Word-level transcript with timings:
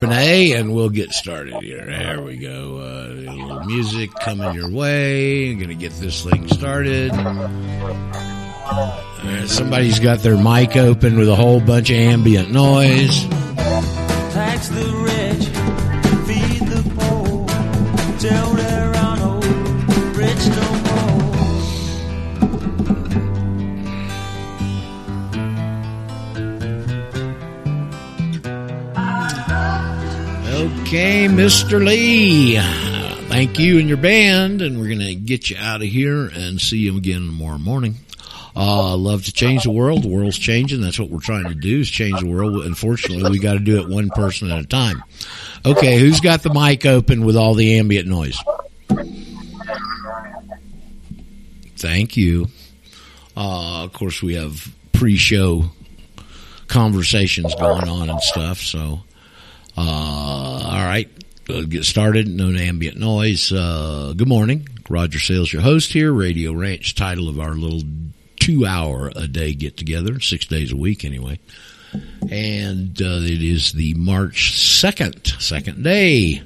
Renee, 0.00 0.52
and 0.52 0.72
we'll 0.72 0.90
get 0.90 1.10
started 1.10 1.54
here. 1.54 1.84
There 1.84 2.22
we 2.22 2.36
go. 2.36 2.78
Uh, 2.78 3.14
a 3.32 3.34
little 3.34 3.64
music 3.64 4.14
coming 4.20 4.54
your 4.54 4.70
way. 4.70 5.50
I'm 5.50 5.58
going 5.58 5.70
to 5.70 5.74
get 5.74 5.90
this 5.94 6.22
thing 6.22 6.46
started. 6.46 7.10
Uh, 7.10 7.88
somebody's 9.48 9.98
got 9.98 10.20
their 10.20 10.36
mic 10.36 10.76
open 10.76 11.18
with 11.18 11.28
a 11.28 11.34
whole 11.34 11.58
bunch 11.60 11.90
of 11.90 11.96
ambient 11.96 12.52
noise. 12.52 13.26
Okay, 30.88 31.26
Mr. 31.28 31.84
Lee. 31.84 32.58
Thank 33.28 33.58
you 33.58 33.78
and 33.78 33.88
your 33.90 33.98
band, 33.98 34.62
and 34.62 34.80
we're 34.80 34.86
going 34.86 35.06
to 35.06 35.14
get 35.14 35.50
you 35.50 35.58
out 35.58 35.82
of 35.82 35.86
here 35.86 36.28
and 36.28 36.58
see 36.58 36.78
you 36.78 36.96
again 36.96 37.26
tomorrow 37.26 37.58
morning. 37.58 37.96
Uh, 38.56 38.96
love 38.96 39.22
to 39.26 39.32
change 39.34 39.64
the 39.64 39.70
world. 39.70 40.02
The 40.02 40.08
world's 40.08 40.38
changing. 40.38 40.80
That's 40.80 40.98
what 40.98 41.10
we're 41.10 41.20
trying 41.20 41.44
to 41.44 41.54
do 41.54 41.80
is 41.80 41.90
change 41.90 42.18
the 42.20 42.26
world. 42.26 42.64
Unfortunately, 42.64 43.30
we 43.30 43.38
got 43.38 43.52
to 43.52 43.58
do 43.58 43.78
it 43.82 43.90
one 43.90 44.08
person 44.08 44.50
at 44.50 44.60
a 44.60 44.66
time. 44.66 45.04
Okay, 45.66 45.98
who's 45.98 46.20
got 46.20 46.42
the 46.42 46.54
mic 46.54 46.86
open 46.86 47.22
with 47.26 47.36
all 47.36 47.52
the 47.52 47.78
ambient 47.78 48.08
noise? 48.08 48.38
Thank 51.76 52.16
you. 52.16 52.46
Uh, 53.36 53.84
of 53.84 53.92
course, 53.92 54.22
we 54.22 54.36
have 54.36 54.74
pre-show 54.92 55.64
conversations 56.66 57.54
going 57.56 57.90
on 57.90 58.08
and 58.08 58.22
stuff. 58.22 58.60
So, 58.60 59.00
all 59.86 60.84
right, 60.84 61.08
get 61.68 61.84
started. 61.84 62.28
No 62.28 62.48
ambient 62.50 62.98
noise. 62.98 63.52
Uh, 63.52 64.14
good 64.16 64.28
morning, 64.28 64.66
Roger 64.88 65.18
Sales, 65.18 65.52
your 65.52 65.62
host 65.62 65.92
here. 65.92 66.12
Radio 66.12 66.52
Ranch. 66.52 66.94
Title 66.94 67.28
of 67.28 67.38
our 67.38 67.52
little 67.52 67.82
two-hour 68.40 69.12
a 69.14 69.28
day 69.28 69.52
get 69.54 69.76
together, 69.76 70.20
six 70.20 70.46
days 70.46 70.72
a 70.72 70.76
week 70.76 71.04
anyway. 71.04 71.38
And 72.30 73.00
uh, 73.00 73.20
it 73.22 73.42
is 73.42 73.72
the 73.72 73.94
March 73.94 74.58
second, 74.58 75.26
second 75.38 75.82
day 75.84 76.42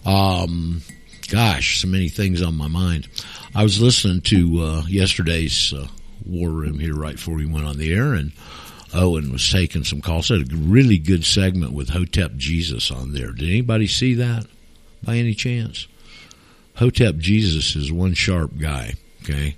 Um, 0.05 0.81
gosh, 1.29 1.81
so 1.81 1.87
many 1.87 2.09
things 2.09 2.41
on 2.41 2.55
my 2.55 2.67
mind. 2.67 3.07
I 3.55 3.63
was 3.63 3.81
listening 3.81 4.21
to 4.21 4.61
uh, 4.61 4.83
yesterday's 4.87 5.73
uh, 5.73 5.87
War 6.25 6.49
Room 6.49 6.79
here 6.79 6.95
right 6.95 7.15
before 7.15 7.35
we 7.35 7.45
went 7.45 7.65
on 7.65 7.79
the 7.79 7.93
air, 7.93 8.13
and 8.13 8.31
Owen 8.93 9.31
was 9.31 9.51
taking 9.51 9.83
some 9.83 9.99
calls. 9.99 10.29
Had 10.29 10.53
a 10.53 10.55
really 10.55 10.99
good 10.99 11.25
segment 11.25 11.73
with 11.73 11.89
Hotep 11.89 12.35
Jesus 12.35 12.91
on 12.91 13.13
there. 13.13 13.31
Did 13.31 13.49
anybody 13.49 13.87
see 13.87 14.13
that 14.13 14.45
by 15.03 15.17
any 15.17 15.33
chance? 15.33 15.87
Hotep 16.75 17.17
Jesus 17.17 17.75
is 17.75 17.91
one 17.91 18.13
sharp 18.13 18.57
guy. 18.57 18.95
Okay, 19.21 19.55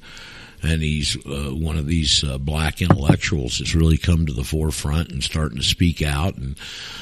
and 0.62 0.82
he's 0.82 1.16
uh, 1.26 1.52
one 1.54 1.78
of 1.78 1.88
these 1.88 2.24
uh, 2.24 2.38
black 2.38 2.82
intellectuals 2.82 3.58
that's 3.58 3.76
really 3.76 3.98
come 3.98 4.26
to 4.26 4.34
the 4.34 4.44
forefront 4.44 5.10
and 5.12 5.24
starting 5.24 5.58
to 5.58 5.64
speak 5.64 6.02
out 6.02 6.36
and 6.38 6.56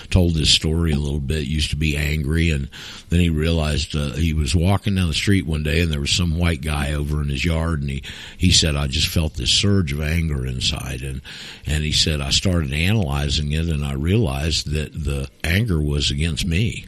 told 0.10 0.36
his 0.36 0.50
story 0.50 0.92
a 0.92 0.98
little 0.98 1.20
bit. 1.20 1.48
Used 1.48 1.72
to 1.72 1.76
be 1.76 1.98
angry, 1.98 2.52
and 2.52 2.70
then 3.10 3.20
he 3.20 3.30
realized 3.30 3.96
uh, 3.96 4.12
he 4.12 4.34
was 4.34 4.56
walking 4.56 4.96
down 4.96 5.08
the 5.08 5.14
street 5.14 5.46
one 5.46 5.64
day, 5.64 5.82
and 5.82 5.92
there 5.92 6.00
was 6.00 6.12
some 6.12 6.38
white 6.38 6.62
guy 6.62 6.94
over 6.94 7.22
in 7.22 7.30
his 7.30 7.44
yard, 7.44 7.82
and 7.82 7.90
he 7.90 8.04
he 8.38 8.52
said, 8.52 8.76
"I 8.76 8.88
just 8.88 9.08
felt 9.08 9.34
this 9.34 9.52
surge 9.52 9.92
of 9.92 10.02
anger 10.02 10.46
inside," 10.46 11.02
and 11.02 11.22
and 11.66 11.84
he 11.84 11.92
said, 11.92 12.22
"I 12.22 12.30
started 12.30 12.72
analyzing 12.72 13.52
it, 13.52 13.68
and 13.68 13.84
I 13.84 13.94
realized 13.94 14.72
that 14.72 14.94
the 14.94 15.30
anger 15.44 15.82
was 15.82 16.12
against 16.12 16.46
me." 16.46 16.86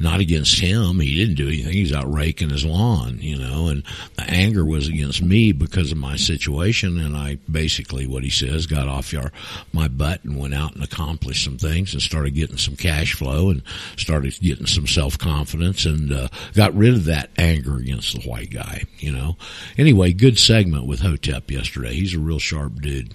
Not 0.00 0.20
against 0.20 0.60
him. 0.60 1.00
He 1.00 1.14
didn't 1.14 1.36
do 1.36 1.48
anything. 1.48 1.72
He's 1.72 1.92
out 1.92 2.12
raking 2.12 2.50
his 2.50 2.64
lawn, 2.64 3.18
you 3.20 3.38
know, 3.38 3.68
and 3.68 3.82
the 4.16 4.24
anger 4.24 4.64
was 4.64 4.88
against 4.88 5.22
me 5.22 5.52
because 5.52 5.92
of 5.92 5.98
my 5.98 6.16
situation. 6.16 6.98
And 6.98 7.16
I 7.16 7.38
basically, 7.50 8.06
what 8.06 8.24
he 8.24 8.30
says, 8.30 8.66
got 8.66 8.88
off 8.88 9.12
your, 9.12 9.32
my 9.72 9.88
butt 9.88 10.24
and 10.24 10.38
went 10.38 10.54
out 10.54 10.74
and 10.74 10.82
accomplished 10.82 11.44
some 11.44 11.58
things 11.58 11.92
and 11.92 12.02
started 12.02 12.34
getting 12.34 12.56
some 12.56 12.76
cash 12.76 13.14
flow 13.14 13.50
and 13.50 13.62
started 13.96 14.38
getting 14.40 14.66
some 14.66 14.86
self 14.86 15.18
confidence 15.18 15.84
and 15.84 16.12
uh, 16.12 16.28
got 16.54 16.74
rid 16.74 16.94
of 16.94 17.04
that 17.04 17.30
anger 17.38 17.76
against 17.76 18.14
the 18.14 18.28
white 18.28 18.50
guy, 18.50 18.84
you 18.98 19.12
know. 19.12 19.36
Anyway, 19.78 20.12
good 20.12 20.38
segment 20.38 20.86
with 20.86 21.00
Hotep 21.00 21.50
yesterday. 21.50 21.94
He's 21.94 22.14
a 22.14 22.18
real 22.18 22.38
sharp 22.38 22.80
dude. 22.80 23.14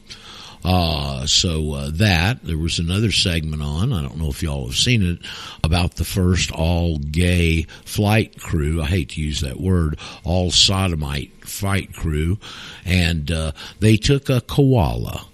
Uh, 0.64 1.26
so 1.26 1.74
uh, 1.74 1.90
that 1.92 2.44
there 2.44 2.58
was 2.58 2.80
another 2.80 3.12
segment 3.12 3.62
on. 3.62 3.94
I 3.94 4.02
don't 4.02 4.18
know 4.18 4.30
if 4.30 4.44
y'all 4.44 4.68
have 4.68 4.76
seen 4.76 5.04
it 5.04 5.20
about 5.64 5.96
the 5.96 6.04
first 6.04 6.52
all 6.52 6.98
gay 6.98 7.64
flight 7.86 8.40
crew. 8.40 8.82
I 8.82 8.86
hate 8.86 9.10
to 9.10 9.22
use 9.22 9.42
that 9.42 9.60
word, 9.60 9.98
all 10.24 10.52
sodomite 10.52 11.32
flight 11.48 11.94
crew, 11.94 12.40
and 12.86 13.32
uh, 13.32 13.52
they 13.80 13.96
took 13.96 14.30
a 14.30 14.42
koala. 14.42 15.26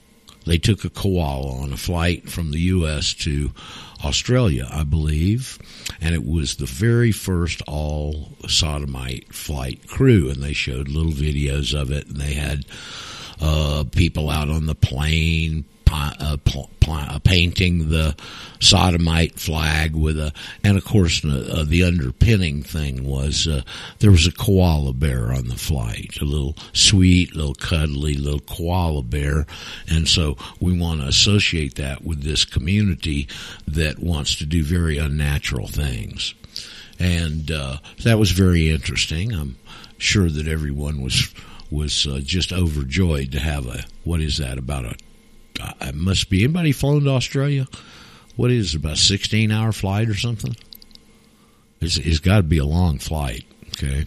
They 0.45 0.59
took 0.59 0.85
a 0.85 0.91
koala 0.91 1.63
on 1.63 1.73
a 1.73 1.77
flight 1.77 2.29
from 2.29 2.51
the 2.51 2.59
U.S. 2.59 3.15
to 3.15 3.51
Australia, 4.03 4.67
I 4.71 4.83
believe, 4.83 5.57
and 5.99 6.13
it 6.13 6.23
was 6.23 6.57
the 6.57 6.67
very 6.67 7.11
first 7.11 7.63
all 7.67 8.29
sodomite 8.47 9.33
flight 9.33 9.87
crew, 9.87 10.29
and 10.29 10.43
they 10.43 10.53
showed 10.53 10.87
little 10.87 11.11
videos 11.11 11.73
of 11.73 11.89
it, 11.89 12.07
and 12.07 12.17
they 12.17 12.33
had 12.33 12.65
uh, 13.41 13.83
people 13.91 14.29
out 14.29 14.49
on 14.49 14.65
the 14.65 14.75
plane 14.75 15.65
uh, 15.91 16.37
pl- 16.43 16.69
pl- 16.79 17.19
painting 17.23 17.89
the 17.89 18.15
sodomite 18.59 19.39
flag 19.39 19.95
with 19.95 20.17
a, 20.19 20.33
and 20.63 20.77
of 20.77 20.85
course 20.85 21.23
uh, 21.23 21.63
the 21.67 21.83
underpinning 21.83 22.63
thing 22.63 23.05
was 23.05 23.47
uh, 23.47 23.61
there 23.99 24.11
was 24.11 24.27
a 24.27 24.31
koala 24.31 24.93
bear 24.93 25.31
on 25.31 25.47
the 25.47 25.55
flight, 25.55 26.17
a 26.21 26.25
little 26.25 26.55
sweet, 26.73 27.35
little 27.35 27.55
cuddly, 27.55 28.15
little 28.15 28.39
koala 28.41 29.03
bear, 29.03 29.45
and 29.87 30.07
so 30.07 30.37
we 30.59 30.77
want 30.77 31.01
to 31.01 31.07
associate 31.07 31.75
that 31.75 32.03
with 32.03 32.23
this 32.23 32.45
community 32.45 33.27
that 33.67 33.99
wants 33.99 34.35
to 34.35 34.45
do 34.45 34.63
very 34.63 34.97
unnatural 34.97 35.67
things, 35.67 36.33
and 36.99 37.51
uh, 37.51 37.77
that 38.03 38.19
was 38.19 38.31
very 38.31 38.69
interesting. 38.69 39.33
I'm 39.33 39.57
sure 39.97 40.29
that 40.29 40.47
everyone 40.47 41.01
was 41.01 41.33
was 41.75 42.07
uh, 42.07 42.19
just 42.23 42.51
overjoyed 42.53 43.31
to 43.31 43.39
have 43.39 43.67
a 43.67 43.85
what 44.03 44.21
is 44.21 44.37
that 44.37 44.57
about 44.57 44.85
a 44.85 44.95
uh, 45.61 45.91
must 45.93 46.29
be 46.29 46.43
anybody 46.43 46.71
flown 46.71 47.03
to 47.03 47.11
Australia? 47.11 47.67
What 48.35 48.51
is 48.51 48.73
it, 48.73 48.79
about 48.79 48.97
16 48.97 49.51
hour 49.51 49.71
flight 49.71 50.09
or 50.09 50.15
something? 50.15 50.55
It's, 51.79 51.97
it's 51.97 52.19
got 52.19 52.37
to 52.37 52.43
be 52.43 52.57
a 52.57 52.65
long 52.65 52.99
flight 52.99 53.45
okay 53.77 54.05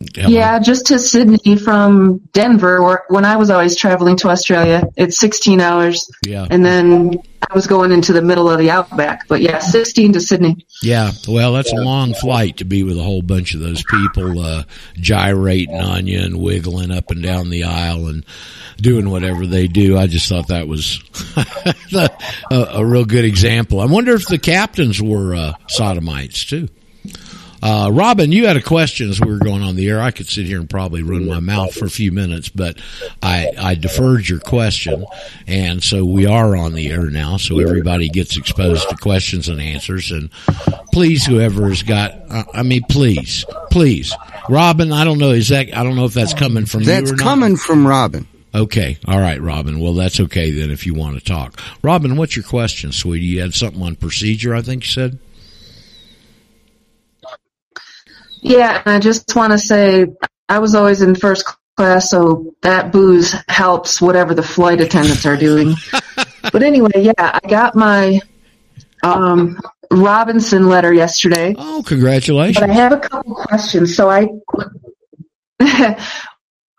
yeah, 0.00 0.58
just 0.60 0.86
to 0.86 0.98
Sydney 0.98 1.56
from 1.56 2.18
Denver, 2.32 2.82
where 2.82 3.04
when 3.08 3.24
I 3.24 3.36
was 3.36 3.50
always 3.50 3.76
traveling 3.76 4.16
to 4.18 4.28
Australia, 4.28 4.84
it's 4.96 5.18
16 5.18 5.60
hours. 5.60 6.08
Yeah. 6.24 6.46
And 6.48 6.64
then 6.64 7.20
I 7.50 7.54
was 7.54 7.66
going 7.66 7.90
into 7.90 8.12
the 8.12 8.22
middle 8.22 8.48
of 8.48 8.58
the 8.58 8.70
outback, 8.70 9.26
but 9.26 9.40
yeah, 9.40 9.58
16 9.58 10.12
to 10.12 10.20
Sydney. 10.20 10.66
Yeah, 10.82 11.10
well, 11.26 11.52
that's 11.54 11.72
a 11.72 11.76
long 11.76 12.14
flight 12.14 12.58
to 12.58 12.64
be 12.64 12.84
with 12.84 12.98
a 12.98 13.02
whole 13.02 13.22
bunch 13.22 13.54
of 13.54 13.60
those 13.60 13.82
people 13.82 14.38
uh, 14.38 14.64
gyrating 14.94 15.80
on 15.80 16.06
you 16.06 16.20
and 16.20 16.40
wiggling 16.40 16.92
up 16.92 17.10
and 17.10 17.22
down 17.22 17.50
the 17.50 17.64
aisle 17.64 18.06
and 18.06 18.24
doing 18.76 19.10
whatever 19.10 19.46
they 19.46 19.66
do. 19.66 19.98
I 19.98 20.06
just 20.06 20.28
thought 20.28 20.48
that 20.48 20.68
was 20.68 21.02
a, 21.92 22.08
a, 22.52 22.84
real 22.84 23.04
good 23.04 23.24
example. 23.24 23.80
I 23.80 23.86
wonder 23.86 24.14
if 24.14 24.26
the 24.26 24.38
captains 24.38 25.02
were 25.02 25.34
uh, 25.34 25.52
sodomites 25.68 26.44
too. 26.44 26.68
Uh, 27.62 27.90
Robin, 27.92 28.30
you 28.30 28.46
had 28.46 28.56
a 28.56 28.62
question 28.62 29.10
as 29.10 29.20
we 29.20 29.30
were 29.30 29.38
going 29.38 29.62
on 29.62 29.76
the 29.76 29.88
air. 29.88 30.00
I 30.00 30.10
could 30.10 30.28
sit 30.28 30.46
here 30.46 30.60
and 30.60 30.70
probably 30.70 31.02
run 31.02 31.26
my 31.26 31.40
mouth 31.40 31.74
for 31.74 31.86
a 31.86 31.90
few 31.90 32.12
minutes, 32.12 32.48
but 32.48 32.78
I, 33.22 33.50
I 33.58 33.74
deferred 33.74 34.28
your 34.28 34.38
question. 34.38 35.04
And 35.46 35.82
so 35.82 36.04
we 36.04 36.26
are 36.26 36.56
on 36.56 36.74
the 36.74 36.90
air 36.90 37.10
now. 37.10 37.36
So 37.36 37.58
everybody 37.58 38.08
gets 38.08 38.36
exposed 38.36 38.88
to 38.88 38.96
questions 38.96 39.48
and 39.48 39.60
answers. 39.60 40.12
And 40.12 40.30
please, 40.92 41.26
whoever 41.26 41.68
has 41.68 41.82
got, 41.82 42.14
uh, 42.30 42.44
I 42.54 42.62
mean, 42.62 42.82
please, 42.88 43.44
please. 43.70 44.14
Robin, 44.48 44.92
I 44.92 45.04
don't 45.04 45.18
know, 45.18 45.30
is 45.30 45.48
that, 45.48 45.76
I 45.76 45.82
don't 45.82 45.96
know 45.96 46.04
if 46.04 46.14
that's 46.14 46.34
coming 46.34 46.66
from 46.66 46.84
that's 46.84 47.10
you 47.10 47.14
or 47.16 47.18
coming 47.18 47.52
not. 47.52 47.60
from 47.60 47.86
Robin. 47.86 48.26
Okay. 48.54 48.98
All 49.06 49.18
right, 49.20 49.40
Robin. 49.40 49.78
Well, 49.78 49.94
that's 49.94 50.20
okay 50.20 50.52
then 50.52 50.70
if 50.70 50.86
you 50.86 50.94
want 50.94 51.18
to 51.18 51.24
talk. 51.24 51.60
Robin, 51.82 52.16
what's 52.16 52.34
your 52.34 52.44
question, 52.44 52.92
sweetie? 52.92 53.26
You 53.26 53.40
had 53.42 53.54
something 53.54 53.82
on 53.82 53.96
procedure, 53.96 54.54
I 54.54 54.62
think 54.62 54.84
you 54.84 54.90
said? 54.90 55.18
Yeah, 58.40 58.82
and 58.84 58.96
I 58.96 58.98
just 59.00 59.34
want 59.34 59.52
to 59.52 59.58
say 59.58 60.06
I 60.48 60.58
was 60.58 60.74
always 60.74 61.02
in 61.02 61.14
first 61.14 61.44
class, 61.76 62.10
so 62.10 62.54
that 62.62 62.92
booze 62.92 63.34
helps 63.48 64.00
whatever 64.00 64.34
the 64.34 64.42
flight 64.42 64.80
attendants 64.80 65.26
are 65.26 65.36
doing. 65.36 65.74
but 66.52 66.62
anyway, 66.62 66.90
yeah, 66.96 67.12
I 67.18 67.40
got 67.48 67.74
my 67.74 68.20
um, 69.02 69.58
Robinson 69.90 70.68
letter 70.68 70.92
yesterday. 70.92 71.54
Oh, 71.56 71.82
congratulations! 71.86 72.58
But 72.58 72.70
I 72.70 72.72
have 72.72 72.92
a 72.92 72.98
couple 72.98 73.34
questions. 73.34 73.96
So 73.96 74.10
I, 74.10 74.28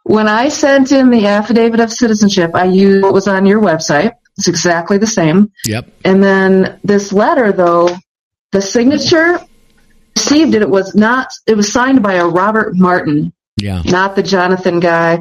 when 0.04 0.28
I 0.28 0.50
sent 0.50 0.92
in 0.92 1.10
the 1.10 1.28
affidavit 1.28 1.80
of 1.80 1.92
citizenship, 1.92 2.52
I 2.54 2.66
used 2.66 3.04
what 3.04 3.14
was 3.14 3.28
on 3.28 3.46
your 3.46 3.62
website. 3.62 4.14
It's 4.38 4.48
exactly 4.48 4.98
the 4.98 5.08
same. 5.08 5.52
Yep. 5.66 5.90
And 6.06 6.24
then 6.24 6.80
this 6.84 7.12
letter, 7.12 7.52
though, 7.52 7.90
the 8.52 8.62
signature 8.62 9.40
received 10.16 10.56
it. 10.56 10.62
It 10.62 10.70
was 10.70 10.96
not. 10.96 11.28
It 11.48 11.56
was 11.56 11.72
signed 11.72 12.02
by 12.04 12.16
a 12.16 12.26
Robert 12.28 12.76
Martin, 12.76 13.34
Yeah. 13.58 13.82
not 13.86 14.16
the 14.16 14.24
Jonathan 14.24 14.80
guy. 14.80 15.20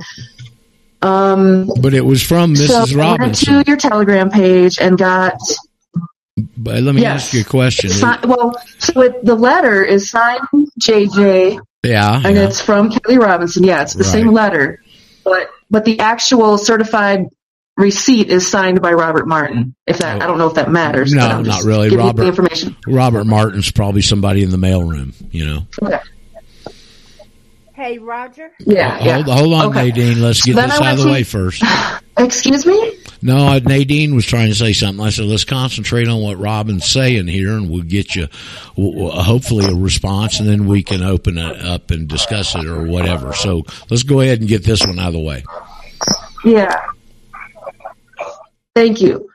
Um, 1.00 1.70
But 1.80 1.94
it 1.94 2.04
was 2.04 2.22
from 2.22 2.54
Mrs. 2.54 2.66
so 2.68 2.74
I 2.74 2.80
went 2.80 3.20
Robinson. 3.20 3.54
to 3.54 3.64
your 3.68 3.76
Telegram 3.76 4.30
page 4.30 4.78
and 4.80 4.98
got 4.98 5.34
But 6.56 6.82
let 6.84 6.94
me 6.94 7.02
Yes. 7.02 7.24
ask 7.26 7.34
you 7.34 7.40
a 7.40 7.44
question. 7.44 7.90
si- 7.90 8.06
well. 8.24 8.54
So 8.78 9.00
it, 9.02 9.24
the 9.24 9.34
letter 9.34 9.82
is 9.82 10.08
signed 10.08 10.40
JJ, 10.80 11.58
yeah. 11.82 12.20
and 12.24 12.36
yeah. 12.36 12.42
it's 12.44 12.60
from 12.60 12.90
Kelly 12.90 13.18
Robinson. 13.18 13.64
Yeah, 13.64 13.82
it's 13.82 13.94
the 13.94 14.04
Right. 14.04 14.12
same 14.12 14.32
letter, 14.32 14.80
but 15.24 15.50
but 15.70 15.84
the 15.84 15.98
actual 15.98 16.56
certified 16.58 17.26
receipt 17.78 18.28
is 18.28 18.46
signed 18.46 18.82
by 18.82 18.92
Robert 18.92 19.26
Martin. 19.26 19.74
If 19.86 19.98
that, 19.98 20.20
I 20.20 20.26
don't 20.26 20.36
know 20.36 20.48
if 20.48 20.54
that 20.54 20.70
matters. 20.70 21.12
No, 21.14 21.26
but 21.28 21.42
not 21.46 21.64
really. 21.64 21.96
Robert- 21.96 22.20
the 22.22 22.28
information. 22.28 22.76
Robert 22.86 23.24
Martin's 23.24 23.70
probably 23.70 24.02
somebody 24.02 24.42
in 24.42 24.50
the 24.50 24.56
mailroom, 24.58 25.14
you 25.30 25.46
know. 25.46 25.60
Okay. 25.82 25.98
Hey, 27.74 27.98
Roger. 27.98 28.50
Yeah, 28.58 28.98
yeah. 29.04 29.22
Hold, 29.22 29.38
hold 29.38 29.54
on, 29.54 29.66
Okay. 29.66 29.88
Nadine. 29.90 30.20
Let's 30.20 30.42
get 30.42 30.56
Then 30.56 30.68
this 30.68 30.80
out 30.80 30.92
of 30.94 30.98
the 30.98 31.04
to- 31.04 31.10
way 31.12 31.22
first. 31.22 31.62
Excuse 32.18 32.66
me. 32.66 32.98
No, 33.22 33.56
Nadine 33.60 34.16
was 34.16 34.26
trying 34.26 34.48
to 34.48 34.54
say 34.54 34.72
something. 34.72 35.04
I 35.04 35.10
said, 35.10 35.26
let's 35.26 35.44
concentrate 35.44 36.08
on 36.08 36.20
what 36.20 36.38
Robin's 36.38 36.84
saying 36.86 37.28
here, 37.28 37.52
and 37.56 37.70
we'll 37.70 37.82
get 37.84 38.14
you 38.16 38.26
w- 38.76 38.94
w- 38.98 39.10
hopefully 39.22 39.64
a 39.66 39.74
response, 39.74 40.40
and 40.40 40.48
then 40.48 40.66
we 40.66 40.82
can 40.82 41.02
open 41.04 41.38
it 41.38 41.60
up 41.64 41.90
and 41.92 42.08
discuss 42.08 42.54
it 42.56 42.64
or 42.66 42.82
whatever. 42.84 43.32
So 43.32 43.62
let's 43.90 44.02
go 44.04 44.20
ahead 44.20 44.40
and 44.40 44.48
get 44.48 44.64
this 44.64 44.84
one 44.84 44.98
out 44.98 45.08
of 45.08 45.12
the 45.14 45.20
way. 45.20 45.44
Yeah. 46.44 46.74
Thank 48.78 49.00
you. 49.00 49.28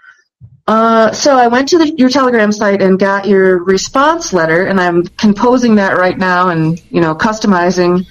Uh, 0.66 1.12
so 1.12 1.38
I 1.38 1.48
went 1.48 1.68
to 1.68 1.78
the, 1.78 1.94
your 1.98 2.08
Telegram 2.08 2.54
site 2.54 2.82
and 2.82 2.98
got 2.98 3.28
your 3.28 3.62
response 3.62 4.32
letter, 4.32 4.68
and 4.68 4.80
I'm 4.80 5.06
composing 5.06 5.76
that 5.76 5.98
right 5.98 6.18
now 6.18 6.48
and 6.48 6.82
you 6.90 7.02
know 7.02 7.14
customizing. 7.14 8.08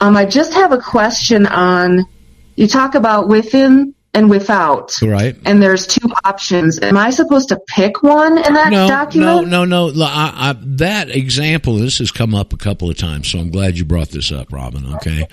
Um, 0.00 0.16
I 0.16 0.24
just 0.24 0.54
have 0.54 0.72
a 0.72 0.78
question 0.78 1.44
on. 1.44 2.06
You 2.56 2.68
talk 2.68 2.94
about 2.94 3.28
within 3.28 3.94
and 4.14 4.28
without, 4.28 4.94
Right? 5.02 5.36
and 5.46 5.62
there's 5.62 5.86
two 5.86 6.06
options. 6.24 6.78
Am 6.80 6.98
I 6.98 7.10
supposed 7.10 7.48
to 7.48 7.58
pick 7.66 8.02
one 8.02 8.36
in 8.36 8.54
that 8.54 8.70
No, 8.70 8.86
document? 8.86 9.48
no, 9.48 9.64
no, 9.64 9.88
no. 9.90 10.04
I, 10.04 10.50
I, 10.50 10.54
that 10.76 11.08
example, 11.10 11.76
this 11.76 11.98
has 11.98 12.10
come 12.10 12.34
up 12.34 12.52
a 12.52 12.58
couple 12.58 12.90
of 12.90 12.96
times, 12.98 13.28
so 13.28 13.38
I'm 13.38 13.50
glad 13.50 13.78
you 13.78 13.84
brought 13.86 14.10
this 14.10 14.30
up, 14.30 14.52
Robin. 14.52 14.94
Okay, 14.96 15.26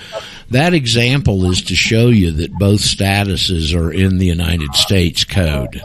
that 0.52 0.74
example 0.74 1.50
is 1.52 1.64
to 1.64 1.76
show 1.76 2.08
you 2.08 2.32
that 2.34 2.54
both 2.54 2.80
statuses 2.80 3.76
are 3.76 3.92
in 3.92 4.18
the 4.18 4.26
United 4.28 4.74
States 4.76 5.26
Code. 5.26 5.82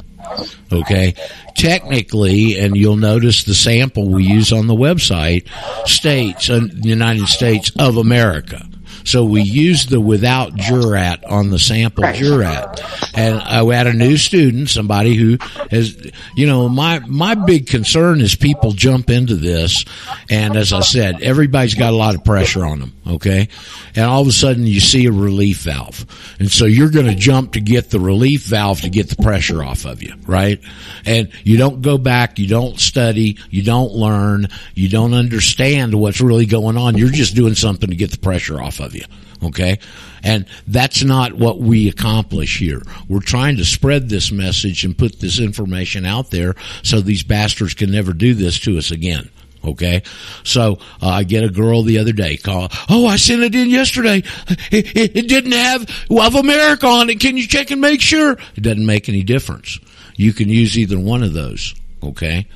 Okay, 0.73 1.14
technically, 1.55 2.58
and 2.58 2.76
you'll 2.76 2.97
notice 2.97 3.44
the 3.44 3.55
sample 3.55 4.08
we 4.08 4.25
use 4.25 4.52
on 4.52 4.67
the 4.69 4.75
website 4.75 5.47
states 5.88 6.49
uh, 6.49 6.61
United 6.82 7.26
States 7.26 7.70
of 7.79 7.97
America. 7.97 8.67
So 9.05 9.25
we 9.25 9.43
use 9.43 9.87
the 9.87 10.01
without 10.01 10.55
jurat 10.55 11.31
on 11.31 11.51
the 11.51 11.59
sample 11.59 12.05
Right. 12.05 12.17
jurat. 12.17 12.81
And 13.15 13.41
I 13.41 13.65
had 13.75 13.87
a 13.87 13.93
new 13.93 14.17
student, 14.17 14.71
somebody 14.71 15.15
who 15.15 15.39
has, 15.71 16.11
you 16.37 16.47
know, 16.47 16.69
my, 16.69 17.01
my 17.01 17.35
big 17.35 17.67
concern 17.67 18.21
is 18.21 18.35
people 18.35 18.73
jump 18.73 19.11
into 19.11 19.37
this. 19.37 19.85
And 20.31 20.56
as 20.56 20.73
I 20.73 20.81
said, 20.81 21.23
everybody's 21.23 21.75
got 21.75 21.93
a 21.93 21.97
lot 21.97 22.15
of 22.15 22.25
pressure 22.25 22.65
on 22.65 22.81
them. 22.81 22.93
Okay. 23.06 23.49
And 23.95 24.06
all 24.06 24.23
of 24.23 24.29
a 24.29 24.33
sudden 24.33 24.67
you 24.67 24.81
see 24.81 25.07
a 25.07 25.12
relief 25.12 25.59
valve. 25.62 26.07
And 26.39 26.50
so 26.50 26.65
you're 26.65 26.91
going 26.91 27.07
to 27.07 27.15
jump 27.15 27.53
to 27.53 27.61
get 27.61 27.91
the 27.91 28.00
relief 28.00 28.45
valve 28.45 28.81
to 28.81 28.89
get 28.89 29.11
the 29.11 29.23
pressure 29.23 29.62
off 29.62 29.85
of 29.85 30.03
you. 30.03 30.15
Right. 30.27 30.61
And 31.05 31.31
you 31.45 31.59
don't 31.59 31.83
go 31.83 31.99
back. 31.99 32.39
You 32.39 32.49
don't 32.49 32.81
study. 32.81 33.39
You 33.50 33.62
don't 33.62 33.93
learn. 33.93 34.49
You 34.75 34.89
don't 34.89 35.12
understand 35.15 35.95
what's 35.95 36.21
really 36.21 36.47
going 36.47 36.77
on. 36.79 36.97
You're 36.97 37.11
just 37.11 37.35
doing 37.35 37.55
something 37.55 37.91
to 37.91 37.97
get 37.97 38.11
the 38.11 38.19
pressure 38.19 38.61
off 38.61 38.81
of 38.81 38.94
you. 38.94 39.05
Okay. 39.43 39.79
And 40.23 40.46
that's 40.67 41.05
not 41.05 41.35
what 41.35 41.58
we 41.58 41.88
accomplish 41.88 42.58
here. 42.58 42.82
We're 43.08 43.20
trying 43.20 43.58
to 43.58 43.64
spread 43.64 44.08
this 44.08 44.32
message 44.32 44.85
and 44.85 44.96
put 44.96 45.20
this 45.20 45.38
information 45.38 46.06
out 46.06 46.31
there 46.31 46.55
so 46.82 47.00
these 47.00 47.23
bastards 47.23 47.75
can 47.75 47.91
never 47.91 48.14
do 48.14 48.32
this 48.35 48.58
to 48.61 48.79
us 48.79 48.91
again. 48.91 49.31
Okay, 49.67 50.02
so 50.43 50.79
uh, 51.00 51.08
I 51.08 51.25
get 51.25 51.43
a 51.43 51.49
girl 51.49 51.82
the 51.82 51.99
other 51.99 52.12
day 52.12 52.37
call. 52.37 52.69
Oh, 52.91 53.06
I 53.06 53.17
sent 53.17 53.43
it 53.43 53.55
in 53.55 53.70
yesterday. 53.70 54.23
It, 54.70 54.97
it, 54.97 55.17
it 55.17 55.29
didn't 55.29 55.52
have 55.52 55.88
of 56.11 56.35
America 56.35 56.87
on 56.87 57.08
it. 57.08 57.19
Can 57.20 57.37
you 57.37 57.47
check 57.47 57.70
and 57.70 57.81
make 57.81 58.00
sure? 58.00 58.32
It 58.56 58.61
doesn't 58.61 58.85
make 58.85 59.08
any 59.08 59.23
difference. 59.23 59.79
You 60.17 60.32
can 60.32 60.49
use 60.49 60.76
either 60.76 60.99
one 60.99 61.23
of 61.23 61.32
those. 61.32 61.75
Okay, 62.02 62.47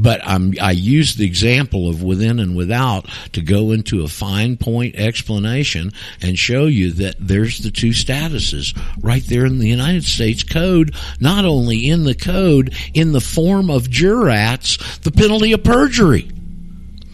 but 0.00 0.26
I'm, 0.26 0.54
I 0.60 0.70
use 0.70 1.14
the 1.14 1.26
example 1.26 1.88
of 1.88 2.02
within 2.02 2.40
and 2.40 2.56
without 2.56 3.06
to 3.32 3.42
go 3.42 3.72
into 3.72 4.02
a 4.02 4.08
fine 4.08 4.56
point 4.56 4.94
explanation 4.96 5.92
and 6.22 6.38
show 6.38 6.64
you 6.64 6.92
that 6.92 7.16
there's 7.18 7.58
the 7.58 7.70
two 7.70 7.90
statuses 7.90 8.74
right 9.02 9.22
there 9.26 9.44
in 9.44 9.58
the 9.58 9.68
United 9.68 10.04
States 10.04 10.42
Code, 10.42 10.94
not 11.20 11.44
only 11.44 11.90
in 11.90 12.04
the 12.04 12.14
code, 12.14 12.74
in 12.94 13.12
the 13.12 13.20
form 13.20 13.68
of 13.68 13.88
jurats, 13.88 15.00
the 15.00 15.12
penalty 15.12 15.52
of 15.52 15.62
perjury. 15.62 16.30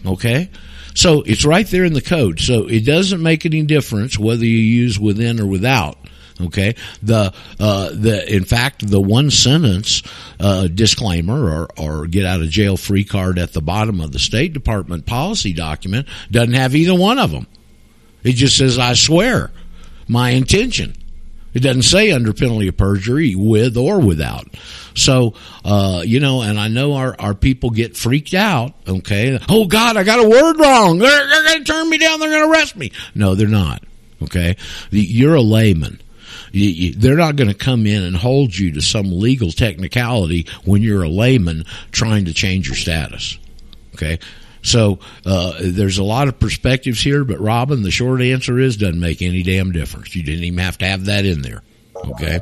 Okay? 0.05 0.49
So 0.95 1.23
it's 1.23 1.43
right 1.43 1.67
there 1.67 1.83
in 1.83 1.93
the 1.93 2.01
code. 2.01 2.39
So 2.39 2.67
it 2.67 2.85
doesn't 2.85 3.21
make 3.21 3.45
any 3.45 3.63
difference 3.63 4.17
whether 4.17 4.45
you 4.45 4.57
use 4.57 4.97
within 4.97 5.41
or 5.41 5.45
without. 5.45 5.97
Okay. 6.39 6.75
The, 7.01 7.33
uh, 7.59 7.89
the, 7.93 8.23
in 8.33 8.43
fact, 8.45 8.87
the 8.87 9.01
one 9.01 9.31
sentence, 9.31 10.03
uh, 10.39 10.67
disclaimer 10.67 11.49
or, 11.49 11.67
or 11.77 12.07
get 12.07 12.25
out 12.25 12.41
of 12.41 12.49
jail 12.49 12.77
free 12.77 13.03
card 13.03 13.39
at 13.39 13.53
the 13.53 13.61
bottom 13.61 14.01
of 14.01 14.11
the 14.11 14.19
State 14.19 14.53
Department 14.53 15.05
policy 15.05 15.53
document 15.53 16.07
doesn't 16.29 16.53
have 16.53 16.75
either 16.75 16.95
one 16.95 17.17
of 17.17 17.31
them. 17.31 17.47
It 18.23 18.33
just 18.33 18.57
says, 18.57 18.77
I 18.77 18.93
swear 18.93 19.51
my 20.07 20.31
intention. 20.31 20.93
It 21.53 21.61
doesn't 21.61 21.83
say 21.83 22.11
under 22.11 22.33
penalty 22.33 22.67
of 22.67 22.77
perjury 22.77 23.33
with 23.33 23.77
or 23.77 23.99
without. 23.99 24.45
So, 24.93 25.33
uh, 25.65 26.03
you 26.05 26.19
know, 26.19 26.41
and 26.41 26.59
I 26.59 26.67
know 26.67 26.93
our, 26.93 27.15
our 27.17 27.33
people 27.33 27.71
get 27.71 27.97
freaked 27.97 28.35
out. 28.35 28.73
Okay. 28.87 29.39
Oh 29.49 29.65
God, 29.65 29.97
I 29.97 30.03
got 30.03 30.23
a 30.23 30.29
word 30.29 30.59
wrong. 30.59 30.99
They're, 30.99 31.27
they're 31.27 31.43
going 31.43 31.63
to 31.63 31.71
turn 31.71 31.89
me 31.89 31.97
down. 31.97 32.19
They're 32.19 32.29
going 32.29 32.43
to 32.43 32.49
arrest 32.51 32.75
me. 32.75 32.91
No, 33.15 33.33
they're 33.33 33.47
not. 33.47 33.81
Okay. 34.21 34.55
You're 34.91 35.35
a 35.35 35.41
layman. 35.41 35.99
You, 36.57 36.69
you, 36.69 36.93
they're 36.93 37.17
not 37.17 37.35
going 37.35 37.49
to 37.49 37.53
come 37.53 37.85
in 37.85 38.03
and 38.03 38.15
hold 38.15 38.57
you 38.57 38.71
to 38.73 38.81
some 38.81 39.11
legal 39.11 39.51
technicality 39.51 40.47
when 40.65 40.81
you're 40.81 41.03
a 41.03 41.09
layman 41.09 41.65
trying 41.91 42.25
to 42.25 42.33
change 42.33 42.67
your 42.67 42.75
status. 42.75 43.37
Okay. 43.93 44.19
So 44.63 44.99
uh, 45.25 45.53
there's 45.61 45.97
a 45.97 46.03
lot 46.03 46.27
of 46.27 46.39
perspectives 46.39 47.01
here, 47.01 47.23
but 47.23 47.39
Robin, 47.39 47.83
the 47.83 47.91
short 47.91 48.21
answer 48.21 48.59
is 48.59 48.77
doesn't 48.77 48.99
make 48.99 49.21
any 49.21 49.43
damn 49.43 49.71
difference. 49.71 50.15
You 50.15 50.23
didn't 50.23 50.43
even 50.43 50.59
have 50.59 50.77
to 50.79 50.85
have 50.85 51.05
that 51.05 51.25
in 51.25 51.41
there. 51.41 51.61
Okay. 51.95 52.39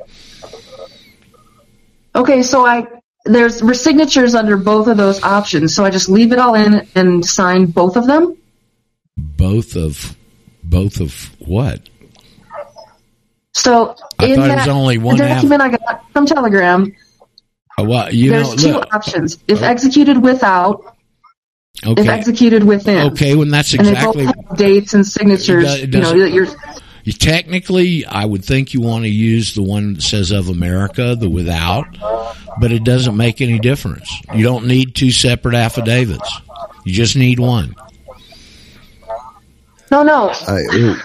Okay, 2.16 2.44
so 2.44 2.66
I 2.66 2.88
there's 3.26 3.82
signatures 3.82 4.36
under 4.36 4.56
both 4.56 4.88
of 4.88 4.98
those 4.98 5.22
options, 5.24 5.76
so 5.76 5.84
I 5.84 5.90
just 5.90 6.10
leave 6.10 6.32
it 6.32 6.40
all 6.40 6.56
in 6.56 6.88
and 6.96 7.26
sign 7.26 7.66
both 7.66 7.98
of 7.98 8.08
them. 8.08 8.38
Both 9.18 9.76
of 9.76 10.16
both 10.64 11.00
of 11.00 11.36
what? 11.40 11.90
So 13.58 13.96
I 14.20 14.26
in 14.26 14.36
thought 14.36 14.48
that 14.50 14.68
only 14.68 14.98
one 14.98 15.18
half- 15.18 15.36
document 15.42 15.62
I 15.62 15.70
got 15.70 16.12
from 16.12 16.26
Telegram, 16.26 16.94
Uh, 17.80 17.84
well, 17.86 18.14
you 18.14 18.30
there's 18.30 18.50
know, 18.50 18.56
two 18.58 18.74
look, 18.74 18.94
options: 18.94 19.38
if 19.48 19.62
executed 19.64 20.22
without, 20.22 20.96
if 21.84 21.98
okay, 22.00 22.10
executed 22.10 22.64
within. 22.66 23.14
okay. 23.14 23.34
When 23.36 23.50
that's 23.52 23.72
And 23.74 23.88
exactly 23.88 24.26
they 24.26 24.32
both 24.34 24.48
have 24.50 24.58
dates 24.58 24.94
and 24.94 25.08
signatures. 25.08 25.74
It 25.76 25.80
you 25.82 25.88
does- 25.88 26.12
know, 26.14 26.20
that 26.20 26.32
you're 26.34 26.48
You 27.06 27.14
technically, 27.14 28.06
I 28.06 28.26
would 28.26 28.44
think 28.44 28.74
you 28.74 28.82
want 28.82 29.06
to 29.06 29.10
use 29.10 29.56
the 29.56 29.64
one 29.64 29.94
that 29.94 30.02
says 30.02 30.32
of 30.32 30.50
America, 30.50 31.16
the 31.18 31.30
without, 31.30 31.86
but 32.60 32.72
it 32.74 32.84
doesn't 32.84 33.16
make 33.16 33.40
any 33.42 33.60
difference. 33.60 34.12
You 34.34 34.44
don't 34.44 34.66
need 34.68 34.96
two 34.96 35.12
separate 35.12 35.56
affidavits. 35.56 36.30
You 36.84 36.94
just 36.94 37.16
need 37.16 37.40
one. 37.40 37.74
no, 39.92 40.02
no, 40.04 40.30
I, 40.48 40.62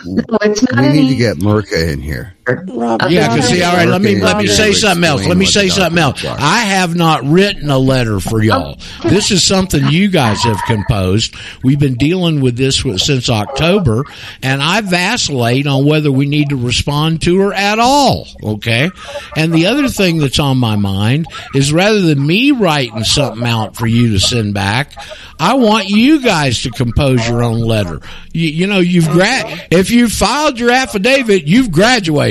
no. 0.07 0.39
It's 0.43 0.63
not 0.63 0.81
we 0.81 0.87
any. 0.89 1.01
need 1.03 1.09
to 1.11 1.17
get 1.17 1.37
Merca 1.39 1.93
in 1.93 2.01
here. 2.01 2.35
Rob, 2.47 3.03
Of 3.03 3.11
Yeah, 3.11 3.35
because 3.35 3.49
see, 3.51 3.63
all 3.63 3.75
right, 3.77 3.89
let 3.89 4.01
me 4.01 4.21
let 4.21 4.39
me 4.39 4.47
say 4.47 4.73
something 4.73 5.05
else. 5.05 5.27
Let 5.27 5.37
me 5.37 5.47
say 5.47 5.69
something 5.69 5.99
else. 5.99 6.25
I 6.25 6.61
have 6.61 6.97
not 6.97 7.23
written 7.25 7.71
a 7.71 7.79
letter 7.79 8.19
for 8.21 8.43
y'all. 8.43 8.79
This 9.03 9.31
is 9.31 9.45
something 9.45 9.89
you 9.89 10.09
guys 10.09 10.43
have 10.45 10.61
composed. 10.67 11.35
We've 11.63 11.79
been 11.79 11.95
dealing 11.95 12.41
with 12.41 12.57
this 12.57 12.83
since 13.03 13.29
October, 13.29 14.05
and 14.43 14.63
I 14.63 14.81
vacillate 14.81 15.67
on 15.67 15.85
whether 15.85 16.11
we 16.11 16.27
need 16.27 16.49
to 16.51 16.57
respond 16.57 17.23
to 17.23 17.39
her 17.41 17.53
at 17.53 17.79
all. 17.79 18.27
Okay, 18.43 18.91
and 19.37 19.53
the 19.53 19.67
other 19.67 19.89
thing 19.89 20.19
that's 20.19 20.39
on 20.39 20.59
my 20.59 20.77
mind 20.77 21.27
is 21.55 21.73
rather 21.73 22.01
than 22.01 22.27
me 22.27 22.53
writing 22.53 23.05
something 23.05 23.47
out 23.47 23.77
for 23.77 23.87
you 23.87 24.13
to 24.13 24.21
send 24.21 24.55
back, 24.55 24.95
I 25.39 25.55
want 25.55 25.89
you 25.89 26.23
guys 26.23 26.63
to 26.63 26.71
compose 26.71 27.27
your 27.29 27.43
own 27.43 27.61
letter. 27.61 28.01
You, 28.33 28.49
you 28.49 28.67
know, 28.67 28.79
you've 28.79 29.09
gra- 29.09 29.45
if 29.71 29.91
you 29.91 30.09
filed 30.09 30.59
your 30.59 30.71
affidavit, 30.71 31.45
you've 31.47 31.71
graduated. 31.71 32.30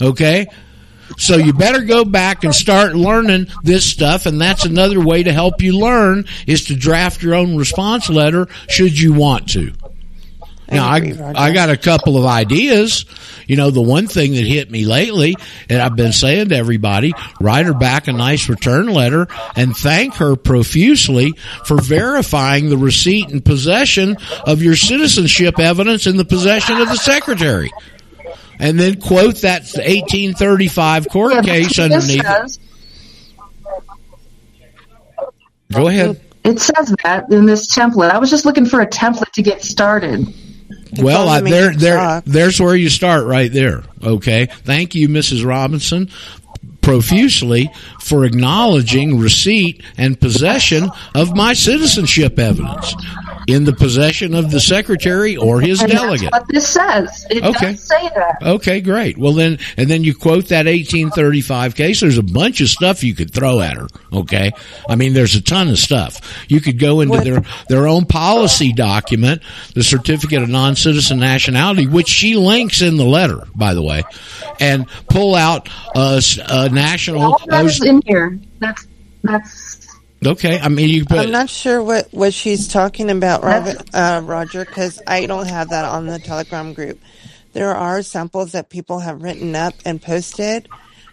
Okay. 0.00 0.46
So 1.18 1.36
you 1.36 1.52
better 1.52 1.82
go 1.82 2.04
back 2.04 2.44
and 2.44 2.54
start 2.54 2.94
learning 2.94 3.46
this 3.62 3.84
stuff, 3.84 4.26
and 4.26 4.40
that's 4.40 4.64
another 4.64 5.00
way 5.00 5.22
to 5.22 5.32
help 5.32 5.62
you 5.62 5.78
learn 5.78 6.26
is 6.46 6.64
to 6.66 6.76
draft 6.76 7.22
your 7.22 7.34
own 7.34 7.56
response 7.56 8.10
letter 8.10 8.48
should 8.68 8.98
you 8.98 9.12
want 9.12 9.50
to. 9.50 9.72
Now 10.70 10.88
I 10.88 11.14
I 11.36 11.52
got 11.52 11.70
a 11.70 11.76
couple 11.76 12.16
of 12.18 12.24
ideas. 12.24 13.04
You 13.46 13.54
know, 13.54 13.70
the 13.70 13.80
one 13.80 14.08
thing 14.08 14.32
that 14.32 14.44
hit 14.44 14.68
me 14.70 14.84
lately, 14.84 15.36
and 15.70 15.80
I've 15.80 15.94
been 15.94 16.12
saying 16.12 16.48
to 16.48 16.56
everybody, 16.56 17.12
write 17.40 17.66
her 17.66 17.74
back 17.74 18.08
a 18.08 18.12
nice 18.12 18.48
return 18.48 18.88
letter 18.88 19.28
and 19.54 19.76
thank 19.76 20.14
her 20.16 20.34
profusely 20.34 21.32
for 21.64 21.80
verifying 21.80 22.68
the 22.68 22.76
receipt 22.76 23.28
and 23.28 23.44
possession 23.44 24.16
of 24.44 24.62
your 24.62 24.74
citizenship 24.74 25.60
evidence 25.60 26.08
in 26.08 26.16
the 26.16 26.24
possession 26.24 26.78
of 26.78 26.88
the 26.88 26.96
secretary. 26.96 27.70
And 28.58 28.78
then 28.78 29.00
quote 29.00 29.36
that 29.42 29.62
1835 29.62 31.08
court 31.08 31.34
Yeah, 31.34 31.42
case 31.42 31.78
underneath. 31.78 32.20
it. 32.20 32.26
says- 32.26 32.58
Go 35.72 35.88
ahead. 35.88 36.20
It 36.44 36.60
says 36.60 36.94
that 37.02 37.30
in 37.32 37.44
this 37.46 37.74
template. 37.74 38.10
I 38.10 38.18
was 38.18 38.30
just 38.30 38.44
looking 38.44 38.66
for 38.66 38.80
a 38.80 38.86
template 38.86 39.32
to 39.32 39.42
get 39.42 39.62
started. 39.64 40.32
Well, 40.98 41.28
I, 41.28 41.40
there, 41.40 41.74
there, 41.74 42.22
there's 42.24 42.60
where 42.60 42.76
you 42.76 42.88
start 42.88 43.26
right 43.26 43.52
there. 43.52 43.82
Okay. 44.02 44.46
Thank 44.46 44.94
you, 44.94 45.08
Mrs. 45.08 45.44
Robinson, 45.44 46.08
profusely 46.80 47.70
for 48.00 48.24
acknowledging 48.24 49.18
receipt 49.18 49.82
and 49.98 50.18
possession 50.18 50.88
of 51.14 51.34
my 51.34 51.52
citizenship 51.52 52.38
evidence 52.38 52.94
in 53.46 53.64
the 53.64 53.72
possession 53.72 54.34
of 54.34 54.50
the 54.50 54.60
secretary 54.60 55.36
or 55.36 55.60
his 55.60 55.80
And 55.82 55.92
delegate. 55.92 56.32
what 56.32 56.46
this 56.48 56.66
says. 56.68 57.24
It 57.30 57.44
Okay. 57.44 57.76
say 57.76 58.10
that. 58.14 58.36
Okay, 58.42 58.80
great. 58.80 59.16
Well 59.18 59.32
then, 59.34 59.58
and 59.76 59.88
then 59.88 60.02
you 60.04 60.14
quote 60.14 60.48
that 60.48 60.66
1835 60.66 61.74
case. 61.74 62.00
There's 62.00 62.18
a 62.18 62.22
bunch 62.22 62.60
of 62.60 62.68
stuff 62.68 63.04
you 63.04 63.14
could 63.14 63.32
throw 63.32 63.60
at 63.60 63.76
her. 63.76 63.86
Okay. 64.12 64.50
I 64.88 64.96
mean, 64.96 65.12
there's 65.14 65.34
a 65.36 65.42
ton 65.42 65.68
of 65.68 65.78
stuff. 65.78 66.20
You 66.48 66.60
could 66.60 66.78
go 66.78 67.00
into 67.00 67.20
their, 67.20 67.42
their 67.68 67.86
own 67.86 68.04
policy 68.06 68.72
document, 68.72 69.42
the 69.74 69.82
certificate 69.84 70.42
of 70.42 70.48
non-citizen 70.48 71.18
nationality, 71.18 71.86
which 71.86 72.08
she 72.08 72.34
links 72.36 72.82
in 72.82 72.96
the 72.96 73.04
letter, 73.04 73.46
by 73.54 73.74
the 73.74 73.82
way, 73.82 74.02
and 74.60 74.86
pull 75.08 75.34
out 75.34 75.68
a 75.94 76.20
national, 76.70 77.22
All 77.22 77.40
that 77.46 77.64
is 77.64 77.82
in 77.82 78.02
here. 78.06 78.38
That's 78.58 78.86
that's 79.22 79.65
okay. 80.24 80.58
I 80.58 80.68
mean, 80.68 80.88
you 80.88 81.04
put, 81.04 81.18
I'm 81.18 81.30
not 81.30 81.50
sure 81.50 81.82
what, 81.82 82.12
what 82.12 82.32
she's 82.32 82.68
talking 82.68 83.10
about, 83.10 83.42
Robert, 83.42 83.82
uh, 83.94 84.22
Roger, 84.24 84.64
because 84.64 85.00
I 85.06 85.26
don't 85.26 85.48
have 85.48 85.70
that 85.70 85.84
on 85.84 86.06
the 86.06 86.18
Telegram 86.18 86.72
group. 86.72 87.00
There 87.52 87.74
are 87.74 88.02
samples 88.02 88.52
that 88.52 88.68
people 88.68 88.98
have 88.98 89.22
written 89.22 89.54
up 89.56 89.74
and 89.84 90.00
posted, 90.00 90.68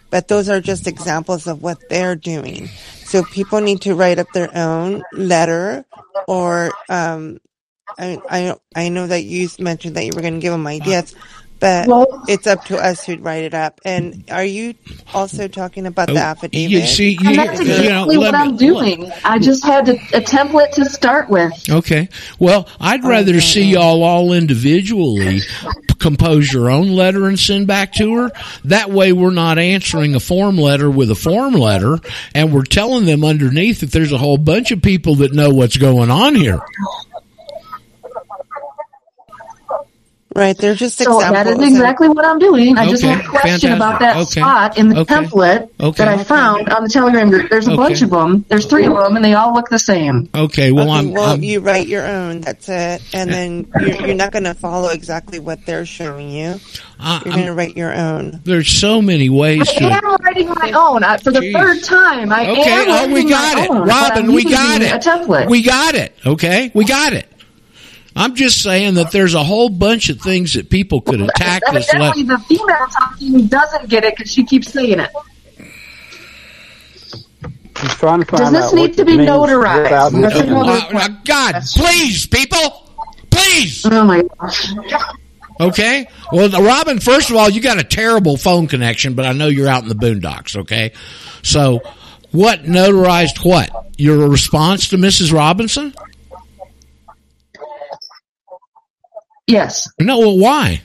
but 0.10 0.28
those 0.28 0.50
are 0.50 0.60
just 0.60 0.88
examples 0.88 1.48
of 1.48 1.64
what 1.64 1.80
they're 1.90 2.16
doing. 2.16 2.68
So 3.06 3.24
people 3.24 3.62
need 3.62 3.82
to 3.82 3.96
write 3.96 4.20
up 4.20 4.28
their 4.34 4.56
own 4.56 5.04
letter, 5.14 5.86
or 6.28 6.72
um, 6.90 7.40
I 7.98 8.18
I 8.30 8.56
I 8.76 8.90
know 8.90 9.08
that 9.08 9.24
you 9.24 9.48
mentioned 9.60 9.96
that 9.96 10.06
you 10.06 10.12
were 10.16 10.22
going 10.22 10.36
to 10.36 10.40
give 10.40 10.52
them 10.52 10.68
ideas. 10.68 11.16
But 11.64 11.88
Well- 11.88 12.24
it's 12.28 12.46
up 12.46 12.66
to 12.66 12.78
us 12.78 13.06
to 13.06 13.16
write 13.20 13.46
it 13.46 13.54
up. 13.54 13.80
And 13.86 14.26
are 14.30 14.44
you 14.44 14.74
also 15.14 15.48
talking 15.48 15.86
about 15.86 16.08
the 16.10 16.16
Oh, 16.16 16.18
affidavit? 16.18 16.70
you 16.70 16.82
see, 16.82 17.12
you, 17.12 17.30
and 17.30 17.38
that's 17.38 17.62
you 17.62 17.66
know, 17.68 17.76
exactly 17.78 18.18
what 18.18 18.34
me- 18.34 18.38
I'm 18.40 18.58
doing. 18.58 19.12
I 19.24 19.40
just 19.40 19.64
had 19.64 19.88
a, 19.88 19.94
a 19.94 20.20
template 20.20 20.72
to 20.72 20.84
start 20.84 21.30
with. 21.30 21.54
Okay. 21.70 22.10
Well, 22.38 22.68
I'd 22.82 23.06
oh, 23.06 23.08
rather 23.08 23.40
see 23.40 23.64
y'all 23.64 24.04
all 24.04 24.34
individually 24.34 25.40
compose 26.00 26.52
your 26.52 26.70
own 26.70 26.90
letter 26.90 27.28
and 27.28 27.40
send 27.40 27.66
back 27.66 27.94
to 27.94 28.14
her. 28.14 28.32
That 28.66 28.92
way 28.92 29.14
we're 29.14 29.32
not 29.32 29.58
answering 29.58 30.16
a 30.16 30.20
form 30.20 30.58
letter 30.58 30.92
with 30.92 31.10
a 31.12 31.16
form 31.16 31.54
letter 31.54 31.98
and 32.36 32.52
we're 32.54 32.66
telling 32.66 33.06
them 33.06 33.24
underneath 33.24 33.80
that 33.80 33.92
there's 33.94 34.12
a 34.12 34.18
whole 34.18 34.38
bunch 34.38 34.72
of 34.72 34.82
people 34.82 35.16
that 35.16 35.32
know 35.32 35.52
what's 35.52 35.78
going 35.78 36.12
on 36.12 36.36
here. 36.36 36.60
Right, 40.36 40.58
they're 40.58 40.74
just 40.76 40.98
So 40.98 41.20
examples. 41.20 41.32
that 41.34 41.48
is 41.62 41.68
exactly 41.70 42.10
what 42.10 42.26
I'm 42.26 42.40
doing. 42.40 42.78
I 42.78 42.88
just 42.90 43.04
Okay, 43.04 43.14
had 43.14 43.24
a 43.26 43.28
question 43.28 43.50
fantastic. 43.70 43.70
about 43.76 44.00
that 44.00 44.16
Okay, 44.18 44.42
spot 44.42 44.78
in 44.78 44.90
the 44.90 45.00
okay, 45.02 45.14
template 45.16 45.70
okay. 45.80 46.04
that 46.04 46.08
I 46.08 46.24
found 46.24 46.70
on 46.70 46.84
the 46.84 46.90
Telegram 46.90 47.30
group. 47.30 47.50
There's 47.52 47.68
a 47.68 47.72
Okay. 47.74 47.78
bunch 47.78 48.02
of 48.02 48.10
them. 48.10 48.44
There's 48.50 48.66
three 48.66 48.86
of 48.86 48.96
them, 48.96 49.16
and 49.16 49.24
they 49.24 49.36
all 49.36 49.54
look 49.54 49.70
the 49.70 49.78
same. 49.78 50.30
Okay. 50.34 50.72
Well, 50.72 50.90
Okay, 50.90 51.00
I'm, 51.00 51.12
well, 51.12 51.30
I'm- 51.30 51.44
you 51.44 51.60
write 51.60 51.88
your 51.88 52.06
own. 52.08 52.42
That's 52.42 52.68
it, 52.68 53.02
and 53.14 53.32
then 53.32 53.68
you're, 53.80 54.08
you're 54.08 54.16
not 54.16 54.32
going 54.32 54.46
to 54.46 54.54
follow 54.56 54.90
exactly 54.90 55.40
what 55.40 55.66
they're 55.66 55.86
showing 55.86 56.30
you. 56.32 56.60
I- 57.00 57.22
You're 57.26 57.34
going 57.36 57.46
to 57.48 57.54
write 57.54 57.76
your 57.78 57.94
own. 57.94 58.40
there's 58.44 58.70
so 58.70 59.02
many 59.02 59.30
ways 59.30 59.70
I 59.70 59.74
to. 59.80 59.86
am 59.86 60.16
writing 60.24 60.48
my 60.50 60.72
own 60.74 61.04
I, 61.04 61.18
for 61.18 61.32
the 61.32 61.42
Jeez. 61.42 61.54
third 61.54 61.84
time. 61.84 62.32
I 62.32 62.50
Okay, 62.50 62.72
am 62.72 63.12
oh, 63.12 63.14
we 63.14 63.30
got 63.30 63.58
it. 63.64 63.70
own, 63.70 63.88
Robin, 63.88 64.34
we 64.34 64.44
got 64.46 64.82
it. 64.82 64.92
A 64.94 64.98
template. 65.10 65.50
We 65.50 65.62
got 65.64 65.96
it. 65.96 66.16
Okay? 66.26 66.72
We 66.74 66.86
got 66.86 67.14
it. 67.14 67.28
I'm 68.16 68.36
just 68.36 68.62
saying 68.62 68.96
that 68.96 69.12
there's 69.12 69.34
a 69.34 69.44
whole 69.44 69.70
bunch 69.70 70.10
of 70.10 70.22
things 70.22 70.54
that 70.54 70.70
people 70.70 71.02
could 71.02 71.20
attack 71.22 71.64
this 71.72 71.92
letter. 71.94 72.06
Evidently, 72.06 72.24
the 72.24 72.38
female 72.40 72.88
talking 72.88 73.48
doesn't 73.48 73.90
get 73.90 74.04
it 74.04 74.16
because 74.16 74.32
she 74.32 74.44
keeps 74.46 74.72
saying 74.72 75.00
it. 75.00 75.10
He's 77.82 77.96
trying 77.96 78.20
to 78.20 78.26
find 78.26 78.40
Does 78.44 78.52
this 78.52 78.66
out 78.66 78.74
need 78.76 78.94
to 78.98 79.06
be 79.06 79.18
notarized? 79.18 79.84
without 79.84 80.12
That's 80.12 80.36
missing 80.36 80.50
another- 80.50 80.96
uh, 80.96 81.08
God, 81.26 81.62
please, 81.76 82.28
people, 82.28 82.92
please. 83.32 83.86
Oh 83.86 84.04
my 84.06 84.22
gosh. 84.40 84.72
Okay. 85.60 86.08
Well, 86.32 86.50
Robin, 86.64 87.00
first 87.00 87.30
of 87.30 87.36
all, 87.36 87.50
you 87.50 87.62
got 87.62 87.80
a 87.80 87.84
terrible 87.84 88.38
phone 88.38 88.68
connection, 88.68 89.16
but 89.16 89.26
I 89.26 89.34
know 89.34 89.48
you're 89.48 89.68
out 89.68 89.84
in 89.84 89.90
the 89.90 89.96
boondocks. 89.96 90.56
Okay. 90.56 90.94
So, 91.42 91.82
what 92.32 92.64
notarized 92.64 93.44
what? 93.46 93.70
Your 93.98 94.28
response 94.30 94.90
to 94.90 94.98
Mrs. 94.98 95.34
Robinson? 95.34 95.94
Yes. 99.48 99.90
No. 100.00 100.20
Well, 100.20 100.38
why? 100.38 100.82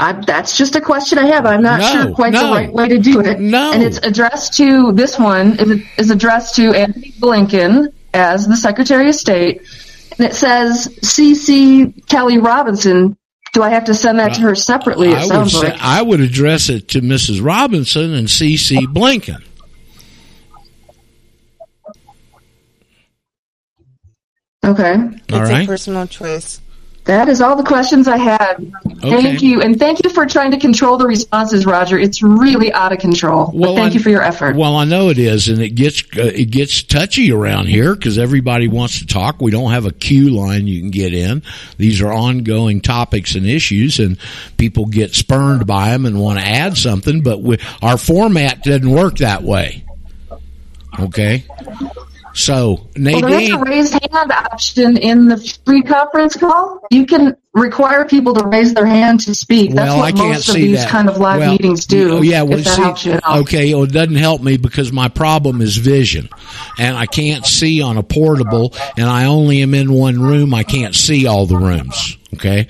I, 0.00 0.12
that's 0.12 0.56
just 0.56 0.76
a 0.76 0.80
question 0.80 1.18
I 1.18 1.26
have. 1.26 1.44
I'm 1.44 1.62
not 1.62 1.80
No, 1.80 1.92
sure 2.04 2.14
quite 2.14 2.32
no. 2.32 2.46
the 2.46 2.52
right 2.52 2.72
way 2.72 2.88
to 2.88 2.98
do 2.98 3.20
it. 3.20 3.40
No. 3.40 3.72
And 3.72 3.82
it's 3.82 3.98
addressed 3.98 4.54
to, 4.58 4.92
this 4.92 5.18
one 5.18 5.58
is, 5.58 5.82
is 5.98 6.10
addressed 6.10 6.54
to 6.56 6.72
Antony 6.72 7.12
Blinken 7.18 7.92
as 8.14 8.46
the 8.46 8.56
Secretary 8.56 9.08
of 9.08 9.16
State. 9.16 9.62
And 10.16 10.26
it 10.26 10.34
says 10.34 10.88
CC 11.02 12.06
Kelly 12.08 12.38
Robinson. 12.38 13.16
Do 13.54 13.62
I 13.62 13.70
have 13.70 13.86
to 13.86 13.94
send 13.94 14.18
that 14.20 14.34
to 14.34 14.40
her 14.42 14.52
uh, 14.52 14.54
separately? 14.54 15.08
It 15.10 15.32
I 15.32 15.38
would 15.38 15.52
like. 15.54 15.74
I 15.80 16.02
would 16.02 16.20
address 16.20 16.68
it 16.68 16.88
to 16.88 17.00
Mrs. 17.00 17.42
Robinson 17.44 18.14
and 18.14 18.30
C.C. 18.30 18.76
Oh. 18.78 18.86
Blinken. 18.92 19.42
Okay. 24.64 24.96
It's 25.28 25.32
right. 25.32 25.64
a 25.64 25.66
personal 25.66 26.06
choice. 26.06 26.60
That 27.04 27.30
is 27.30 27.40
all 27.40 27.56
the 27.56 27.64
questions 27.64 28.06
I 28.06 28.18
had. 28.18 28.70
Thank 29.00 29.40
you. 29.40 29.62
And 29.62 29.78
thank 29.78 30.04
you 30.04 30.10
for 30.10 30.26
trying 30.26 30.50
to 30.50 30.58
control 30.58 30.98
the 30.98 31.06
responses, 31.06 31.64
Roger. 31.64 31.98
It's 31.98 32.22
really 32.22 32.70
out 32.74 32.92
of 32.92 32.98
control. 32.98 33.50
Well, 33.54 33.74
thank 33.76 33.92
I- 33.92 33.94
you 33.94 34.00
for 34.00 34.10
your 34.10 34.22
effort. 34.22 34.56
Well, 34.56 34.76
I 34.76 34.84
know 34.84 35.08
it 35.08 35.16
is, 35.16 35.48
and 35.48 35.62
it 35.62 35.70
gets 35.70 36.02
uh, 36.18 36.20
it 36.34 36.50
gets 36.50 36.82
touchy 36.82 37.32
around 37.32 37.64
here 37.68 37.94
because 37.94 38.18
everybody 38.18 38.68
wants 38.68 38.98
to 38.98 39.06
talk. 39.06 39.40
We 39.40 39.50
don't 39.50 39.70
have 39.70 39.86
a 39.86 39.90
queue 39.90 40.28
line 40.28 40.66
you 40.66 40.80
can 40.80 40.90
get 40.90 41.14
in. 41.14 41.42
These 41.78 42.02
are 42.02 42.12
ongoing 42.12 42.82
topics 42.82 43.36
and 43.36 43.46
issues, 43.46 44.00
and 44.00 44.18
people 44.58 44.84
get 44.84 45.14
spurned 45.14 45.66
by 45.66 45.88
them 45.88 46.04
and 46.04 46.20
want 46.20 46.40
to 46.40 46.46
add 46.46 46.76
something. 46.76 47.22
But 47.22 47.40
we, 47.40 47.56
our 47.80 47.96
format 47.96 48.64
doesn't 48.64 48.90
work 48.90 49.16
that 49.18 49.42
way. 49.42 49.82
Okay. 51.00 51.46
So 52.38 52.88
Well, 52.96 53.20
there's 53.20 53.22
Nadine, 53.24 53.54
a 53.54 53.58
raised 53.58 53.92
hand 53.94 54.30
option 54.30 54.96
in 54.96 55.26
the 55.26 55.38
free 55.66 55.82
conference 55.82 56.36
call. 56.36 56.86
You 56.88 57.04
can 57.04 57.36
require 57.52 58.04
people 58.04 58.32
to 58.34 58.46
raise 58.46 58.72
their 58.74 58.86
hand 58.86 59.18
to 59.22 59.34
speak. 59.34 59.74
That's 59.74 59.88
well, 59.88 59.98
what 59.98 60.04
I 60.04 60.12
can't 60.12 60.28
most 60.34 60.48
of 60.50 60.54
these 60.54 60.78
that. 60.78 60.88
kind 60.88 61.08
of 61.08 61.18
live 61.18 61.40
Well, 61.40 61.50
meetings 61.50 61.84
do. 61.86 62.18
oh, 62.18 62.22
Yeah, 62.22 62.42
well, 62.42 62.62
see, 62.62 63.12
okay, 63.40 63.74
well, 63.74 63.82
it 63.82 63.90
doesn't 63.92 64.14
help 64.14 64.40
me 64.40 64.56
because 64.56 64.92
my 64.92 65.08
problem 65.08 65.60
is 65.60 65.78
vision, 65.78 66.28
and 66.78 66.96
I 66.96 67.06
can't 67.06 67.44
see 67.44 67.82
on 67.82 67.96
a 67.96 68.04
portable, 68.04 68.72
and 68.96 69.08
I 69.08 69.24
only 69.24 69.60
am 69.62 69.74
in 69.74 69.92
one 69.92 70.20
room. 70.22 70.54
I 70.54 70.62
can't 70.62 70.94
see 70.94 71.26
all 71.26 71.44
the 71.46 71.56
rooms. 71.56 72.16
Okay, 72.34 72.68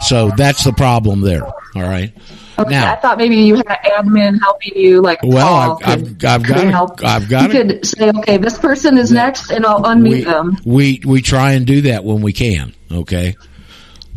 so 0.00 0.32
that's 0.36 0.64
the 0.64 0.72
problem 0.72 1.20
there. 1.20 1.46
All 1.46 1.82
right. 1.82 2.12
Okay, 2.58 2.70
Now- 2.70 2.92
I 2.92 2.96
thought 2.96 3.18
maybe 3.18 3.36
you 3.36 3.56
had 3.56 3.66
admin 3.84 4.38
helping 4.40 4.72
you, 4.76 5.00
like 5.02 5.20
Well, 5.22 5.78
I've- 5.82 5.84
I've- 5.84 6.26
I've 6.26 6.42
got 6.42 6.60
help. 6.70 7.04
I've 7.04 7.28
got 7.28 7.52
You 7.52 7.60
a- 7.60 7.64
could 7.64 7.86
say, 7.86 8.10
okay, 8.10 8.36
this 8.36 8.58
person 8.58 8.96
is 8.96 9.10
next, 9.10 9.50
and 9.50 9.66
I'll 9.66 9.82
unmute 9.82 10.08
we, 10.10 10.24
them. 10.24 10.56
we 10.64 11.00
we 11.04 11.20
try 11.22 11.52
and 11.52 11.66
do 11.66 11.80
that 11.82 12.04
when 12.04 12.20
we 12.22 12.32
can. 12.32 12.72
Okay. 12.92 13.34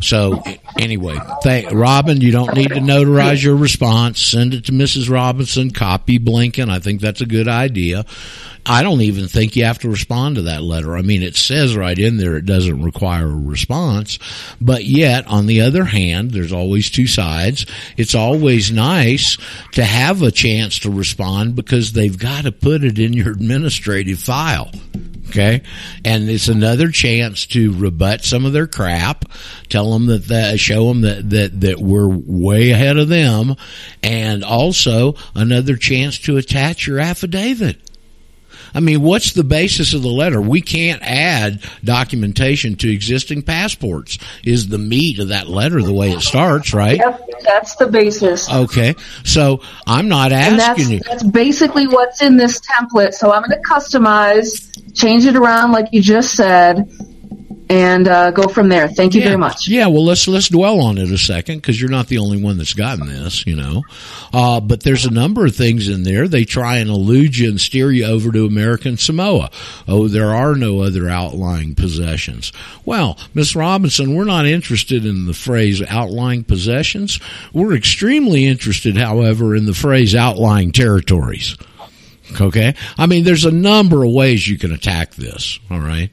So 0.00 0.40
anyway, 0.78 1.18
thank 1.42 1.72
Robin. 1.72 2.20
You 2.20 2.30
don't 2.30 2.54
need 2.54 2.68
to 2.68 2.76
notarize 2.76 3.42
your 3.42 3.56
response. 3.56 4.20
Send 4.20 4.54
it 4.54 4.66
to 4.66 4.72
Mrs. 4.72 5.10
Robinson. 5.10 5.72
Copy 5.72 6.20
Blinken. 6.20 6.70
I 6.70 6.78
think 6.78 7.00
that's 7.00 7.20
a 7.20 7.26
good 7.26 7.48
idea. 7.48 8.04
I 8.68 8.82
don't 8.82 9.00
even 9.00 9.28
think 9.28 9.56
you 9.56 9.64
have 9.64 9.78
to 9.80 9.88
respond 9.88 10.36
to 10.36 10.42
that 10.42 10.62
letter. 10.62 10.96
I 10.96 11.02
mean, 11.02 11.22
it 11.22 11.36
says 11.36 11.74
right 11.74 11.98
in 11.98 12.18
there 12.18 12.36
it 12.36 12.44
doesn't 12.44 12.82
require 12.82 13.26
a 13.26 13.34
response, 13.34 14.18
but 14.60 14.84
yet 14.84 15.26
on 15.26 15.46
the 15.46 15.62
other 15.62 15.84
hand, 15.84 16.32
there's 16.32 16.52
always 16.52 16.90
two 16.90 17.06
sides. 17.06 17.64
It's 17.96 18.14
always 18.14 18.70
nice 18.70 19.38
to 19.72 19.84
have 19.84 20.20
a 20.20 20.30
chance 20.30 20.80
to 20.80 20.90
respond 20.90 21.56
because 21.56 21.92
they've 21.92 22.18
got 22.18 22.44
to 22.44 22.52
put 22.52 22.84
it 22.84 22.98
in 22.98 23.14
your 23.14 23.30
administrative 23.30 24.18
file. 24.18 24.70
Okay. 25.28 25.62
And 26.04 26.28
it's 26.28 26.48
another 26.48 26.90
chance 26.90 27.46
to 27.48 27.74
rebut 27.74 28.24
some 28.24 28.46
of 28.46 28.52
their 28.52 28.66
crap, 28.66 29.26
tell 29.68 29.92
them 29.92 30.06
that, 30.06 30.28
that 30.28 30.58
show 30.58 30.88
them 30.88 31.02
that, 31.02 31.30
that, 31.30 31.60
that 31.60 31.78
we're 31.78 32.08
way 32.08 32.70
ahead 32.70 32.96
of 32.96 33.08
them, 33.08 33.56
and 34.02 34.42
also 34.42 35.14
another 35.34 35.76
chance 35.76 36.18
to 36.20 36.38
attach 36.38 36.86
your 36.86 36.98
affidavit. 36.98 37.78
I 38.78 38.80
mean, 38.80 39.02
what's 39.02 39.32
the 39.32 39.42
basis 39.42 39.92
of 39.92 40.02
the 40.02 40.08
letter? 40.08 40.40
We 40.40 40.60
can't 40.60 41.02
add 41.02 41.64
documentation 41.82 42.76
to 42.76 42.88
existing 42.88 43.42
passports. 43.42 44.18
Is 44.44 44.68
the 44.68 44.78
meat 44.78 45.18
of 45.18 45.30
that 45.30 45.48
letter 45.48 45.82
the 45.82 45.92
way 45.92 46.12
it 46.12 46.20
starts, 46.20 46.72
right? 46.72 46.96
Yep, 46.96 47.28
that's 47.42 47.74
the 47.74 47.88
basis. 47.88 48.48
Okay. 48.48 48.94
So 49.24 49.62
I'm 49.84 50.06
not 50.06 50.30
And 50.30 50.60
that's, 50.60 50.78
asking 50.80 50.92
you. 50.92 51.00
that's 51.00 51.24
basically 51.24 51.88
what's 51.88 52.22
in 52.22 52.36
this 52.36 52.60
template. 52.60 53.14
So 53.14 53.32
I'm 53.32 53.42
going 53.42 53.60
to 53.60 53.68
customize, 53.68 54.70
change 54.94 55.24
it 55.24 55.34
around 55.34 55.72
like 55.72 55.88
you 55.90 56.00
just 56.00 56.36
said, 56.36 56.88
and 57.70 58.08
uh, 58.08 58.30
go 58.30 58.48
from 58.48 58.68
there. 58.68 58.88
Thank 58.88 59.14
you 59.14 59.20
yeah. 59.20 59.28
very 59.28 59.38
much. 59.38 59.68
Yeah, 59.68 59.86
well, 59.86 60.04
let's 60.04 60.26
let's 60.26 60.48
dwell 60.48 60.80
on 60.80 60.98
it 60.98 61.10
a 61.10 61.18
second 61.18 61.56
because 61.56 61.80
you're 61.80 61.90
not 61.90 62.08
the 62.08 62.18
only 62.18 62.42
one 62.42 62.58
that's 62.58 62.74
gotten 62.74 63.08
this, 63.08 63.46
you 63.46 63.56
know. 63.56 63.82
Uh, 64.32 64.60
but 64.60 64.82
there's 64.82 65.04
a 65.04 65.10
number 65.10 65.46
of 65.46 65.54
things 65.54 65.88
in 65.88 66.02
there. 66.02 66.28
They 66.28 66.44
try 66.44 66.78
and 66.78 66.88
elude 66.88 67.36
you 67.36 67.48
and 67.48 67.60
steer 67.60 67.90
you 67.90 68.06
over 68.06 68.32
to 68.32 68.46
American 68.46 68.96
Samoa. 68.96 69.50
Oh, 69.86 70.08
there 70.08 70.34
are 70.34 70.54
no 70.54 70.80
other 70.80 71.08
outlying 71.08 71.74
possessions. 71.74 72.52
Well, 72.84 73.18
Miss 73.34 73.54
Robinson, 73.54 74.14
we're 74.14 74.24
not 74.24 74.46
interested 74.46 75.04
in 75.04 75.26
the 75.26 75.34
phrase 75.34 75.82
outlying 75.82 76.44
possessions. 76.44 77.20
We're 77.52 77.74
extremely 77.74 78.46
interested, 78.46 78.96
however, 78.96 79.54
in 79.54 79.66
the 79.66 79.74
phrase 79.74 80.14
outlying 80.14 80.72
territories. 80.72 81.56
Okay, 82.40 82.74
I 82.98 83.06
mean, 83.06 83.24
there's 83.24 83.46
a 83.46 83.50
number 83.50 84.04
of 84.04 84.12
ways 84.12 84.46
you 84.46 84.58
can 84.58 84.72
attack 84.72 85.14
this. 85.14 85.58
All 85.70 85.80
right. 85.80 86.10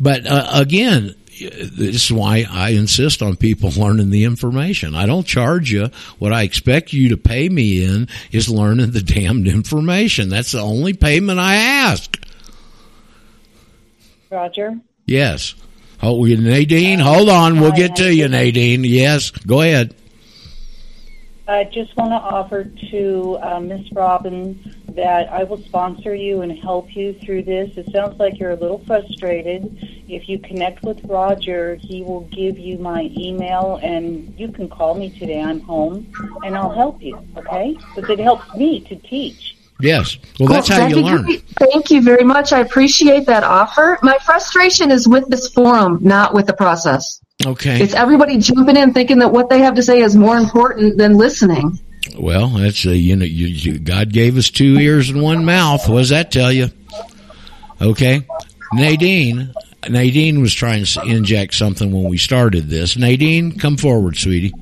But 0.00 0.26
uh, 0.26 0.48
again, 0.52 1.14
this 1.38 2.04
is 2.04 2.12
why 2.12 2.46
I 2.50 2.70
insist 2.70 3.22
on 3.22 3.36
people 3.36 3.70
learning 3.76 4.10
the 4.10 4.24
information. 4.24 4.94
I 4.94 5.06
don't 5.06 5.26
charge 5.26 5.72
you. 5.72 5.88
What 6.18 6.32
I 6.32 6.42
expect 6.42 6.92
you 6.92 7.10
to 7.10 7.16
pay 7.16 7.48
me 7.48 7.84
in 7.84 8.08
is 8.30 8.48
learning 8.48 8.92
the 8.92 9.02
damned 9.02 9.48
information. 9.48 10.28
That's 10.28 10.52
the 10.52 10.60
only 10.60 10.92
payment 10.92 11.38
I 11.38 11.56
ask. 11.56 12.18
Roger. 14.30 14.80
Yes. 15.06 15.54
Oh, 16.02 16.24
Nadine, 16.24 16.98
hold 16.98 17.28
on. 17.28 17.60
We'll 17.60 17.72
get 17.72 17.96
to 17.96 18.12
you, 18.12 18.26
Nadine. 18.28 18.82
Yes, 18.82 19.30
go 19.30 19.60
ahead. 19.60 19.94
I 21.52 21.64
just 21.64 21.96
want 21.96 22.10
to 22.10 22.16
offer 22.16 22.64
to 22.64 23.38
uh, 23.42 23.60
Miss 23.60 23.90
Robbins 23.92 24.74
that 24.94 25.30
I 25.30 25.44
will 25.44 25.58
sponsor 25.58 26.14
you 26.14 26.42
and 26.42 26.58
help 26.58 26.94
you 26.96 27.14
through 27.14 27.44
this. 27.44 27.76
It 27.76 27.90
sounds 27.92 28.18
like 28.18 28.38
you're 28.38 28.50
a 28.50 28.56
little 28.56 28.82
frustrated. 28.86 29.78
If 30.08 30.28
you 30.28 30.38
connect 30.38 30.82
with 30.82 31.02
Roger, 31.04 31.76
he 31.76 32.02
will 32.02 32.22
give 32.22 32.58
you 32.58 32.78
my 32.78 33.10
email, 33.16 33.78
and 33.82 34.34
you 34.38 34.48
can 34.52 34.68
call 34.68 34.94
me 34.94 35.10
today. 35.18 35.40
I'm 35.40 35.60
home, 35.60 36.12
and 36.44 36.56
I'll 36.56 36.72
help 36.74 37.02
you. 37.02 37.18
Okay? 37.36 37.76
Because 37.94 38.10
it 38.10 38.18
helps 38.18 38.54
me 38.54 38.80
to 38.80 38.96
teach. 38.96 39.56
Yes. 39.80 40.18
Well, 40.38 40.48
that's 40.48 40.68
Cool. 40.68 40.76
how 40.76 40.82
That'd 40.88 40.96
you 40.98 41.02
learn. 41.04 41.22
great. 41.24 41.44
Thank 41.58 41.90
you 41.90 42.02
very 42.02 42.24
much. 42.24 42.52
I 42.52 42.60
appreciate 42.60 43.26
that 43.26 43.44
offer. 43.44 43.98
My 44.02 44.18
frustration 44.24 44.90
is 44.90 45.08
with 45.08 45.28
this 45.28 45.48
forum, 45.48 45.98
not 46.02 46.34
with 46.34 46.46
the 46.46 46.54
process. 46.54 47.21
Okay. 47.46 47.82
It's 47.82 47.94
everybody 47.94 48.38
jumping 48.38 48.76
in 48.76 48.92
thinking 48.92 49.18
that 49.18 49.32
what 49.32 49.50
they 49.50 49.60
have 49.60 49.74
to 49.74 49.82
say 49.82 50.00
is 50.00 50.16
more 50.16 50.36
important 50.36 50.98
than 50.98 51.16
listening. 51.16 51.78
Well, 52.18 52.48
that's 52.48 52.84
a, 52.84 52.96
you 52.96 53.16
know, 53.16 53.24
you, 53.24 53.46
you, 53.46 53.78
God 53.78 54.12
gave 54.12 54.36
us 54.36 54.50
two 54.50 54.78
ears 54.78 55.10
and 55.10 55.22
one 55.22 55.44
mouth. 55.44 55.88
What 55.88 55.98
does 55.98 56.10
that 56.10 56.30
tell 56.30 56.52
you? 56.52 56.68
Okay, 57.80 58.26
Nadine. 58.72 59.52
Nadine 59.88 60.40
was 60.40 60.54
trying 60.54 60.84
to 60.84 61.02
inject 61.02 61.54
something 61.54 61.90
when 61.90 62.04
we 62.04 62.16
started 62.16 62.68
this. 62.68 62.96
Nadine, 62.96 63.58
come 63.58 63.76
forward, 63.76 64.16
sweetie. 64.16 64.54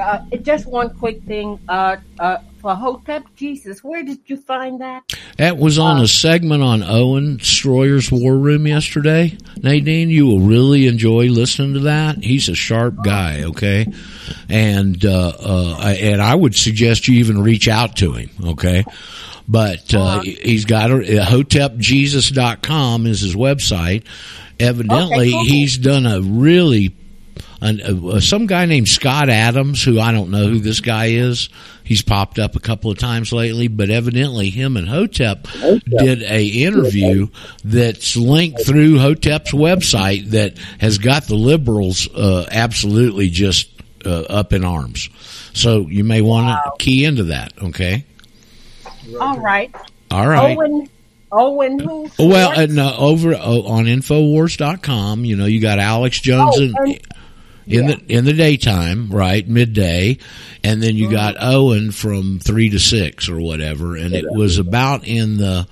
Uh, 0.00 0.18
just 0.42 0.66
one 0.66 0.90
quick 0.98 1.22
thing. 1.22 1.58
Uh, 1.68 1.96
uh, 2.18 2.38
Hotep 2.72 3.24
Jesus, 3.36 3.82
where 3.82 4.02
did 4.04 4.18
you 4.26 4.36
find 4.36 4.80
that? 4.80 5.02
That 5.38 5.58
was 5.58 5.78
on 5.78 6.00
a 6.00 6.08
segment 6.08 6.62
on 6.62 6.82
Owen 6.82 7.38
Shroyer's 7.38 8.10
War 8.12 8.36
Room 8.38 8.66
yesterday. 8.66 9.36
Nadine, 9.62 10.08
you 10.08 10.26
will 10.26 10.40
really 10.40 10.86
enjoy 10.86 11.26
listening 11.26 11.74
to 11.74 11.80
that. 11.80 12.22
He's 12.22 12.48
a 12.48 12.54
sharp 12.54 12.96
guy, 13.04 13.42
okay? 13.44 13.86
And, 14.48 15.04
uh, 15.04 15.32
uh, 15.38 15.94
and 15.98 16.22
I 16.22 16.34
would 16.34 16.54
suggest 16.54 17.08
you 17.08 17.18
even 17.18 17.42
reach 17.42 17.68
out 17.68 17.96
to 17.96 18.12
him, 18.12 18.30
okay? 18.44 18.84
But, 19.48 19.92
uh, 19.92 20.20
he's 20.22 20.64
got 20.64 20.90
a, 20.90 20.94
hotepjesus.com 20.94 23.06
is 23.06 23.20
his 23.20 23.34
website. 23.34 24.04
Evidently, 24.60 25.28
Okay, 25.28 25.30
cool. 25.32 25.44
he's 25.44 25.76
done 25.78 26.06
a 26.06 26.20
really 26.22 26.94
uh, 27.64 28.20
some 28.20 28.46
guy 28.46 28.66
named 28.66 28.88
Scott 28.88 29.30
Adams, 29.30 29.82
who 29.82 29.98
I 29.98 30.12
don't 30.12 30.30
know 30.30 30.46
who 30.48 30.58
this 30.58 30.80
guy 30.80 31.06
is. 31.06 31.48
He's 31.82 32.02
popped 32.02 32.38
up 32.38 32.56
a 32.56 32.60
couple 32.60 32.90
of 32.90 32.98
times 32.98 33.32
lately, 33.32 33.68
but 33.68 33.90
evidently 33.90 34.50
him 34.50 34.76
and 34.76 34.88
Hotep 34.88 35.46
did 35.86 36.22
a 36.22 36.44
interview 36.46 37.28
that's 37.64 38.16
linked 38.16 38.64
through 38.66 38.98
Hotep's 38.98 39.52
website 39.52 40.30
that 40.30 40.58
has 40.80 40.98
got 40.98 41.24
the 41.26 41.34
liberals 41.36 42.08
uh, 42.14 42.46
absolutely 42.50 43.28
just 43.30 43.68
uh, 44.06 44.22
up 44.22 44.52
in 44.52 44.64
arms. 44.64 45.08
So 45.52 45.86
you 45.88 46.04
may 46.04 46.20
want 46.22 46.48
to 46.48 46.72
key 46.84 47.04
into 47.04 47.24
that. 47.24 47.52
Okay. 47.62 48.04
All 49.20 49.38
right. 49.38 49.74
All 50.10 50.26
right. 50.28 50.56
Owen. 50.56 50.88
Owen 51.32 51.78
who? 51.80 52.08
Well, 52.18 52.58
uh, 52.60 52.66
no, 52.66 52.94
over 52.96 53.34
uh, 53.34 53.38
on 53.40 53.86
Infowars.com, 53.86 55.24
you 55.24 55.36
know, 55.36 55.46
you 55.46 55.60
got 55.60 55.78
Alex 55.78 56.20
Jones 56.20 56.54
Oh, 56.56 56.62
in, 56.62 56.74
and- 56.78 57.00
in 57.66 57.86
the 57.86 58.04
in 58.08 58.24
the 58.24 58.32
daytime, 58.32 59.10
right, 59.10 59.46
midday, 59.46 60.18
and 60.62 60.82
then 60.82 60.96
you 60.96 61.10
got 61.10 61.36
Owen 61.38 61.92
from 61.92 62.38
three 62.38 62.70
to 62.70 62.78
six 62.78 63.28
or 63.28 63.40
whatever, 63.40 63.96
and 63.96 64.14
it 64.14 64.26
was 64.28 64.58
about 64.58 65.06
in 65.06 65.36
the. 65.36 65.66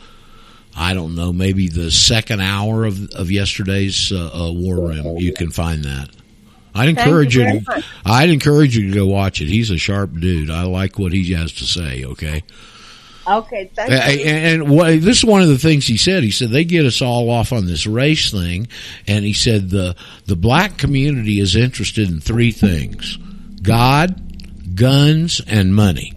I 0.74 0.94
don't 0.94 1.14
know, 1.14 1.34
maybe 1.34 1.68
the 1.68 1.90
second 1.90 2.40
hour 2.40 2.86
of 2.86 3.10
of 3.10 3.30
yesterday's 3.30 4.10
uh, 4.10 4.30
uh, 4.32 4.52
war 4.52 4.76
room. 4.76 5.18
You 5.18 5.34
can 5.34 5.50
find 5.50 5.84
that. 5.84 6.08
I'd 6.74 6.88
encourage 6.88 7.36
you 7.36 7.44
you. 7.46 7.60
to. 7.60 7.84
I'd 8.06 8.30
encourage 8.30 8.76
you 8.76 8.88
to 8.88 8.94
go 8.94 9.06
watch 9.06 9.40
it. 9.42 9.48
He's 9.48 9.70
a 9.70 9.76
sharp 9.76 10.18
dude. 10.18 10.50
I 10.50 10.62
like 10.62 10.98
what 10.98 11.12
he 11.12 11.32
has 11.34 11.52
to 11.54 11.64
say. 11.64 12.04
Okay. 12.04 12.42
Okay, 13.26 13.70
thank 13.74 13.90
you. 13.90 13.96
And, 13.96 14.62
and 14.62 14.70
what, 14.70 15.00
this 15.00 15.18
is 15.18 15.24
one 15.24 15.42
of 15.42 15.48
the 15.48 15.58
things 15.58 15.86
he 15.86 15.96
said. 15.96 16.22
He 16.22 16.30
said 16.30 16.50
they 16.50 16.64
get 16.64 16.84
us 16.84 17.00
all 17.00 17.30
off 17.30 17.52
on 17.52 17.66
this 17.66 17.86
race 17.86 18.30
thing, 18.30 18.68
and 19.06 19.24
he 19.24 19.32
said 19.32 19.70
the 19.70 19.96
the 20.26 20.36
black 20.36 20.76
community 20.76 21.38
is 21.38 21.54
interested 21.54 22.08
in 22.08 22.20
three 22.20 22.50
things: 22.50 23.18
God, 23.62 24.74
guns, 24.74 25.40
and 25.46 25.74
money. 25.74 26.14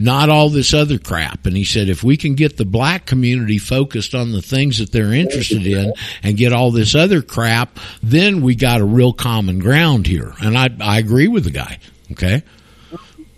Not 0.00 0.28
all 0.28 0.50
this 0.50 0.74
other 0.74 0.98
crap. 0.98 1.46
And 1.46 1.56
he 1.56 1.64
said 1.64 1.88
if 1.88 2.02
we 2.02 2.16
can 2.16 2.34
get 2.34 2.56
the 2.56 2.64
black 2.64 3.06
community 3.06 3.58
focused 3.58 4.14
on 4.14 4.32
the 4.32 4.42
things 4.42 4.78
that 4.78 4.90
they're 4.90 5.12
interested 5.12 5.66
in 5.66 5.92
and 6.22 6.36
get 6.36 6.52
all 6.52 6.70
this 6.70 6.94
other 6.94 7.22
crap, 7.22 7.78
then 8.02 8.42
we 8.42 8.56
got 8.56 8.80
a 8.80 8.84
real 8.84 9.12
common 9.12 9.58
ground 9.58 10.06
here. 10.06 10.34
And 10.40 10.58
I 10.58 10.68
I 10.80 10.98
agree 10.98 11.28
with 11.28 11.44
the 11.44 11.50
guy. 11.50 11.78
Okay. 12.12 12.42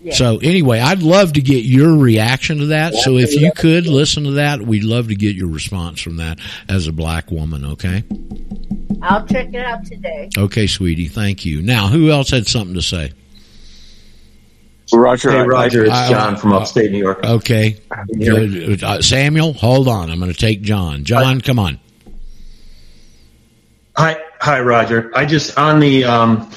Yeah. 0.01 0.15
So 0.15 0.39
anyway, 0.39 0.79
I'd 0.81 1.03
love 1.03 1.33
to 1.35 1.41
get 1.43 1.65
your 1.65 1.97
reaction 1.97 2.59
to 2.59 2.67
that. 2.67 2.95
So 2.95 3.17
if 3.17 3.33
you 3.33 3.51
could 3.53 3.87
listen 3.87 4.25
to 4.25 4.31
that, 4.33 4.61
we'd 4.63 4.85
love 4.85 5.09
to 5.09 5.17
get 5.17 5.35
your 5.35 5.49
response 5.49 6.01
from 6.01 6.19
that 6.19 6.39
as 6.69 6.87
a 6.87 6.93
black 6.93 7.31
woman. 7.31 7.65
Okay. 7.65 8.05
I'll 9.03 9.27
check 9.27 9.49
it 9.53 9.65
out 9.65 9.85
today. 9.87 10.29
Okay, 10.37 10.67
sweetie. 10.67 11.09
Thank 11.09 11.45
you. 11.45 11.63
Now, 11.63 11.89
who 11.89 12.11
else 12.11 12.31
had 12.31 12.47
something 12.47 12.75
to 12.75 12.83
say? 12.83 13.13
Roger, 14.93 15.31
Hey, 15.31 15.39
I- 15.39 15.45
Roger, 15.45 15.85
it's 15.85 15.93
I- 15.93 16.09
John 16.09 16.37
from 16.37 16.53
upstate 16.53 16.91
New 16.91 16.99
York. 16.99 17.25
Okay. 17.25 17.77
Good. 18.17 18.83
Uh, 18.83 19.03
Samuel, 19.03 19.53
hold 19.53 19.87
on. 19.89 20.11
I'm 20.11 20.19
going 20.19 20.33
to 20.33 20.39
take 20.39 20.63
John. 20.63 21.05
John, 21.05 21.41
come 21.41 21.59
on. 21.59 21.79
Hi, 23.97 24.17
hi, 24.41 24.61
Roger. 24.61 25.11
I 25.15 25.27
just 25.27 25.59
on 25.59 25.81
the 25.81 26.05
um, 26.05 26.49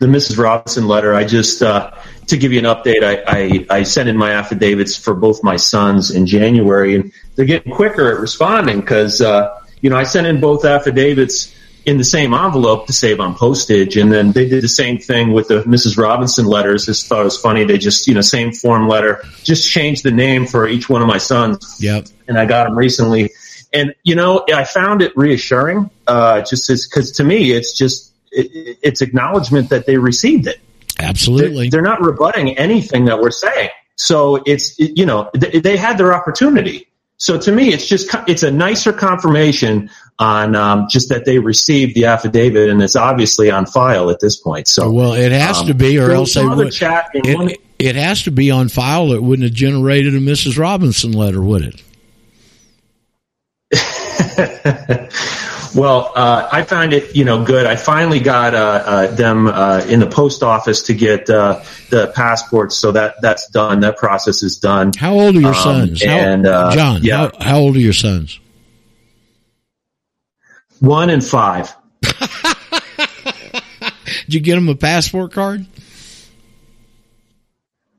the 0.00 0.06
Mrs. 0.06 0.38
Robinson 0.38 0.88
letter. 0.88 1.14
I 1.14 1.24
just 1.24 1.62
uh, 1.62 1.92
to 2.30 2.38
give 2.38 2.52
you 2.52 2.58
an 2.58 2.64
update. 2.64 3.02
I, 3.04 3.22
I 3.26 3.78
I 3.78 3.82
sent 3.84 4.08
in 4.08 4.16
my 4.16 4.32
affidavits 4.32 4.96
for 4.96 5.14
both 5.14 5.42
my 5.44 5.56
sons 5.56 6.10
in 6.10 6.26
January, 6.26 6.96
and 6.96 7.12
they're 7.36 7.44
getting 7.44 7.72
quicker 7.72 8.12
at 8.12 8.20
responding 8.20 8.80
because 8.80 9.20
uh, 9.20 9.60
you 9.80 9.90
know 9.90 9.96
I 9.96 10.04
sent 10.04 10.26
in 10.26 10.40
both 10.40 10.64
affidavits 10.64 11.54
in 11.86 11.96
the 11.96 12.04
same 12.04 12.34
envelope 12.34 12.86
to 12.86 12.92
save 12.92 13.20
on 13.20 13.34
postage, 13.34 13.96
and 13.96 14.12
then 14.12 14.32
they 14.32 14.48
did 14.48 14.62
the 14.62 14.68
same 14.68 14.98
thing 14.98 15.32
with 15.32 15.48
the 15.48 15.62
Mrs. 15.62 15.96
Robinson 15.96 16.46
letters. 16.46 16.86
Just 16.86 17.06
thought 17.06 17.20
it 17.22 17.24
was 17.24 17.40
funny. 17.40 17.64
They 17.64 17.78
just 17.78 18.06
you 18.06 18.14
know 18.14 18.20
same 18.20 18.52
form 18.52 18.88
letter, 18.88 19.22
just 19.42 19.68
changed 19.68 20.02
the 20.04 20.10
name 20.10 20.46
for 20.46 20.68
each 20.68 20.88
one 20.88 21.02
of 21.02 21.08
my 21.08 21.18
sons 21.18 21.78
Yep. 21.80 22.06
and 22.28 22.38
I 22.38 22.46
got 22.46 22.64
them 22.64 22.76
recently. 22.76 23.30
And 23.72 23.94
you 24.02 24.14
know, 24.14 24.44
I 24.52 24.64
found 24.64 25.00
it 25.02 25.16
reassuring, 25.16 25.90
uh, 26.06 26.42
just 26.42 26.68
because 26.68 27.12
to 27.12 27.24
me, 27.24 27.52
it's 27.52 27.76
just 27.76 28.12
it, 28.32 28.78
it's 28.82 29.00
acknowledgement 29.00 29.70
that 29.70 29.86
they 29.86 29.96
received 29.96 30.46
it. 30.46 30.60
Absolutely. 31.02 31.68
They're, 31.68 31.82
they're 31.82 31.90
not 31.90 32.00
rebutting 32.02 32.56
anything 32.58 33.06
that 33.06 33.20
we're 33.20 33.30
saying. 33.30 33.70
So 33.96 34.42
it's 34.46 34.78
you 34.78 35.04
know 35.04 35.30
they, 35.34 35.60
they 35.60 35.76
had 35.76 35.98
their 35.98 36.14
opportunity. 36.14 36.86
So 37.18 37.38
to 37.38 37.52
me, 37.52 37.70
it's 37.70 37.86
just 37.86 38.08
it's 38.26 38.42
a 38.42 38.50
nicer 38.50 38.94
confirmation 38.94 39.90
on 40.18 40.56
um, 40.56 40.86
just 40.88 41.10
that 41.10 41.26
they 41.26 41.38
received 41.38 41.94
the 41.94 42.06
affidavit 42.06 42.70
and 42.70 42.82
it's 42.82 42.96
obviously 42.96 43.50
on 43.50 43.66
file 43.66 44.08
at 44.10 44.20
this 44.20 44.36
point. 44.36 44.68
So 44.68 44.90
well, 44.90 45.12
it 45.12 45.32
has 45.32 45.58
um, 45.58 45.66
to 45.66 45.74
be, 45.74 45.98
or 45.98 46.12
else 46.12 46.32
they 46.34 46.46
would. 46.46 46.72
chat 46.72 47.10
in 47.14 47.34
one- 47.34 47.50
It, 47.50 47.60
it 47.78 47.96
has 47.96 48.22
to 48.22 48.30
be 48.30 48.50
on 48.50 48.68
file. 48.70 49.12
It 49.12 49.22
wouldn't 49.22 49.46
have 49.46 49.54
generated 49.54 50.14
a 50.14 50.18
Mrs. 50.18 50.58
Robinson 50.58 51.12
letter, 51.12 51.42
would 51.42 51.62
it? 51.62 51.82
well, 55.74 56.12
uh, 56.14 56.48
I 56.50 56.62
found 56.62 56.92
it, 56.92 57.14
you 57.14 57.24
know, 57.24 57.44
good. 57.44 57.66
I 57.66 57.76
finally 57.76 58.20
got 58.20 58.54
uh, 58.54 58.58
uh, 58.58 59.06
them 59.14 59.46
uh, 59.46 59.82
in 59.88 60.00
the 60.00 60.06
post 60.06 60.42
office 60.42 60.82
to 60.82 60.94
get 60.94 61.28
uh, 61.30 61.62
the 61.90 62.12
passports, 62.14 62.76
so 62.76 62.92
that 62.92 63.16
that's 63.22 63.48
done. 63.50 63.80
That 63.80 63.96
process 63.96 64.42
is 64.42 64.58
done. 64.58 64.92
How 64.96 65.14
old 65.14 65.36
are 65.36 65.40
your 65.40 65.50
Um, 65.50 65.54
sons? 65.54 66.04
How, 66.04 66.10
and, 66.12 66.46
uh, 66.46 66.70
John, 66.74 67.02
yeah. 67.02 67.16
how, 67.16 67.30
how 67.40 67.58
old 67.58 67.76
are 67.76 67.80
your 67.80 67.92
sons? 67.92 68.38
One 70.80 71.10
and 71.10 71.24
five. 71.24 71.74
Did 74.24 74.34
you 74.34 74.40
get 74.40 74.54
them 74.56 74.68
a 74.68 74.74
passport 74.74 75.32
card? 75.32 75.66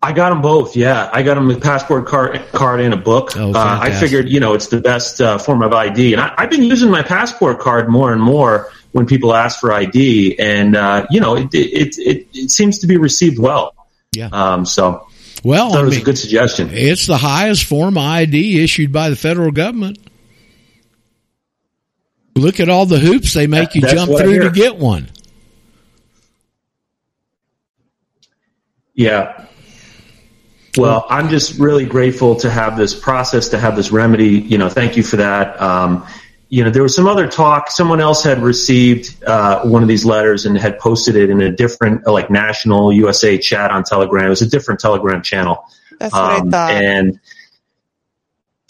I 0.04 0.14
got 0.14 0.30
them 0.30 0.42
both. 0.42 0.76
Yeah, 0.76 1.10
I 1.14 1.22
got 1.22 1.36
them 1.36 1.50
a 1.52 1.60
passport 1.60 2.08
card, 2.08 2.42
card 2.54 2.80
and 2.80 2.94
a 2.94 2.98
book. 2.98 3.38
Oh, 3.38 3.52
uh, 3.54 3.80
I 3.82 3.92
figured, 3.92 4.30
you 4.30 4.40
know, 4.40 4.54
it's 4.54 4.68
the 4.68 4.82
best 4.82 5.22
uh, 5.22 5.38
form 5.38 5.62
of 5.62 5.74
ID, 5.74 6.14
and 6.14 6.22
I, 6.22 6.34
I've 6.38 6.50
been 6.50 6.64
using 6.64 6.90
my 6.90 7.04
passport 7.04 7.60
card 7.60 7.88
more 7.88 8.12
and 8.12 8.22
more 8.22 8.72
when 8.94 9.06
people 9.06 9.34
ask 9.34 9.60
for 9.60 9.72
ID, 9.72 10.40
and 10.40 10.76
uh, 10.76 11.06
you 11.12 11.20
know, 11.22 11.36
it, 11.36 11.54
it 11.54 11.98
it 12.00 12.28
it 12.34 12.50
seems 12.52 12.80
to 12.80 12.88
be 12.88 12.98
received 12.98 13.38
well. 13.38 13.76
Yeah. 14.12 14.30
Um, 14.32 14.66
so 14.66 15.08
Well, 15.44 15.68
I 15.68 15.70
thought 15.70 15.78
I 15.78 15.82
it 15.82 15.86
was 15.86 15.94
mean, 15.94 16.02
a 16.02 16.06
good 16.06 16.18
suggestion. 16.18 16.70
it's 16.74 17.06
the 17.06 17.18
highest 17.18 17.66
form 17.66 17.96
of 17.98 18.04
ID 18.04 18.64
issued 18.64 18.92
by 18.92 19.10
the 19.12 19.16
federal 19.16 19.52
government. 19.52 20.00
Look 22.36 22.60
at 22.60 22.70
all 22.70 22.88
the 22.88 22.98
hoops 23.00 23.34
they 23.36 23.46
make 23.46 23.70
That- 23.70 23.76
you 23.76 23.82
jump 23.84 24.18
through 24.18 24.40
to 24.40 24.50
get 24.50 24.78
one. 24.78 25.10
Yeah. 28.94 29.46
Well, 30.78 31.06
I'm 31.10 31.30
just 31.30 31.60
really 31.60 31.86
grateful 31.86 32.36
to 32.38 32.50
have 32.50 32.78
this 32.78 32.98
process, 32.98 33.50
to 33.50 33.60
have 33.60 33.76
this 33.76 33.92
remedy. 33.92 34.40
You 34.40 34.58
know, 34.58 34.70
thank 34.70 34.96
you 34.96 35.04
for 35.04 35.18
that. 35.18 35.62
Um, 35.62 36.08
you 36.48 36.64
know, 36.64 36.70
there 36.70 36.84
was 36.84 36.96
some 36.96 37.08
other 37.08 37.28
talk. 37.28 37.70
Someone 37.72 38.00
else 38.02 38.24
had 38.24 38.40
received 38.42 39.22
uh, 39.24 39.64
one 39.64 39.82
of 39.84 39.88
these 39.90 40.06
letters 40.06 40.46
and 40.46 40.58
had 40.58 40.80
posted 40.80 41.16
it 41.16 41.30
in 41.30 41.42
a 41.42 41.52
different, 41.52 42.06
uh, 42.08 42.12
like, 42.12 42.30
national 42.30 42.92
USA 42.94 43.38
chat 43.38 43.72
on 43.72 43.84
Telegram. 43.84 44.26
It 44.26 44.30
was 44.30 44.42
a 44.42 44.50
different 44.50 44.80
Telegram 44.80 45.22
channel. 45.22 45.66
That's 46.00 46.14
what 46.14 46.22
Um, 46.42 46.48
I 46.48 46.52
thought. 46.52 46.72
And 46.72 47.20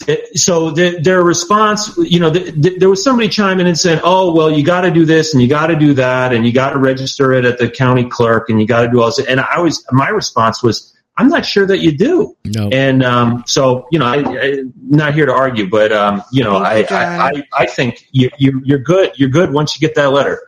it- 0.06 0.38
so 0.38 0.70
the, 0.70 0.98
their 1.00 1.22
response, 1.22 1.96
you 1.98 2.18
know, 2.20 2.30
the, 2.30 2.50
the, 2.50 2.78
there 2.78 2.90
was 2.90 3.02
somebody 3.02 3.28
chiming 3.28 3.60
in 3.62 3.66
and 3.68 3.78
saying, 3.78 4.00
"Oh, 4.02 4.32
well, 4.34 4.50
you 4.50 4.64
got 4.64 4.80
to 4.82 4.90
do 4.90 5.04
this 5.04 5.32
and 5.32 5.42
you 5.42 5.48
got 5.48 5.68
to 5.68 5.76
do 5.76 5.94
that 5.94 6.32
and 6.32 6.44
you 6.44 6.52
got 6.52 6.70
to 6.70 6.78
register 6.78 7.32
it 7.32 7.44
at 7.44 7.58
the 7.58 7.68
county 7.70 8.04
clerk 8.08 8.48
and 8.48 8.60
you 8.60 8.66
got 8.66 8.82
to 8.82 8.88
do 8.90 9.00
all 9.00 9.06
this." 9.06 9.24
And 9.24 9.40
I 9.40 9.60
was, 9.60 9.84
my 9.92 10.08
response 10.08 10.62
was, 10.62 10.92
"I'm 11.16 11.28
not 11.28 11.44
sure 11.44 11.66
that 11.66 11.78
you 11.78 11.96
do." 11.96 12.36
No. 12.44 12.68
And 12.70 13.02
um, 13.02 13.44
so, 13.46 13.86
you 13.90 13.98
know, 13.98 14.06
I, 14.06 14.16
I'm 14.16 14.72
not 14.76 15.14
here 15.14 15.26
to 15.26 15.32
argue, 15.32 15.68
but 15.68 15.92
um, 15.92 16.22
you 16.32 16.42
know, 16.44 16.56
I, 16.56 16.86
I, 16.90 17.28
I, 17.28 17.42
I 17.52 17.66
think 17.66 18.06
you, 18.12 18.30
you, 18.38 18.60
you're 18.64 18.78
good. 18.78 19.12
You're 19.16 19.28
good 19.30 19.52
once 19.52 19.74
you 19.80 19.86
get 19.86 19.94
that 19.96 20.10
letter. 20.12 20.46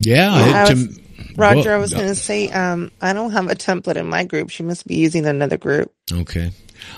Yeah. 0.00 0.32
I 0.32 0.68
it- 0.70 0.74
was- 0.76 0.96
to- 0.96 1.02
Roger, 1.38 1.68
well, 1.68 1.74
I 1.74 1.76
was 1.76 1.92
going 1.92 2.06
to 2.08 2.14
say, 2.14 2.48
um, 2.48 2.90
I 3.02 3.12
don't 3.12 3.32
have 3.32 3.50
a 3.50 3.54
template 3.54 3.96
in 3.96 4.06
my 4.06 4.24
group. 4.24 4.48
She 4.48 4.62
must 4.62 4.86
be 4.86 4.94
using 4.94 5.26
another 5.26 5.58
group. 5.58 5.92
Okay. 6.10 6.50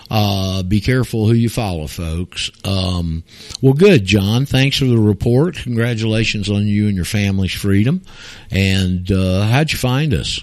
Uh, 0.08 0.62
be 0.62 0.80
careful 0.80 1.26
who 1.26 1.32
you 1.32 1.48
follow, 1.48 1.88
folks. 1.88 2.48
Um, 2.64 3.24
well, 3.62 3.72
good, 3.74 4.04
John. 4.04 4.46
Thanks 4.46 4.78
for 4.78 4.84
the 4.84 4.96
report. 4.98 5.56
Congratulations 5.56 6.48
on 6.48 6.68
you 6.68 6.86
and 6.86 6.94
your 6.94 7.04
family's 7.04 7.52
freedom. 7.52 8.02
And 8.52 9.10
uh, 9.10 9.42
how'd 9.48 9.72
you 9.72 9.78
find 9.78 10.14
us? 10.14 10.40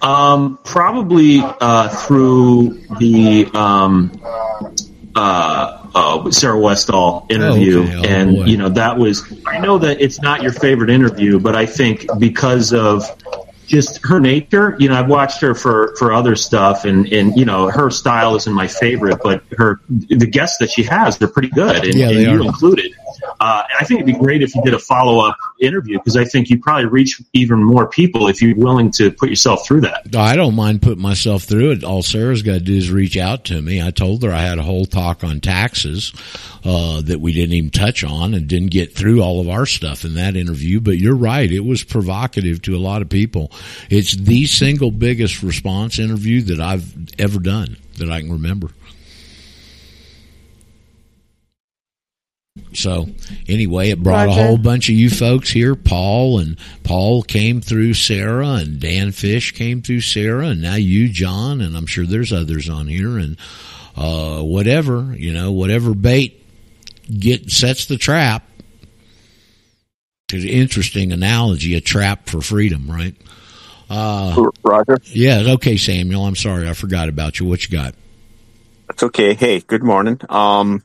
Um, 0.00 0.58
probably 0.64 1.40
uh, 1.42 1.88
through 1.88 2.80
the 2.98 3.46
um, 3.52 4.12
uh, 5.14 5.88
uh, 5.94 6.30
Sarah 6.30 6.58
Westall 6.58 7.26
interview, 7.28 7.80
Oh, 7.80 7.82
okay. 7.82 7.96
Oh, 7.96 8.02
and 8.04 8.36
boy. 8.36 8.44
you 8.44 8.56
know 8.56 8.68
that 8.68 8.98
was. 8.98 9.24
I 9.46 9.58
know 9.58 9.78
that 9.78 10.00
it's 10.00 10.20
not 10.20 10.42
your 10.42 10.52
favorite 10.52 10.90
interview, 10.90 11.40
but 11.40 11.56
I 11.56 11.66
think 11.66 12.06
because 12.18 12.72
of 12.72 13.04
just 13.66 14.00
her 14.06 14.20
nature, 14.20 14.76
you 14.78 14.88
know, 14.88 14.94
I've 14.94 15.08
watched 15.08 15.40
her 15.40 15.54
for 15.54 15.96
for 15.96 16.12
other 16.12 16.36
stuff, 16.36 16.84
and 16.84 17.12
and 17.12 17.36
you 17.36 17.44
know 17.44 17.68
her 17.68 17.90
style 17.90 18.36
isn't 18.36 18.52
my 18.52 18.68
favorite, 18.68 19.18
but 19.22 19.42
her 19.56 19.80
the 19.88 20.26
guests 20.26 20.58
that 20.58 20.70
she 20.70 20.84
has, 20.84 21.18
they're 21.18 21.26
pretty 21.26 21.48
good, 21.48 21.84
and, 21.84 21.94
Yeah, 21.94 22.10
and 22.10 22.20
you 22.20 22.42
included. 22.44 22.92
Uh, 23.40 23.64
I 23.80 23.84
think 23.84 24.00
it'd 24.00 24.06
be 24.06 24.18
great 24.18 24.42
if 24.42 24.54
you 24.54 24.62
did 24.62 24.74
a 24.74 24.78
follow 24.78 25.18
up 25.26 25.36
interview 25.60 25.98
because 25.98 26.16
I 26.16 26.24
think 26.24 26.50
you 26.50 26.58
probably 26.58 26.86
reach 26.86 27.20
even 27.32 27.62
more 27.62 27.88
people 27.88 28.28
if 28.28 28.40
you're 28.40 28.56
willing 28.56 28.90
to 28.92 29.10
put 29.10 29.28
yourself 29.28 29.66
through 29.66 29.82
that. 29.82 30.14
I 30.16 30.36
don't 30.36 30.54
mind 30.54 30.82
putting 30.82 31.02
myself 31.02 31.44
through 31.44 31.72
it. 31.72 31.84
All 31.84 32.02
Sarah's 32.02 32.42
got 32.42 32.54
to 32.54 32.60
do 32.60 32.76
is 32.76 32.90
reach 32.90 33.16
out 33.16 33.44
to 33.46 33.60
me. 33.60 33.82
I 33.82 33.90
told 33.90 34.22
her 34.22 34.32
I 34.32 34.42
had 34.42 34.58
a 34.58 34.62
whole 34.62 34.86
talk 34.86 35.24
on 35.24 35.40
taxes 35.40 36.12
uh, 36.64 37.02
that 37.02 37.20
we 37.20 37.32
didn't 37.32 37.54
even 37.54 37.70
touch 37.70 38.04
on 38.04 38.34
and 38.34 38.48
didn't 38.48 38.70
get 38.70 38.94
through 38.94 39.22
all 39.22 39.40
of 39.40 39.48
our 39.48 39.66
stuff 39.66 40.04
in 40.04 40.14
that 40.14 40.36
interview. 40.36 40.80
But 40.80 40.98
you're 40.98 41.16
right; 41.16 41.50
it 41.50 41.64
was 41.64 41.84
provocative 41.84 42.62
to 42.62 42.76
a 42.76 42.78
lot 42.78 43.02
of 43.02 43.08
people. 43.08 43.52
It's 43.90 44.14
the 44.14 44.46
single 44.46 44.90
biggest 44.90 45.42
response 45.42 45.98
interview 45.98 46.42
that 46.42 46.60
I've 46.60 46.92
ever 47.18 47.38
done 47.38 47.76
that 47.98 48.10
I 48.10 48.20
can 48.20 48.32
remember. 48.32 48.68
So 52.74 53.06
anyway, 53.46 53.90
it 53.90 54.02
brought 54.02 54.26
Roger. 54.26 54.40
a 54.40 54.44
whole 54.44 54.58
bunch 54.58 54.88
of 54.88 54.94
you 54.94 55.10
folks 55.10 55.50
here. 55.50 55.74
Paul 55.74 56.38
and 56.38 56.58
Paul 56.84 57.22
came 57.22 57.60
through 57.60 57.94
Sarah, 57.94 58.54
and 58.54 58.80
Dan 58.80 59.12
Fish 59.12 59.52
came 59.52 59.82
through 59.82 60.02
Sarah, 60.02 60.48
and 60.48 60.62
now 60.62 60.74
you, 60.74 61.08
John, 61.08 61.60
and 61.60 61.76
I'm 61.76 61.86
sure 61.86 62.06
there's 62.06 62.32
others 62.32 62.68
on 62.68 62.86
here, 62.88 63.18
and 63.18 63.36
uh, 63.96 64.42
whatever 64.42 65.14
you 65.16 65.32
know, 65.32 65.52
whatever 65.52 65.94
bait 65.94 66.44
get 67.18 67.50
sets 67.50 67.86
the 67.86 67.96
trap. 67.96 68.44
It's 70.30 70.44
an 70.44 70.50
interesting 70.50 71.10
analogy, 71.12 71.74
a 71.74 71.80
trap 71.80 72.28
for 72.28 72.42
freedom, 72.42 72.86
right? 72.90 73.14
Uh, 73.88 74.50
Roger. 74.62 74.98
yeah, 75.04 75.54
okay, 75.54 75.78
Samuel. 75.78 76.26
I'm 76.26 76.36
sorry, 76.36 76.68
I 76.68 76.74
forgot 76.74 77.08
about 77.08 77.40
you. 77.40 77.46
What 77.46 77.64
you 77.66 77.76
got? 77.76 77.94
That's 78.88 79.02
okay. 79.04 79.32
Hey, 79.34 79.60
good 79.60 79.82
morning. 79.82 80.20
Um, 80.28 80.82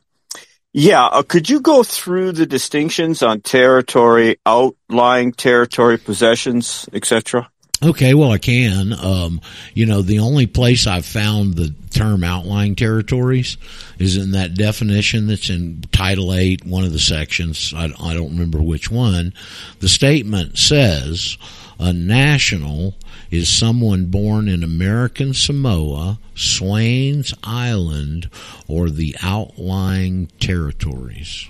yeah, 0.76 1.04
uh, 1.06 1.22
could 1.22 1.48
you 1.48 1.60
go 1.60 1.84
through 1.84 2.32
the 2.32 2.46
distinctions 2.46 3.22
on 3.22 3.40
territory, 3.40 4.40
outlying 4.44 5.30
territory, 5.30 5.98
possessions, 5.98 6.88
etc.? 6.92 7.48
Okay, 7.80 8.12
well, 8.14 8.32
I 8.32 8.38
can. 8.38 8.92
Um, 8.92 9.40
you 9.74 9.86
know, 9.86 10.02
the 10.02 10.18
only 10.18 10.46
place 10.46 10.88
I've 10.88 11.06
found 11.06 11.54
the 11.54 11.72
term 11.90 12.24
outlying 12.24 12.74
territories 12.74 13.56
is 14.00 14.16
in 14.16 14.32
that 14.32 14.54
definition 14.54 15.28
that's 15.28 15.48
in 15.48 15.82
Title 15.92 16.34
8, 16.34 16.66
one 16.66 16.82
of 16.82 16.92
the 16.92 16.98
sections. 16.98 17.72
I, 17.76 17.84
I 17.84 18.14
don't 18.14 18.30
remember 18.30 18.60
which 18.60 18.90
one. 18.90 19.32
The 19.78 19.88
statement 19.88 20.58
says, 20.58 21.38
A 21.78 21.92
national 21.92 22.94
is 23.34 23.48
someone 23.48 24.06
born 24.06 24.48
in 24.48 24.62
American 24.62 25.34
Samoa, 25.34 26.18
Swains 26.36 27.34
Island, 27.42 28.30
or 28.68 28.90
the 28.90 29.16
outlying 29.22 30.28
territories. 30.38 31.48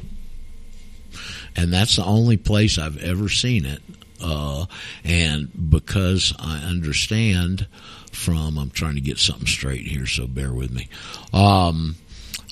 And 1.54 1.72
that's 1.72 1.96
the 1.96 2.04
only 2.04 2.36
place 2.36 2.78
I've 2.78 3.02
ever 3.02 3.28
seen 3.28 3.66
it. 3.66 3.82
Uh, 4.20 4.64
and 5.04 5.70
because 5.70 6.32
I 6.38 6.58
understand 6.58 7.66
from, 8.12 8.58
I'm 8.58 8.70
trying 8.70 8.94
to 8.94 9.00
get 9.02 9.18
something 9.18 9.46
straight 9.46 9.86
here, 9.86 10.06
so 10.06 10.26
bear 10.26 10.52
with 10.52 10.72
me. 10.72 10.88
Um, 11.32 11.96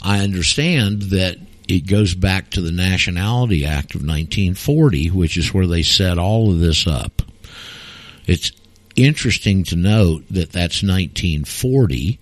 I 0.02 0.20
understand 0.20 1.02
that 1.02 1.38
it 1.68 1.86
goes 1.86 2.14
back 2.14 2.50
to 2.50 2.60
the 2.60 2.72
Nationality 2.72 3.64
Act 3.64 3.94
of 3.94 4.02
1940, 4.02 5.08
which 5.10 5.38
is 5.38 5.54
where 5.54 5.66
they 5.66 5.82
set 5.82 6.18
all 6.18 6.50
of 6.50 6.60
this 6.60 6.86
up. 6.86 7.22
It's 8.26 8.52
interesting 8.96 9.64
to 9.64 9.76
note 9.76 10.24
that 10.28 10.52
that's 10.52 10.82
1940 10.82 12.18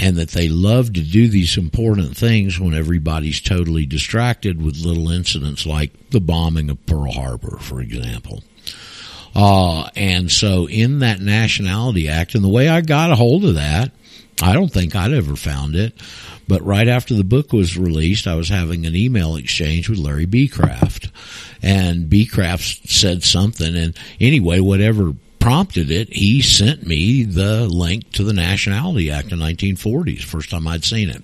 and 0.00 0.16
that 0.16 0.30
they 0.30 0.48
love 0.48 0.92
to 0.94 1.00
do 1.00 1.28
these 1.28 1.56
important 1.56 2.16
things 2.16 2.58
when 2.58 2.74
everybody's 2.74 3.40
totally 3.40 3.86
distracted 3.86 4.60
with 4.60 4.84
little 4.84 5.10
incidents 5.10 5.64
like 5.66 6.10
the 6.10 6.20
bombing 6.20 6.70
of 6.70 6.84
Pearl 6.86 7.12
Harbor, 7.12 7.58
for 7.58 7.80
example. 7.80 8.42
Uh, 9.34 9.88
and 9.96 10.30
so 10.30 10.68
in 10.68 10.98
that 11.00 11.20
Nationality 11.20 12.08
Act, 12.08 12.34
and 12.34 12.44
the 12.44 12.48
way 12.48 12.68
I 12.68 12.80
got 12.80 13.12
a 13.12 13.16
hold 13.16 13.44
of 13.44 13.54
that, 13.54 13.92
I 14.42 14.54
don't 14.54 14.72
think 14.72 14.96
I'd 14.96 15.12
ever 15.12 15.36
found 15.36 15.76
it, 15.76 15.94
but 16.48 16.62
right 16.62 16.88
after 16.88 17.14
the 17.14 17.24
book 17.24 17.52
was 17.52 17.78
released, 17.78 18.26
I 18.26 18.34
was 18.34 18.48
having 18.48 18.86
an 18.86 18.96
email 18.96 19.36
exchange 19.36 19.88
with 19.88 19.98
Larry 19.98 20.26
Becraft. 20.26 21.10
And 21.62 22.10
Becraft 22.10 22.88
said 22.88 23.22
something, 23.22 23.76
and 23.76 23.96
anyway, 24.20 24.58
whatever 24.58 25.12
prompted 25.42 25.90
it, 25.90 26.12
he 26.12 26.40
sent 26.40 26.86
me 26.86 27.24
the 27.24 27.66
link 27.66 28.10
to 28.12 28.24
the 28.24 28.32
Nationality 28.32 29.10
Act 29.10 29.32
of 29.32 29.38
1940s, 29.38 30.22
first 30.22 30.50
time 30.50 30.66
I'd 30.68 30.84
seen 30.84 31.10
it. 31.10 31.22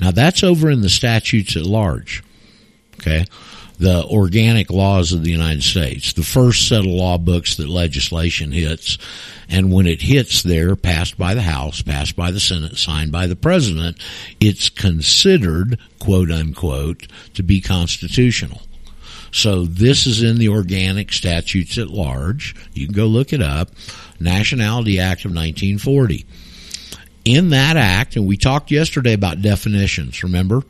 Now 0.00 0.10
that's 0.10 0.42
over 0.42 0.70
in 0.70 0.80
the 0.80 0.88
statutes 0.88 1.56
at 1.56 1.64
large. 1.64 2.22
Okay 3.00 3.24
the 3.78 4.04
organic 4.04 4.70
laws 4.70 5.12
of 5.12 5.22
the 5.22 5.30
United 5.30 5.62
States, 5.62 6.12
the 6.12 6.22
first 6.22 6.68
set 6.68 6.80
of 6.80 6.86
law 6.86 7.18
books 7.18 7.56
that 7.56 7.68
legislation 7.68 8.52
hits. 8.52 8.98
And 9.48 9.72
when 9.72 9.86
it 9.86 10.02
hits 10.02 10.42
there, 10.42 10.76
passed 10.76 11.18
by 11.18 11.34
the 11.34 11.42
House, 11.42 11.82
passed 11.82 12.16
by 12.16 12.30
the 12.30 12.40
Senate, 12.40 12.78
signed 12.78 13.12
by 13.12 13.26
the 13.26 13.36
President, 13.36 13.98
it's 14.40 14.68
considered, 14.68 15.78
quote 15.98 16.30
unquote, 16.30 17.06
to 17.34 17.42
be 17.42 17.60
constitutional. 17.60 18.62
So 19.36 19.66
this 19.66 20.06
is 20.06 20.22
in 20.22 20.38
the 20.38 20.48
organic 20.48 21.12
statutes 21.12 21.76
at 21.76 21.90
large. 21.90 22.54
You 22.72 22.86
can 22.86 22.94
go 22.94 23.06
look 23.06 23.34
it 23.34 23.42
up. 23.42 23.70
Nationality 24.18 24.98
Act 24.98 25.26
of 25.26 25.32
1940. 25.32 26.24
In 27.26 27.50
that 27.50 27.76
act, 27.76 28.16
and 28.16 28.26
we 28.26 28.38
talked 28.38 28.70
yesterday 28.70 29.12
about 29.12 29.42
definitions, 29.42 30.22
remember? 30.22 30.62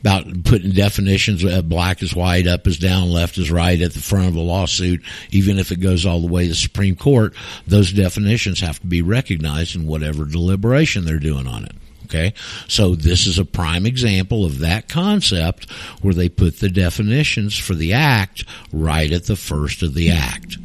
about 0.00 0.26
putting 0.44 0.72
definitions 0.72 1.42
uh, 1.42 1.62
black 1.62 2.02
is 2.02 2.14
white, 2.14 2.46
up 2.46 2.66
is 2.66 2.78
down, 2.78 3.08
left 3.08 3.38
is 3.38 3.50
right 3.50 3.80
at 3.80 3.94
the 3.94 4.00
front 4.00 4.28
of 4.28 4.36
a 4.36 4.40
lawsuit, 4.40 5.02
even 5.30 5.58
if 5.58 5.72
it 5.72 5.80
goes 5.80 6.04
all 6.04 6.20
the 6.20 6.26
way 6.26 6.42
to 6.42 6.50
the 6.50 6.54
Supreme 6.54 6.94
Court, 6.94 7.32
those 7.66 7.90
definitions 7.90 8.60
have 8.60 8.78
to 8.80 8.86
be 8.86 9.00
recognized 9.00 9.76
in 9.76 9.86
whatever 9.86 10.26
deliberation 10.26 11.06
they're 11.06 11.18
doing 11.18 11.46
on 11.46 11.64
it. 11.64 11.72
Okay. 12.14 12.32
So 12.68 12.94
this 12.94 13.26
is 13.26 13.40
a 13.40 13.44
prime 13.44 13.86
example 13.86 14.44
of 14.44 14.60
that 14.60 14.88
concept 14.88 15.68
where 16.00 16.14
they 16.14 16.28
put 16.28 16.60
the 16.60 16.68
definitions 16.68 17.58
for 17.58 17.74
the 17.74 17.94
act 17.94 18.44
right 18.72 19.10
at 19.10 19.26
the 19.26 19.34
first 19.34 19.82
of 19.82 19.94
the 19.94 20.10
act. 20.12 20.56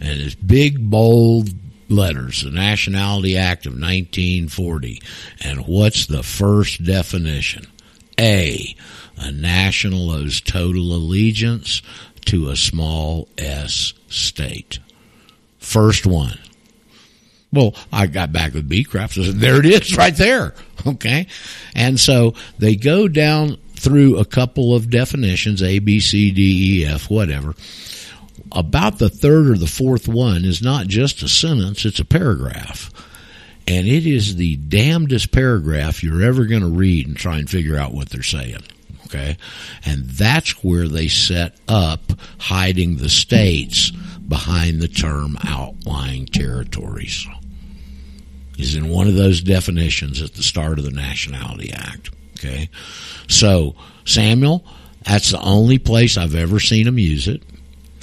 And 0.00 0.20
it's 0.20 0.36
big, 0.36 0.88
bold 0.88 1.50
letters, 1.88 2.42
the 2.42 2.50
Nationality 2.52 3.36
Act 3.36 3.66
of 3.66 3.72
1940. 3.72 5.02
And 5.40 5.66
what's 5.66 6.06
the 6.06 6.22
first 6.22 6.84
definition? 6.84 7.66
A. 8.20 8.76
A 9.16 9.32
national 9.32 10.12
owes 10.12 10.40
total 10.40 10.94
allegiance 10.94 11.82
to 12.26 12.50
a 12.50 12.56
small 12.56 13.28
s 13.36 13.94
state. 14.08 14.78
First 15.58 16.06
one. 16.06 16.38
Well, 17.54 17.74
I 17.92 18.06
got 18.06 18.32
back 18.32 18.54
with 18.54 18.70
and 18.70 19.10
said, 19.10 19.34
there 19.36 19.58
it 19.58 19.66
is 19.66 19.96
right 19.98 20.14
there. 20.14 20.54
Okay. 20.86 21.26
And 21.74 21.98
so 21.98 22.34
they 22.58 22.76
go 22.76 23.08
down 23.08 23.58
through 23.74 24.18
a 24.18 24.24
couple 24.24 24.74
of 24.74 24.90
definitions, 24.90 25.62
A, 25.62 25.78
B, 25.78 26.00
C, 26.00 26.30
D, 26.30 26.82
E, 26.82 26.86
F, 26.86 27.08
whatever. 27.10 27.54
About 28.52 28.98
the 28.98 29.08
third 29.08 29.48
or 29.48 29.56
the 29.56 29.66
fourth 29.66 30.06
one 30.08 30.44
is 30.44 30.62
not 30.62 30.86
just 30.86 31.22
a 31.22 31.28
sentence, 31.28 31.84
it's 31.84 31.98
a 31.98 32.04
paragraph 32.04 32.90
and 33.66 33.86
it 33.86 34.06
is 34.06 34.36
the 34.36 34.56
damnedest 34.56 35.32
paragraph 35.32 36.02
you're 36.02 36.22
ever 36.22 36.44
going 36.44 36.62
to 36.62 36.68
read 36.68 37.06
and 37.06 37.16
try 37.16 37.38
and 37.38 37.48
figure 37.48 37.76
out 37.76 37.94
what 37.94 38.10
they're 38.10 38.22
saying. 38.22 38.62
Okay. 39.06 39.36
And 39.84 40.04
that's 40.04 40.62
where 40.64 40.88
they 40.88 41.08
set 41.08 41.56
up 41.68 42.00
hiding 42.38 42.96
the 42.96 43.08
states 43.08 43.90
behind 43.90 44.80
the 44.80 44.88
term 44.88 45.38
outlying 45.44 46.26
territories. 46.26 47.26
Is 48.58 48.76
in 48.76 48.88
one 48.88 49.08
of 49.08 49.14
those 49.14 49.40
definitions 49.40 50.22
at 50.22 50.34
the 50.34 50.42
start 50.42 50.78
of 50.78 50.84
the 50.84 50.90
Nationality 50.92 51.72
Act. 51.72 52.10
Okay. 52.38 52.68
So, 53.28 53.74
Samuel, 54.04 54.64
that's 55.02 55.30
the 55.30 55.40
only 55.40 55.78
place 55.78 56.16
I've 56.16 56.34
ever 56.34 56.60
seen 56.60 56.84
them 56.84 56.98
use 56.98 57.26
it. 57.26 57.42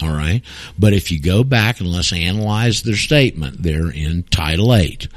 All 0.02 0.10
right. 0.10 0.42
But 0.80 0.94
if 0.94 1.12
you 1.12 1.22
go 1.22 1.44
back 1.44 1.80
and 1.80 1.90
let's 1.92 2.12
analyze 2.12 2.82
their 2.82 2.96
statement, 2.96 3.62
they're 3.62 3.92
in 3.92 4.24
Title 4.24 4.74
8. 4.74 5.08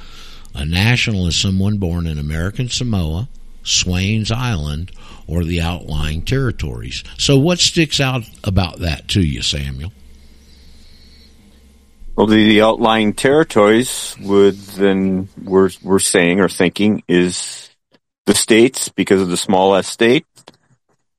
A 0.54 0.64
national 0.64 1.26
is 1.26 1.36
someone 1.36 1.78
born 1.78 2.06
in 2.06 2.18
American 2.18 2.68
Samoa, 2.68 3.28
Swains 3.62 4.30
Island, 4.30 4.92
or 5.26 5.42
the 5.42 5.60
outlying 5.60 6.22
territories. 6.22 7.02
So, 7.18 7.38
what 7.38 7.58
sticks 7.58 7.98
out 7.98 8.22
about 8.44 8.78
that 8.80 9.08
to 9.08 9.20
you, 9.20 9.42
Samuel? 9.42 9.92
Well, 12.16 12.26
the, 12.26 12.44
the 12.44 12.62
outlying 12.62 13.12
territories 13.12 14.16
would 14.20 14.54
then 14.54 15.28
we're 15.42 15.70
we're 15.82 15.98
saying 15.98 16.40
or 16.40 16.48
thinking 16.48 17.02
is 17.08 17.70
the 18.26 18.34
states 18.34 18.88
because 18.88 19.20
of 19.20 19.28
the 19.28 19.36
small 19.36 19.74
s 19.74 19.88
state. 19.88 20.26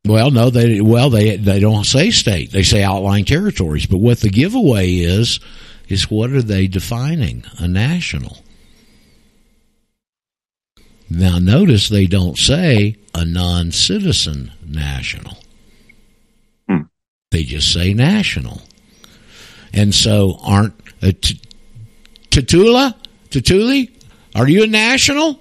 Well, 0.05 0.31
no, 0.31 0.49
they 0.49 0.81
well 0.81 1.09
they 1.09 1.35
they 1.35 1.59
don't 1.59 1.83
say 1.83 2.11
state; 2.11 2.51
they 2.51 2.63
say 2.63 2.83
outlying 2.83 3.25
territories. 3.25 3.87
But 3.87 3.97
what 3.97 4.19
the 4.19 4.29
giveaway 4.29 4.93
is 4.95 5.39
is 5.89 6.09
what 6.09 6.31
are 6.31 6.41
they 6.41 6.67
defining 6.67 7.43
a 7.57 7.67
national? 7.67 8.37
Now, 11.09 11.37
notice 11.39 11.89
they 11.89 12.07
don't 12.07 12.37
say 12.37 12.97
a 13.13 13.25
non 13.25 13.71
citizen 13.71 14.51
national. 14.65 15.37
Hmm. 16.67 16.83
They 17.31 17.43
just 17.43 17.71
say 17.71 17.93
national. 17.93 18.61
And 19.73 19.93
so, 19.93 20.37
aren't 20.41 20.84
uh, 21.05 21.11
T- 21.21 21.39
Tatula? 22.29 22.95
Tatuli? 23.29 23.91
Are 24.33 24.47
you 24.47 24.63
a 24.63 24.67
national? 24.67 25.39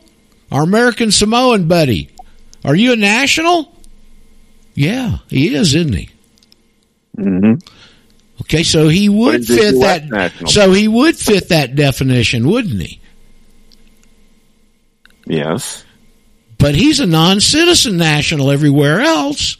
Our 0.52 0.62
American 0.62 1.10
Samoan 1.10 1.66
buddy. 1.68 2.10
Are 2.64 2.74
you 2.76 2.92
a 2.92 2.96
national? 2.96 3.72
Yeah, 4.74 5.18
he 5.28 5.54
is, 5.54 5.74
isn't 5.74 5.94
he? 5.94 6.10
Mm-hmm. 7.18 7.54
Okay, 8.42 8.62
so 8.62 8.88
he 8.88 9.08
would 9.08 9.46
fit 9.46 9.78
that. 9.80 10.08
National? 10.08 10.50
So 10.50 10.72
he 10.72 10.88
would 10.88 11.16
fit 11.16 11.48
that 11.50 11.74
definition, 11.74 12.48
wouldn't 12.48 12.80
he? 12.80 13.00
Yes. 15.26 15.84
But 16.58 16.74
he's 16.74 17.00
a 17.00 17.06
non 17.06 17.40
citizen 17.40 17.96
national 17.96 18.50
everywhere 18.50 19.00
else. 19.00 19.56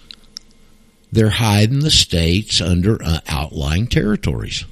They're 1.12 1.30
hiding 1.30 1.80
the 1.80 1.90
states 1.90 2.60
under 2.60 3.02
uh, 3.02 3.20
outlying 3.28 3.86
territories. 3.86 4.64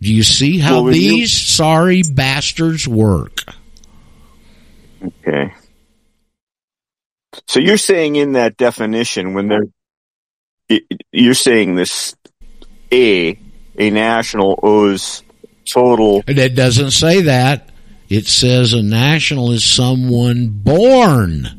Do 0.00 0.14
you 0.14 0.22
see 0.22 0.58
how 0.58 0.82
well, 0.82 0.92
these 0.92 1.20
you... 1.20 1.26
sorry 1.28 2.02
bastards 2.02 2.86
work? 2.86 3.42
Okay. 5.02 5.54
So 7.46 7.60
you're 7.60 7.78
saying 7.78 8.16
in 8.16 8.32
that 8.32 8.56
definition, 8.56 9.34
when 9.34 9.48
they're, 9.48 10.80
you're 11.12 11.34
saying 11.34 11.74
this 11.74 12.14
A, 12.92 13.38
a 13.76 13.90
national 13.90 14.58
owes 14.62 15.22
total. 15.64 16.22
And 16.26 16.38
it 16.38 16.54
doesn't 16.54 16.90
say 16.92 17.22
that. 17.22 17.70
It 18.08 18.26
says 18.26 18.72
a 18.72 18.82
national 18.82 19.52
is 19.52 19.64
someone 19.64 20.48
born. 20.48 21.57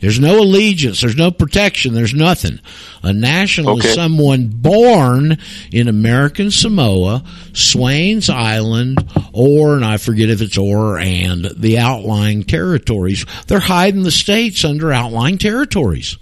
There's 0.00 0.20
no 0.20 0.38
allegiance. 0.40 1.00
There's 1.00 1.16
no 1.16 1.30
protection. 1.30 1.94
There's 1.94 2.14
nothing. 2.14 2.60
A 3.02 3.12
national 3.12 3.78
okay. 3.78 3.88
is 3.88 3.94
someone 3.94 4.46
born 4.48 5.38
in 5.72 5.88
American 5.88 6.50
Samoa, 6.50 7.24
Swains 7.52 8.30
Island, 8.30 8.98
or, 9.32 9.74
and 9.74 9.84
I 9.84 9.96
forget 9.96 10.30
if 10.30 10.40
it's 10.40 10.56
or 10.56 10.98
and, 10.98 11.46
the 11.56 11.78
outlying 11.78 12.44
territories. 12.44 13.26
They're 13.48 13.58
hiding 13.58 14.04
the 14.04 14.12
states 14.12 14.64
under 14.64 14.92
outlying 14.92 15.38
territories. 15.38 16.16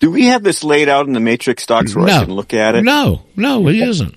Do 0.00 0.10
we 0.10 0.26
have 0.26 0.42
this 0.42 0.64
laid 0.64 0.88
out 0.88 1.06
in 1.06 1.12
the 1.12 1.20
matrix 1.20 1.64
docs 1.64 1.94
where 1.94 2.06
I 2.06 2.08
No. 2.18 2.24
can 2.24 2.34
look 2.34 2.52
at 2.52 2.74
it? 2.74 2.84
No, 2.84 3.22
no, 3.36 3.68
it 3.68 3.76
isn't. 3.76 4.14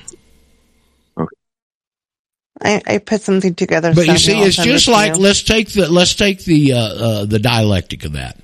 I, 2.62 2.82
I 2.86 2.98
put 2.98 3.22
something 3.22 3.56
together. 3.56 3.93
But 3.93 4.08
you 4.08 4.17
see, 4.17 4.41
it's 4.41 4.60
it 4.60 4.63
just 4.63 4.88
like 4.88 5.15
you. 5.15 5.22
let's 5.22 5.43
take 5.43 5.70
the 5.74 5.89
let's 5.89 6.15
take 6.15 6.43
the 6.43 6.74
uh, 6.74 6.78
uh, 6.78 7.26
the 7.26 7.39
dialectic 7.39 8.06
of 8.06 8.13
that. 8.13 8.39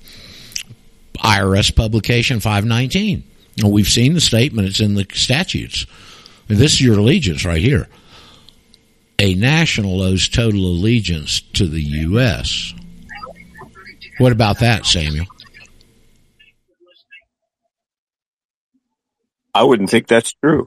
IRS 1.16 1.74
publication 1.74 2.40
five 2.40 2.64
nineteen. 2.64 3.24
We've 3.64 3.88
seen 3.88 4.14
the 4.14 4.20
statement; 4.20 4.68
it's 4.68 4.80
in 4.80 4.94
the 4.94 5.06
statutes. 5.12 5.86
This 6.46 6.74
is 6.74 6.80
your 6.80 6.98
allegiance 6.98 7.44
right 7.44 7.60
here. 7.60 7.88
A 9.18 9.34
national 9.34 10.02
owes 10.02 10.28
total 10.28 10.66
allegiance 10.66 11.40
to 11.54 11.66
the 11.66 11.80
U.S. 11.80 12.74
What 14.18 14.32
about 14.32 14.58
that, 14.60 14.86
Samuel? 14.86 15.26
I 19.54 19.62
wouldn't 19.62 19.88
think 19.90 20.08
that's 20.08 20.32
true 20.42 20.66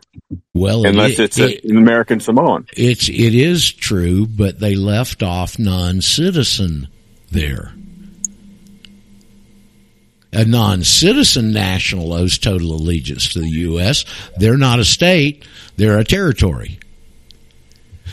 Well, 0.54 0.86
unless 0.86 1.19
i- 1.19 1.23
it's 1.23 1.38
a, 1.39 1.50
it- 1.56 1.63
an 1.65 1.78
American 1.78 2.19
Samoan. 2.19 2.67
it's 2.73 3.10
it 3.10 3.36
is 3.36 3.69
true, 3.71 4.26
but 4.26 4.60
they 4.60 4.76
left 4.76 5.21
off 5.23 5.60
non-citizen 5.60 6.88
there. 7.32 7.73
A 10.34 10.45
non-citizen 10.45 11.52
national 11.54 12.13
owes 12.13 12.38
total 12.38 12.73
allegiance 12.73 13.34
to 13.34 13.39
the 13.39 13.50
U.S. 13.50 14.06
They're 14.38 14.58
not 14.58 14.80
a 14.80 14.86
state; 14.86 15.45
they're 15.78 15.97
a 16.00 16.04
territory. 16.04 16.80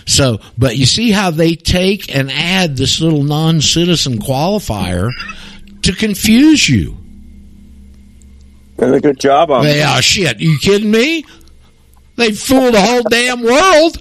So, 0.06 0.38
but 0.56 0.76
you 0.76 0.86
see 0.86 1.10
how 1.10 1.30
they 1.30 1.54
take 1.54 2.14
and 2.14 2.30
add 2.30 2.76
this 2.76 3.00
little 3.00 3.22
non-citizen 3.24 4.18
qualifier 4.18 5.10
to 5.82 5.92
confuse 5.92 6.68
you. 6.68 6.96
Did 8.84 8.94
a 8.94 9.00
good 9.00 9.20
job 9.20 9.50
on 9.50 9.64
They, 9.64 9.82
oh 9.82 10.00
shit! 10.00 10.40
You 10.40 10.58
kidding 10.58 10.90
me? 10.90 11.24
They 12.16 12.32
fooled 12.32 12.74
the 12.74 12.80
whole 12.80 13.02
damn 13.02 13.42
world. 13.42 13.98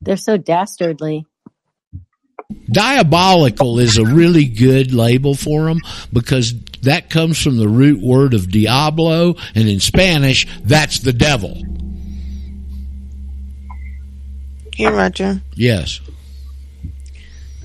They're 0.00 0.16
so 0.16 0.36
dastardly. 0.36 1.26
Diabolical 2.70 3.78
is 3.78 3.98
a 3.98 4.04
really 4.04 4.44
good 4.44 4.92
label 4.92 5.34
for 5.34 5.64
them 5.64 5.80
because 6.12 6.54
that 6.82 7.10
comes 7.10 7.40
from 7.40 7.56
the 7.56 7.68
root 7.68 8.00
word 8.00 8.34
of 8.34 8.50
diablo, 8.50 9.36
and 9.54 9.68
in 9.68 9.80
Spanish, 9.80 10.46
that's 10.62 11.00
the 11.00 11.12
devil. 11.12 11.62
Here, 14.74 14.92
Roger. 14.92 15.40
Yes. 15.54 16.00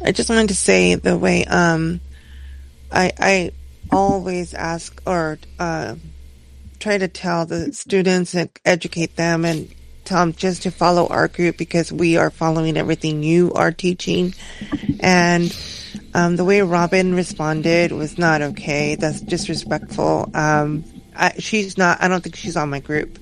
I 0.04 0.12
just 0.12 0.30
wanted 0.30 0.50
to 0.50 0.56
say 0.56 0.96
the 0.96 1.18
way 1.18 1.46
um, 1.46 2.00
I 2.92 3.12
I 3.20 3.52
always 3.92 4.54
ask 4.54 5.02
or 5.06 5.38
uh, 5.60 5.96
try 6.80 6.98
to 6.98 7.08
tell 7.08 7.46
the 7.46 7.74
students 7.74 8.34
and 8.34 8.50
educate 8.66 9.16
them 9.16 9.46
and 9.46 9.74
tell 10.06 10.20
them 10.22 10.34
just 10.34 10.64
to 10.64 10.72
follow 10.72 11.08
our 11.08 11.28
group 11.28 11.58
because 11.58 11.92
we 11.92 12.18
are 12.18 12.30
following 12.30 12.78
everything 12.78 13.24
you 13.24 13.54
are 13.54 13.72
teaching. 13.72 14.34
And 15.00 15.56
um, 16.14 16.36
the 16.36 16.44
way 16.46 16.62
Robin 16.62 17.14
responded 17.16 17.92
was 17.92 18.18
not 18.18 18.42
okay. 18.42 18.96
That's 18.96 19.22
disrespectful. 19.22 20.30
Um, 20.34 20.84
I, 21.16 21.34
she's 21.40 21.78
not. 21.78 22.02
I 22.02 22.08
don't 22.08 22.24
think 22.24 22.36
she's 22.36 22.58
on 22.58 22.70
my 22.70 22.80
group. 22.80 23.20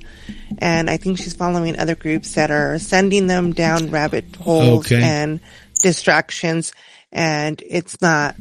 And 0.59 0.89
I 0.89 0.97
think 0.97 1.17
she's 1.17 1.33
following 1.35 1.77
other 1.79 1.95
groups 1.95 2.35
that 2.35 2.51
are 2.51 2.77
sending 2.79 3.27
them 3.27 3.53
down 3.53 3.91
rabbit 3.91 4.35
holes 4.35 4.85
Okay. 4.85 5.01
and 5.01 5.39
distractions. 5.81 6.73
And 7.11 7.61
it's 7.67 7.99
not. 8.01 8.35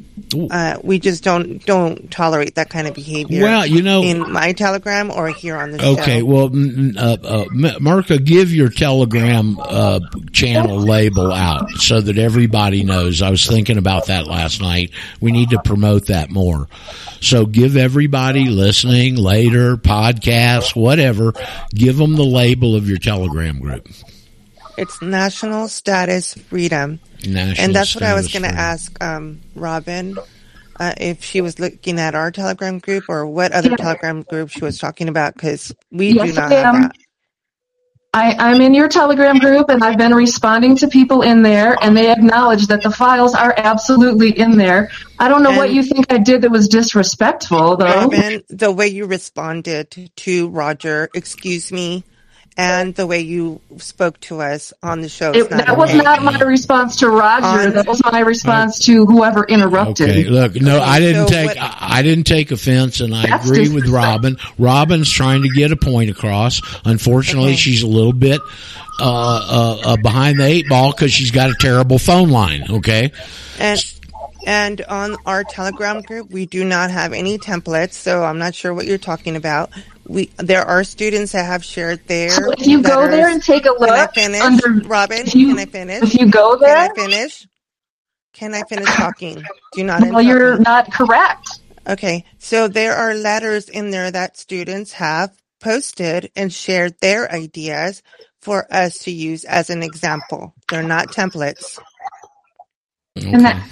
Uh, 0.50 0.76
we 0.82 0.98
just 0.98 1.24
don't 1.24 1.64
don't 1.64 2.10
tolerate 2.10 2.56
that 2.56 2.68
kind 2.68 2.86
of 2.86 2.92
behavior. 2.94 3.42
Well, 3.42 3.64
you 3.66 3.80
know- 3.80 4.02
in 4.02 4.30
my 4.30 4.52
Telegram 4.52 5.10
or 5.10 5.28
here 5.28 5.56
on 5.56 5.70
the 5.70 5.82
Okay. 5.82 6.18
show. 6.20 6.24
Well, 6.26 6.50
mm, 6.50 6.94
uh, 6.94 7.16
uh, 7.24 7.44
M- 7.50 8.24
give 8.24 8.52
your 8.52 8.68
Telegram 8.68 9.58
uh, 9.58 10.00
channel 10.32 10.76
label 10.80 11.32
out 11.32 11.70
so 11.78 12.02
that 12.02 12.18
everybody 12.18 12.84
knows. 12.84 13.22
I 13.22 13.30
was 13.30 13.46
thinking 13.46 13.78
about 13.78 14.06
that 14.08 14.26
last 14.26 14.60
night. 14.60 14.90
We 15.18 15.32
need 15.32 15.48
to 15.50 15.60
promote 15.64 16.08
that 16.08 16.30
more. 16.30 16.68
So 17.22 17.46
give 17.46 17.76
everybody 17.76 18.48
listening 18.50 19.16
later, 19.16 19.78
podcasts, 19.78 20.76
whatever, 20.76 21.32
give 21.74 21.96
them 21.96 22.16
the 22.16 22.24
label 22.24 22.76
of 22.76 22.86
your 22.86 22.98
Telegram 22.98 23.60
group. 23.60 23.88
It's 24.78 25.02
national 25.02 25.68
status 25.68 26.34
freedom. 26.34 27.00
National 27.26 27.64
and 27.64 27.74
that's 27.74 27.94
what 27.94 28.04
I 28.04 28.14
was 28.14 28.28
going 28.32 28.42
to 28.44 28.48
ask 28.48 29.02
um, 29.02 29.40
Robin 29.54 30.16
uh, 30.78 30.94
if 30.98 31.24
she 31.24 31.40
was 31.40 31.58
looking 31.58 31.98
at 31.98 32.14
our 32.14 32.30
Telegram 32.30 32.78
group 32.78 33.04
or 33.08 33.26
what 33.26 33.52
other 33.52 33.70
Yeah. 33.70 33.76
Telegram 33.76 34.22
group 34.22 34.50
she 34.50 34.64
was 34.64 34.78
talking 34.78 35.08
about 35.08 35.34
because 35.34 35.74
we 35.90 36.12
Yes, 36.12 36.28
do 36.28 36.34
not 36.34 36.52
I 36.52 36.54
have 36.56 36.74
am. 36.74 36.82
that. 36.82 36.92
I, 38.14 38.34
I'm 38.38 38.60
in 38.62 38.72
your 38.72 38.88
Telegram 38.88 39.38
group 39.38 39.68
and 39.68 39.84
I've 39.84 39.98
been 39.98 40.14
responding 40.14 40.76
to 40.76 40.88
people 40.88 41.20
in 41.22 41.42
there 41.42 41.76
and 41.82 41.94
they 41.96 42.10
acknowledge 42.10 42.66
that 42.68 42.82
the 42.82 42.90
files 42.90 43.34
are 43.34 43.52
absolutely 43.56 44.30
in 44.30 44.56
there. 44.56 44.90
I 45.18 45.28
don't 45.28 45.42
know 45.42 45.52
what 45.52 45.72
you 45.74 45.82
think 45.82 46.10
I 46.10 46.16
did 46.18 46.40
that 46.42 46.50
was 46.50 46.68
disrespectful 46.68 47.76
though. 47.76 47.84
Robin, 47.84 48.42
the 48.48 48.72
way 48.72 48.88
you 48.88 49.04
responded 49.04 50.10
to 50.16 50.48
Roger, 50.48 51.10
excuse 51.14 51.70
me, 51.70 52.02
and 52.58 52.92
the 52.96 53.06
way 53.06 53.20
you 53.20 53.60
spoke 53.76 54.18
to 54.18 54.42
us 54.42 54.72
on 54.82 55.00
the 55.00 55.08
show. 55.08 55.30
It, 55.30 55.48
not 55.48 55.66
that 55.66 55.76
was 55.78 55.94
not 55.94 56.24
my 56.24 56.40
response 56.40 56.96
to 56.96 57.08
Roger. 57.08 57.68
On- 57.68 57.72
that 57.74 57.86
was 57.86 58.02
my 58.04 58.18
response 58.18 58.80
to 58.80 59.06
whoever 59.06 59.44
interrupted. 59.44 60.10
Okay, 60.10 60.24
look, 60.24 60.56
no, 60.60 60.80
I 60.80 60.98
didn't 60.98 61.28
so 61.28 61.32
take, 61.34 61.46
what- 61.50 61.58
I, 61.58 61.76
I 61.98 62.02
didn't 62.02 62.24
take 62.24 62.50
offense, 62.50 63.00
and 63.00 63.14
I 63.14 63.36
agree 63.36 63.68
with. 63.68 63.86
Robin. 63.88 64.36
Robin's 64.58 65.10
trying 65.10 65.42
to 65.42 65.48
get 65.48 65.70
a 65.70 65.76
point 65.76 66.10
across. 66.10 66.60
Unfortunately, 66.84 67.50
Okay. 67.50 67.56
she's 67.56 67.82
a 67.82 67.86
little 67.86 68.12
bit 68.12 68.40
uh, 69.00 69.04
uh, 69.04 69.80
uh, 69.92 69.96
behind 69.96 70.40
the 70.40 70.44
eight 70.44 70.68
ball 70.68 70.90
because 70.90 71.12
she's 71.12 71.30
got 71.30 71.48
a 71.50 71.54
terrible 71.60 71.98
phone 72.00 72.30
line. 72.30 72.64
Okay, 72.68 73.12
And 73.60 73.80
and 74.46 74.80
on 74.82 75.16
our 75.26 75.44
Telegram 75.44 76.02
group, 76.02 76.30
we 76.30 76.46
do 76.46 76.64
not 76.64 76.90
have 76.90 77.12
any 77.12 77.38
templates, 77.38 77.92
so 77.92 78.24
I'm 78.24 78.38
not 78.38 78.54
sure 78.54 78.74
what 78.74 78.86
you're 78.86 78.98
talking 78.98 79.36
about. 79.36 79.70
We 80.08 80.30
there 80.38 80.64
are 80.64 80.84
students 80.84 81.32
that 81.32 81.44
have 81.44 81.64
shared 81.64 82.00
there. 82.06 82.30
So 82.30 82.50
if 82.52 82.66
you 82.66 82.82
go 82.82 83.06
there 83.08 83.28
and 83.28 83.42
take 83.42 83.66
a 83.66 83.70
look, 83.70 83.80
Can 83.80 83.90
I 83.90 84.00
look 84.02 84.14
finish, 84.14 84.40
under 84.40 84.88
Robin? 84.88 85.26
you- 85.26 85.48
can 85.54 85.58
I 85.58 85.66
finish? 85.66 86.02
if 86.02 86.14
you 86.20 86.30
go 86.30 86.56
there, 86.56 86.88
Can 86.88 86.90
I 86.90 86.94
finish? 86.94 87.46
Can 88.32 88.54
I 88.54 88.62
finish 88.62 88.88
talking? 88.88 89.42
Do 89.74 89.84
not 89.84 90.00
well, 90.00 90.22
you're 90.22 90.56
me. 90.56 90.62
not 90.62 90.90
correct. 90.92 91.60
Okay, 91.86 92.24
so 92.38 92.68
there 92.68 92.94
are 92.94 93.14
letters 93.14 93.68
in 93.68 93.90
there 93.90 94.10
that 94.10 94.36
students 94.36 94.92
have 94.92 95.30
posted 95.60 96.30
and 96.36 96.52
shared 96.52 96.94
their 97.00 97.30
ideas 97.32 98.02
for 98.40 98.66
us 98.72 99.00
to 99.00 99.10
use 99.10 99.44
as 99.44 99.70
an 99.70 99.82
example. 99.82 100.54
They're 100.70 100.82
not 100.82 101.08
templates. 101.08 101.78
And 103.16 103.44
that 103.44 103.68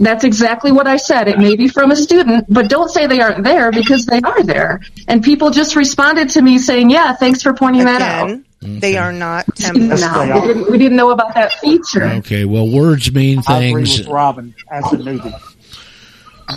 that's 0.00 0.24
exactly 0.24 0.72
what 0.72 0.86
I 0.86 0.96
said. 0.96 1.28
It 1.28 1.38
may 1.38 1.56
be 1.56 1.68
from 1.68 1.90
a 1.90 1.96
student, 1.96 2.46
but 2.48 2.68
don't 2.68 2.88
say 2.90 3.06
they 3.06 3.20
aren't 3.20 3.44
there 3.44 3.70
because 3.70 4.06
they 4.06 4.20
are 4.20 4.42
there. 4.42 4.80
And 5.06 5.22
people 5.22 5.50
just 5.50 5.76
responded 5.76 6.30
to 6.30 6.42
me 6.42 6.58
saying, 6.58 6.90
"Yeah, 6.90 7.14
thanks 7.14 7.42
for 7.42 7.52
pointing 7.54 7.84
that 7.84 8.02
out." 8.02 8.38
They 8.62 8.98
are 8.98 9.12
not 9.12 9.46
No, 9.58 9.68
templates. 9.70 10.42
we 10.42 10.46
didn't, 10.48 10.70
we 10.70 10.78
didn't 10.78 10.96
know 10.96 11.10
about 11.12 11.34
that 11.34 11.52
feature. 11.54 12.04
okay. 12.04 12.44
Well, 12.44 12.68
words 12.68 13.10
mean 13.12 13.42
I 13.48 13.64
agree 13.64 13.84
things. 13.86 14.00
with 14.00 14.08
Robin 14.08 14.54
as 14.70 14.84
a 14.92 14.96
newbie. 14.96 15.34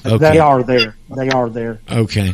Okay. 0.05 0.17
They 0.17 0.39
are 0.39 0.63
there. 0.63 0.97
They 1.15 1.29
are 1.29 1.49
there. 1.49 1.79
Okay, 1.89 2.33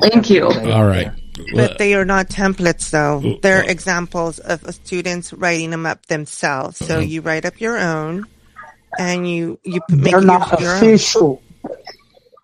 Thank 0.00 0.30
you. 0.30 0.50
They 0.52 0.70
all 0.70 0.82
are 0.82 0.88
right. 0.88 1.10
there. 1.36 1.44
But 1.54 1.78
they 1.78 1.94
are 1.94 2.04
not 2.04 2.28
templates, 2.28 2.90
though. 2.90 3.38
They're 3.42 3.62
examples 3.68 4.38
of 4.38 4.62
students 4.74 5.32
writing 5.32 5.70
them 5.70 5.86
up 5.86 6.06
themselves. 6.06 6.78
So 6.78 6.96
uh-huh. 6.96 7.00
you 7.00 7.20
write 7.20 7.44
up 7.44 7.60
your 7.60 7.78
own, 7.78 8.26
and 8.98 9.28
you 9.28 9.58
you 9.64 9.80
make 9.90 10.10
they're 10.12 10.20
not 10.20 10.52
use 10.52 10.52
of 10.52 10.66
own. 10.66 10.76
official. 10.76 11.42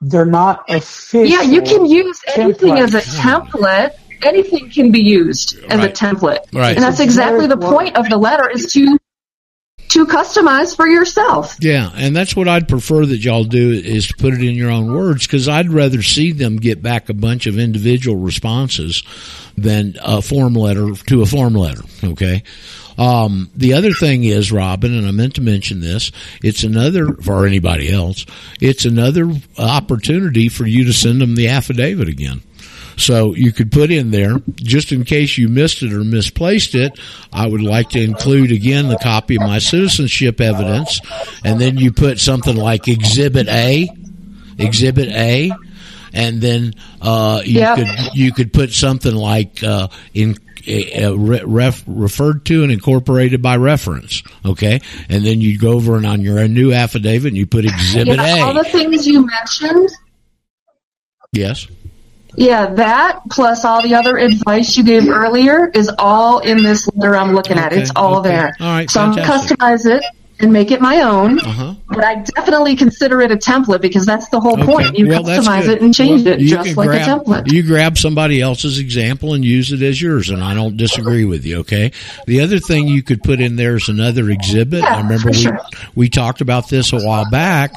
They're 0.00 0.24
not 0.24 0.64
official. 0.68 1.26
Yeah, 1.26 1.42
you 1.42 1.62
can 1.62 1.87
use 1.87 2.20
anything 2.35 2.78
as 2.78 2.94
a 2.94 3.00
template. 3.00 3.94
Anything 4.22 4.70
can 4.70 4.92
be 4.92 5.00
used 5.00 5.59
as 5.70 5.85
a 5.85 5.88
template. 5.88 6.40
Right. 6.52 6.74
And 6.74 6.82
that's 6.82 7.00
exactly 7.00 7.46
the 7.46 7.56
point 7.56 7.96
of 7.96 8.09
the 8.09 8.16
letter 8.16 8.48
is 8.50 8.72
to 8.72 8.98
to 9.88 10.06
customize 10.06 10.74
for 10.74 10.87
yourself. 10.87 11.56
Yeah, 11.61 11.90
and 11.94 12.14
that's 12.14 12.35
what 12.35 12.48
I'd 12.48 12.68
prefer 12.68 13.06
that 13.06 13.18
y'all 13.18 13.44
do 13.44 13.70
is 13.70 14.09
to 14.09 14.14
put 14.16 14.35
it 14.35 14.42
in 14.42 14.54
your 14.54 14.70
own 14.70 14.92
words 14.92 15.26
because 15.26 15.48
I'd 15.48 15.70
rather 15.70 16.02
see 16.02 16.32
them 16.32 16.56
get 16.56 16.82
back 16.82 17.09
a 17.09 17.14
bunch 17.14 17.46
of 17.46 17.59
individual 17.59 18.16
responses 18.16 19.02
than 19.56 19.96
a 20.02 20.20
form 20.22 20.54
letter 20.54 20.92
to 20.92 21.22
a 21.22 21.26
form 21.26 21.54
letter. 21.54 21.82
Okay. 22.02 22.42
Um, 22.98 23.50
the 23.54 23.74
other 23.74 23.92
thing 23.92 24.24
is, 24.24 24.50
Robin, 24.50 24.94
and 24.96 25.06
I 25.06 25.11
meant 25.11 25.35
to 25.35 25.40
mention 25.40 25.80
this, 25.80 26.11
it's 26.42 26.62
another, 26.64 27.14
for 27.16 27.46
anybody 27.46 27.92
else, 27.92 28.24
it's 28.61 28.85
another 28.85 29.30
opportunity 29.59 30.48
for 30.48 30.66
you 30.66 30.85
to 30.85 30.92
send 30.92 31.20
them 31.20 31.35
the 31.35 31.48
affidavit 31.48 32.09
again. 32.09 32.42
So 32.98 33.35
you 33.35 33.52
could 33.52 33.70
put 33.70 33.90
in 33.90 34.11
there, 34.11 34.37
just 34.54 34.90
in 34.90 35.04
case 35.04 35.37
you 35.37 35.48
missed 35.48 35.82
it 35.82 35.92
or 35.92 36.02
misplaced 36.02 36.74
it, 36.74 36.98
I 37.30 37.46
would 37.46 37.61
like 37.61 37.90
to 37.90 38.00
include 38.02 38.50
again 38.52 38.88
the 38.88 38.96
copy 38.96 39.37
of 39.37 39.42
my 39.42 39.58
citizenship 39.58 40.40
evidence, 40.40 41.00
and 41.44 41.60
then 41.60 41.77
you 41.77 41.92
put 41.92 42.18
something 42.18 42.56
like 42.56 42.88
Exhibit 42.88 43.48
A, 43.48 43.90
Exhibit 44.58 45.10
A, 45.10 45.52
and 46.14 46.40
then 46.40 46.73
uh, 47.02 47.42
you 47.44 47.58
Yep. 47.60 47.77
could 47.77 48.14
you 48.16 48.33
could 48.33 48.52
put 48.54 48.73
something 48.73 49.14
like 49.14 49.62
uh, 49.62 49.88
in. 50.14 50.37
Re- 50.67 51.42
ref, 51.44 51.85
referred 51.87 52.44
to 52.46 52.62
and 52.62 52.73
incorporated 52.73 53.40
by 53.42 53.56
reference, 53.56 54.23
okay, 54.44 54.81
and 55.08 55.25
then 55.25 55.40
you 55.40 55.58
go 55.58 55.73
over 55.73 55.96
and 55.96 56.06
on 56.06 56.21
your 56.23 56.46
new 56.48 56.73
affidavit 56.73 57.29
and 57.29 57.37
you 57.37 57.46
put 57.46 57.64
Exhibit 57.64 58.17
Yeah, 58.17 58.42
all 58.44 58.54
the 58.54 58.64
things 58.64 59.06
you 59.06 59.27
mentioned. 59.27 59.90
Yes, 61.33 61.67
Yeah, 62.35 62.75
that 62.75 63.21
plus 63.31 63.64
all 63.64 63.83
the 63.83 63.94
other 63.94 64.17
advice 64.17 64.77
you 64.77 64.85
gave 64.85 65.08
earlier 65.08 65.69
is 65.69 65.90
all 65.98 66.40
in 66.40 66.62
this 66.62 66.88
letter 66.94 67.17
I'm 67.17 67.35
looking 67.35 67.58
at. 67.58 67.73
It's 67.73 67.92
all 67.94 68.21
okay. 68.21 68.31
there. 68.31 68.56
All 68.60 68.67
right, 68.67 68.90
so 68.90 69.00
I'm 69.00 69.14
gonna 69.14 69.23
customize 69.23 69.87
it 69.87 70.04
and 70.38 70.52
make 70.52 70.70
it 70.70 70.80
my 70.80 71.00
own. 71.00 71.38
Uh-huh. 71.40 71.74
But 71.88 72.04
I 72.04 72.16
definitely 72.16 72.76
consider 72.76 73.22
it 73.22 73.32
a 73.32 73.37
template 73.37 73.80
because 73.80 74.04
that's 74.04 74.28
the 74.28 74.38
whole 74.38 74.52
Okay. 74.54 74.64
point. 74.66 74.98
You 74.98 75.08
Well, 75.08 75.22
customize 75.22 75.66
it 75.68 75.80
and 75.80 75.94
change 75.94 76.24
Well, 76.24 76.34
it 76.34 76.40
just 76.40 76.76
like 76.76 76.88
grab, 76.88 77.08
a 77.08 77.24
template. 77.24 77.52
You 77.52 77.62
grab 77.62 77.96
somebody 77.96 78.40
else's 78.40 78.78
example 78.78 79.32
and 79.34 79.44
use 79.44 79.72
it 79.72 79.80
as 79.82 80.00
yours, 80.00 80.28
and 80.28 80.42
I 80.42 80.52
don't 80.54 80.76
disagree 80.76 81.24
with 81.24 81.44
you. 81.46 81.58
Okay. 81.60 81.92
The 82.26 82.40
other 82.40 82.58
thing 82.58 82.87
you 82.87 83.02
could 83.02 83.22
put 83.22 83.40
in 83.40 83.56
there 83.56 83.76
is 83.76 83.88
another 83.88 84.28
exhibit. 84.30 84.80
Yeah, 84.82 84.96
I 84.96 85.00
remember 85.02 85.30
we 85.30 85.34
sure. 85.37 85.58
we 85.94 86.08
talked 86.10 86.40
about 86.42 86.68
this 86.68 86.92
a 86.92 87.00
while 87.00 87.28
back. 87.30 87.72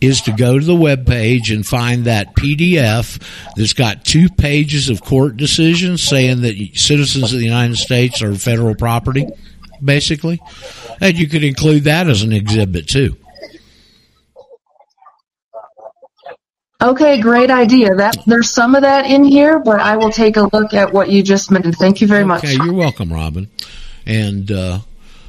Is 0.00 0.20
to 0.22 0.32
go 0.32 0.58
to 0.58 0.64
the 0.64 0.74
web 0.74 1.06
page 1.06 1.50
and 1.50 1.66
find 1.66 2.04
that 2.04 2.34
PDF 2.36 3.18
that's 3.56 3.72
got 3.72 4.04
two 4.04 4.28
pages 4.28 4.88
of 4.88 5.02
court 5.02 5.36
decisions 5.36 6.02
saying 6.02 6.42
that 6.42 6.56
citizens 6.74 7.32
of 7.32 7.38
the 7.38 7.44
United 7.44 7.76
States 7.76 8.22
are 8.22 8.34
federal 8.34 8.74
property, 8.74 9.26
basically, 9.82 10.40
and 11.00 11.16
you 11.16 11.28
could 11.28 11.44
include 11.44 11.84
that 11.84 12.08
as 12.08 12.22
an 12.22 12.32
exhibit 12.32 12.88
too. 12.88 13.16
Okay, 16.84 17.18
great 17.20 17.50
idea. 17.50 17.94
That 17.94 18.18
there's 18.26 18.50
some 18.50 18.74
of 18.74 18.82
that 18.82 19.06
in 19.06 19.24
here, 19.24 19.58
but 19.58 19.80
I 19.80 19.96
will 19.96 20.10
take 20.10 20.36
a 20.36 20.48
look 20.52 20.74
at 20.74 20.92
what 20.92 21.08
you 21.08 21.22
just 21.22 21.50
mentioned. 21.50 21.76
Thank 21.76 22.02
you 22.02 22.06
very 22.06 22.24
much. 22.24 22.44
Okay, 22.44 22.56
you're 22.56 22.74
welcome, 22.74 23.10
Robin. 23.10 23.48
And 24.04 24.50
uh, 24.50 24.80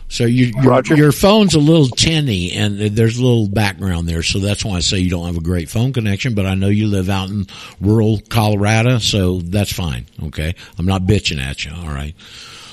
so 0.10 0.26
you, 0.26 0.48
your, 0.48 0.64
Roger. 0.64 0.96
your 0.96 1.12
phone's 1.14 1.56
a 1.56 1.60
little 1.60 1.88
tinny, 1.88 2.52
and 2.52 2.80
there's 2.80 3.18
a 3.18 3.24
little 3.24 3.48
background 3.48 4.10
there, 4.10 4.22
so 4.22 4.40
that's 4.40 4.66
why 4.66 4.76
I 4.76 4.80
say 4.82 5.00
you 5.00 5.10
don't 5.10 5.28
have 5.28 5.38
a 5.38 5.42
great 5.42 5.70
phone 5.70 5.94
connection. 5.94 6.36
But 6.36 6.46
I 6.46 6.56
know 6.56 6.68
you 6.68 6.88
live 6.88 7.10
out 7.10 7.30
in 7.30 7.48
rural 7.80 8.20
Colorado, 8.28 8.98
so 8.98 9.40
that's 9.40 9.72
fine. 9.72 10.08
Okay, 10.24 10.56
I'm 10.78 10.86
not 10.86 11.04
bitching 11.04 11.40
at 11.40 11.64
you. 11.64 11.72
All 11.74 11.88
right, 11.88 12.16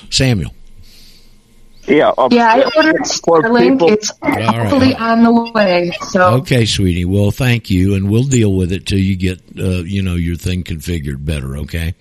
Samuel. 0.09 0.51
Yeah. 1.87 2.11
um, 2.17 2.29
Yeah, 2.31 2.47
I 2.53 2.63
ordered 2.77 2.97
for 3.25 3.41
Starlink. 3.41 3.71
people- 3.73 3.89
It's 3.91 4.11
right. 4.21 4.41
hopefully 4.43 4.95
on 4.95 5.23
the 5.23 5.51
way. 5.51 5.91
So 6.09 6.21
Okay, 6.35 6.65
sweetie. 6.65 7.05
Well, 7.05 7.31
thank 7.31 7.69
you, 7.69 7.95
and 7.95 8.09
we'll 8.09 8.23
deal 8.23 8.53
with 8.53 8.71
it 8.71 8.85
till 8.85 8.99
you 8.99 9.15
get 9.15 9.41
uh, 9.59 9.83
you 9.83 10.01
know 10.01 10.15
your 10.15 10.35
thing 10.35 10.63
configured 10.63 11.25
better. 11.25 11.57
Okay. 11.57 11.93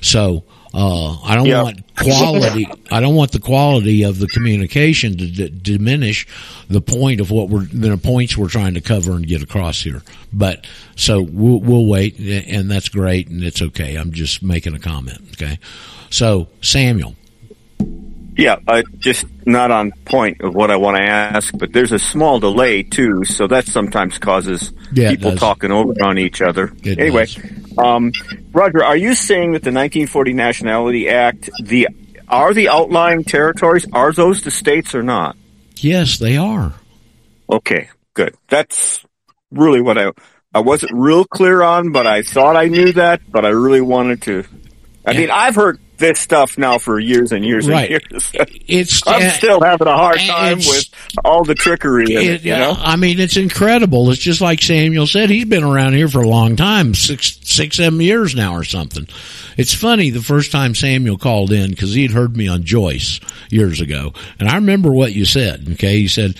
So 0.00 0.44
uh, 0.72 1.18
I 1.24 1.34
don't 1.34 1.46
Yeah. 1.46 1.64
want 1.64 1.82
quality. 1.96 2.68
I 2.92 3.00
don't 3.00 3.16
want 3.16 3.32
the 3.32 3.40
quality 3.40 4.04
of 4.04 4.20
the 4.20 4.28
communication 4.28 5.16
to 5.18 5.26
d- 5.26 5.52
diminish 5.60 6.26
the 6.68 6.80
point 6.80 7.20
of 7.20 7.30
what 7.32 7.48
we're 7.48 7.64
the 7.64 7.96
points 7.98 8.36
we're 8.36 8.48
trying 8.48 8.74
to 8.74 8.80
cover 8.80 9.12
and 9.12 9.26
get 9.26 9.42
across 9.42 9.82
here. 9.82 10.02
But 10.32 10.64
so 10.94 11.20
we'll, 11.22 11.60
we'll 11.60 11.86
wait, 11.86 12.18
and 12.20 12.70
that's 12.70 12.88
great, 12.88 13.26
and 13.28 13.42
it's 13.42 13.60
okay. 13.60 13.96
I'm 13.96 14.12
just 14.12 14.42
making 14.44 14.74
a 14.74 14.78
comment. 14.78 15.18
Okay. 15.32 15.58
So 16.10 16.46
Samuel. 16.62 17.16
Yeah, 18.36 18.56
uh, 18.66 18.82
just 18.98 19.24
not 19.46 19.70
on 19.70 19.92
point 20.04 20.40
of 20.40 20.54
what 20.54 20.70
I 20.70 20.76
want 20.76 20.96
to 20.96 21.02
ask, 21.02 21.52
but 21.56 21.72
there's 21.72 21.92
a 21.92 21.98
small 21.98 22.38
delay 22.40 22.82
too, 22.82 23.24
so 23.24 23.46
that 23.48 23.66
sometimes 23.66 24.18
causes 24.18 24.72
Yeah, 24.92 25.10
people 25.10 25.36
talking 25.36 25.72
over 25.72 25.92
on 26.02 26.18
each 26.18 26.40
other. 26.40 26.72
It 26.82 26.98
anyway, 26.98 27.26
um, 27.76 28.12
Roger, 28.52 28.84
are 28.84 28.96
you 28.96 29.14
saying 29.14 29.52
that 29.52 29.62
the 29.62 29.72
1940 29.72 30.32
Nationality 30.32 31.08
Act, 31.08 31.50
the 31.62 31.88
are 32.28 32.54
the 32.54 32.68
outlying 32.68 33.24
territories, 33.24 33.86
are 33.92 34.12
those 34.12 34.42
the 34.42 34.50
states 34.50 34.94
or 34.94 35.02
not? 35.02 35.36
Yes, 35.76 36.18
they 36.18 36.36
are. 36.36 36.74
Okay, 37.50 37.88
good. 38.14 38.34
That's 38.48 39.04
really 39.50 39.80
what 39.80 39.98
I 39.98 40.12
I 40.54 40.60
wasn't 40.60 40.92
real 40.94 41.24
clear 41.24 41.62
on, 41.62 41.92
but 41.92 42.06
I 42.06 42.22
thought 42.22 42.56
I 42.56 42.66
knew 42.66 42.92
that, 42.94 43.20
but 43.30 43.44
I 43.44 43.50
really 43.50 43.80
wanted 43.80 44.22
to. 44.22 44.44
I 45.06 45.12
Yeah. 45.12 45.20
mean, 45.20 45.30
I've 45.30 45.54
heard 45.54 45.78
this 46.00 46.18
stuff 46.18 46.58
now 46.58 46.78
for 46.78 46.98
years 46.98 47.30
and 47.30 47.44
years 47.44 47.68
Right. 47.68 47.92
and 47.92 48.02
years. 48.10 48.32
It's 48.66 49.02
I'm 49.06 49.22
uh, 49.28 49.30
still 49.30 49.60
having 49.60 49.86
a 49.86 49.96
hard 49.96 50.18
time 50.18 50.56
with 50.58 50.86
all 51.24 51.44
the 51.44 51.54
trickery 51.54 52.06
it, 52.06 52.10
It- 52.22 52.42
you 52.42 52.56
know? 52.56 52.74
I 52.76 52.96
mean, 52.96 53.20
it's 53.20 53.36
incredible. 53.36 54.10
It's 54.10 54.20
just 54.20 54.40
like 54.40 54.60
Samuel 54.60 55.06
said. 55.06 55.30
He's 55.30 55.44
been 55.44 55.62
around 55.62 55.92
here 55.94 56.08
for 56.08 56.20
a 56.20 56.28
long 56.28 56.56
time, 56.56 56.94
six, 56.94 57.38
six, 57.44 57.76
seven 57.76 58.00
years 58.00 58.34
now 58.34 58.54
or 58.56 58.64
something. 58.64 59.06
It's 59.56 59.74
funny 59.74 60.10
the 60.10 60.22
first 60.22 60.50
time 60.50 60.74
Samuel 60.74 61.18
called 61.18 61.52
in 61.52 61.70
because 61.70 61.94
he'd 61.94 62.10
heard 62.12 62.36
me 62.36 62.48
on 62.48 62.64
Joyce 62.64 63.20
years 63.50 63.80
ago, 63.80 64.12
and 64.40 64.48
I 64.48 64.56
remember 64.56 64.90
what 64.90 65.12
you 65.12 65.24
said. 65.24 65.68
Okay, 65.74 65.98
you 65.98 66.08
said. 66.08 66.34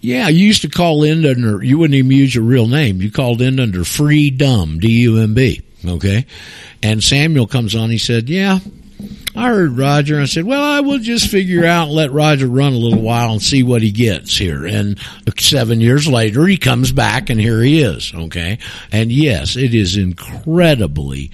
Yeah, 0.00 0.28
you 0.28 0.46
used 0.46 0.62
to 0.62 0.68
call 0.68 1.02
in 1.02 1.26
under, 1.26 1.60
you 1.60 1.76
wouldn't 1.76 1.96
even 1.96 2.12
use 2.12 2.32
your 2.32 2.44
real 2.44 2.68
name. 2.68 3.02
You 3.02 3.10
called 3.10 3.42
in 3.42 3.58
under 3.58 3.82
Free 3.82 4.30
Dumb, 4.30 4.78
D-U-M-B. 4.78 5.60
Okay. 5.86 6.26
And 6.82 7.02
Samuel 7.02 7.46
comes 7.46 7.74
on, 7.74 7.90
he 7.90 7.98
said, 7.98 8.28
yeah, 8.28 8.58
I 9.36 9.48
heard 9.48 9.78
Roger. 9.78 10.20
I 10.20 10.24
said, 10.24 10.44
well, 10.44 10.62
I 10.62 10.80
will 10.80 10.98
just 10.98 11.30
figure 11.30 11.64
out 11.64 11.86
and 11.86 11.96
let 11.96 12.10
Roger 12.10 12.48
run 12.48 12.72
a 12.72 12.78
little 12.78 13.02
while 13.02 13.32
and 13.32 13.42
see 13.42 13.62
what 13.62 13.82
he 13.82 13.92
gets 13.92 14.36
here. 14.36 14.66
And 14.66 14.98
seven 15.38 15.80
years 15.80 16.08
later, 16.08 16.46
he 16.46 16.56
comes 16.56 16.90
back 16.90 17.30
and 17.30 17.40
here 17.40 17.62
he 17.62 17.80
is. 17.80 18.12
Okay. 18.12 18.58
And 18.90 19.12
yes, 19.12 19.56
it 19.56 19.74
is 19.74 19.96
incredibly 19.96 21.30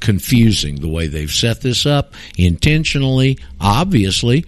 confusing 0.00 0.80
the 0.80 0.88
way 0.88 1.06
they've 1.06 1.30
set 1.30 1.62
this 1.62 1.86
up 1.86 2.12
intentionally, 2.36 3.38
obviously. 3.60 4.44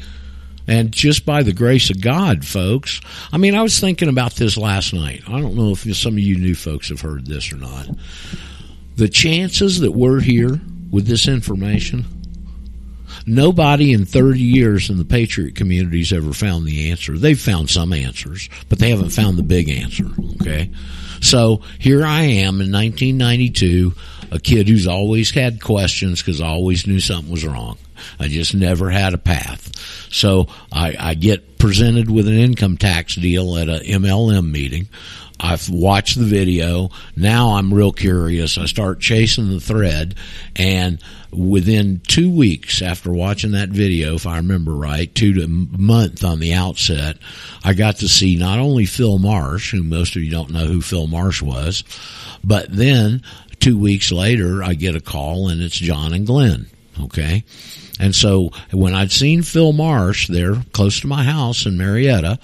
And 0.67 0.93
just 0.93 1.25
by 1.25 1.43
the 1.43 1.55
grace 1.55 1.89
of 1.89 2.03
God, 2.03 2.45
folks. 2.45 3.01
I 3.33 3.39
mean, 3.39 3.55
I 3.55 3.63
was 3.63 3.81
thinking 3.81 4.11
about 4.11 4.35
this 4.35 4.59
last 4.59 4.93
night. 4.93 5.23
I 5.27 5.41
don't 5.41 5.55
know 5.55 5.71
if 5.71 5.97
some 5.97 6.13
of 6.13 6.19
you 6.19 6.37
new 6.37 6.55
folks 6.55 6.91
have 6.91 7.01
heard 7.01 7.25
this 7.25 7.51
or 7.51 7.57
not. 7.57 7.89
The 8.99 9.09
chances 9.09 9.79
that 9.79 9.93
we're 9.93 10.19
here 10.19 10.61
with 10.91 11.07
this 11.07 11.29
information, 11.29 12.05
nobody 13.27 13.93
in 13.93 14.05
30 14.05 14.41
years 14.41 14.91
in 14.91 14.99
the 14.99 15.05
Patriot 15.05 15.55
community's 15.55 16.13
ever 16.13 16.33
found 16.33 16.67
the 16.67 16.91
answer. 16.91 17.17
They've 17.17 17.39
found 17.39 17.71
some 17.71 17.93
answers, 17.93 18.51
but 18.69 18.81
they 18.81 18.91
haven't 18.91 19.11
found 19.11 19.39
the 19.39 19.45
big 19.45 19.69
answer. 19.69 20.07
Okay. 20.41 20.73
So 21.21 21.63
here 21.79 22.05
I 22.05 22.23
am 22.23 22.61
in 22.61 22.73
1992, 22.73 23.93
a 24.33 24.41
kid 24.41 24.67
who's 24.67 24.89
always 24.89 25.31
had 25.31 25.63
questions 25.63 26.21
because 26.21 26.41
I 26.41 26.49
always 26.49 26.89
knew 26.89 26.99
something 26.99 27.31
was 27.31 27.47
wrong. 27.47 27.79
I 28.19 28.27
just 28.27 28.53
never 28.53 28.91
had 28.91 29.15
a 29.15 29.19
path. 29.19 29.77
So 30.13 30.49
I, 30.73 30.97
I 30.99 31.15
get 31.15 31.59
presented 31.59 32.11
with 32.11 32.27
an 32.27 32.35
income 32.35 32.77
tax 32.77 33.15
deal 33.15 33.57
at 33.57 33.69
a 33.69 33.79
MLM 33.79 34.51
meeting. 34.51 34.89
I've 35.41 35.69
watched 35.71 36.19
the 36.19 36.25
video. 36.25 36.91
Now 37.17 37.55
I'm 37.55 37.73
real 37.73 37.93
curious. 37.93 38.59
I 38.59 38.67
start 38.67 39.01
chasing 39.01 39.51
the 39.51 39.61
thread 39.61 40.15
and 40.57 40.99
within 41.31 42.01
two 42.07 42.31
weeks 42.31 42.81
after 42.83 43.13
watching 43.13 43.53
that 43.53 43.69
video, 43.69 44.15
if 44.15 44.27
I 44.27 44.37
remember 44.37 44.75
right, 44.75 45.15
two 45.15 45.35
to 45.35 45.45
a 45.45 45.49
month 45.49 46.25
on 46.25 46.41
the 46.41 46.55
outset, 46.55 47.19
I 47.65 47.75
got 47.75 47.97
to 47.97 48.09
see 48.09 48.37
not 48.37 48.59
only 48.59 48.87
Phil 48.87 49.19
Marsh, 49.19 49.73
who 49.73 49.83
most 49.83 50.17
of 50.17 50.23
you 50.23 50.31
don't 50.31 50.51
know 50.51 50.67
who 50.67 50.81
Phil 50.81 51.07
Marsh 51.07 51.43
was, 51.43 51.85
but 52.43 52.75
then 52.75 53.23
two 53.61 53.79
weeks 53.79 54.11
later, 54.11 54.63
I 54.63 54.75
get 54.75 54.97
a 54.97 55.01
call 55.01 55.49
and 55.49 55.61
it's 55.61 55.77
John 55.77 56.13
and 56.13 56.27
Glenn. 56.27 56.67
Okay. 57.01 57.45
And 58.01 58.15
so 58.15 58.51
when 58.73 58.95
I'd 58.95 59.13
seen 59.13 59.43
Phil 59.43 59.73
Marsh 59.73 60.29
there 60.29 60.55
close 60.73 61.01
to 61.01 61.07
my 61.07 61.25
house 61.25 61.67
in 61.67 61.77
Marietta, 61.77 62.39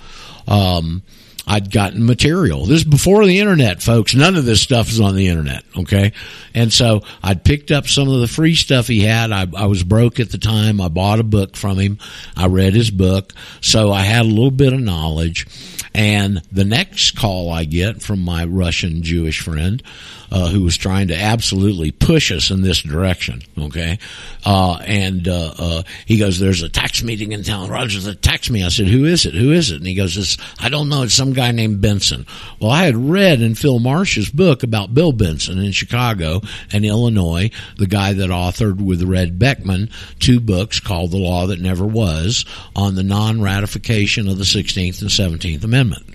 um, 0.47 1.03
I'd 1.47 1.71
gotten 1.71 2.07
material. 2.07 2.65
This 2.65 2.81
is 2.81 2.85
before 2.85 3.27
the 3.27 3.39
internet, 3.39 3.83
folks. 3.83 4.15
None 4.15 4.37
of 4.37 4.45
this 4.45 4.63
stuff 4.63 4.89
is 4.89 5.01
on 5.01 5.15
the 5.15 5.29
internet. 5.29 5.65
Okay. 5.77 6.13
And 6.55 6.73
so 6.73 7.03
I'd 7.23 7.45
picked 7.45 7.71
up 7.71 7.87
some 7.87 8.09
of 8.09 8.21
the 8.21 8.29
free 8.29 8.55
stuff 8.55 8.89
he 8.89 9.01
had. 9.01 9.31
I, 9.31 9.47
I 9.55 9.67
was 9.67 9.83
broke 9.83 10.21
at 10.21 10.31
the 10.31 10.39
time. 10.39 10.81
I 10.81 10.89
bought 10.89 11.21
a 11.21 11.25
book 11.25 11.57
from 11.57 11.79
him. 11.79 11.99
I 12.37 12.47
read 12.47 12.75
his 12.75 12.91
book. 12.91 13.35
So 13.61 13.93
I 13.93 14.03
had 14.03 14.23
a 14.23 14.29
little 14.29 14.51
bit 14.51 14.73
of 14.73 14.81
knowledge. 14.81 15.47
And 15.95 16.43
the 16.51 16.65
next 16.65 17.17
call 17.17 17.51
I 17.51 17.65
get 17.65 18.03
from 18.03 18.21
my 18.25 18.45
Russian 18.45 19.03
Jewish 19.03 19.41
friend, 19.41 19.83
uh, 20.35 20.49
who 20.49 20.63
was 20.63 20.77
trying 20.77 21.07
to 21.07 21.17
absolutely 21.17 21.93
push 21.93 22.33
us 22.33 22.51
in 22.51 22.61
this 22.61 22.83
direction. 22.83 23.41
Okay. 23.57 24.01
Uh, 24.45 24.79
and, 24.85 25.29
uh, 25.29 25.55
uh, 25.57 25.83
he 26.07 26.19
goes, 26.19 26.41
there's 26.41 26.65
a 26.65 26.69
tax 26.69 27.05
meeting 27.05 27.31
in 27.31 27.45
town. 27.45 27.71
Roger's 27.71 28.07
a 28.07 28.17
tax 28.17 28.51
me. 28.51 28.65
I 28.65 28.69
said, 28.69 28.89
who 28.89 29.05
is 29.05 29.27
it? 29.27 29.35
Who 29.35 29.53
is 29.53 29.71
it? 29.71 29.77
And 29.77 29.87
he 29.87 29.95
goes, 29.95 30.17
it's, 30.17 30.37
I 30.59 30.71
don't 30.71 30.89
know. 30.89 31.05
It's 31.05 31.15
some 31.15 31.35
guy 31.35 31.53
named 31.53 31.81
Benson. 31.81 32.27
Well, 32.59 32.73
I 32.73 32.85
had 32.85 32.97
read 32.97 33.43
in 33.43 33.55
Phil 33.55 33.79
Marsh's 33.79 34.29
book 34.29 34.65
about 34.65 34.93
Bill 34.93 35.13
Benson 35.13 35.61
in 35.61 35.71
Chicago 35.71 36.41
and 36.73 36.85
Illinois, 36.85 37.53
the 37.79 37.87
guy 37.87 38.13
that 38.15 38.31
authored 38.31 38.85
with 38.85 39.05
Red 39.05 39.39
Beckman 39.39 39.89
two 40.19 40.41
books 40.41 40.81
called 40.81 41.13
The 41.13 41.17
Law 41.17 41.47
That 41.47 41.61
Never 41.61 41.87
Was 41.87 42.45
on 42.75 42.97
the 42.97 43.05
non-ratification 43.05 44.27
of 44.27 44.39
the 44.39 44.43
16th 44.43 45.01
and 45.01 45.11
17th 45.11 45.63
Amendment. 45.63 46.07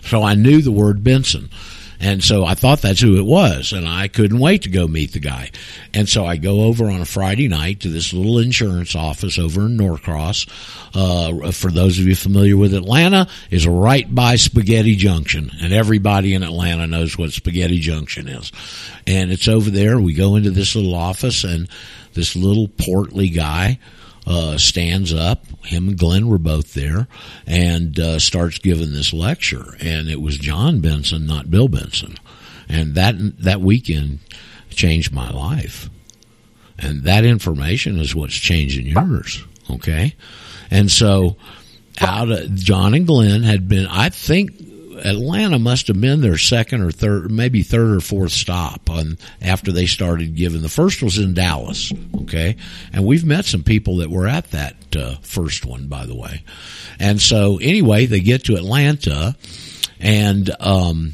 So 0.00 0.22
I 0.22 0.34
knew 0.34 0.62
the 0.62 0.72
word 0.72 1.04
Benson. 1.04 1.50
And 2.00 2.22
so 2.22 2.44
I 2.44 2.54
thought 2.54 2.82
that's 2.82 3.00
who 3.00 3.18
it 3.18 3.24
was, 3.24 3.72
and 3.72 3.88
I 3.88 4.08
couldn't 4.08 4.38
wait 4.38 4.62
to 4.62 4.70
go 4.70 4.86
meet 4.86 5.12
the 5.12 5.18
guy. 5.18 5.50
And 5.94 6.08
so 6.08 6.24
I 6.26 6.36
go 6.36 6.62
over 6.62 6.90
on 6.90 7.00
a 7.00 7.06
Friday 7.06 7.48
night 7.48 7.80
to 7.80 7.88
this 7.88 8.12
little 8.12 8.38
insurance 8.38 8.94
office 8.94 9.38
over 9.38 9.66
in 9.66 9.76
Norcross. 9.76 10.46
Uh, 10.94 11.50
for 11.52 11.70
those 11.70 11.98
of 11.98 12.06
you 12.06 12.14
familiar 12.14 12.56
with 12.56 12.74
Atlanta, 12.74 13.28
is 13.50 13.66
right 13.66 14.12
by 14.14 14.36
Spaghetti 14.36 14.96
Junction, 14.96 15.50
and 15.60 15.72
everybody 15.72 16.34
in 16.34 16.42
Atlanta 16.42 16.86
knows 16.86 17.16
what 17.16 17.32
Spaghetti 17.32 17.78
Junction 17.78 18.28
is. 18.28 18.52
And 19.06 19.30
it's 19.30 19.48
over 19.48 19.70
there. 19.70 19.98
We 19.98 20.14
go 20.14 20.36
into 20.36 20.50
this 20.50 20.74
little 20.74 20.94
office, 20.94 21.44
and 21.44 21.68
this 22.14 22.34
little 22.34 22.68
portly 22.68 23.28
guy 23.28 23.78
uh, 24.26 24.58
stands 24.58 25.14
up. 25.14 25.46
Him 25.64 25.88
and 25.88 25.98
Glenn 25.98 26.28
were 26.28 26.38
both 26.38 26.74
there, 26.74 27.06
and 27.46 27.98
uh, 27.98 28.18
starts 28.18 28.58
giving 28.58 28.92
this 28.92 29.12
lecture. 29.12 29.76
And 29.80 30.08
it 30.08 30.20
was 30.20 30.38
John 30.38 30.80
Benson, 30.80 31.26
not 31.26 31.50
Bill 31.50 31.68
Benson. 31.68 32.16
And 32.68 32.94
that 32.96 33.14
that 33.42 33.60
weekend 33.60 34.18
changed 34.70 35.12
my 35.12 35.30
life. 35.30 35.88
And 36.78 37.04
that 37.04 37.24
information 37.24 37.98
is 37.98 38.14
what's 38.14 38.34
changing 38.34 38.86
yours. 38.86 39.42
Okay, 39.70 40.14
and 40.70 40.90
so 40.90 41.36
out 42.00 42.30
of 42.30 42.54
John 42.54 42.94
and 42.94 43.06
Glenn 43.06 43.42
had 43.42 43.68
been, 43.68 43.86
I 43.86 44.10
think 44.10 44.52
Atlanta 45.04 45.58
must 45.58 45.88
have 45.88 46.00
been 46.00 46.20
their 46.20 46.38
second 46.38 46.82
or 46.82 46.90
third, 46.90 47.30
maybe 47.30 47.62
third 47.62 47.96
or 47.96 48.00
fourth 48.00 48.32
stop 48.32 48.88
on 48.90 49.18
after 49.40 49.72
they 49.72 49.86
started 49.86 50.34
giving. 50.34 50.62
The 50.62 50.68
first 50.68 51.02
was 51.02 51.18
in 51.18 51.34
Dallas, 51.34 51.92
okay, 52.22 52.56
and 52.92 53.04
we've 53.04 53.24
met 53.24 53.44
some 53.44 53.62
people 53.62 53.98
that 53.98 54.10
were 54.10 54.26
at 54.26 54.50
that 54.52 54.96
uh, 54.96 55.16
first 55.22 55.64
one, 55.64 55.88
by 55.88 56.06
the 56.06 56.16
way. 56.16 56.42
And 56.98 57.20
so 57.20 57.58
anyway, 57.60 58.06
they 58.06 58.20
get 58.20 58.44
to 58.44 58.56
Atlanta, 58.56 59.36
and 60.00 60.50
um, 60.60 61.12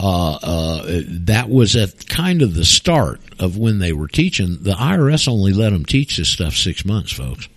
uh, 0.00 0.34
uh, 0.42 1.02
that 1.06 1.48
was 1.48 1.76
at 1.76 2.06
kind 2.08 2.42
of 2.42 2.54
the 2.54 2.64
start 2.64 3.20
of 3.38 3.56
when 3.56 3.78
they 3.78 3.92
were 3.92 4.08
teaching. 4.08 4.58
The 4.60 4.72
IRS 4.72 5.28
only 5.28 5.52
let 5.52 5.70
them 5.70 5.84
teach 5.84 6.16
this 6.16 6.28
stuff 6.28 6.54
six 6.54 6.84
months, 6.84 7.12
folks. 7.12 7.48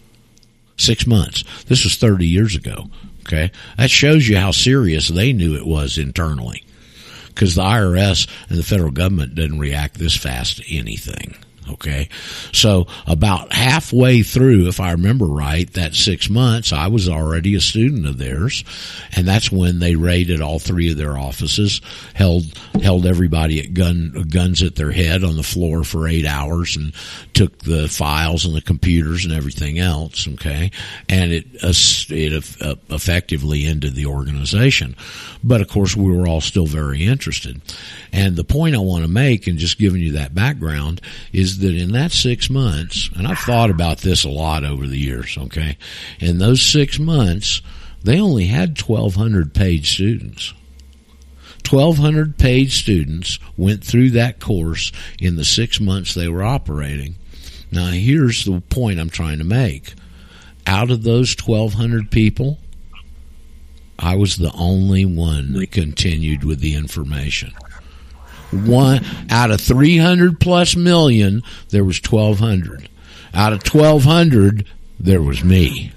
Six 0.77 1.07
months. 1.07 1.43
This 1.65 1.83
was 1.83 1.97
30 1.97 2.27
years 2.27 2.55
ago. 2.55 2.89
Okay. 3.27 3.51
That 3.77 3.89
shows 3.89 4.27
you 4.27 4.37
how 4.37 4.51
serious 4.51 5.09
they 5.09 5.33
knew 5.33 5.55
it 5.55 5.67
was 5.67 5.97
internally. 5.97 6.63
Because 7.27 7.55
the 7.55 7.61
IRS 7.61 8.27
and 8.49 8.57
the 8.57 8.63
federal 8.63 8.91
government 8.91 9.35
didn't 9.35 9.59
react 9.59 9.95
this 9.95 10.15
fast 10.15 10.57
to 10.57 10.75
anything. 10.75 11.35
Okay. 11.69 12.09
So 12.51 12.87
about 13.05 13.53
halfway 13.53 14.23
through, 14.23 14.67
if 14.67 14.79
I 14.79 14.91
remember 14.91 15.25
right, 15.25 15.71
that 15.73 15.95
six 15.95 16.29
months, 16.29 16.71
I 16.73 16.87
was 16.87 17.09
already 17.09 17.55
a 17.55 17.61
student 17.61 18.05
of 18.07 18.17
theirs. 18.17 18.63
And 19.15 19.27
that's 19.27 19.51
when 19.51 19.79
they 19.79 19.95
raided 19.95 20.41
all 20.41 20.59
three 20.59 20.91
of 20.91 20.97
their 20.97 21.17
offices, 21.17 21.81
held, 22.13 22.45
held 22.81 23.05
everybody 23.05 23.59
at 23.59 23.73
gun, 23.73 24.27
guns 24.29 24.63
at 24.63 24.75
their 24.75 24.91
head 24.91 25.23
on 25.23 25.35
the 25.35 25.43
floor 25.43 25.83
for 25.83 26.07
eight 26.07 26.25
hours 26.25 26.75
and 26.75 26.93
took 27.33 27.57
the 27.59 27.87
files 27.87 28.45
and 28.45 28.55
the 28.55 28.61
computers 28.61 29.25
and 29.25 29.33
everything 29.33 29.79
else. 29.79 30.27
Okay. 30.27 30.71
And 31.09 31.31
it, 31.31 31.45
it 31.61 32.61
uh, 32.61 32.75
effectively 32.89 33.65
ended 33.65 33.95
the 33.95 34.05
organization. 34.05 34.95
But 35.43 35.61
of 35.61 35.67
course, 35.67 35.95
we 35.95 36.15
were 36.15 36.27
all 36.27 36.41
still 36.41 36.65
very 36.65 37.05
interested. 37.05 37.61
And 38.11 38.35
the 38.35 38.43
point 38.43 38.75
I 38.75 38.79
want 38.79 39.03
to 39.03 39.09
make, 39.09 39.47
and 39.47 39.57
just 39.57 39.77
giving 39.77 40.01
you 40.01 40.13
that 40.13 40.33
background, 40.33 41.01
is 41.31 41.56
that 41.59 41.75
in 41.75 41.91
that 41.91 42.11
six 42.11 42.49
months, 42.49 43.09
and 43.15 43.27
I've 43.27 43.39
thought 43.39 43.69
about 43.69 43.99
this 43.99 44.23
a 44.23 44.29
lot 44.29 44.63
over 44.63 44.87
the 44.87 44.97
years, 44.97 45.37
okay? 45.37 45.77
In 46.19 46.37
those 46.37 46.61
six 46.61 46.99
months, 46.99 47.61
they 48.03 48.19
only 48.19 48.47
had 48.47 48.81
1,200 48.81 49.53
paid 49.53 49.85
students. 49.85 50.53
1,200 51.69 52.37
paid 52.37 52.71
students 52.71 53.39
went 53.57 53.83
through 53.83 54.11
that 54.11 54.39
course 54.39 54.91
in 55.19 55.35
the 55.35 55.43
six 55.43 55.81
months 55.81 56.13
they 56.13 56.27
were 56.27 56.43
operating. 56.43 57.15
Now, 57.71 57.87
here's 57.87 58.45
the 58.45 58.61
point 58.61 58.99
I'm 58.99 59.09
trying 59.09 59.39
to 59.39 59.43
make. 59.43 59.93
Out 60.65 60.91
of 60.91 61.03
those 61.03 61.35
1,200 61.35 62.09
people, 62.09 62.57
I 63.99 64.15
was 64.15 64.37
the 64.37 64.51
only 64.53 65.05
one 65.05 65.53
that 65.53 65.71
continued 65.71 66.43
with 66.43 66.59
the 66.59 66.75
information. 66.75 67.53
One 68.51 69.05
out 69.29 69.51
of 69.51 69.59
300 69.61 70.39
plus 70.39 70.75
million, 70.75 71.43
there 71.69 71.83
was 71.83 72.01
1,200. 72.01 72.89
Out 73.33 73.53
of 73.53 73.61
1,200, 73.65 74.65
there 74.99 75.21
was 75.21 75.43
me. 75.43 75.91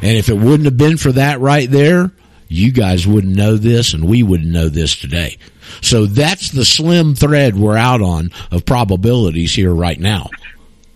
And 0.00 0.16
if 0.16 0.28
it 0.28 0.36
wouldn't 0.36 0.64
have 0.64 0.76
been 0.76 0.96
for 0.96 1.12
that 1.12 1.40
right 1.40 1.70
there, 1.70 2.12
you 2.48 2.72
guys 2.72 3.06
wouldn't 3.06 3.34
know 3.36 3.56
this 3.56 3.94
and 3.94 4.08
we 4.08 4.22
wouldn't 4.22 4.50
know 4.50 4.68
this 4.68 4.96
today. 4.96 5.38
So 5.80 6.06
that's 6.06 6.50
the 6.50 6.64
slim 6.64 7.14
thread 7.14 7.56
we're 7.56 7.76
out 7.76 8.00
on 8.00 8.30
of 8.50 8.64
probabilities 8.64 9.54
here 9.54 9.72
right 9.72 9.98
now. 9.98 10.30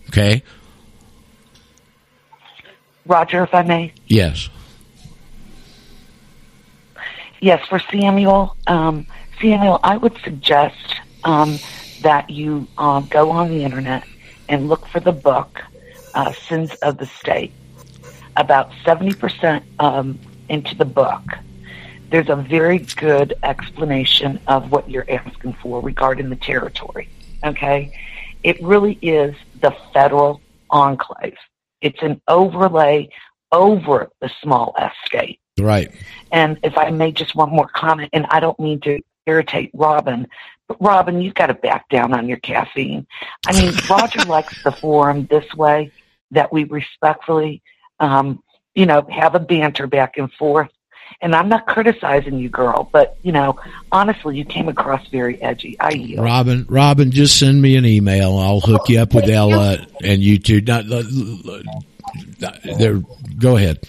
Okay? 0.09 0.43
Roger, 3.05 3.43
if 3.43 3.53
I 3.53 3.63
may. 3.63 3.93
Yes. 4.07 4.49
Yes, 7.41 7.65
for 7.67 7.79
Samuel. 7.79 8.55
Um, 8.67 9.07
Samuel, 9.41 9.79
I 9.83 9.97
would 9.97 10.17
suggest 10.23 10.95
um, 11.23 11.59
that 12.01 12.29
you 12.29 12.67
uh, 12.77 13.01
go 13.01 13.31
on 13.31 13.49
the 13.49 13.63
internet 13.63 14.03
and 14.47 14.67
look 14.67 14.85
for 14.87 14.99
the 14.99 15.11
book, 15.11 15.61
uh, 16.13 16.33
Sins 16.33 16.73
of 16.75 16.97
the 16.97 17.05
State. 17.05 17.53
About 18.35 18.71
70% 18.85 19.63
um, 19.79 20.19
into 20.49 20.75
the 20.75 20.85
book, 20.85 21.23
there's 22.09 22.29
a 22.29 22.35
very 22.35 22.79
good 22.79 23.35
explanation 23.43 24.39
of 24.47 24.71
what 24.71 24.89
you're 24.89 25.09
asking 25.09 25.53
for 25.61 25.81
regarding 25.81 26.29
the 26.29 26.35
territory. 26.35 27.07
Okay? 27.43 27.93
It 28.43 28.61
really 28.61 28.97
is 29.01 29.35
the 29.61 29.75
federal 29.93 30.41
enclave. 30.69 31.37
It's 31.81 32.01
an 32.01 32.21
overlay 32.27 33.09
over 33.51 34.09
the 34.21 34.29
small 34.41 34.75
S 34.77 34.93
state. 35.05 35.39
Right. 35.59 35.91
And 36.31 36.59
if 36.63 36.77
I 36.77 36.89
may 36.89 37.11
just 37.11 37.35
one 37.35 37.49
more 37.49 37.67
comment, 37.67 38.09
and 38.13 38.25
I 38.29 38.39
don't 38.39 38.59
mean 38.59 38.79
to 38.81 38.99
irritate 39.25 39.71
Robin, 39.73 40.27
but 40.69 40.77
Robin, 40.81 41.21
you've 41.21 41.33
got 41.33 41.47
to 41.47 41.55
back 41.55 41.89
down 41.89 42.13
on 42.13 42.29
your 42.29 42.37
caffeine. 42.37 43.05
I 43.45 43.59
mean, 43.59 43.73
Roger 43.89 44.23
likes 44.25 44.63
the 44.63 44.71
forum 44.71 45.25
this 45.25 45.51
way 45.55 45.91
that 46.31 46.53
we 46.53 46.63
respectfully, 46.65 47.61
um, 47.99 48.41
you 48.75 48.85
know, 48.85 49.05
have 49.09 49.35
a 49.35 49.39
banter 49.39 49.87
back 49.87 50.17
and 50.17 50.31
forth. 50.33 50.69
And 51.21 51.35
I'm 51.35 51.49
not 51.49 51.65
criticizing 51.65 52.37
you, 52.37 52.49
girl, 52.49 52.87
but 52.93 53.17
you 53.23 53.31
know, 53.31 53.59
honestly, 53.91 54.37
you 54.37 54.45
came 54.45 54.69
across 54.69 55.05
very 55.07 55.41
edgy. 55.41 55.77
I 55.79 55.89
yield. 55.89 56.23
Robin, 56.23 56.65
Robin, 56.69 57.11
just 57.11 57.37
send 57.37 57.61
me 57.61 57.75
an 57.75 57.85
email. 57.85 58.37
I'll 58.37 58.61
hook 58.61 58.87
you 58.89 58.99
up 58.99 59.13
with 59.13 59.27
Ella 59.27 59.85
and 60.03 60.21
you 60.21 60.37
two. 60.37 60.61
Not, 60.61 60.85
there, 62.77 63.01
go 63.37 63.57
ahead. 63.57 63.79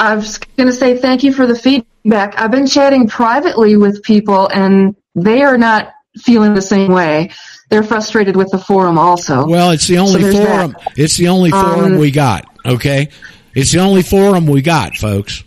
I 0.00 0.14
was 0.14 0.38
going 0.38 0.68
to 0.68 0.72
say 0.72 0.96
thank 0.96 1.22
you 1.24 1.32
for 1.32 1.46
the 1.46 1.56
feedback. 1.56 2.38
I've 2.40 2.50
been 2.50 2.66
chatting 2.66 3.08
privately 3.08 3.76
with 3.76 4.02
people, 4.02 4.48
and 4.48 4.94
they 5.14 5.42
are 5.42 5.58
not 5.58 5.92
feeling 6.18 6.54
the 6.54 6.62
same 6.62 6.92
way. 6.92 7.30
They're 7.70 7.82
frustrated 7.82 8.36
with 8.36 8.50
the 8.50 8.58
forum 8.58 8.98
also. 8.98 9.46
Well, 9.46 9.72
it's 9.72 9.86
the 9.88 9.98
only 9.98 10.22
So 10.22 10.32
forum. 10.44 10.72
that. 10.72 10.92
It's 10.96 11.16
the 11.16 11.28
only 11.28 11.50
forum 11.50 11.92
Um, 11.94 11.98
we 11.98 12.10
got. 12.10 12.46
Okay, 12.64 13.08
it's 13.54 13.72
the 13.72 13.80
only 13.80 14.02
forum 14.02 14.46
we 14.46 14.62
got, 14.62 14.96
folks. 14.96 15.42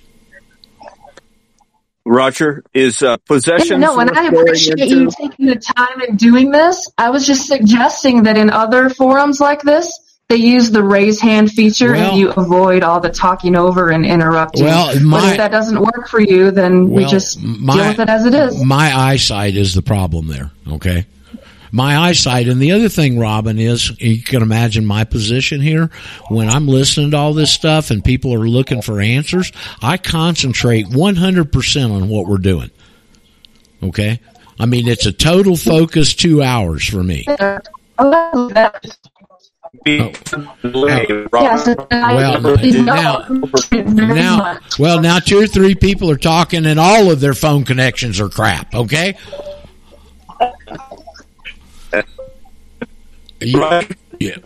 Roger, 2.04 2.64
is 2.74 3.02
uh, 3.04 3.12
Yeah, 3.12 3.16
possessions 3.28 3.80
no, 3.80 4.00
and 4.00 4.10
I 4.12 4.26
appreciate 4.26 4.80
into? 4.80 4.96
you 5.02 5.10
taking 5.12 5.46
the 5.46 5.56
time 5.56 6.02
and 6.08 6.18
doing 6.18 6.50
this. 6.52 6.90
I 6.98 7.12
was 7.12 7.28
just 7.28 7.48
suggesting 7.48 8.24
that 8.24 8.38
in 8.38 8.50
other 8.50 8.90
forums 8.90 9.40
like 9.40 9.62
this, 9.62 10.11
they 10.32 10.38
use 10.38 10.72
the 10.72 10.82
raise 10.84 11.20
hand 11.20 11.52
feature 11.52 11.92
Well- 11.92 12.12
and 12.12 12.18
you 12.20 12.30
avoid 12.32 12.84
all 12.84 13.02
the 13.02 13.10
talking 13.10 13.56
over 13.56 13.90
and 13.90 14.06
interrupting. 14.06 14.64
Well, 14.64 14.88
but 15.10 15.24
if 15.26 15.38
that 15.38 15.52
doesn't 15.52 15.80
work 15.80 16.08
for 16.08 16.22
you, 16.22 16.52
then 16.52 16.90
we 16.90 17.06
just 17.06 17.42
my- 17.42 17.76
deal 17.76 17.88
with 17.90 18.00
it 18.00 18.10
as 18.10 18.26
it 18.26 18.34
is. 18.34 18.64
My 18.64 18.96
eyesight 18.98 19.56
is 19.58 19.74
the 19.74 19.82
problem 19.82 20.28
there. 20.28 20.52
Okay. 20.72 21.06
My 21.74 21.98
eyesight, 21.98 22.48
and 22.48 22.62
the 22.62 22.72
other 22.74 22.90
thing, 22.90 23.18
Robin, 23.18 23.58
is 23.58 23.92
you 24.02 24.22
can 24.22 24.42
imagine 24.42 24.86
my 24.86 25.04
position 25.06 25.62
here. 25.62 25.90
When 26.28 26.50
I'm 26.50 26.68
listening 26.68 27.12
to 27.12 27.18
all 27.18 27.34
this 27.34 27.52
stuff 27.52 27.92
and 27.92 28.04
people 28.04 28.34
are 28.34 28.48
looking 28.48 28.82
for 28.82 29.00
answers, 29.00 29.52
I 29.82 29.98
concentrate 29.98 30.88
100% 30.90 31.92
on 31.94 32.10
what 32.10 32.28
we're 32.28 32.40
doing. 32.40 32.72
Okay? 33.82 34.20
I 34.60 34.66
mean, 34.66 34.88
it's 34.88 35.06
a 35.06 35.14
total 35.14 35.56
focus 35.56 36.14
two 36.14 36.44
hours 36.44 36.86
for 36.86 37.04
me. 37.04 37.26
Oh, 37.98 38.50
Yes, 39.86 40.22
Well, 40.64 42.42
now, 42.72 43.26
now, 43.72 44.60
well, 44.78 45.02
now 45.02 45.20
two 45.20 45.40
or 45.40 45.48
three 45.48 45.76
people 45.76 46.12
are 46.12 46.18
talking 46.18 46.66
and 46.66 46.78
all 46.80 47.10
of 47.10 47.20
their 47.22 47.34
phone 47.34 47.64
connections 47.64 48.20
are 48.20 48.28
crap. 48.30 48.74
Okay. 48.76 49.18
You- 53.40 53.82
yeah. 54.20 54.38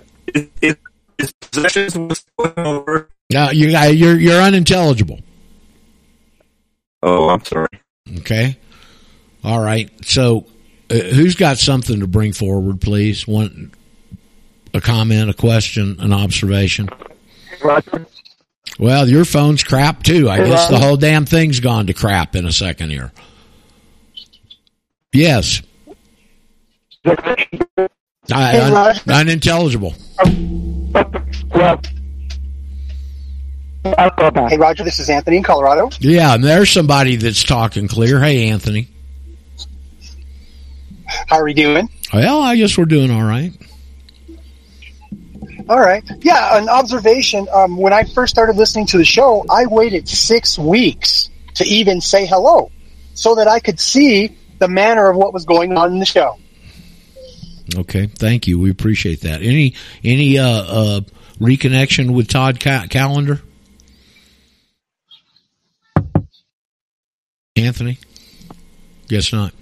Is 1.17 1.33
possessions 1.51 1.97
worth 1.97 2.25
going 2.37 2.53
over? 2.67 3.09
No, 3.31 3.49
you, 3.49 3.69
you're 3.69 4.19
you're 4.19 4.41
unintelligible. 4.41 5.19
Oh, 7.01 7.29
I'm 7.29 7.43
sorry. 7.45 7.67
Okay. 8.19 8.57
All 9.43 9.59
right. 9.61 9.89
So, 10.05 10.45
uh, 10.89 10.95
who's 10.95 11.35
got 11.35 11.57
something 11.57 11.99
to 12.01 12.07
bring 12.07 12.33
forward, 12.33 12.81
please? 12.81 13.27
One, 13.27 13.71
a 14.75 14.81
comment, 14.81 15.29
a 15.29 15.33
question, 15.33 15.95
an 15.99 16.11
observation. 16.13 16.89
Roger. 17.63 18.05
Well, 18.77 19.07
your 19.07 19.23
phone's 19.25 19.63
crap 19.63 20.03
too. 20.03 20.29
I 20.29 20.37
Hey, 20.37 20.49
guess 20.49 20.67
the 20.67 20.77
whole 20.77 20.97
damn 20.97 21.25
thing's 21.25 21.59
gone 21.61 21.87
to 21.87 21.93
crap 21.93 22.35
in 22.35 22.45
a 22.45 22.51
second 22.51 22.89
here. 22.89 23.11
Yes. 25.13 25.61
I, 28.31 28.59
un- 28.59 28.95
unintelligible. 29.07 29.93
Well, 31.53 31.79
Hey, 34.49 34.57
Roger, 34.57 34.83
this 34.83 34.97
is 34.99 35.09
Anthony 35.11 35.37
in 35.37 35.43
Colorado. 35.43 35.89
Yeah, 35.99 36.33
and 36.33 36.43
there's 36.43 36.71
somebody 36.71 37.17
that's 37.17 37.43
talking 37.43 37.87
clear. 37.87 38.19
Hey, 38.19 38.49
Anthony. 38.49 38.87
How 41.27 41.35
are 41.37 41.43
we 41.45 41.53
doing? 41.53 41.87
Well, 42.11 42.41
I 42.41 42.55
guess 42.55 42.75
we're 42.79 42.85
doing 42.85 43.11
all 43.11 43.21
right. 43.23 43.53
All 45.67 45.79
right. 45.79 46.03
Yeah, 46.21 46.57
an 46.57 46.69
observation. 46.69 47.47
Um, 47.51 47.77
when 47.77 47.91
I 47.91 48.03
first 48.03 48.33
started 48.33 48.55
listening 48.55 48.85
to 48.87 48.97
the 48.97 49.05
show, 49.05 49.43
I 49.49 49.65
waited 49.65 50.07
six 50.07 50.59
weeks 50.59 51.29
to 51.55 51.65
even 51.65 52.01
say 52.01 52.25
hello 52.25 52.71
so 53.15 53.35
that 53.35 53.47
I 53.47 53.59
could 53.59 53.79
see 53.79 54.37
the 54.59 54.67
manner 54.67 55.09
of 55.09 55.17
what 55.17 55.33
was 55.33 55.45
going 55.45 55.75
on 55.77 55.93
in 55.93 55.99
the 55.99 56.05
show. 56.05 56.37
Okay, 57.75 58.05
thank 58.05 58.47
you. 58.47 58.59
We 58.59 58.69
appreciate 58.69 59.21
that. 59.21 59.41
Any 59.41 59.73
any 60.03 60.37
uh, 60.37 60.47
uh, 60.47 61.01
reconnection 61.39 62.13
with 62.13 62.27
Todd 62.27 62.59
Ca- 62.59 62.87
Callender? 62.89 63.41
Anthony? 67.55 67.97
Guess 69.07 69.33
not. 69.33 69.53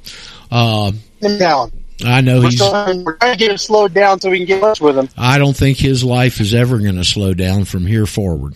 Uh, 0.51 0.91
down. 1.21 1.71
I 2.05 2.21
know 2.21 2.39
We're, 2.41 2.49
he's. 2.49 2.59
trying, 2.59 3.03
we're 3.03 3.17
trying 3.17 3.33
to 3.33 3.37
get 3.39 3.51
him 3.51 3.57
slowed 3.57 3.93
down 3.93 4.19
so 4.19 4.29
we 4.29 4.37
can 4.39 4.47
get 4.47 4.55
in 4.55 4.61
touch 4.61 4.81
with 4.81 4.97
him. 4.97 5.09
I 5.17 5.37
don't 5.37 5.55
think 5.55 5.77
his 5.77 6.03
life 6.03 6.39
is 6.41 6.53
ever 6.53 6.79
going 6.79 6.95
to 6.95 7.03
slow 7.03 7.33
down 7.33 7.65
from 7.65 7.85
here 7.85 8.05
forward. 8.05 8.55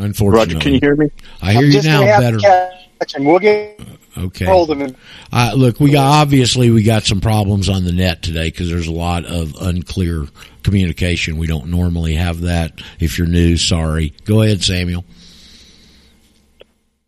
Unfortunately, 0.00 0.54
Roger, 0.54 0.58
can 0.62 0.74
you 0.74 0.80
hear 0.80 0.94
me? 0.96 1.10
I 1.40 1.52
hear 1.52 1.60
I'm 1.60 1.66
you 1.66 1.72
just 1.72 1.86
now 1.88 2.02
better. 2.02 2.38
To 2.38 2.70
catch 2.98 3.14
him. 3.14 3.24
We'll 3.24 3.38
get 3.38 3.80
Okay. 4.18 4.44
hold 4.46 4.70
of 4.70 4.80
him. 4.80 4.94
Uh, 5.32 5.52
look, 5.56 5.78
we 5.80 5.90
got 5.90 6.20
obviously 6.22 6.70
we 6.70 6.82
got 6.82 7.04
some 7.04 7.20
problems 7.20 7.68
on 7.68 7.84
the 7.84 7.92
net 7.92 8.22
today 8.22 8.48
because 8.50 8.70
there's 8.70 8.86
a 8.86 8.92
lot 8.92 9.24
of 9.26 9.54
unclear 9.60 10.26
communication. 10.62 11.36
We 11.38 11.46
don't 11.46 11.66
normally 11.68 12.14
have 12.14 12.42
that. 12.42 12.80
If 12.98 13.18
you're 13.18 13.26
new, 13.26 13.56
sorry. 13.56 14.12
Go 14.24 14.42
ahead, 14.42 14.62
Samuel. 14.62 15.04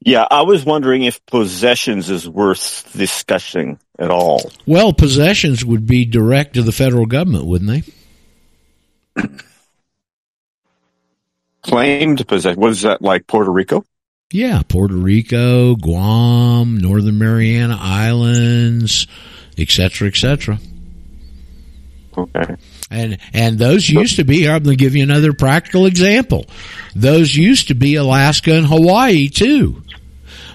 Yeah, 0.09 0.26
I 0.30 0.40
was 0.40 0.64
wondering 0.64 1.02
if 1.02 1.24
possessions 1.26 2.09
is 2.09 2.26
worth 2.26 2.90
discussing 2.96 3.78
at 3.98 4.11
all. 4.11 4.50
Well, 4.64 4.94
possessions 4.94 5.66
would 5.66 5.86
be 5.86 6.06
direct 6.06 6.54
to 6.54 6.62
the 6.62 6.72
federal 6.72 7.04
government, 7.04 7.44
wouldn't 7.44 7.84
they? 9.14 9.28
Claimed 11.61 12.26
possession. 12.26 12.59
What 12.59 12.70
is 12.70 12.80
that 12.82 13.02
like? 13.02 13.26
Puerto 13.26 13.50
Rico? 13.50 13.84
Yeah, 14.32 14.62
Puerto 14.66 14.94
Rico, 14.94 15.76
Guam, 15.76 16.78
Northern 16.78 17.18
Mariana 17.18 17.76
Islands, 17.78 19.06
etc., 19.59 19.90
cetera, 19.90 20.09
et 20.09 20.16
cetera. 20.16 20.59
Okay. 22.16 22.56
And 22.90 23.18
and 23.34 23.59
those 23.59 23.90
used 23.90 24.16
to 24.16 24.24
be. 24.24 24.48
I'm 24.48 24.62
going 24.62 24.78
to 24.78 24.82
give 24.82 24.96
you 24.96 25.02
another 25.02 25.34
practical 25.34 25.84
example. 25.84 26.46
Those 26.96 27.36
used 27.36 27.68
to 27.68 27.74
be 27.74 27.96
Alaska 27.96 28.54
and 28.54 28.66
Hawaii 28.66 29.28
too. 29.28 29.82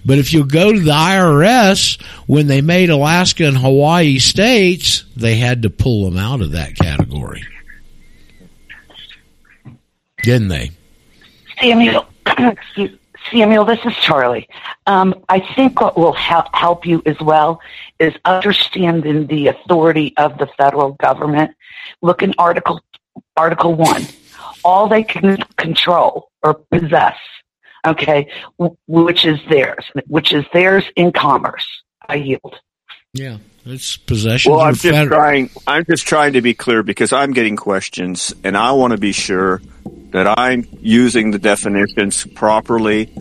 But 0.05 0.19
if 0.19 0.33
you 0.33 0.45
go 0.45 0.73
to 0.73 0.79
the 0.79 0.91
IRS, 0.91 2.01
when 2.27 2.47
they 2.47 2.61
made 2.61 2.89
Alaska 2.89 3.45
and 3.45 3.57
Hawaii 3.57 4.19
states, 4.19 5.05
they 5.15 5.35
had 5.35 5.61
to 5.63 5.69
pull 5.69 6.05
them 6.09 6.17
out 6.17 6.41
of 6.41 6.51
that 6.51 6.75
category, 6.75 7.43
didn't 10.23 10.49
they? 10.49 10.71
Samuel, 11.61 12.05
Samuel, 13.31 13.65
this 13.65 13.79
is 13.85 13.95
Charlie. 13.95 14.47
Um, 14.87 15.23
I 15.29 15.39
think 15.55 15.79
what 15.79 15.97
will 15.97 16.13
help 16.13 16.53
help 16.53 16.85
you 16.85 17.01
as 17.05 17.19
well 17.21 17.61
is 17.99 18.13
understanding 18.25 19.27
the 19.27 19.47
authority 19.47 20.13
of 20.17 20.37
the 20.37 20.47
federal 20.57 20.93
government. 20.93 21.51
Look 22.01 22.21
in 22.21 22.33
Article 22.37 22.81
Article 23.37 23.75
One. 23.75 24.03
All 24.65 24.87
they 24.87 25.03
can 25.03 25.37
control 25.57 26.29
or 26.41 26.55
possess, 26.55 27.17
okay, 27.85 28.27
w- 28.59 28.77
which 28.87 29.25
is 29.25 29.39
theirs, 29.49 29.85
which 30.07 30.33
is 30.33 30.45
theirs 30.53 30.85
in 30.95 31.11
commerce. 31.11 31.65
I 32.07 32.15
yield. 32.15 32.59
Yeah, 33.13 33.37
it's 33.65 33.97
possession. 33.97 34.51
Well, 34.51 34.61
I'm 34.61 34.73
just 34.73 34.83
federal. 34.83 35.07
trying. 35.07 35.49
I'm 35.67 35.85
just 35.85 36.07
trying 36.07 36.33
to 36.33 36.41
be 36.41 36.53
clear 36.53 36.83
because 36.83 37.13
I'm 37.13 37.31
getting 37.31 37.55
questions, 37.55 38.33
and 38.43 38.57
I 38.57 38.71
want 38.71 38.91
to 38.91 38.97
be 38.97 39.11
sure 39.11 39.61
that 40.11 40.37
I'm 40.37 40.67
using 40.81 41.31
the 41.31 41.39
definitions 41.39 42.25
properly 42.35 43.11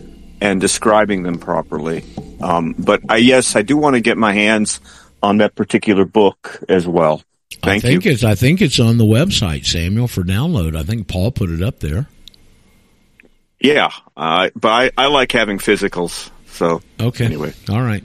and 0.41 0.59
describing 0.59 1.23
them 1.23 1.39
properly. 1.39 2.03
Um, 2.41 2.75
but 2.77 3.01
I, 3.09 3.17
yes, 3.17 3.55
I 3.55 3.61
do 3.61 3.77
want 3.77 3.95
to 3.95 4.01
get 4.01 4.17
my 4.17 4.33
hands 4.33 4.79
on 5.21 5.37
that 5.37 5.55
particular 5.55 6.05
book 6.05 6.61
as 6.67 6.85
well. 6.85 7.23
I 7.63 7.79
Thank 7.79 8.05
you. 8.05 8.11
it's 8.11 8.23
I 8.23 8.35
think 8.35 8.61
it's 8.61 8.79
on 8.79 8.97
the 8.97 9.05
website, 9.05 9.65
Samuel, 9.65 10.07
for 10.07 10.23
download. 10.23 10.75
I 10.75 10.83
think 10.83 11.07
Paul 11.07 11.31
put 11.31 11.49
it 11.49 11.61
up 11.61 11.79
there. 11.79 12.07
Yeah, 13.63 13.91
uh, 14.17 14.49
but 14.55 14.69
I, 14.69 14.91
I 14.97 15.07
like 15.07 15.31
having 15.31 15.57
physicals. 15.57 16.29
So 16.47 16.81
Okay. 16.99 17.25
anyway, 17.25 17.53
All 17.69 17.81
right. 17.81 18.03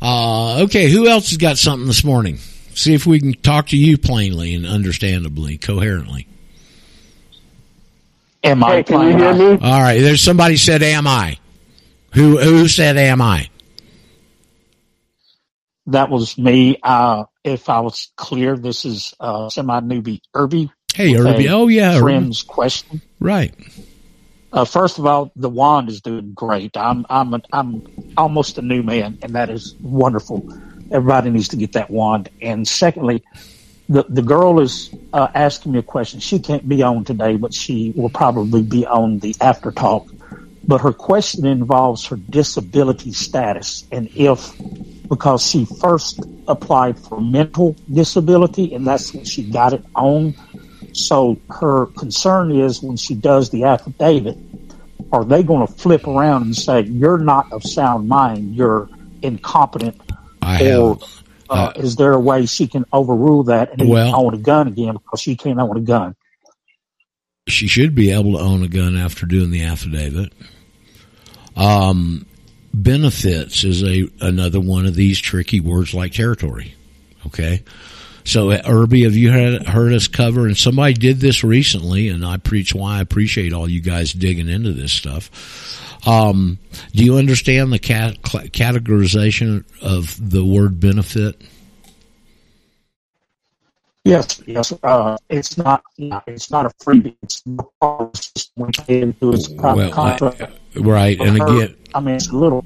Uh, 0.00 0.62
okay, 0.62 0.88
who 0.88 1.08
else 1.08 1.30
has 1.30 1.38
got 1.38 1.58
something 1.58 1.88
this 1.88 2.04
morning? 2.04 2.36
See 2.74 2.94
if 2.94 3.04
we 3.04 3.18
can 3.18 3.32
talk 3.32 3.68
to 3.68 3.76
you 3.76 3.98
plainly 3.98 4.54
and 4.54 4.64
understandably, 4.64 5.58
coherently. 5.58 6.28
Am 8.44 8.62
I 8.62 8.76
Hey, 8.76 8.82
can 8.84 9.00
you 9.00 9.16
hear 9.16 9.34
me? 9.34 9.58
All 9.60 9.82
right, 9.82 10.00
there's 10.00 10.22
somebody 10.22 10.56
said 10.56 10.82
am 10.82 11.06
I? 11.06 11.38
Who 12.14 12.38
who 12.38 12.68
said 12.68 12.96
am 12.96 13.20
I? 13.20 13.48
That 15.86 16.10
was 16.10 16.38
me. 16.38 16.78
Uh, 16.82 17.24
if 17.42 17.68
I 17.68 17.80
was 17.80 18.12
clear, 18.16 18.56
this 18.56 18.84
is 18.84 19.14
uh, 19.18 19.48
semi 19.48 19.80
newbie 19.80 20.20
Irby. 20.34 20.70
Hey, 20.94 21.12
with 21.12 21.26
Irby. 21.26 21.48
Oh, 21.48 21.68
yeah, 21.68 21.92
Irby. 21.92 22.00
Friend's 22.00 22.42
question. 22.42 23.00
Right. 23.20 23.54
Uh, 24.56 24.66
first 24.66 24.98
of 25.00 25.06
all, 25.06 25.32
the 25.36 25.50
wand 25.50 25.90
is 25.90 26.02
doing 26.02 26.34
great. 26.34 26.76
I'm 26.78 27.06
I'm 27.10 27.34
a, 27.34 27.42
I'm 27.52 27.84
almost 28.18 28.58
a 28.58 28.62
new 28.62 28.84
man, 28.84 29.18
and 29.22 29.36
that 29.36 29.50
is 29.50 29.76
wonderful. 29.82 30.46
Everybody 30.92 31.30
needs 31.30 31.50
to 31.50 31.58
get 31.58 31.74
that 31.74 31.90
wand. 31.90 32.30
And 32.42 32.68
secondly, 32.68 33.24
the 33.88 34.06
the 34.10 34.22
girl 34.22 34.60
is 34.60 34.92
uh, 35.12 35.28
asking 35.34 35.72
me 35.74 35.80
a 35.80 35.84
question. 35.84 36.20
She 36.20 36.40
can't 36.40 36.68
be 36.68 36.82
on 36.82 37.04
today, 37.04 37.36
but 37.38 37.54
she 37.54 37.92
will 37.96 38.10
probably 38.10 38.64
be 38.64 38.86
on 38.86 39.20
the 39.20 39.36
after 39.42 39.72
talk. 39.72 40.04
But 40.68 40.82
her 40.82 40.94
question 40.94 41.46
involves 41.46 42.06
her 42.08 42.16
disability 42.16 43.12
status 43.12 43.86
and 43.92 44.10
if 44.16 44.54
because 45.10 45.46
she 45.46 45.66
first 45.80 46.26
applied 46.48 46.98
for 47.00 47.20
mental 47.20 47.76
disability 47.92 48.74
and 48.74 48.86
that's 48.86 49.14
when 49.14 49.24
she 49.24 49.44
got 49.44 49.74
it 49.74 49.84
on. 49.96 50.34
So 50.96 51.38
her 51.50 51.86
concern 51.86 52.50
is 52.50 52.82
when 52.82 52.96
she 52.96 53.14
does 53.14 53.50
the 53.50 53.64
affidavit, 53.64 54.38
are 55.12 55.24
they 55.24 55.42
going 55.42 55.66
to 55.66 55.72
flip 55.72 56.06
around 56.06 56.42
and 56.42 56.56
say 56.56 56.82
you're 56.82 57.18
not 57.18 57.52
of 57.52 57.62
sound 57.62 58.08
mind, 58.08 58.54
you're 58.54 58.88
incompetent, 59.22 60.00
I 60.40 60.72
or 60.72 60.94
have. 60.94 61.22
uh, 61.50 61.72
is 61.76 61.96
there 61.96 62.12
a 62.12 62.18
way 62.20 62.46
she 62.46 62.66
can 62.66 62.84
overrule 62.92 63.44
that 63.44 63.72
and 63.78 63.88
Well- 63.88 64.14
own 64.16 64.34
a 64.34 64.38
gun 64.38 64.68
again 64.68 64.94
because 64.94 65.20
she 65.20 65.36
can't 65.36 65.58
own 65.58 65.76
a 65.76 65.80
gun? 65.80 66.16
She 67.48 67.68
should 67.68 67.94
be 67.94 68.10
able 68.10 68.32
to 68.32 68.40
own 68.40 68.64
a 68.64 68.68
gun 68.68 68.96
after 68.96 69.24
doing 69.26 69.50
the 69.52 69.62
affidavit. 69.62 70.32
Um, 71.56 72.26
benefits 72.74 73.62
is 73.64 73.82
a 73.84 74.08
another 74.20 74.60
one 74.60 74.86
of 74.86 74.94
these 74.94 75.20
tricky 75.20 75.60
words 75.60 75.94
like 75.94 76.12
territory. 76.12 76.74
Okay. 77.26 77.62
So, 78.26 78.50
Irby, 78.50 79.04
have 79.04 79.14
you 79.14 79.30
heard, 79.30 79.68
heard 79.68 79.92
us 79.92 80.08
cover? 80.08 80.46
And 80.46 80.56
somebody 80.56 80.94
did 80.94 81.20
this 81.20 81.44
recently, 81.44 82.08
and 82.08 82.26
I 82.26 82.38
preach 82.38 82.74
why 82.74 82.98
I 82.98 83.00
appreciate 83.00 83.52
all 83.52 83.68
you 83.68 83.80
guys 83.80 84.12
digging 84.12 84.48
into 84.48 84.72
this 84.72 84.92
stuff. 84.92 85.30
Um, 86.08 86.58
do 86.92 87.04
you 87.04 87.18
understand 87.18 87.72
the 87.72 87.78
cat, 87.78 88.20
categorization 88.22 89.64
of 89.80 90.18
the 90.30 90.44
word 90.44 90.80
benefit? 90.80 91.40
Yes, 94.04 94.42
yes. 94.44 94.72
Uh, 94.82 95.16
it's 95.28 95.56
not. 95.56 95.84
It's 96.26 96.50
not 96.50 96.66
a 96.66 96.70
freebie. 96.84 97.16
It's 97.22 97.42
just 98.34 98.50
when 98.56 98.70
you 98.88 99.02
into 99.02 99.32
its 99.32 99.48
private 99.48 99.96
Well, 99.96 100.34
I- 100.40 100.78
right, 100.80 101.20
and 101.20 101.38
Her- 101.38 101.46
again, 101.46 101.76
I 101.94 102.00
mean, 102.00 102.16
it's 102.16 102.28
a 102.28 102.36
little 102.36 102.64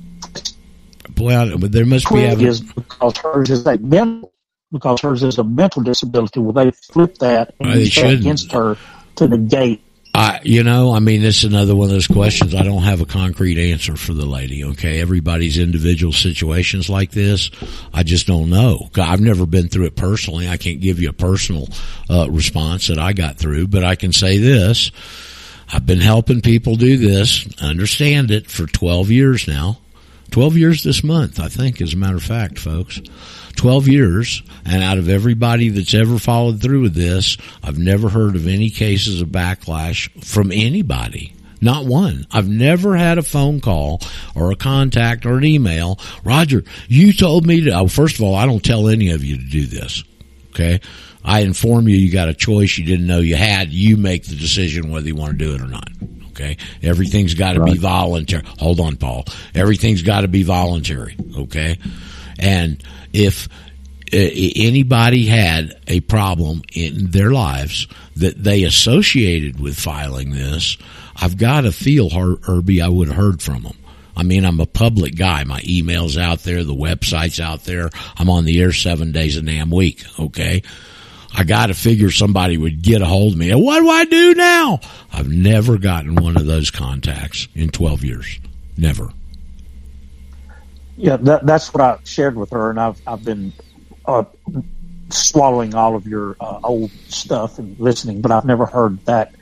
well, 1.18 1.58
there 1.58 1.86
must 1.86 2.10
be 2.10 2.20
evidence. 2.20 2.60
is 2.60 2.72
because 2.72 3.16
hers 3.18 3.50
is 3.50 3.66
a 3.66 3.76
mental 3.78 4.29
because 4.72 5.00
hers 5.00 5.22
is 5.22 5.38
a 5.38 5.44
mental 5.44 5.82
disability. 5.82 6.40
Will 6.40 6.52
they 6.52 6.70
flip 6.70 7.18
that 7.18 7.54
and 7.60 7.72
they 7.72 7.80
use 7.80 7.94
that 7.94 8.00
shouldn't. 8.00 8.20
against 8.20 8.52
her 8.52 8.76
to 9.16 9.28
negate 9.28 9.82
I, 10.12 10.40
you 10.42 10.64
know, 10.64 10.92
I 10.92 10.98
mean, 10.98 11.22
this 11.22 11.38
is 11.38 11.44
another 11.44 11.76
one 11.76 11.88
of 11.88 11.92
those 11.92 12.08
questions. 12.08 12.54
I 12.54 12.62
don't 12.62 12.82
have 12.82 13.00
a 13.00 13.06
concrete 13.06 13.70
answer 13.70 13.96
for 13.96 14.12
the 14.12 14.26
lady. 14.26 14.64
Okay, 14.64 15.00
everybody's 15.00 15.56
individual 15.56 16.12
situations 16.12 16.90
like 16.90 17.12
this, 17.12 17.50
I 17.94 18.02
just 18.02 18.26
don't 18.26 18.50
know. 18.50 18.90
I've 18.96 19.20
never 19.20 19.46
been 19.46 19.68
through 19.68 19.86
it 19.86 19.96
personally. 19.96 20.48
I 20.48 20.56
can't 20.56 20.80
give 20.80 20.98
you 20.98 21.10
a 21.10 21.14
personal 21.14 21.68
uh, 22.08 22.28
response 22.28 22.88
that 22.88 22.98
I 22.98 23.12
got 23.12 23.38
through, 23.38 23.68
but 23.68 23.84
I 23.84 23.94
can 23.94 24.12
say 24.12 24.38
this: 24.38 24.90
I've 25.72 25.86
been 25.86 26.00
helping 26.00 26.40
people 26.40 26.74
do 26.74 26.96
this, 26.96 27.46
understand 27.62 28.32
it 28.32 28.50
for 28.50 28.66
twelve 28.66 29.10
years 29.10 29.46
now. 29.46 29.78
12 30.32 30.56
years 30.58 30.84
this 30.84 31.02
month, 31.02 31.40
I 31.40 31.48
think, 31.48 31.80
as 31.80 31.92
a 31.92 31.96
matter 31.96 32.14
of 32.14 32.22
fact, 32.22 32.56
folks. 32.56 33.00
12 33.56 33.88
years, 33.88 34.42
and 34.64 34.82
out 34.82 34.98
of 34.98 35.08
everybody 35.08 35.68
that's 35.68 35.94
ever 35.94 36.18
followed 36.18 36.60
through 36.62 36.82
with 36.82 36.94
this, 36.94 37.36
I've 37.62 37.78
never 37.78 38.08
heard 38.08 38.36
of 38.36 38.46
any 38.46 38.70
cases 38.70 39.20
of 39.20 39.28
backlash 39.28 40.10
from 40.24 40.52
anybody. 40.52 41.34
Not 41.60 41.84
one. 41.84 42.26
I've 42.30 42.48
never 42.48 42.96
had 42.96 43.18
a 43.18 43.22
phone 43.22 43.60
call 43.60 44.00
or 44.34 44.50
a 44.50 44.56
contact 44.56 45.26
or 45.26 45.36
an 45.36 45.44
email. 45.44 45.98
Roger, 46.24 46.64
you 46.88 47.12
told 47.12 47.46
me 47.46 47.64
to, 47.64 47.70
oh, 47.72 47.88
first 47.88 48.16
of 48.16 48.22
all, 48.22 48.34
I 48.34 48.46
don't 48.46 48.64
tell 48.64 48.88
any 48.88 49.10
of 49.10 49.22
you 49.24 49.36
to 49.36 49.44
do 49.44 49.66
this. 49.66 50.02
Okay. 50.50 50.80
I 51.22 51.40
inform 51.40 51.86
you 51.86 51.96
you 51.96 52.10
got 52.10 52.28
a 52.30 52.34
choice 52.34 52.78
you 52.78 52.86
didn't 52.86 53.06
know 53.06 53.18
you 53.18 53.36
had. 53.36 53.68
You 53.70 53.98
make 53.98 54.24
the 54.24 54.36
decision 54.36 54.90
whether 54.90 55.06
you 55.06 55.14
want 55.14 55.38
to 55.38 55.44
do 55.44 55.54
it 55.54 55.60
or 55.60 55.68
not. 55.68 55.90
Okay. 56.30 56.56
Everything's 56.82 57.34
got 57.34 57.54
to 57.54 57.64
be 57.64 57.76
voluntary. 57.76 58.42
Hold 58.58 58.80
on, 58.80 58.96
Paul. 58.96 59.26
Everything's 59.54 60.02
got 60.02 60.22
to 60.22 60.28
be 60.28 60.42
voluntary. 60.42 61.14
Okay. 61.36 61.78
And 62.40 62.82
if 63.12 63.48
uh, 64.12 64.16
anybody 64.16 65.26
had 65.26 65.78
a 65.86 66.00
problem 66.00 66.62
in 66.74 67.10
their 67.10 67.30
lives 67.30 67.86
that 68.16 68.42
they 68.42 68.64
associated 68.64 69.60
with 69.60 69.78
filing 69.78 70.30
this, 70.30 70.76
I've 71.14 71.36
got 71.36 71.62
to 71.62 71.72
feel, 71.72 72.08
Irby, 72.12 72.82
I 72.82 72.88
would 72.88 73.08
have 73.08 73.16
heard 73.16 73.42
from 73.42 73.62
them. 73.62 73.76
I 74.16 74.22
mean, 74.22 74.44
I'm 74.44 74.60
a 74.60 74.66
public 74.66 75.16
guy. 75.16 75.44
My 75.44 75.62
email's 75.66 76.18
out 76.18 76.40
there, 76.40 76.64
the 76.64 76.74
website's 76.74 77.40
out 77.40 77.64
there. 77.64 77.90
I'm 78.16 78.28
on 78.28 78.44
the 78.44 78.60
air 78.60 78.72
seven 78.72 79.12
days 79.12 79.36
a 79.36 79.42
damn 79.42 79.70
week. 79.70 80.04
Okay. 80.18 80.62
I 81.32 81.44
got 81.44 81.66
to 81.66 81.74
figure 81.74 82.10
somebody 82.10 82.58
would 82.58 82.82
get 82.82 83.02
a 83.02 83.06
hold 83.06 83.34
of 83.34 83.38
me. 83.38 83.54
What 83.54 83.80
do 83.80 83.88
I 83.88 84.04
do 84.04 84.34
now? 84.34 84.80
I've 85.12 85.28
never 85.28 85.78
gotten 85.78 86.16
one 86.16 86.36
of 86.36 86.46
those 86.46 86.70
contacts 86.70 87.48
in 87.54 87.68
12 87.70 88.04
years. 88.04 88.40
Never. 88.76 89.12
Yeah, 91.00 91.16
that, 91.16 91.46
that's 91.46 91.72
what 91.72 91.80
I 91.80 91.98
shared 92.04 92.36
with 92.36 92.50
her, 92.50 92.70
and 92.70 92.78
I've 92.78 93.00
I've 93.06 93.24
been 93.24 93.52
uh, 94.04 94.24
swallowing 95.08 95.74
all 95.74 95.96
of 95.96 96.06
your 96.06 96.36
uh, 96.40 96.60
old 96.62 96.90
stuff 97.08 97.58
and 97.58 97.78
listening, 97.80 98.20
but 98.20 98.30
I've 98.30 98.44
never 98.44 98.66
heard 98.66 99.04
that 99.06 99.34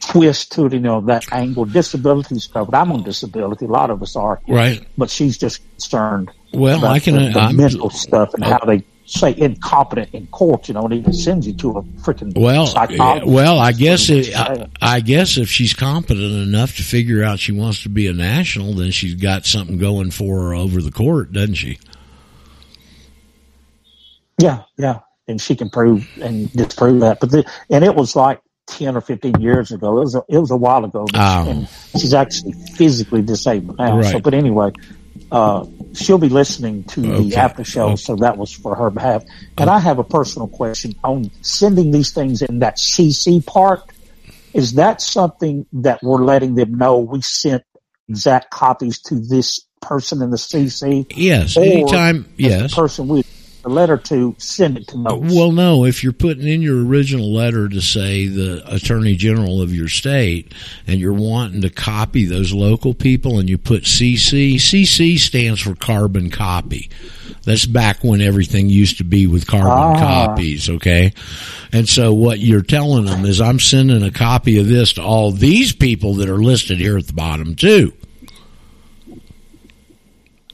twist 0.00 0.52
to 0.52 0.66
it. 0.66 0.72
You 0.72 0.80
know, 0.80 1.00
that 1.02 1.32
angle. 1.32 1.64
Disability 1.64 2.38
stuff. 2.38 2.68
I'm 2.72 2.92
on 2.92 3.02
disability. 3.02 3.64
A 3.64 3.68
lot 3.68 3.90
of 3.90 4.02
us 4.02 4.14
are. 4.14 4.40
Right. 4.46 4.86
But 4.96 5.10
she's 5.10 5.36
just 5.36 5.68
concerned. 5.70 6.30
Well, 6.52 6.78
about 6.78 6.92
I 6.92 7.00
can. 7.00 7.14
the, 7.16 7.30
the 7.30 7.40
I'm, 7.40 7.56
mental 7.56 7.90
stuff 7.90 8.34
and 8.34 8.44
how 8.44 8.58
they 8.64 8.84
say 9.06 9.34
incompetent 9.36 10.12
in 10.14 10.26
court. 10.28 10.68
You 10.68 10.74
know, 10.74 10.82
and 10.84 10.92
even 10.94 11.12
sends 11.12 11.46
you 11.46 11.52
to 11.54 11.70
a 11.78 11.82
freaking 11.82 12.32
Well, 12.38 12.66
psychologist. 12.66 13.26
well, 13.30 13.58
I 13.58 13.72
guess 13.72 14.08
it, 14.10 14.34
I, 14.34 14.68
I 14.80 15.00
guess 15.00 15.36
if 15.36 15.48
she's 15.50 15.74
competent 15.74 16.32
enough 16.48 16.76
to 16.76 16.82
figure 16.82 17.22
out 17.22 17.38
she 17.38 17.52
wants 17.52 17.82
to 17.82 17.88
be 17.88 18.06
a 18.06 18.12
national, 18.12 18.74
then 18.74 18.90
she's 18.90 19.14
got 19.14 19.44
something 19.46 19.78
going 19.78 20.10
for 20.10 20.40
her 20.44 20.54
over 20.54 20.80
the 20.80 20.90
court, 20.92 21.32
doesn't 21.32 21.54
she? 21.54 21.78
Yeah, 24.38 24.62
yeah, 24.76 25.00
and 25.28 25.40
she 25.40 25.54
can 25.54 25.70
prove 25.70 26.08
and 26.20 26.50
disprove 26.52 27.00
that. 27.00 27.20
But 27.20 27.30
the, 27.30 27.50
and 27.70 27.84
it 27.84 27.94
was 27.94 28.16
like 28.16 28.40
ten 28.66 28.96
or 28.96 29.00
fifteen 29.00 29.40
years 29.40 29.70
ago. 29.70 29.98
It 29.98 30.00
was 30.00 30.14
a, 30.16 30.22
it 30.28 30.38
was 30.38 30.50
a 30.50 30.56
while 30.56 30.84
ago. 30.84 31.06
Oh. 31.14 31.48
and 31.48 31.68
she's 31.92 32.14
actually 32.14 32.52
physically 32.74 33.22
disabled 33.22 33.78
now. 33.78 34.02
So, 34.02 34.14
Right. 34.14 34.22
but 34.22 34.34
anyway, 34.34 34.72
uh, 35.30 35.64
she'll 35.94 36.18
be 36.18 36.28
listening 36.28 36.84
to 36.84 37.00
Okay. 37.12 37.28
the 37.28 37.36
after 37.36 37.64
show. 37.64 37.96
So 37.96 38.16
that 38.16 38.36
was 38.36 38.52
for 38.52 38.74
her 38.74 38.90
behalf. 38.90 39.24
And 39.58 39.70
I 39.70 39.78
have 39.78 39.98
a 39.98 40.04
personal 40.04 40.48
question 40.48 40.94
on 41.02 41.30
sending 41.42 41.90
these 41.90 42.12
things 42.12 42.42
in 42.42 42.60
that 42.60 42.76
CC 42.78 43.44
part. 43.44 43.82
Is 44.52 44.74
that 44.74 45.00
something 45.00 45.66
that 45.72 46.00
we're 46.02 46.24
letting 46.24 46.54
them 46.54 46.74
know 46.74 46.98
we 46.98 47.20
sent 47.22 47.64
exact 48.08 48.50
copies 48.50 49.00
to 49.02 49.16
this 49.16 49.60
person 49.80 50.22
in 50.22 50.30
the 50.30 50.36
CC? 50.36 51.06
Yes, 51.16 51.56
anytime- 51.56 52.26
yes. 52.36 52.74
Person 52.74 53.08
we 53.08 53.24
the 53.64 53.70
letter 53.70 53.96
to 53.96 54.36
send 54.38 54.76
it 54.76 54.86
to 54.88 54.98
notes. 54.98 55.34
Well, 55.34 55.50
no, 55.50 55.84
if 55.84 56.04
you're 56.04 56.12
putting 56.12 56.46
in 56.46 56.62
your 56.62 56.84
original 56.86 57.32
letter 57.32 57.68
to 57.68 57.80
say 57.80 58.28
the 58.28 58.62
attorney 58.72 59.16
general 59.16 59.60
of 59.62 59.74
your 59.74 59.88
state 59.88 60.52
and 60.86 61.00
you're 61.00 61.12
wanting 61.14 61.62
to 61.62 61.70
copy 61.70 62.26
those 62.26 62.52
local 62.52 62.94
people 62.94 63.38
and 63.38 63.48
you 63.48 63.58
put 63.58 63.84
CC, 63.84 64.56
CC 64.56 65.18
stands 65.18 65.60
for 65.60 65.74
carbon 65.74 66.30
copy. 66.30 66.90
That's 67.44 67.66
back 67.66 68.04
when 68.04 68.20
everything 68.20 68.68
used 68.68 68.98
to 68.98 69.04
be 69.04 69.26
with 69.26 69.46
carbon 69.46 69.70
Ah. 69.70 69.98
copies, 69.98 70.68
okay? 70.70 71.12
And 71.72 71.88
so 71.88 72.12
what 72.12 72.38
you're 72.40 72.62
telling 72.62 73.06
them 73.06 73.24
is 73.24 73.40
I'm 73.40 73.60
sending 73.60 74.02
a 74.02 74.10
copy 74.10 74.58
of 74.58 74.68
this 74.68 74.92
to 74.94 75.02
all 75.02 75.30
these 75.32 75.72
people 75.72 76.14
that 76.16 76.28
are 76.28 76.38
listed 76.42 76.78
here 76.78 76.96
at 76.98 77.06
the 77.06 77.12
bottom 77.12 77.54
too. 77.54 77.92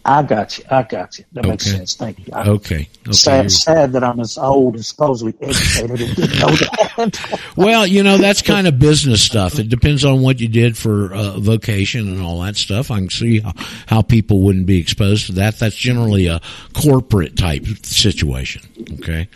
I 0.05 0.22
got 0.22 0.59
you. 0.59 0.64
I 0.70 0.82
got 0.82 1.18
you. 1.18 1.24
That 1.32 1.46
makes 1.46 1.64
sense. 1.64 1.94
Thank 1.94 2.18
you. 2.20 2.32
I, 2.32 2.48
Okay. 2.48 2.88
Okay. 3.03 3.12
Sad, 3.12 3.53
sad 3.53 3.92
that 3.92 4.05
I'm 4.05 4.20
as 4.20 4.38
old 4.38 4.74
and 4.74 4.84
supposedly 4.84 5.34
educated 5.40 6.01
and 6.01 6.16
didn't 6.16 6.38
know 6.40 6.48
that. 6.48 7.40
Well, 7.57 7.86
you 7.86 8.03
know, 8.03 8.16
that's 8.18 8.42
kind 8.42 8.66
of 8.66 8.78
business 8.78 9.22
stuff. 9.22 9.59
It 9.59 9.68
depends 9.68 10.05
on 10.05 10.22
what 10.22 10.40
you 10.40 10.48
did 10.48 10.76
for 10.76 11.12
uh, 11.12 11.38
vocation 11.38 12.09
and 12.09 12.22
all 12.22 12.40
that 12.40 12.57
stuff. 12.57 12.90
I 12.90 12.98
can 12.98 13.11
see 13.11 13.40
how, 13.40 13.53
how 13.86 14.03
people 14.03 14.40
wouldn't 14.40 14.66
be 14.66 14.78
exposed 14.78 15.26
to 15.26 15.32
that. 15.32 15.59
That's 15.59 15.76
generally 15.76 16.26
a 16.26 16.40
corporate 16.72 17.36
type 17.36 17.64
situation. 17.82 18.62
Okay. 19.01 19.28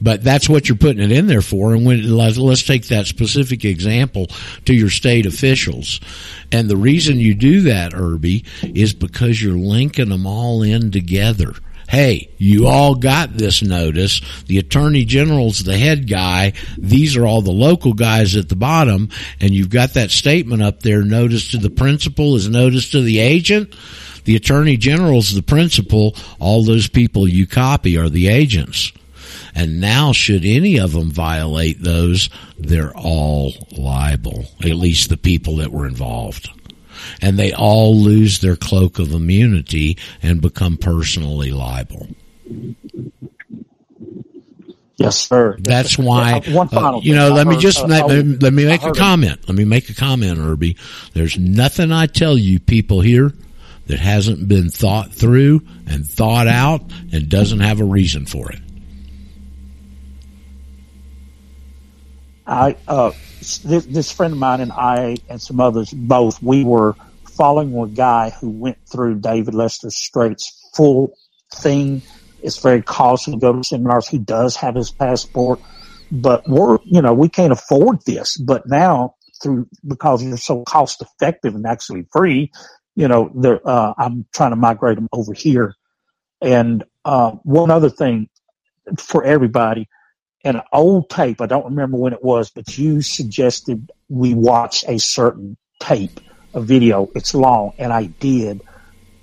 But 0.00 0.22
that's 0.22 0.48
what 0.48 0.68
you're 0.68 0.76
putting 0.76 1.02
it 1.02 1.12
in 1.12 1.26
there 1.26 1.42
for. 1.42 1.74
And 1.74 1.86
when, 1.86 2.10
let's, 2.10 2.64
take 2.64 2.88
that 2.88 3.06
specific 3.06 3.64
example 3.64 4.26
to 4.64 4.74
your 4.74 4.90
state 4.90 5.26
officials. 5.26 6.00
And 6.50 6.68
the 6.68 6.76
reason 6.76 7.18
you 7.18 7.34
do 7.34 7.62
that, 7.62 7.94
Irby, 7.94 8.44
is 8.62 8.94
because 8.94 9.42
you're 9.42 9.58
linking 9.58 10.08
them 10.08 10.26
all 10.26 10.62
in 10.62 10.90
together. 10.90 11.54
Hey, 11.88 12.30
you 12.38 12.66
all 12.66 12.94
got 12.94 13.34
this 13.34 13.62
notice. 13.62 14.20
The 14.46 14.58
attorney 14.58 15.04
general's 15.04 15.62
the 15.62 15.76
head 15.76 16.08
guy. 16.08 16.54
These 16.78 17.16
are 17.16 17.26
all 17.26 17.42
the 17.42 17.52
local 17.52 17.92
guys 17.92 18.36
at 18.36 18.48
the 18.48 18.56
bottom. 18.56 19.10
And 19.40 19.50
you've 19.50 19.70
got 19.70 19.94
that 19.94 20.10
statement 20.10 20.62
up 20.62 20.80
there. 20.80 21.02
Notice 21.02 21.50
to 21.50 21.58
the 21.58 21.70
principal 21.70 22.36
is 22.36 22.48
notice 22.48 22.90
to 22.90 23.02
the 23.02 23.18
agent. 23.18 23.74
The 24.24 24.36
attorney 24.36 24.78
general's 24.78 25.34
the 25.34 25.42
principal. 25.42 26.16
All 26.40 26.64
those 26.64 26.88
people 26.88 27.28
you 27.28 27.46
copy 27.46 27.98
are 27.98 28.08
the 28.08 28.28
agents. 28.28 28.92
And 29.54 29.80
now, 29.80 30.12
should 30.12 30.44
any 30.44 30.78
of 30.78 30.92
them 30.92 31.10
violate 31.12 31.80
those, 31.82 32.28
they're 32.58 32.94
all 32.96 33.52
liable, 33.70 34.46
at 34.60 34.74
least 34.74 35.10
the 35.10 35.16
people 35.16 35.56
that 35.56 35.70
were 35.70 35.86
involved. 35.86 36.50
And 37.22 37.38
they 37.38 37.52
all 37.52 37.96
lose 37.96 38.40
their 38.40 38.56
cloak 38.56 38.98
of 38.98 39.12
immunity 39.12 39.96
and 40.22 40.40
become 40.40 40.76
personally 40.76 41.50
liable. 41.52 42.08
yes, 44.96 45.16
sir. 45.28 45.56
That's 45.60 45.98
why, 45.98 46.42
Uh, 46.46 46.52
one 46.52 46.66
uh, 46.68 46.70
final 46.70 47.00
you 47.02 47.12
thing. 47.12 47.14
know, 47.16 47.30
let 47.34 47.46
me 47.46 47.56
just, 47.58 47.78
uh, 47.80 47.86
let, 47.86 48.24
me- 48.24 48.36
let 48.40 48.52
me 48.52 48.64
make 48.64 48.82
a 48.82 48.92
comment. 48.92 49.40
Let 49.48 49.56
me 49.56 49.64
make 49.64 49.88
a 49.90 49.94
comment, 49.94 50.38
Irby. 50.38 50.76
There's 51.12 51.38
nothing 51.38 51.92
I 51.92 52.06
tell 52.06 52.36
you 52.38 52.58
people 52.58 53.00
here 53.00 53.32
that 53.86 53.98
hasn't 53.98 54.48
been 54.48 54.70
thought 54.70 55.12
through 55.12 55.60
and 55.86 56.06
thought 56.06 56.46
out 56.48 56.82
and 57.12 57.28
doesn't 57.28 57.60
have 57.60 57.80
a 57.80 57.84
reason 57.84 58.24
for 58.26 58.50
it. 58.50 58.60
I 62.46 62.76
uh, 62.86 63.12
this, 63.40 63.86
this 63.86 64.12
friend 64.12 64.32
of 64.32 64.38
mine 64.38 64.60
and 64.60 64.72
I 64.72 65.16
and 65.28 65.40
some 65.40 65.60
others 65.60 65.92
both 65.92 66.42
we 66.42 66.64
were 66.64 66.94
following 67.30 67.76
a 67.76 67.86
guy 67.88 68.30
who 68.30 68.50
went 68.50 68.78
through 68.86 69.16
David 69.20 69.54
Lester 69.54 69.90
Straight's 69.90 70.70
full 70.74 71.16
thing. 71.54 72.02
It's 72.42 72.58
very 72.58 72.82
costly 72.82 73.34
to 73.34 73.40
go 73.40 73.52
to 73.52 73.64
seminars. 73.64 74.06
He 74.06 74.18
does 74.18 74.56
have 74.56 74.74
his 74.74 74.90
passport, 74.90 75.60
but 76.10 76.46
we're 76.48 76.78
you 76.84 77.00
know 77.00 77.14
we 77.14 77.28
can't 77.28 77.52
afford 77.52 78.04
this. 78.04 78.36
But 78.36 78.68
now 78.68 79.16
through 79.42 79.68
because 79.86 80.22
you're 80.22 80.36
so 80.36 80.62
cost 80.64 81.02
effective 81.02 81.54
and 81.54 81.66
actually 81.66 82.06
free, 82.12 82.50
you 82.94 83.08
know, 83.08 83.30
uh, 83.64 83.94
I'm 83.98 84.26
trying 84.32 84.50
to 84.50 84.56
migrate 84.56 84.96
them 84.96 85.08
over 85.12 85.32
here. 85.32 85.74
And 86.40 86.84
uh, 87.04 87.32
one 87.42 87.70
other 87.70 87.90
thing 87.90 88.28
for 88.98 89.24
everybody 89.24 89.88
an 90.44 90.60
old 90.72 91.08
tape. 91.10 91.40
I 91.40 91.46
don't 91.46 91.64
remember 91.64 91.96
when 91.96 92.12
it 92.12 92.22
was, 92.22 92.50
but 92.50 92.78
you 92.78 93.02
suggested 93.02 93.90
we 94.08 94.34
watch 94.34 94.84
a 94.86 94.98
certain 94.98 95.56
tape, 95.80 96.20
a 96.52 96.60
video. 96.60 97.08
It's 97.14 97.34
long, 97.34 97.72
and 97.78 97.92
I 97.92 98.06
did. 98.06 98.60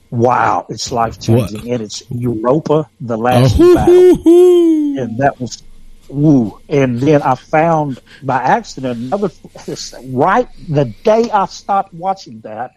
Wow, 0.09 0.65
it's 0.67 0.91
life 0.91 1.19
changing, 1.19 1.71
and 1.71 1.81
it's 1.81 2.03
Europa: 2.11 2.89
The 2.99 3.17
Last 3.17 3.55
Oh, 3.57 3.75
Battle, 3.75 5.03
and 5.03 5.17
that 5.19 5.39
was 5.39 5.63
woo. 6.09 6.59
And 6.67 6.99
then 6.99 7.21
I 7.21 7.35
found 7.35 8.01
by 8.21 8.41
accident 8.41 8.99
another, 8.99 9.29
right 10.07 10.47
the 10.67 10.85
day 11.03 11.29
I 11.31 11.45
stopped 11.45 11.93
watching 11.93 12.41
that, 12.41 12.71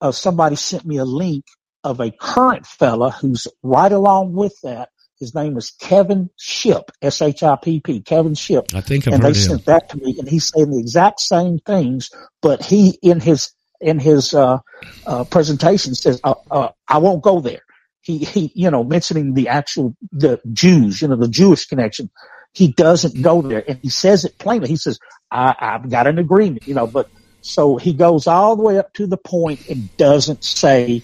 uh, 0.00 0.12
somebody 0.12 0.56
sent 0.56 0.84
me 0.84 0.96
a 0.96 1.04
link 1.04 1.44
of 1.84 2.00
a 2.00 2.10
current 2.10 2.66
fella 2.66 3.10
who's 3.10 3.46
right 3.62 3.92
along 3.92 4.32
with 4.32 4.54
that. 4.62 4.90
His 5.20 5.34
name 5.34 5.58
is 5.58 5.72
Kevin 5.72 6.30
Shipp, 6.38 6.90
S-H-I-P-P, 7.02 8.00
Kevin 8.00 8.34
Shipp. 8.34 8.74
I 8.74 8.80
think 8.80 9.06
I've 9.06 9.14
and 9.14 9.22
they 9.22 9.28
him. 9.28 9.34
sent 9.34 9.66
that 9.66 9.90
to 9.90 9.98
me 9.98 10.16
and 10.18 10.26
he's 10.26 10.48
saying 10.48 10.70
the 10.70 10.78
exact 10.78 11.20
same 11.20 11.58
things, 11.58 12.10
but 12.40 12.64
he 12.64 12.98
in 13.02 13.20
his, 13.20 13.52
in 13.82 13.98
his, 13.98 14.32
uh, 14.32 14.58
uh, 15.06 15.24
presentation 15.24 15.94
says, 15.94 16.20
uh, 16.24 16.34
uh, 16.50 16.68
I 16.88 16.98
won't 16.98 17.22
go 17.22 17.40
there. 17.40 17.60
He, 18.00 18.18
he, 18.18 18.50
you 18.54 18.70
know, 18.70 18.82
mentioning 18.82 19.34
the 19.34 19.48
actual, 19.48 19.94
the 20.10 20.40
Jews, 20.54 21.02
you 21.02 21.08
know, 21.08 21.16
the 21.16 21.28
Jewish 21.28 21.66
connection. 21.66 22.08
He 22.54 22.68
doesn't 22.68 23.20
go 23.20 23.42
there 23.42 23.62
and 23.68 23.78
he 23.82 23.90
says 23.90 24.24
it 24.24 24.38
plainly. 24.38 24.68
He 24.68 24.76
says, 24.76 24.98
I, 25.30 25.54
I've 25.60 25.90
got 25.90 26.06
an 26.06 26.18
agreement, 26.18 26.66
you 26.66 26.74
know, 26.74 26.86
but 26.86 27.10
so 27.42 27.76
he 27.76 27.92
goes 27.92 28.26
all 28.26 28.56
the 28.56 28.62
way 28.62 28.78
up 28.78 28.94
to 28.94 29.06
the 29.06 29.18
point 29.18 29.68
and 29.68 29.94
doesn't 29.98 30.44
say 30.44 31.02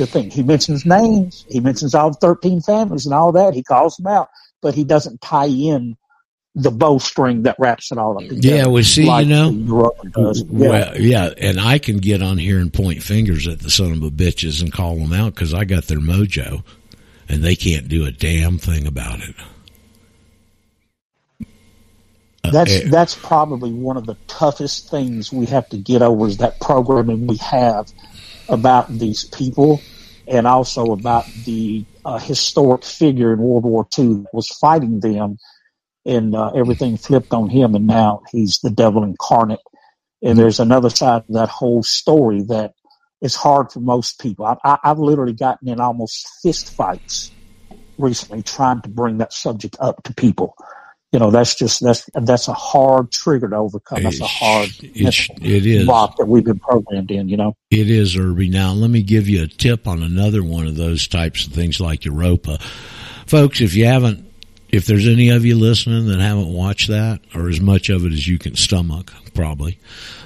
the 0.00 0.06
thing. 0.06 0.30
He 0.30 0.42
mentions 0.42 0.84
names. 0.84 1.44
He 1.48 1.60
mentions 1.60 1.94
all 1.94 2.12
13 2.12 2.62
families 2.62 3.06
and 3.06 3.14
all 3.14 3.32
that. 3.32 3.54
He 3.54 3.62
calls 3.62 3.96
them 3.96 4.08
out, 4.08 4.30
but 4.60 4.74
he 4.74 4.84
doesn't 4.84 5.20
tie 5.20 5.46
in 5.46 5.96
the 6.54 6.70
bowstring 6.70 7.42
that 7.42 7.56
wraps 7.58 7.92
it 7.92 7.98
all 7.98 8.20
up 8.20 8.28
together. 8.28 8.56
Yeah, 8.56 8.66
we 8.66 8.82
see, 8.82 9.04
like 9.04 9.26
you 9.26 9.32
know, 9.32 9.50
the 9.52 9.72
Roman 9.72 10.10
does. 10.10 10.42
Yeah. 10.42 10.68
well, 10.68 11.00
yeah, 11.00 11.30
and 11.36 11.60
I 11.60 11.78
can 11.78 11.98
get 11.98 12.22
on 12.22 12.38
here 12.38 12.58
and 12.58 12.72
point 12.72 13.02
fingers 13.02 13.46
at 13.46 13.60
the 13.60 13.70
son 13.70 13.92
of 13.92 14.02
a 14.02 14.10
bitches 14.10 14.60
and 14.60 14.72
call 14.72 14.96
them 14.96 15.12
out 15.12 15.34
because 15.34 15.54
I 15.54 15.64
got 15.64 15.84
their 15.84 16.00
mojo, 16.00 16.64
and 17.28 17.44
they 17.44 17.54
can't 17.54 17.88
do 17.88 18.04
a 18.04 18.10
damn 18.10 18.58
thing 18.58 18.86
about 18.86 19.20
it. 19.20 19.36
Uh, 22.42 22.50
That's 22.50 22.72
eh, 22.72 22.88
that's 22.88 23.14
probably 23.14 23.72
one 23.72 23.96
of 23.96 24.06
the 24.06 24.16
toughest 24.26 24.90
things 24.90 25.30
we 25.30 25.46
have 25.46 25.68
to 25.68 25.76
get 25.76 26.02
over 26.02 26.26
is 26.26 26.38
that 26.38 26.58
programming 26.58 27.26
we 27.26 27.36
have 27.36 27.92
about 28.48 28.88
these 28.88 29.24
people 29.24 29.80
and 30.30 30.46
also 30.46 30.92
about 30.92 31.26
the 31.44 31.84
uh, 32.04 32.18
historic 32.18 32.84
figure 32.84 33.32
in 33.32 33.40
World 33.40 33.64
War 33.64 33.86
II 33.98 34.14
that 34.22 34.32
was 34.32 34.48
fighting 34.48 35.00
them 35.00 35.38
and 36.06 36.34
uh, 36.34 36.52
everything 36.54 36.96
flipped 36.96 37.34
on 37.34 37.50
him 37.50 37.74
and 37.74 37.86
now 37.86 38.22
he's 38.30 38.60
the 38.60 38.70
devil 38.70 39.02
incarnate. 39.02 39.60
And 40.22 40.38
there's 40.38 40.60
another 40.60 40.88
side 40.88 41.24
of 41.28 41.34
that 41.34 41.48
whole 41.48 41.82
story 41.82 42.42
that 42.44 42.74
is 43.20 43.34
hard 43.34 43.72
for 43.72 43.80
most 43.80 44.20
people. 44.20 44.46
I, 44.46 44.78
I've 44.82 44.98
literally 44.98 45.32
gotten 45.32 45.68
in 45.68 45.80
almost 45.80 46.26
fist 46.42 46.74
fights 46.74 47.32
recently 47.98 48.42
trying 48.42 48.82
to 48.82 48.88
bring 48.88 49.18
that 49.18 49.32
subject 49.32 49.76
up 49.80 50.02
to 50.04 50.14
people. 50.14 50.54
You 51.12 51.18
know, 51.18 51.30
that's 51.32 51.56
just 51.56 51.82
that's 51.82 52.08
that's 52.14 52.46
a 52.46 52.52
hard 52.52 53.10
trigger 53.10 53.48
to 53.48 53.56
overcome. 53.56 54.04
That's 54.04 54.20
a 54.20 54.26
hard 54.26 54.70
it's, 54.80 55.28
it 55.40 55.66
is. 55.66 55.84
block 55.84 56.16
that 56.18 56.26
we've 56.26 56.44
been 56.44 56.60
programmed 56.60 57.10
in. 57.10 57.28
You 57.28 57.36
know, 57.36 57.56
It 57.70 57.90
is, 57.90 58.16
Irby. 58.16 58.48
Now, 58.48 58.72
let 58.72 58.90
me 58.90 59.02
give 59.02 59.28
you 59.28 59.42
a 59.42 59.48
tip 59.48 59.88
on 59.88 60.04
another 60.04 60.44
one 60.44 60.68
of 60.68 60.76
those 60.76 61.08
types 61.08 61.46
of 61.46 61.52
things 61.52 61.80
like 61.80 62.04
Europa. 62.04 62.58
Folks, 63.26 63.60
if 63.60 63.74
you 63.74 63.86
haven't, 63.86 64.24
if 64.68 64.86
there's 64.86 65.08
any 65.08 65.30
of 65.30 65.44
you 65.44 65.56
listening 65.56 66.06
that 66.06 66.20
haven't 66.20 66.52
watched 66.52 66.88
that, 66.88 67.20
or 67.34 67.48
as 67.48 67.60
much 67.60 67.88
of 67.88 68.04
it 68.04 68.12
as 68.12 68.28
you 68.28 68.38
can 68.38 68.54
stomach, 68.54 69.12
probably, 69.34 69.80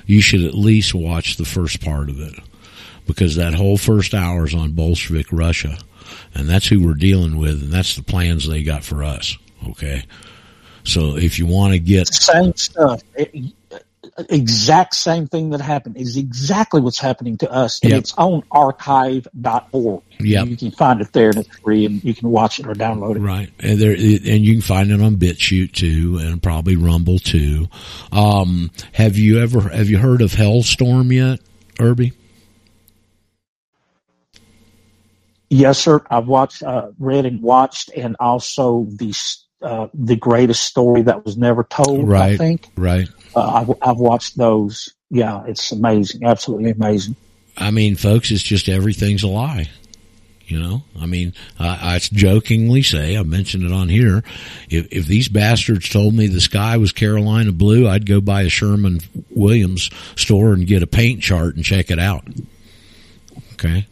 you 0.07 0.21
should 0.21 0.45
at 0.45 0.55
least 0.55 0.95
watch 0.95 1.37
the 1.37 1.47
first 1.47 1.83
part 1.83 2.11
of 2.11 2.21
it. 2.21 2.35
Because 3.07 3.37
that 3.37 3.55
whole 3.55 3.77
first 3.79 4.15
hour 4.15 4.47
is 4.47 4.55
on 4.55 4.73
Bolshevik 4.73 5.27
Russia. 5.33 5.79
And 6.35 6.49
that's 6.49 6.67
who 6.67 6.85
we're 6.85 6.95
dealing 6.95 7.39
with, 7.39 7.63
and 7.63 7.73
that's 7.73 7.97
the 7.97 8.03
plans 8.03 8.47
they 8.47 8.63
got 8.63 8.85
for 8.85 9.05
us. 9.05 9.37
Okay? 9.69 10.05
So 10.85 11.17
if 11.17 11.39
you 11.39 11.47
want 11.47 11.73
to 11.73 11.79
get 11.79 12.13
same 12.13 12.55
stuff. 12.57 13.03
It- 13.15 13.53
exact 14.29 14.95
same 14.95 15.27
thing 15.27 15.51
that 15.51 15.61
happened 15.61 15.97
is 15.97 16.17
exactly 16.17 16.81
what's 16.81 17.01
happening 17.01 17.37
to 17.39 17.51
us, 17.51 17.81
and 17.83 17.91
Yep. 17.91 17.99
it's 17.99 18.15
on 18.17 18.43
archive.org. 18.53 20.03
Yep. 20.21 20.49
you 20.49 20.57
can 20.57 20.71
find 20.71 21.01
it 21.01 21.13
there, 21.13 21.31
and 21.31 21.39
it's 21.39 21.57
free, 21.59 21.85
and 21.85 22.05
you 22.05 22.15
can 22.15 22.29
watch 22.31 22.61
it 22.61 22.67
or 22.67 22.75
download 22.75 23.17
it. 23.17 23.21
Right, 23.21 23.51
and 23.59 23.79
there, 23.81 23.91
and 23.93 24.01
you 24.45 24.53
can 24.53 24.61
find 24.61 24.93
it 24.93 25.01
on 25.01 25.17
BitChute 25.17 25.73
too, 25.73 26.19
and 26.21 26.41
probably 26.41 26.77
Rumble 26.77 27.19
too. 27.19 27.67
Um, 28.13 28.71
have 28.93 29.19
you 29.19 29.41
ever 29.41 29.63
have 29.69 29.91
you 29.91 29.99
heard 29.99 30.23
of 30.23 30.33
Hellstorm 30.33 31.13
yet, 31.13 31.41
Irby? 31.81 32.13
Yes, 35.51 35.79
sir. 35.79 36.03
I've 36.11 36.27
watched, 36.27 36.63
uh, 36.63 36.89
read 36.99 37.27
and 37.27 37.41
watched, 37.43 37.91
and 37.97 38.17
also 38.19 38.87
the 38.91 39.13
uh, 39.65 39.89
the 39.95 40.17
greatest 40.17 40.63
story 40.63 41.03
that 41.03 41.25
was 41.25 41.37
never 41.37 41.65
told. 41.65 42.13
I 42.13 42.37
think 42.37 42.71
right. 42.77 43.09
uh, 43.35 43.41
I've, 43.41 43.71
I've 43.83 43.99
watched 43.99 44.37
those. 44.37 44.93
Yeah, 45.11 45.45
it's 45.47 45.73
amazing, 45.73 46.25
absolutely 46.25 46.71
amazing. 46.71 47.17
I 47.57 47.71
mean, 47.71 47.97
folks, 47.97 48.31
it's 48.31 48.43
just 48.43 48.69
everything's 48.69 49.23
a 49.23 49.29
lie. 49.29 49.71
You 50.47 50.61
know, 50.61 50.83
I 51.01 51.07
mean, 51.07 51.33
I, 51.59 51.95
I 51.95 51.99
jokingly 51.99 52.83
say, 52.83 53.17
I 53.17 53.23
mentioned 53.23 53.65
it 53.65 53.73
on 53.73 53.89
here. 53.89 54.23
If, 54.69 54.89
if 54.91 55.07
these 55.07 55.29
bastards 55.29 55.89
told 55.89 56.13
me 56.13 56.27
the 56.27 56.41
sky 56.41 56.77
was 56.77 56.93
Carolina 56.93 57.51
blue, 57.51 57.89
I'd 57.89 58.05
go 58.05 58.21
by 58.21 58.43
a 58.43 58.51
Sherman 58.51 59.01
Williams 59.31 59.89
store 60.17 60.53
and 60.53 60.67
get 60.67 60.83
a 60.83 60.87
paint 60.87 61.23
chart 61.23 61.57
and 61.57 61.65
check 61.65 61.91
it 61.91 61.99
out. 61.99 62.29
Okay. 63.55 63.87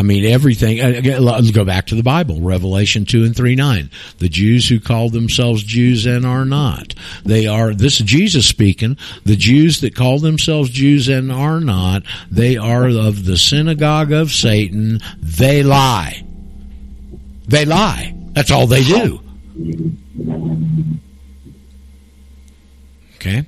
I 0.00 0.02
mean, 0.02 0.24
everything. 0.24 0.80
uh, 0.80 1.20
Let's 1.20 1.50
go 1.50 1.66
back 1.66 1.88
to 1.88 1.94
the 1.94 2.02
Bible, 2.02 2.40
Revelation 2.40 3.04
two 3.04 3.22
and 3.22 3.36
three 3.36 3.54
nine. 3.54 3.90
The 4.16 4.30
Jews 4.30 4.66
who 4.66 4.80
call 4.80 5.10
themselves 5.10 5.62
Jews 5.62 6.06
and 6.06 6.24
are 6.24 6.46
not, 6.46 6.94
they 7.22 7.46
are. 7.46 7.74
This 7.74 8.00
is 8.00 8.06
Jesus 8.06 8.46
speaking. 8.46 8.96
The 9.24 9.36
Jews 9.36 9.82
that 9.82 9.94
call 9.94 10.18
themselves 10.18 10.70
Jews 10.70 11.08
and 11.08 11.30
are 11.30 11.60
not, 11.60 12.04
they 12.30 12.56
are 12.56 12.88
of 12.88 13.26
the 13.26 13.36
synagogue 13.36 14.10
of 14.10 14.32
Satan. 14.32 15.00
They 15.18 15.62
lie. 15.62 16.24
They 17.46 17.66
lie. 17.66 18.14
That's 18.32 18.50
all 18.50 18.66
they 18.66 18.84
do. 18.84 19.20
Okay, 23.16 23.44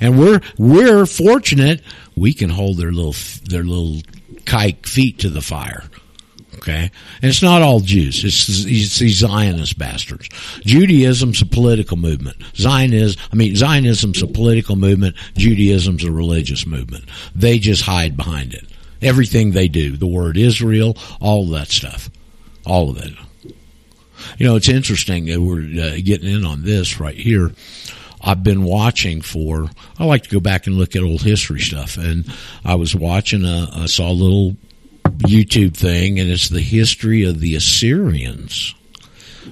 and 0.00 0.18
we're 0.18 0.40
we're 0.56 1.04
fortunate 1.04 1.82
we 2.16 2.32
can 2.32 2.48
hold 2.48 2.78
their 2.78 2.92
little 2.92 3.14
their 3.44 3.62
little 3.62 4.00
kike 4.44 4.86
feet 4.86 5.18
to 5.20 5.28
the 5.28 5.42
fire. 5.42 5.84
Okay, 6.56 6.90
and 7.22 7.28
it's 7.28 7.42
not 7.42 7.62
all 7.62 7.80
Jews; 7.80 8.22
it's, 8.24 8.64
these 8.64 9.16
Zionist 9.16 9.78
bastards. 9.78 10.28
Judaism's 10.64 11.42
a 11.42 11.46
political 11.46 11.96
movement. 11.96 12.36
Zionism, 12.54 13.20
I 13.32 13.36
mean, 13.36 13.56
Zionism's 13.56 14.22
a 14.22 14.26
political 14.26 14.76
movement. 14.76 15.16
Judaism's 15.36 16.04
a 16.04 16.12
religious 16.12 16.66
movement. 16.66 17.04
They 17.34 17.58
just 17.58 17.82
hide 17.82 18.16
behind 18.16 18.54
it. 18.54 18.66
Everything 19.00 19.50
they 19.50 19.66
do, 19.66 19.96
the 19.96 20.06
word 20.06 20.36
Israel, 20.36 20.96
all 21.20 21.48
that 21.48 21.68
stuff, 21.68 22.10
all 22.64 22.90
of 22.90 22.98
it. 22.98 23.12
You 24.38 24.46
know, 24.46 24.56
it's 24.56 24.68
interesting 24.68 25.26
that 25.26 25.40
we're 25.40 25.62
uh, 25.62 25.96
getting 26.04 26.32
in 26.32 26.44
on 26.44 26.62
this 26.62 27.00
right 27.00 27.16
here. 27.16 27.52
I've 28.22 28.44
been 28.44 28.62
watching 28.62 29.20
for. 29.20 29.68
I 29.98 30.04
like 30.04 30.22
to 30.24 30.30
go 30.30 30.40
back 30.40 30.66
and 30.66 30.76
look 30.76 30.94
at 30.94 31.02
old 31.02 31.22
history 31.22 31.60
stuff, 31.60 31.96
and 31.96 32.24
I 32.64 32.76
was 32.76 32.94
watching. 32.94 33.44
A, 33.44 33.68
I 33.74 33.86
saw 33.86 34.10
a 34.10 34.12
little 34.12 34.56
YouTube 35.04 35.76
thing, 35.76 36.20
and 36.20 36.30
it's 36.30 36.48
the 36.48 36.60
history 36.60 37.24
of 37.24 37.40
the 37.40 37.56
Assyrians. 37.56 38.74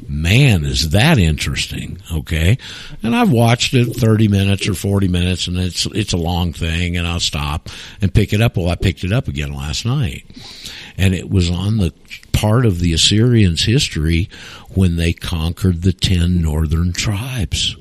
Man, 0.09 0.65
is 0.65 0.91
that 0.91 1.19
interesting? 1.19 2.01
Okay, 2.13 2.59
and 3.03 3.17
I've 3.17 3.33
watched 3.33 3.75
it 3.75 3.87
thirty 3.87 4.29
minutes 4.29 4.69
or 4.69 4.75
forty 4.75 5.09
minutes, 5.09 5.49
and 5.49 5.59
it's 5.59 5.87
it's 5.87 6.13
a 6.13 6.19
long 6.19 6.53
thing, 6.53 6.97
and 6.97 7.07
I'll 7.07 7.19
stop 7.21 7.69
and 8.01 8.15
pick 8.15 8.33
it 8.33 8.41
up. 8.41 8.57
Well, 8.57 8.69
I 8.69 8.77
picked 8.77 9.03
it 9.03 9.13
up 9.13 9.27
again 9.27 9.53
last 9.53 9.85
night, 9.85 10.25
and 10.97 11.13
it 11.13 11.29
was 11.29 11.51
on 11.51 11.79
the 11.79 11.93
part 12.33 12.67
of 12.67 12.79
the 12.79 12.93
Assyrians' 12.93 13.65
history 13.65 14.29
when 14.75 14.95
they 14.95 15.13
conquered 15.13 15.83
the 15.83 15.93
ten 15.93 16.41
northern 16.41 16.93
tribes 16.93 17.77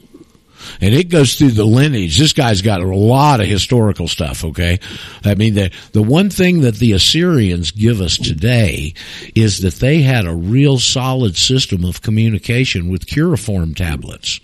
and 0.81 0.93
it 0.93 1.09
goes 1.09 1.35
through 1.35 1.51
the 1.51 1.65
lineage. 1.65 2.17
This 2.17 2.33
guy's 2.33 2.61
got 2.61 2.81
a 2.81 2.87
lot 2.87 3.39
of 3.39 3.47
historical 3.47 4.07
stuff. 4.07 4.43
Okay, 4.43 4.79
I 5.23 5.35
mean 5.35 5.53
the 5.55 5.71
the 5.91 6.03
one 6.03 6.29
thing 6.29 6.61
that 6.61 6.75
the 6.75 6.93
Assyrians 6.93 7.71
give 7.71 8.01
us 8.01 8.17
today 8.17 8.93
is 9.35 9.59
that 9.59 9.75
they 9.75 10.01
had 10.01 10.25
a 10.25 10.33
real 10.33 10.77
solid 10.79 11.37
system 11.37 11.83
of 11.83 12.01
communication 12.01 12.89
with 12.89 13.07
cuneiform 13.07 13.75
tablets, 13.75 14.39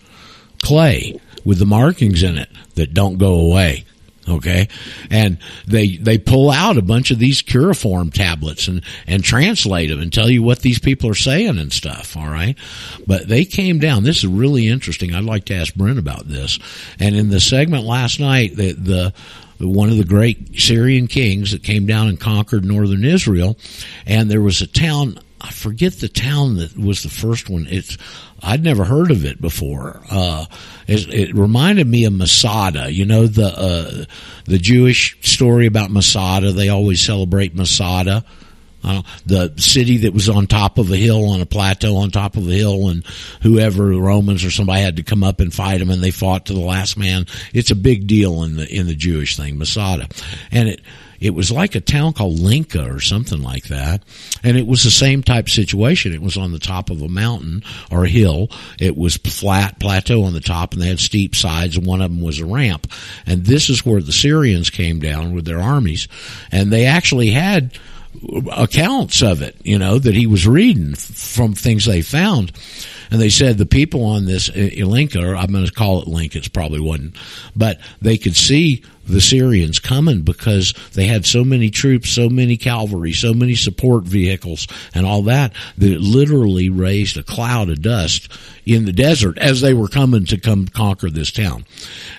clay 0.61 1.19
with 1.43 1.59
the 1.59 1.65
markings 1.65 2.23
in 2.23 2.37
it 2.37 2.49
that 2.75 2.93
don't 2.93 3.17
go 3.17 3.35
away. 3.35 3.85
Okay, 4.27 4.67
and 5.11 5.37
they 5.67 5.97
they 5.97 6.17
pull 6.17 6.49
out 6.49 6.77
a 6.77 6.81
bunch 6.81 7.11
of 7.11 7.19
these 7.19 7.43
cuneiform 7.43 8.09
tablets 8.09 8.67
and 8.67 8.81
and 9.05 9.23
translate 9.23 9.89
them 9.89 9.99
and 9.99 10.11
tell 10.11 10.29
you 10.29 10.41
what 10.41 10.61
these 10.61 10.79
people 10.79 11.09
are 11.09 11.15
saying 11.15 11.59
and 11.59 11.71
stuff. 11.71 12.17
All 12.17 12.27
right, 12.27 12.57
but 13.05 13.27
they 13.27 13.45
came 13.45 13.77
down. 13.77 14.03
This 14.03 14.17
is 14.17 14.27
really 14.27 14.67
interesting. 14.67 15.13
I'd 15.13 15.25
like 15.25 15.45
to 15.45 15.55
ask 15.55 15.75
Brent 15.75 15.99
about 15.99 16.27
this. 16.27 16.57
And 16.99 17.15
in 17.15 17.29
the 17.29 17.39
segment 17.39 17.83
last 17.83 18.19
night, 18.19 18.55
the 18.55 18.73
the 18.73 19.13
one 19.59 19.89
of 19.89 19.97
the 19.97 20.03
great 20.03 20.59
Syrian 20.59 21.07
kings 21.07 21.51
that 21.51 21.63
came 21.63 21.85
down 21.85 22.07
and 22.07 22.19
conquered 22.19 22.65
northern 22.65 23.05
Israel, 23.05 23.57
and 24.05 24.29
there 24.29 24.41
was 24.41 24.61
a 24.61 24.67
town 24.67 25.19
I 25.45 25.51
forget 25.51 25.93
the 25.93 26.09
town 26.09 26.57
that 26.57 26.75
was 26.75 27.03
the 27.03 27.09
first 27.09 27.49
one. 27.49 27.67
It's 27.69 27.97
I'd 28.41 28.63
never 28.63 28.83
heard 28.83 29.11
of 29.11 29.25
it 29.25 29.39
before. 29.39 30.01
Uh, 30.09 30.45
it, 30.87 31.13
it 31.13 31.35
reminded 31.35 31.85
me 31.87 32.05
of 32.05 32.13
Masada. 32.13 32.91
You 32.91 33.05
know 33.05 33.27
the 33.27 33.45
uh, 33.45 34.05
the 34.45 34.57
Jewish 34.57 35.17
story 35.21 35.67
about 35.67 35.91
Masada. 35.91 36.51
They 36.51 36.69
always 36.69 36.99
celebrate 36.99 37.55
Masada. 37.55 38.25
Uh, 38.83 39.01
the 39.25 39.51
city 39.57 39.97
that 39.97 40.13
was 40.13 40.29
on 40.29 40.45
top 40.45 40.77
of 40.77 40.91
a 40.91 40.95
hill 40.95 41.29
on 41.29 41.41
a 41.41 41.45
plateau 41.45 41.97
on 41.97 42.11
top 42.11 42.37
of 42.37 42.47
a 42.47 42.51
hill 42.51 42.89
and 42.89 43.03
whoever 43.41 43.87
the 43.87 43.99
Romans 43.99 44.43
or 44.43 44.51
somebody 44.51 44.81
had 44.81 44.97
to 44.97 45.03
come 45.03 45.23
up 45.23 45.39
and 45.39 45.51
fight 45.51 45.79
them 45.79 45.89
and 45.89 46.03
they 46.03 46.11
fought 46.11 46.45
to 46.45 46.53
the 46.53 46.59
last 46.59 46.95
man. 46.95 47.25
It's 47.51 47.71
a 47.71 47.75
big 47.75 48.05
deal 48.05 48.43
in 48.43 48.57
the 48.57 48.67
in 48.71 48.85
the 48.85 48.93
Jewish 48.93 49.37
thing, 49.37 49.57
Masada. 49.57 50.07
And 50.51 50.69
it 50.69 50.81
it 51.19 51.31
was 51.31 51.51
like 51.51 51.75
a 51.75 51.81
town 51.81 52.13
called 52.13 52.39
Linka 52.39 52.91
or 52.91 52.99
something 52.99 53.41
like 53.41 53.65
that. 53.65 54.03
And 54.43 54.57
it 54.57 54.67
was 54.67 54.83
the 54.83 54.91
same 54.91 55.23
type 55.23 55.49
situation. 55.49 56.13
It 56.13 56.21
was 56.21 56.37
on 56.37 56.51
the 56.51 56.59
top 56.59 56.89
of 56.89 57.01
a 57.01 57.07
mountain 57.07 57.63
or 57.91 58.05
a 58.05 58.09
hill. 58.09 58.49
It 58.79 58.97
was 58.97 59.17
flat 59.17 59.79
plateau 59.79 60.23
on 60.23 60.33
the 60.33 60.41
top 60.41 60.73
and 60.73 60.81
they 60.81 60.87
had 60.87 60.99
steep 60.99 61.35
sides 61.35 61.77
and 61.77 61.85
one 61.85 62.01
of 62.01 62.11
them 62.11 62.21
was 62.21 62.39
a 62.39 62.45
ramp. 62.45 62.91
And 63.25 63.45
this 63.45 63.69
is 63.69 63.85
where 63.85 64.01
the 64.01 64.11
Syrians 64.11 64.69
came 64.69 64.99
down 64.99 65.33
with 65.33 65.45
their 65.45 65.59
armies 65.59 66.07
and 66.51 66.71
they 66.71 66.85
actually 66.85 67.29
had 67.29 67.77
accounts 68.51 69.21
of 69.21 69.41
it, 69.41 69.55
you 69.63 69.77
know, 69.77 69.99
that 69.99 70.15
he 70.15 70.27
was 70.27 70.47
reading 70.47 70.95
from 70.95 71.53
things 71.53 71.85
they 71.85 72.01
found. 72.01 72.51
And 73.11 73.21
they 73.21 73.29
said 73.29 73.57
the 73.57 73.65
people 73.65 74.03
on 74.03 74.25
this 74.25 74.49
Linka, 74.55 75.23
or 75.23 75.35
I'm 75.35 75.51
going 75.51 75.65
to 75.65 75.71
call 75.71 76.01
it 76.01 76.07
Link, 76.07 76.35
it's 76.35 76.47
probably 76.47 76.79
wasn't, 76.79 77.15
but 77.55 77.79
they 78.01 78.17
could 78.17 78.35
see 78.35 78.83
the 79.07 79.21
Syrians 79.21 79.79
coming 79.79 80.21
because 80.21 80.73
they 80.93 81.05
had 81.05 81.25
so 81.25 81.43
many 81.43 81.69
troops, 81.69 82.09
so 82.09 82.29
many 82.29 82.57
cavalry, 82.57 83.13
so 83.13 83.33
many 83.33 83.55
support 83.55 84.03
vehicles 84.03 84.67
and 84.93 85.05
all 85.05 85.23
that 85.23 85.53
that 85.77 85.91
it 85.91 86.01
literally 86.01 86.69
raised 86.69 87.17
a 87.17 87.23
cloud 87.23 87.69
of 87.69 87.81
dust 87.81 88.31
in 88.65 88.85
the 88.85 88.93
desert 88.93 89.37
as 89.37 89.61
they 89.61 89.73
were 89.73 89.87
coming 89.87 90.25
to 90.25 90.39
come 90.39 90.67
conquer 90.67 91.09
this 91.09 91.31
town. 91.31 91.65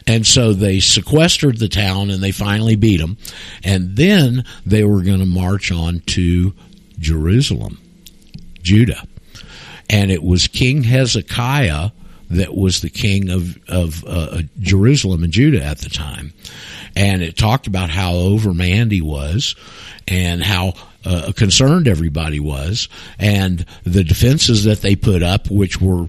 And 0.06 0.26
so 0.26 0.52
they 0.52 0.80
sequestered 0.80 1.58
the 1.58 1.68
town 1.68 2.10
and 2.10 2.22
they 2.22 2.32
finally 2.32 2.76
beat 2.76 3.00
them. 3.00 3.16
And 3.64 3.96
then 3.96 4.44
they 4.64 4.84
were 4.84 5.02
going 5.02 5.20
to 5.20 5.26
march 5.26 5.72
on 5.72 6.00
to 6.06 6.54
Jerusalem, 6.98 7.78
Judah. 8.62 9.02
And 9.90 10.10
it 10.10 10.22
was 10.22 10.48
King 10.48 10.84
Hezekiah 10.84 11.90
that 12.30 12.54
was 12.54 12.80
the 12.80 12.90
king 12.90 13.30
of, 13.30 13.58
of 13.68 14.04
uh, 14.06 14.42
Jerusalem 14.58 15.22
and 15.22 15.32
Judah 15.32 15.64
at 15.64 15.78
the 15.78 15.88
time. 15.88 16.32
And 16.94 17.22
it 17.22 17.36
talked 17.36 17.66
about 17.66 17.90
how 17.90 18.12
overmanned 18.14 18.90
he 18.90 19.02
was 19.02 19.54
and 20.08 20.42
how 20.42 20.74
uh, 21.04 21.32
concerned 21.36 21.86
everybody 21.86 22.40
was 22.40 22.88
and 23.18 23.64
the 23.84 24.02
defenses 24.02 24.64
that 24.64 24.80
they 24.80 24.96
put 24.96 25.22
up, 25.22 25.50
which 25.50 25.80
were 25.80 26.08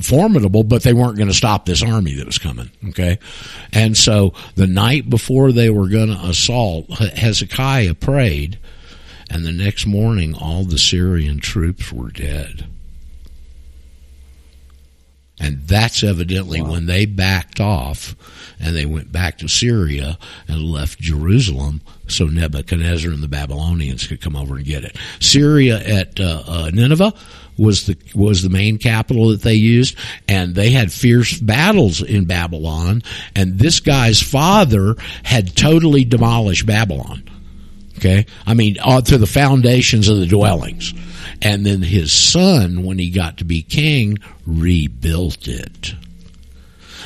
formidable, 0.00 0.62
but 0.62 0.82
they 0.82 0.92
weren't 0.92 1.16
going 1.16 1.28
to 1.28 1.34
stop 1.34 1.66
this 1.66 1.82
army 1.82 2.14
that 2.14 2.26
was 2.26 2.38
coming. 2.38 2.70
Okay. 2.90 3.18
And 3.72 3.96
so 3.96 4.34
the 4.54 4.66
night 4.66 5.10
before 5.10 5.52
they 5.52 5.70
were 5.70 5.88
going 5.88 6.08
to 6.08 6.26
assault, 6.26 6.88
Hezekiah 6.90 7.94
prayed 7.94 8.58
and 9.30 9.44
the 9.44 9.52
next 9.52 9.86
morning 9.86 10.34
all 10.34 10.64
the 10.64 10.78
Syrian 10.78 11.38
troops 11.38 11.92
were 11.92 12.10
dead. 12.10 12.66
And 15.40 15.62
that's 15.62 16.02
evidently 16.02 16.60
wow. 16.62 16.72
when 16.72 16.86
they 16.86 17.06
backed 17.06 17.60
off 17.60 18.16
and 18.58 18.74
they 18.74 18.86
went 18.86 19.12
back 19.12 19.38
to 19.38 19.48
Syria 19.48 20.18
and 20.48 20.62
left 20.62 20.98
Jerusalem 20.98 21.80
so 22.08 22.26
Nebuchadnezzar 22.26 23.10
and 23.12 23.22
the 23.22 23.28
Babylonians 23.28 24.06
could 24.06 24.20
come 24.20 24.34
over 24.34 24.56
and 24.56 24.64
get 24.64 24.84
it. 24.84 24.96
Syria 25.20 25.78
at 25.78 26.18
uh, 26.18 26.42
uh, 26.46 26.70
Nineveh 26.72 27.12
was 27.58 27.86
the 27.86 27.96
was 28.14 28.42
the 28.42 28.48
main 28.48 28.78
capital 28.78 29.28
that 29.28 29.42
they 29.42 29.54
used, 29.54 29.96
and 30.26 30.54
they 30.54 30.70
had 30.70 30.92
fierce 30.92 31.38
battles 31.38 32.02
in 32.02 32.24
Babylon. 32.24 33.02
And 33.34 33.58
this 33.58 33.80
guy's 33.80 34.22
father 34.22 34.94
had 35.22 35.56
totally 35.56 36.04
demolished 36.04 36.66
Babylon. 36.66 37.24
Okay, 37.98 38.26
I 38.46 38.54
mean, 38.54 38.76
uh, 38.82 39.00
to 39.02 39.18
the 39.18 39.26
foundations 39.26 40.08
of 40.08 40.18
the 40.18 40.26
dwellings. 40.26 40.94
And 41.40 41.64
then 41.64 41.82
his 41.82 42.12
son, 42.12 42.84
when 42.84 42.98
he 42.98 43.10
got 43.10 43.38
to 43.38 43.44
be 43.44 43.62
king, 43.62 44.18
rebuilt 44.46 45.46
it. 45.46 45.94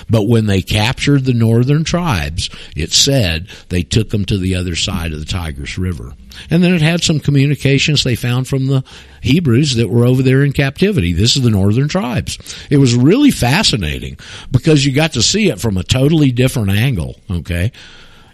But 0.08 0.24
when 0.24 0.46
they 0.46 0.62
captured 0.62 1.24
the 1.24 1.32
northern 1.32 1.84
tribes, 1.84 2.50
it 2.76 2.92
said 2.92 3.48
they 3.68 3.82
took 3.82 4.10
them 4.10 4.24
to 4.26 4.38
the 4.38 4.54
other 4.54 4.74
side 4.76 5.12
of 5.12 5.20
the 5.20 5.24
Tigris 5.24 5.78
River. 5.78 6.12
And 6.50 6.62
then 6.62 6.74
it 6.74 6.82
had 6.82 7.02
some 7.02 7.20
communications 7.20 8.04
they 8.04 8.16
found 8.16 8.48
from 8.48 8.66
the 8.66 8.84
Hebrews 9.20 9.76
that 9.76 9.88
were 9.88 10.04
over 10.04 10.22
there 10.22 10.42
in 10.42 10.52
captivity. 10.52 11.12
This 11.12 11.36
is 11.36 11.42
the 11.42 11.50
northern 11.50 11.88
tribes. 11.88 12.38
It 12.70 12.78
was 12.78 12.94
really 12.94 13.30
fascinating 13.30 14.18
because 14.50 14.84
you 14.84 14.92
got 14.92 15.12
to 15.12 15.22
see 15.22 15.48
it 15.48 15.60
from 15.60 15.76
a 15.76 15.84
totally 15.84 16.32
different 16.32 16.70
angle, 16.70 17.18
okay? 17.30 17.72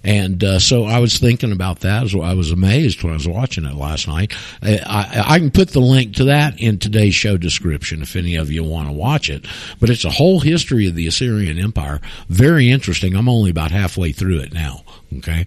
And 0.09 0.43
uh, 0.43 0.59
so 0.59 0.85
I 0.87 1.01
was 1.01 1.19
thinking 1.19 1.53
about 1.53 1.81
that. 1.81 2.05
As 2.05 2.15
I 2.15 2.33
was 2.33 2.51
amazed 2.51 3.03
when 3.03 3.13
I 3.13 3.17
was 3.17 3.29
watching 3.29 3.67
it 3.67 3.75
last 3.75 4.09
night. 4.09 4.33
I, 4.63 4.79
I, 4.79 5.35
I, 5.35 5.39
can 5.39 5.51
put 5.51 5.69
the 5.69 5.83
link 5.83 6.15
to 6.15 6.25
that 6.25 6.59
in 6.59 6.79
today's 6.79 7.15
show 7.15 7.37
description 7.37 8.01
if 8.01 8.17
any 8.17 8.35
of 8.37 8.51
you 8.51 8.65
want 8.65 8.89
to 8.89 8.95
watch 8.95 9.29
it. 9.29 9.45
But 9.79 9.91
it's 9.91 10.07
a 10.07 10.11
whole 10.11 10.41
history 10.41 10.89
of 10.89 10.95
the 10.95 11.07
Assyrian 11.07 11.59
Empire. 11.59 12.01
Very 12.31 12.71
interesting. 12.71 13.15
I'm 13.15 13.29
only 13.29 13.51
about 13.51 13.71
halfway 13.71 14.13
through 14.13 14.39
it 14.39 14.55
now. 14.55 14.83
Okay. 15.19 15.47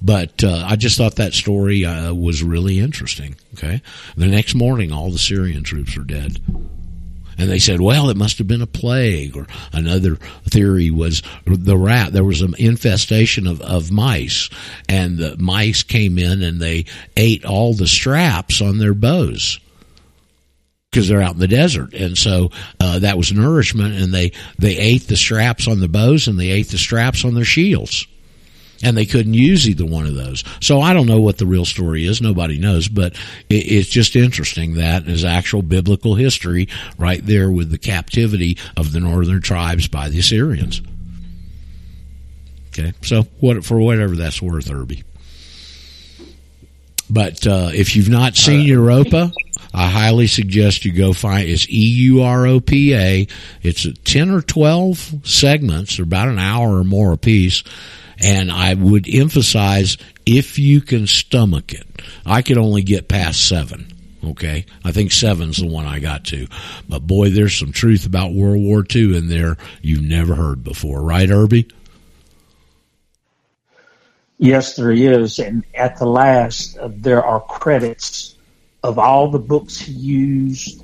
But 0.00 0.42
uh, 0.42 0.64
I 0.66 0.76
just 0.76 0.96
thought 0.96 1.16
that 1.16 1.34
story 1.34 1.84
uh, 1.84 2.14
was 2.14 2.42
really 2.42 2.80
interesting. 2.80 3.36
Okay. 3.52 3.82
The 4.16 4.28
next 4.28 4.54
morning, 4.54 4.92
all 4.92 5.10
the 5.10 5.18
Syrian 5.18 5.62
troops 5.62 5.94
are 5.98 6.04
dead. 6.04 6.40
And 7.40 7.48
they 7.48 7.58
said, 7.58 7.80
well, 7.80 8.10
it 8.10 8.18
must 8.18 8.36
have 8.36 8.46
been 8.46 8.60
a 8.60 8.66
plague. 8.66 9.34
Or 9.34 9.46
another 9.72 10.16
theory 10.44 10.90
was 10.90 11.22
the 11.46 11.76
rat. 11.76 12.12
There 12.12 12.22
was 12.22 12.42
an 12.42 12.54
infestation 12.58 13.46
of, 13.46 13.62
of 13.62 13.90
mice, 13.90 14.50
and 14.90 15.16
the 15.16 15.38
mice 15.38 15.82
came 15.82 16.18
in 16.18 16.42
and 16.42 16.60
they 16.60 16.84
ate 17.16 17.46
all 17.46 17.72
the 17.72 17.86
straps 17.86 18.60
on 18.60 18.76
their 18.76 18.92
bows 18.92 19.58
because 20.90 21.08
they're 21.08 21.22
out 21.22 21.34
in 21.34 21.40
the 21.40 21.48
desert, 21.48 21.94
and 21.94 22.18
so 22.18 22.50
uh, 22.78 22.98
that 22.98 23.16
was 23.16 23.32
nourishment. 23.32 23.94
And 23.94 24.12
they 24.12 24.32
they 24.58 24.76
ate 24.76 25.08
the 25.08 25.16
straps 25.16 25.66
on 25.66 25.80
the 25.80 25.88
bows, 25.88 26.28
and 26.28 26.38
they 26.38 26.50
ate 26.50 26.68
the 26.68 26.78
straps 26.78 27.24
on 27.24 27.34
their 27.34 27.44
shields 27.44 28.06
and 28.82 28.96
they 28.96 29.06
couldn't 29.06 29.34
use 29.34 29.68
either 29.68 29.84
one 29.84 30.06
of 30.06 30.14
those. 30.14 30.44
So 30.60 30.80
I 30.80 30.92
don't 30.92 31.06
know 31.06 31.20
what 31.20 31.38
the 31.38 31.46
real 31.46 31.64
story 31.64 32.06
is. 32.06 32.20
Nobody 32.20 32.58
knows, 32.58 32.88
but 32.88 33.14
it, 33.48 33.54
it's 33.54 33.88
just 33.88 34.16
interesting 34.16 34.74
that 34.74 35.06
is 35.06 35.24
actual 35.24 35.62
biblical 35.62 36.14
history 36.14 36.68
right 36.98 37.24
there 37.24 37.50
with 37.50 37.70
the 37.70 37.78
captivity 37.78 38.58
of 38.76 38.92
the 38.92 39.00
northern 39.00 39.42
tribes 39.42 39.88
by 39.88 40.08
the 40.08 40.18
Assyrians. 40.18 40.80
Okay, 42.68 42.92
so 43.02 43.22
what 43.40 43.64
for 43.64 43.78
whatever 43.78 44.16
that's 44.16 44.40
worth, 44.40 44.70
Irby. 44.70 45.02
But 47.10 47.44
uh, 47.44 47.70
if 47.74 47.96
you've 47.96 48.08
not 48.08 48.36
seen 48.36 48.64
Europa, 48.64 49.32
I 49.74 49.88
highly 49.88 50.28
suggest 50.28 50.84
you 50.84 50.92
go 50.92 51.12
find 51.12 51.48
it's 51.48 51.68
E 51.68 51.90
U 52.04 52.22
R 52.22 52.46
O 52.46 52.60
P 52.60 52.94
A. 52.94 53.26
It's 53.62 53.86
ten 54.04 54.30
or 54.30 54.40
twelve 54.40 55.12
segments, 55.24 55.98
or 55.98 56.04
about 56.04 56.28
an 56.28 56.38
hour 56.38 56.78
or 56.78 56.84
more 56.84 57.12
a 57.12 57.18
piece 57.18 57.64
and 58.22 58.50
I 58.50 58.74
would 58.74 59.08
emphasize 59.08 59.96
if 60.26 60.58
you 60.58 60.80
can 60.80 61.06
stomach 61.06 61.72
it. 61.72 61.86
I 62.24 62.42
could 62.42 62.58
only 62.58 62.82
get 62.82 63.08
past 63.08 63.46
seven. 63.46 63.86
Okay. 64.22 64.66
I 64.84 64.92
think 64.92 65.12
seven's 65.12 65.58
the 65.58 65.66
one 65.66 65.86
I 65.86 65.98
got 65.98 66.24
to. 66.26 66.46
But 66.88 67.06
boy, 67.06 67.30
there's 67.30 67.58
some 67.58 67.72
truth 67.72 68.06
about 68.06 68.32
World 68.32 68.62
War 68.62 68.84
II 68.94 69.16
in 69.16 69.28
there 69.28 69.56
you've 69.80 70.02
never 70.02 70.34
heard 70.34 70.62
before. 70.62 71.02
Right, 71.02 71.30
Irby? 71.30 71.68
Yes, 74.38 74.76
there 74.76 74.90
is. 74.90 75.38
And 75.38 75.64
at 75.74 75.98
the 75.98 76.06
last, 76.06 76.78
uh, 76.78 76.88
there 76.92 77.24
are 77.24 77.40
credits 77.40 78.36
of 78.82 78.98
all 78.98 79.30
the 79.30 79.38
books 79.38 79.78
he 79.78 79.92
used 79.92 80.82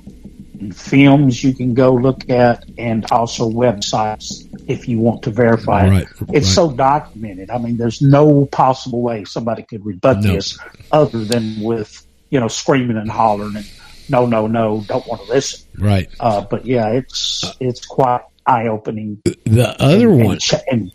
films 0.73 1.43
you 1.43 1.53
can 1.53 1.73
go 1.73 1.93
look 1.93 2.29
at 2.29 2.65
and 2.77 3.09
also 3.11 3.49
websites 3.49 4.47
if 4.67 4.87
you 4.87 4.99
want 4.99 5.23
to 5.23 5.31
verify 5.31 5.85
it. 5.85 5.89
Right, 5.89 6.07
it's 6.21 6.31
right. 6.31 6.43
so 6.43 6.71
documented. 6.71 7.49
I 7.49 7.57
mean, 7.57 7.77
there's 7.77 8.01
no 8.01 8.45
possible 8.45 9.01
way 9.01 9.23
somebody 9.23 9.63
could 9.63 9.85
rebut 9.85 10.17
no. 10.21 10.33
this 10.33 10.57
other 10.91 11.23
than 11.23 11.61
with, 11.61 12.05
you 12.29 12.39
know, 12.39 12.47
screaming 12.47 12.97
and 12.97 13.09
hollering 13.09 13.55
and 13.55 13.65
no, 14.09 14.25
no, 14.25 14.47
no, 14.47 14.83
don't 14.87 15.05
want 15.07 15.21
to 15.23 15.29
listen. 15.29 15.67
Right. 15.77 16.09
Uh, 16.19 16.41
but 16.41 16.65
yeah, 16.65 16.89
it's, 16.89 17.43
it's 17.59 17.85
quite 17.85 18.21
eye 18.45 18.67
opening. 18.67 19.21
The 19.23 19.75
other 19.79 20.09
and, 20.09 20.23
one. 20.23 20.39
And, 20.71 20.91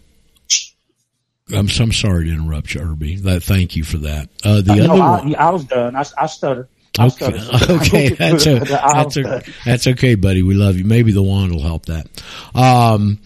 I'm, 1.55 1.69
I'm 1.79 1.93
sorry 1.93 2.27
to 2.27 2.33
interrupt 2.33 2.75
you, 2.75 2.81
Irby. 2.81 3.17
That, 3.17 3.43
thank 3.43 3.77
you 3.77 3.85
for 3.85 3.99
that. 3.99 4.31
Uh, 4.43 4.63
the 4.63 4.73
uh, 4.73 4.77
other 4.77 4.89
no, 4.89 4.95
I, 4.95 5.11
one. 5.11 5.35
I 5.37 5.51
was 5.51 5.65
done. 5.65 5.97
I, 5.97 6.05
I 6.17 6.27
stuttered. 6.27 6.69
Okay, 6.99 7.27
okay, 7.71 8.09
that's, 8.11 8.47
a, 8.47 8.59
that's, 8.61 9.17
a, 9.17 9.43
that's 9.65 9.87
okay, 9.87 10.15
buddy. 10.15 10.43
We 10.43 10.55
love 10.55 10.77
you. 10.77 10.85
Maybe 10.85 11.13
the 11.13 11.23
wand 11.23 11.53
will 11.53 11.63
help 11.63 11.87
that. 11.87 12.07
Um, 12.55 13.19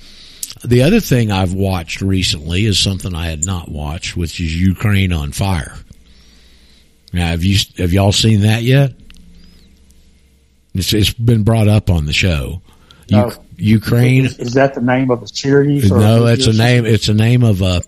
the 0.64 0.83
other 0.85 1.01
thing 1.01 1.33
I've 1.33 1.53
watched 1.53 2.01
recently 2.01 2.64
is 2.64 2.79
something 2.79 3.14
I 3.14 3.27
had 3.27 3.45
not 3.45 3.69
watched, 3.69 4.17
which 4.17 4.41
is 4.41 4.59
Ukraine 4.61 5.12
on 5.12 5.33
fire. 5.33 5.75
Now, 7.12 7.29
have 7.29 7.43
you 7.45 7.59
have 7.79 7.93
y'all 7.93 8.12
seen 8.12 8.43
that 8.43 8.62
yet? 8.62 8.93
It's, 10.75 10.93
it's 10.93 11.12
been 11.12 11.43
brought 11.43 11.69
up 11.69 11.91
on 11.91 12.05
the 12.07 12.12
show. 12.12 12.61
U- 13.09 13.19
Uh, 13.19 13.35
Ukraine. 13.57 14.27
Is, 14.27 14.39
is 14.39 14.55
that 14.55 14.75
the 14.75 14.81
name 14.83 15.11
of 15.11 15.23
a 15.23 15.29
series? 15.29 15.91
Or 15.91 15.99
No, 15.99 16.27
it's 16.27 16.47
a 16.47 16.53
name. 16.53 16.85
It's 16.85 17.09
a 17.09 17.14
name 17.14 17.43
of 17.43 17.62
a. 17.62 17.83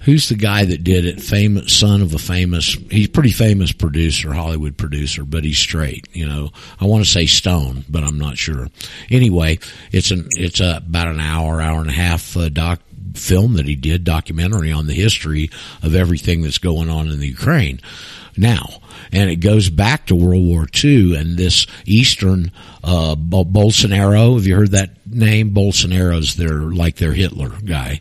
Who's 0.00 0.28
the 0.28 0.34
guy 0.34 0.64
that 0.64 0.82
did 0.82 1.04
it? 1.04 1.20
Famous 1.20 1.72
son 1.72 2.00
of 2.00 2.14
a 2.14 2.18
famous. 2.18 2.74
He's 2.90 3.08
pretty 3.08 3.32
famous 3.32 3.72
producer, 3.72 4.32
Hollywood 4.32 4.76
producer, 4.78 5.24
but 5.24 5.44
he's 5.44 5.58
straight. 5.58 6.08
You 6.12 6.26
know, 6.26 6.50
I 6.80 6.86
want 6.86 7.04
to 7.04 7.10
say 7.10 7.26
Stone, 7.26 7.84
but 7.88 8.02
I'm 8.02 8.18
not 8.18 8.38
sure. 8.38 8.68
Anyway, 9.10 9.58
it's 9.92 10.10
an 10.10 10.26
it's 10.32 10.60
a, 10.60 10.78
about 10.78 11.08
an 11.08 11.20
hour, 11.20 11.60
hour 11.60 11.80
and 11.80 11.90
a 11.90 11.94
half 11.94 12.36
uh, 12.36 12.48
doc 12.48 12.80
film 13.14 13.54
that 13.54 13.66
he 13.66 13.76
did 13.76 14.04
documentary 14.04 14.72
on 14.72 14.86
the 14.86 14.94
history 14.94 15.50
of 15.82 15.94
everything 15.94 16.42
that's 16.42 16.58
going 16.58 16.88
on 16.88 17.08
in 17.08 17.18
the 17.18 17.28
Ukraine 17.28 17.80
now. 18.40 18.80
And 19.12 19.28
it 19.28 19.36
goes 19.36 19.68
back 19.70 20.06
to 20.06 20.16
World 20.16 20.46
War 20.46 20.66
II 20.84 21.16
and 21.16 21.36
this 21.36 21.66
Eastern, 21.84 22.52
uh, 22.84 23.16
Bolsonaro. 23.16 24.34
Have 24.34 24.46
you 24.46 24.54
heard 24.54 24.70
that 24.70 25.04
name? 25.06 25.50
Bolsonaro's 25.50 26.36
their, 26.36 26.60
like 26.60 26.96
their 26.96 27.12
Hitler 27.12 27.50
guy. 27.64 28.00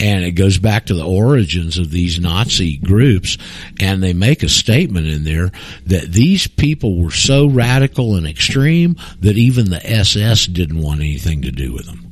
And 0.00 0.24
it 0.24 0.32
goes 0.32 0.58
back 0.58 0.86
to 0.86 0.94
the 0.94 1.06
origins 1.06 1.78
of 1.78 1.90
these 1.90 2.18
Nazi 2.18 2.78
groups. 2.78 3.36
And 3.80 4.02
they 4.02 4.14
make 4.14 4.42
a 4.42 4.48
statement 4.48 5.06
in 5.06 5.24
there 5.24 5.52
that 5.86 6.12
these 6.12 6.46
people 6.46 7.02
were 7.02 7.10
so 7.10 7.46
radical 7.46 8.14
and 8.14 8.26
extreme 8.26 8.96
that 9.20 9.36
even 9.36 9.70
the 9.70 9.86
SS 9.86 10.46
didn't 10.46 10.82
want 10.82 11.00
anything 11.00 11.42
to 11.42 11.52
do 11.52 11.72
with 11.72 11.86
them. 11.86 12.06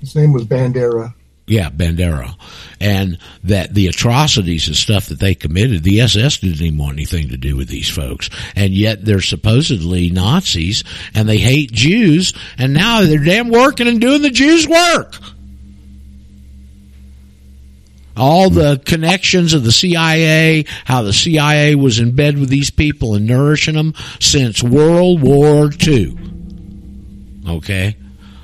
His 0.00 0.16
name 0.16 0.32
was 0.32 0.46
Bandera. 0.46 1.14
Yeah, 1.50 1.68
Bandera. 1.68 2.36
And 2.80 3.18
that 3.42 3.74
the 3.74 3.88
atrocities 3.88 4.68
and 4.68 4.76
stuff 4.76 5.06
that 5.06 5.18
they 5.18 5.34
committed, 5.34 5.82
the 5.82 6.00
SS 6.00 6.38
didn't 6.38 6.62
even 6.62 6.78
want 6.78 6.92
anything 6.92 7.30
to 7.30 7.36
do 7.36 7.56
with 7.56 7.66
these 7.66 7.88
folks. 7.88 8.30
And 8.54 8.72
yet 8.72 9.04
they're 9.04 9.20
supposedly 9.20 10.10
Nazis 10.10 10.84
and 11.12 11.28
they 11.28 11.38
hate 11.38 11.72
Jews 11.72 12.34
and 12.56 12.72
now 12.72 13.00
they're 13.00 13.18
damn 13.18 13.48
working 13.50 13.88
and 13.88 14.00
doing 14.00 14.22
the 14.22 14.30
Jews' 14.30 14.68
work. 14.68 15.16
All 18.16 18.48
the 18.48 18.76
hmm. 18.76 18.82
connections 18.84 19.52
of 19.52 19.64
the 19.64 19.72
CIA, 19.72 20.66
how 20.84 21.02
the 21.02 21.12
CIA 21.12 21.74
was 21.74 21.98
in 21.98 22.14
bed 22.14 22.38
with 22.38 22.48
these 22.48 22.70
people 22.70 23.16
and 23.16 23.26
nourishing 23.26 23.74
them 23.74 23.94
since 24.20 24.62
World 24.62 25.20
War 25.20 25.68
II. 25.84 26.16
Okay? 27.48 27.96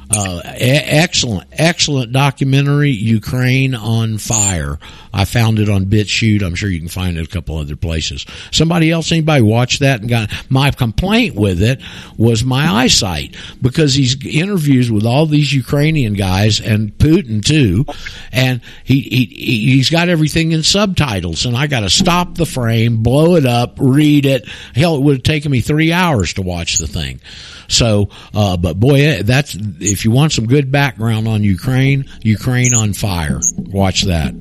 Uh, 0.09 0.41
excellent, 0.45 1.49
excellent 1.53 2.13
documentary, 2.13 2.91
Ukraine 2.91 3.75
on 3.75 4.19
Fire. 4.19 4.79
I 5.13 5.25
found 5.25 5.59
it 5.59 5.69
on 5.69 5.87
BitChute. 5.87 6.43
I'm 6.43 6.55
sure 6.55 6.69
you 6.69 6.79
can 6.79 6.89
find 6.89 7.17
it 7.17 7.27
a 7.27 7.31
couple 7.31 7.57
other 7.57 7.75
places. 7.75 8.27
Somebody 8.53 8.91
else, 8.91 9.11
anybody 9.11 9.43
watched 9.43 9.81
that 9.81 10.01
and 10.01 10.09
got, 10.09 10.31
my 10.51 10.71
complaint 10.71 11.35
with 11.35 11.63
it 11.63 11.81
was 12.19 12.45
my 12.45 12.83
eyesight 12.83 13.35
because 13.61 13.95
he's 13.95 14.25
interviews 14.25 14.91
with 14.91 15.07
all 15.07 15.27
these 15.27 15.53
Ukrainian 15.53 16.15
guys 16.15 16.61
and 16.61 16.97
Putin 16.99 17.45
too. 17.45 17.87
And 18.31 18.61
he, 18.85 19.01
he, 19.01 19.25
he's 19.73 19.91
got 19.91 20.09
everything 20.09 20.53
in 20.53 20.63
subtitles 20.63 21.47
and 21.47 21.57
I 21.57 21.67
got 21.67 21.81
to 21.81 21.91
stop 21.91 22.35
the 22.35 22.47
frame, 22.47 23.03
blow 23.03 23.37
it 23.37 23.47
up, 23.47 23.77
read 23.81 24.27
it. 24.27 24.47
Hell, 24.75 24.97
it 24.97 25.03
would 25.03 25.17
have 25.17 25.23
taken 25.23 25.51
me 25.51 25.63
three 25.63 25.93
hours 25.93 26.35
to 26.35 26.43
watch 26.43 26.79
the 26.79 26.87
thing. 26.87 27.21
So, 27.69 28.11
uh, 28.33 28.57
but 28.57 28.79
boy, 28.79 29.23
that's, 29.23 29.57
if 29.97 30.05
you 30.05 30.11
want 30.11 30.31
some 30.31 30.47
good 30.47 30.71
background 30.71 31.27
on 31.27 31.43
Ukraine, 31.43 32.05
Ukraine 32.21 32.75
on 32.75 32.93
fire. 32.93 33.41
Watch 33.57 34.03
that. 34.03 34.35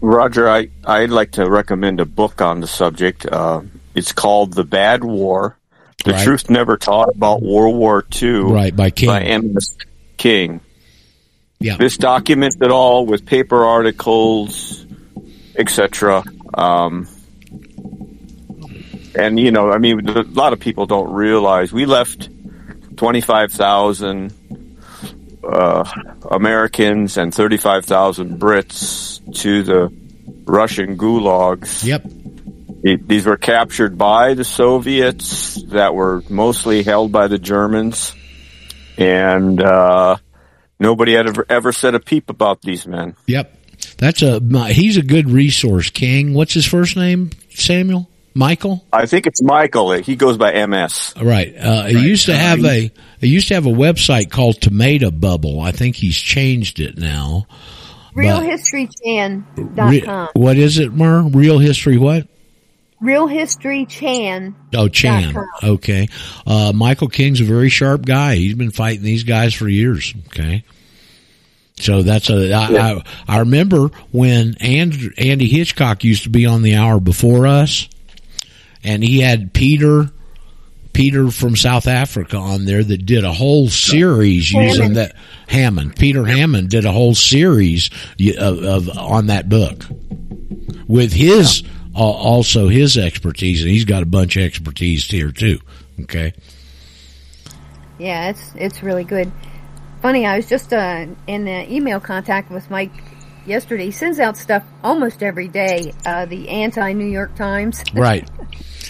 Roger, 0.00 0.48
I, 0.48 0.70
I'd 0.84 1.10
like 1.10 1.30
to 1.32 1.48
recommend 1.48 2.00
a 2.00 2.04
book 2.04 2.42
on 2.42 2.58
the 2.60 2.66
subject. 2.66 3.26
Uh, 3.26 3.60
it's 3.94 4.10
called 4.10 4.54
The 4.54 4.64
Bad 4.64 5.04
War. 5.04 5.56
The 6.04 6.12
Right. 6.12 6.24
Truth 6.24 6.50
Never 6.50 6.76
Taught 6.76 7.10
About 7.14 7.42
World 7.42 7.76
War 7.76 8.04
II. 8.20 8.40
Right, 8.40 8.74
by 8.74 8.90
King. 8.90 9.52
By. 9.54 9.60
King. 10.16 10.60
Yeah. 11.60 11.76
This 11.76 11.96
documents 11.96 12.56
it 12.60 12.72
all 12.72 13.06
with 13.06 13.24
paper 13.24 13.64
articles, 13.64 14.84
etc. 15.54 16.24
Um, 16.54 17.06
and, 19.14 19.38
you 19.38 19.50
know, 19.50 19.70
I 19.70 19.78
mean, 19.78 20.08
a 20.08 20.22
lot 20.22 20.52
of 20.52 20.60
people 20.60 20.86
don't 20.86 21.12
realize 21.12 21.72
we 21.72 21.86
left 21.86 22.28
25,000 22.96 24.32
uh, 25.42 25.84
Americans 26.30 27.16
and 27.16 27.34
35,000 27.34 28.38
Brits 28.38 29.40
to 29.40 29.62
the 29.62 29.92
Russian 30.44 30.96
gulags. 30.96 31.84
Yep. 31.84 32.06
These 33.06 33.26
were 33.26 33.36
captured 33.36 33.98
by 33.98 34.34
the 34.34 34.44
Soviets 34.44 35.62
that 35.64 35.94
were 35.94 36.22
mostly 36.28 36.82
held 36.82 37.12
by 37.12 37.28
the 37.28 37.38
Germans. 37.38 38.14
And 38.96 39.62
uh, 39.62 40.16
nobody 40.78 41.14
had 41.14 41.26
ever, 41.26 41.46
ever 41.48 41.72
said 41.72 41.94
a 41.94 42.00
peep 42.00 42.30
about 42.30 42.62
these 42.62 42.86
men. 42.86 43.16
Yep. 43.26 43.56
That's 43.98 44.22
a, 44.22 44.40
he's 44.72 44.96
a 44.96 45.02
good 45.02 45.30
resource, 45.30 45.90
King. 45.90 46.32
What's 46.34 46.54
his 46.54 46.66
first 46.66 46.96
name? 46.96 47.30
Samuel? 47.50 48.08
Michael? 48.34 48.84
I 48.92 49.06
think 49.06 49.26
it's 49.26 49.42
Michael. 49.42 49.92
He 49.92 50.16
goes 50.16 50.36
by 50.38 50.66
MS. 50.66 51.14
Right. 51.20 51.54
Uh, 51.56 51.86
he 51.86 51.98
used 52.06 52.26
to 52.26 52.36
have 52.36 52.64
a, 52.64 52.90
he 53.20 53.26
used 53.26 53.48
to 53.48 53.54
have 53.54 53.66
a 53.66 53.70
website 53.70 54.30
called 54.30 54.60
Tomato 54.60 55.10
Bubble. 55.10 55.60
I 55.60 55.72
think 55.72 55.96
he's 55.96 56.16
changed 56.16 56.80
it 56.80 56.96
now. 56.96 57.46
But- 58.14 58.22
RealHistoryChan.com. 58.22 59.88
Re- 59.88 60.28
what 60.34 60.56
is 60.56 60.78
it, 60.78 60.92
Mer? 60.92 61.22
Real 61.22 61.58
history 61.58 61.96
what? 61.98 62.26
Real 63.00 63.26
History 63.26 63.86
Chan. 63.86 64.54
Oh, 64.74 64.88
Chan. 64.88 65.34
Okay. 65.62 66.08
Uh, 66.46 66.72
Michael 66.74 67.08
King's 67.08 67.40
a 67.40 67.44
very 67.44 67.70
sharp 67.70 68.04
guy. 68.04 68.34
He's 68.34 68.54
been 68.54 68.70
fighting 68.70 69.02
these 69.02 69.24
guys 69.24 69.54
for 69.54 69.66
years. 69.66 70.12
Okay. 70.26 70.64
So 71.76 72.02
that's 72.02 72.28
a, 72.28 72.52
I, 72.52 72.90
I, 72.90 73.04
I 73.26 73.38
remember 73.38 73.88
when 74.12 74.56
and, 74.60 75.14
Andy 75.16 75.48
Hitchcock 75.48 76.04
used 76.04 76.24
to 76.24 76.28
be 76.28 76.44
on 76.44 76.60
the 76.60 76.74
hour 76.74 77.00
before 77.00 77.46
us 77.46 77.88
and 78.82 79.02
he 79.02 79.20
had 79.20 79.52
Peter, 79.52 80.10
Peter 80.92 81.30
from 81.30 81.56
South 81.56 81.86
Africa 81.86 82.36
on 82.36 82.64
there 82.64 82.82
that 82.82 83.06
did 83.06 83.24
a 83.24 83.32
whole 83.32 83.68
series 83.68 84.52
using 84.52 84.94
that 84.94 85.14
Hammond. 85.48 85.96
Peter 85.96 86.24
Hammond 86.24 86.70
did 86.70 86.84
a 86.84 86.92
whole 86.92 87.14
series 87.14 87.90
of, 88.38 88.62
of 88.62 88.98
on 88.98 89.26
that 89.26 89.48
book 89.48 89.84
with 90.88 91.12
his 91.12 91.62
uh, 91.94 91.98
also 91.98 92.68
his 92.68 92.96
expertise, 92.96 93.62
and 93.62 93.70
he's 93.70 93.84
got 93.84 94.02
a 94.02 94.06
bunch 94.06 94.36
of 94.36 94.42
expertise 94.42 95.06
here 95.06 95.30
too. 95.30 95.58
Okay, 96.02 96.32
Yeah, 97.98 98.30
it's 98.30 98.52
it's 98.56 98.82
really 98.82 99.04
good. 99.04 99.30
Funny, 100.00 100.24
I 100.24 100.36
was 100.36 100.48
just 100.48 100.72
uh, 100.72 101.06
in 101.26 101.46
email 101.46 102.00
contact 102.00 102.50
with 102.50 102.70
Mike 102.70 102.92
yesterday. 103.46 103.86
He 103.86 103.90
sends 103.90 104.18
out 104.18 104.36
stuff 104.36 104.64
almost 104.82 105.22
every 105.22 105.48
day. 105.48 105.92
Uh, 106.06 106.24
the 106.26 106.48
anti 106.48 106.92
New 106.92 107.06
York 107.06 107.34
Times. 107.34 107.82
right. 107.94 108.28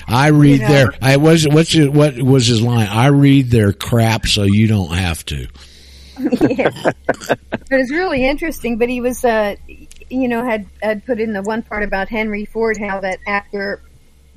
I 0.06 0.28
read 0.28 0.60
know. 0.60 0.68
their. 0.68 0.94
I 1.02 1.16
was 1.16 1.46
what's 1.46 1.72
his, 1.72 1.88
what 1.88 2.20
was 2.20 2.46
his 2.46 2.62
line? 2.62 2.88
I 2.88 3.06
read 3.06 3.50
their 3.50 3.72
crap 3.72 4.26
so 4.26 4.42
you 4.42 4.66
don't 4.66 4.92
have 4.92 5.24
to. 5.26 5.46
yeah. 6.18 6.70
But 7.50 7.66
it's 7.70 7.90
really 7.90 8.26
interesting. 8.26 8.78
But 8.78 8.88
he 8.88 9.00
was, 9.00 9.24
uh, 9.24 9.56
you 10.08 10.28
know, 10.28 10.44
had 10.44 10.66
had 10.82 11.04
put 11.06 11.20
in 11.20 11.32
the 11.32 11.42
one 11.42 11.62
part 11.62 11.82
about 11.82 12.08
Henry 12.08 12.44
Ford, 12.44 12.76
how 12.78 13.00
that 13.00 13.18
after 13.26 13.82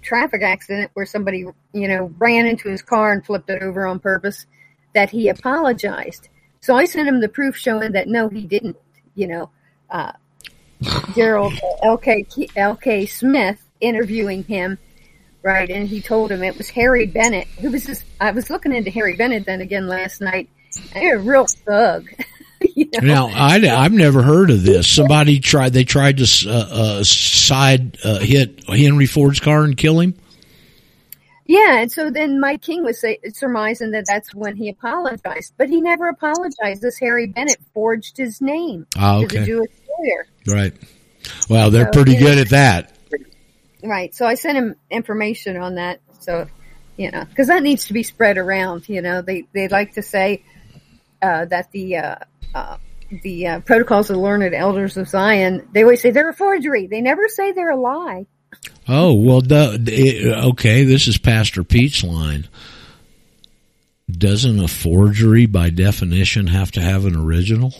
traffic 0.01 0.41
accident 0.41 0.91
where 0.93 1.05
somebody, 1.05 1.45
you 1.73 1.87
know, 1.87 2.13
ran 2.17 2.45
into 2.45 2.69
his 2.69 2.81
car 2.81 3.11
and 3.11 3.25
flipped 3.25 3.49
it 3.49 3.61
over 3.61 3.85
on 3.85 3.99
purpose, 3.99 4.45
that 4.93 5.09
he 5.09 5.29
apologized. 5.29 6.29
So 6.61 6.75
I 6.75 6.85
sent 6.85 7.07
him 7.07 7.19
the 7.19 7.29
proof 7.29 7.57
showing 7.57 7.93
that 7.93 8.07
no, 8.07 8.29
he 8.29 8.45
didn't. 8.45 8.77
You 9.15 9.27
know, 9.27 9.49
uh, 9.89 10.13
Gerald 11.15 11.53
L.K. 11.83 12.25
L.K. 12.55 13.05
Smith 13.05 13.61
interviewing 13.81 14.43
him, 14.43 14.77
right? 15.43 15.69
And 15.69 15.87
he 15.87 16.01
told 16.01 16.31
him 16.31 16.43
it 16.43 16.57
was 16.57 16.69
Harry 16.69 17.05
Bennett. 17.05 17.47
Who 17.59 17.69
was 17.71 17.85
this? 17.85 18.03
I 18.19 18.31
was 18.31 18.49
looking 18.49 18.73
into 18.73 18.89
Harry 18.91 19.15
Bennett 19.15 19.45
then 19.45 19.61
again 19.61 19.87
last 19.87 20.21
night. 20.21 20.49
They're 20.93 21.17
a 21.17 21.19
real 21.19 21.45
thug. 21.47 22.07
you 22.75 22.87
know? 22.93 23.27
Now 23.27 23.27
I 23.27 23.57
I've 23.83 23.93
never 23.93 24.23
heard 24.23 24.49
of 24.49 24.63
this. 24.63 24.87
Somebody 24.87 25.39
tried. 25.39 25.73
They 25.73 25.83
tried 25.83 26.17
to 26.17 26.49
uh, 26.49 26.51
uh, 26.99 27.03
side 27.03 27.97
uh, 28.03 28.19
hit 28.19 28.63
Henry 28.67 29.05
Ford's 29.05 29.39
car 29.39 29.63
and 29.63 29.77
kill 29.77 29.99
him. 29.99 30.15
Yeah, 31.45 31.79
and 31.81 31.91
so 31.91 32.09
then 32.09 32.39
Mike 32.39 32.61
King 32.61 32.83
was 32.85 33.01
say, 33.01 33.19
surmising 33.33 33.91
that 33.91 34.05
that's 34.07 34.33
when 34.33 34.55
he 34.55 34.69
apologized, 34.69 35.53
but 35.57 35.67
he 35.67 35.81
never 35.81 36.07
apologized. 36.07 36.81
This 36.81 36.97
Harry 36.99 37.27
Bennett 37.27 37.57
forged 37.73 38.15
his 38.17 38.39
name 38.41 38.87
Ah, 38.97 39.17
as 39.17 39.23
okay. 39.25 39.39
a 39.39 39.45
Jewish 39.45 39.71
lawyer. 39.99 40.27
Right. 40.47 40.73
Well, 41.49 41.69
they're 41.69 41.91
So, 41.91 41.91
pretty 41.91 42.15
good 42.15 42.35
know- 42.37 42.41
at 42.43 42.49
that. 42.51 42.92
Right. 43.83 44.15
So 44.15 44.25
I 44.25 44.35
sent 44.35 44.57
him 44.57 44.75
information 44.89 45.57
on 45.57 45.75
that. 45.75 45.99
So, 46.19 46.47
you 46.95 47.11
know, 47.11 47.25
because 47.25 47.47
that 47.47 47.63
needs 47.63 47.87
to 47.87 47.93
be 47.93 48.03
spread 48.03 48.37
around. 48.37 48.87
You 48.87 49.01
know, 49.01 49.21
they 49.21 49.45
they 49.53 49.67
like 49.67 49.93
to 49.93 50.01
say 50.01 50.43
uh, 51.21 51.45
that 51.45 51.71
the 51.71 51.97
uh, 51.97 52.15
uh, 52.55 52.77
the 53.21 53.47
uh, 53.47 53.59
protocols 53.59 54.09
of 54.09 54.15
the 54.15 54.21
learned 54.21 54.53
elders 54.53 54.97
of 54.97 55.09
Zion. 55.09 55.67
They 55.73 55.83
always 55.83 56.01
say 56.01 56.11
they're 56.11 56.29
a 56.29 56.33
forgery. 56.33 56.87
They 56.87 57.01
never 57.01 57.27
say 57.27 57.51
they're 57.51 57.71
a 57.71 57.79
lie. 57.79 58.25
Oh 58.87 59.13
well, 59.13 59.41
the, 59.41 59.83
it, 59.87 60.45
okay. 60.45 60.83
This 60.83 61.07
is 61.07 61.17
Pastor 61.17 61.63
Pete's 61.63 62.03
line. 62.03 62.47
Doesn't 64.09 64.59
a 64.59 64.67
forgery, 64.67 65.45
by 65.45 65.69
definition, 65.69 66.47
have 66.47 66.71
to 66.71 66.81
have 66.81 67.05
an 67.05 67.15
original? 67.15 67.73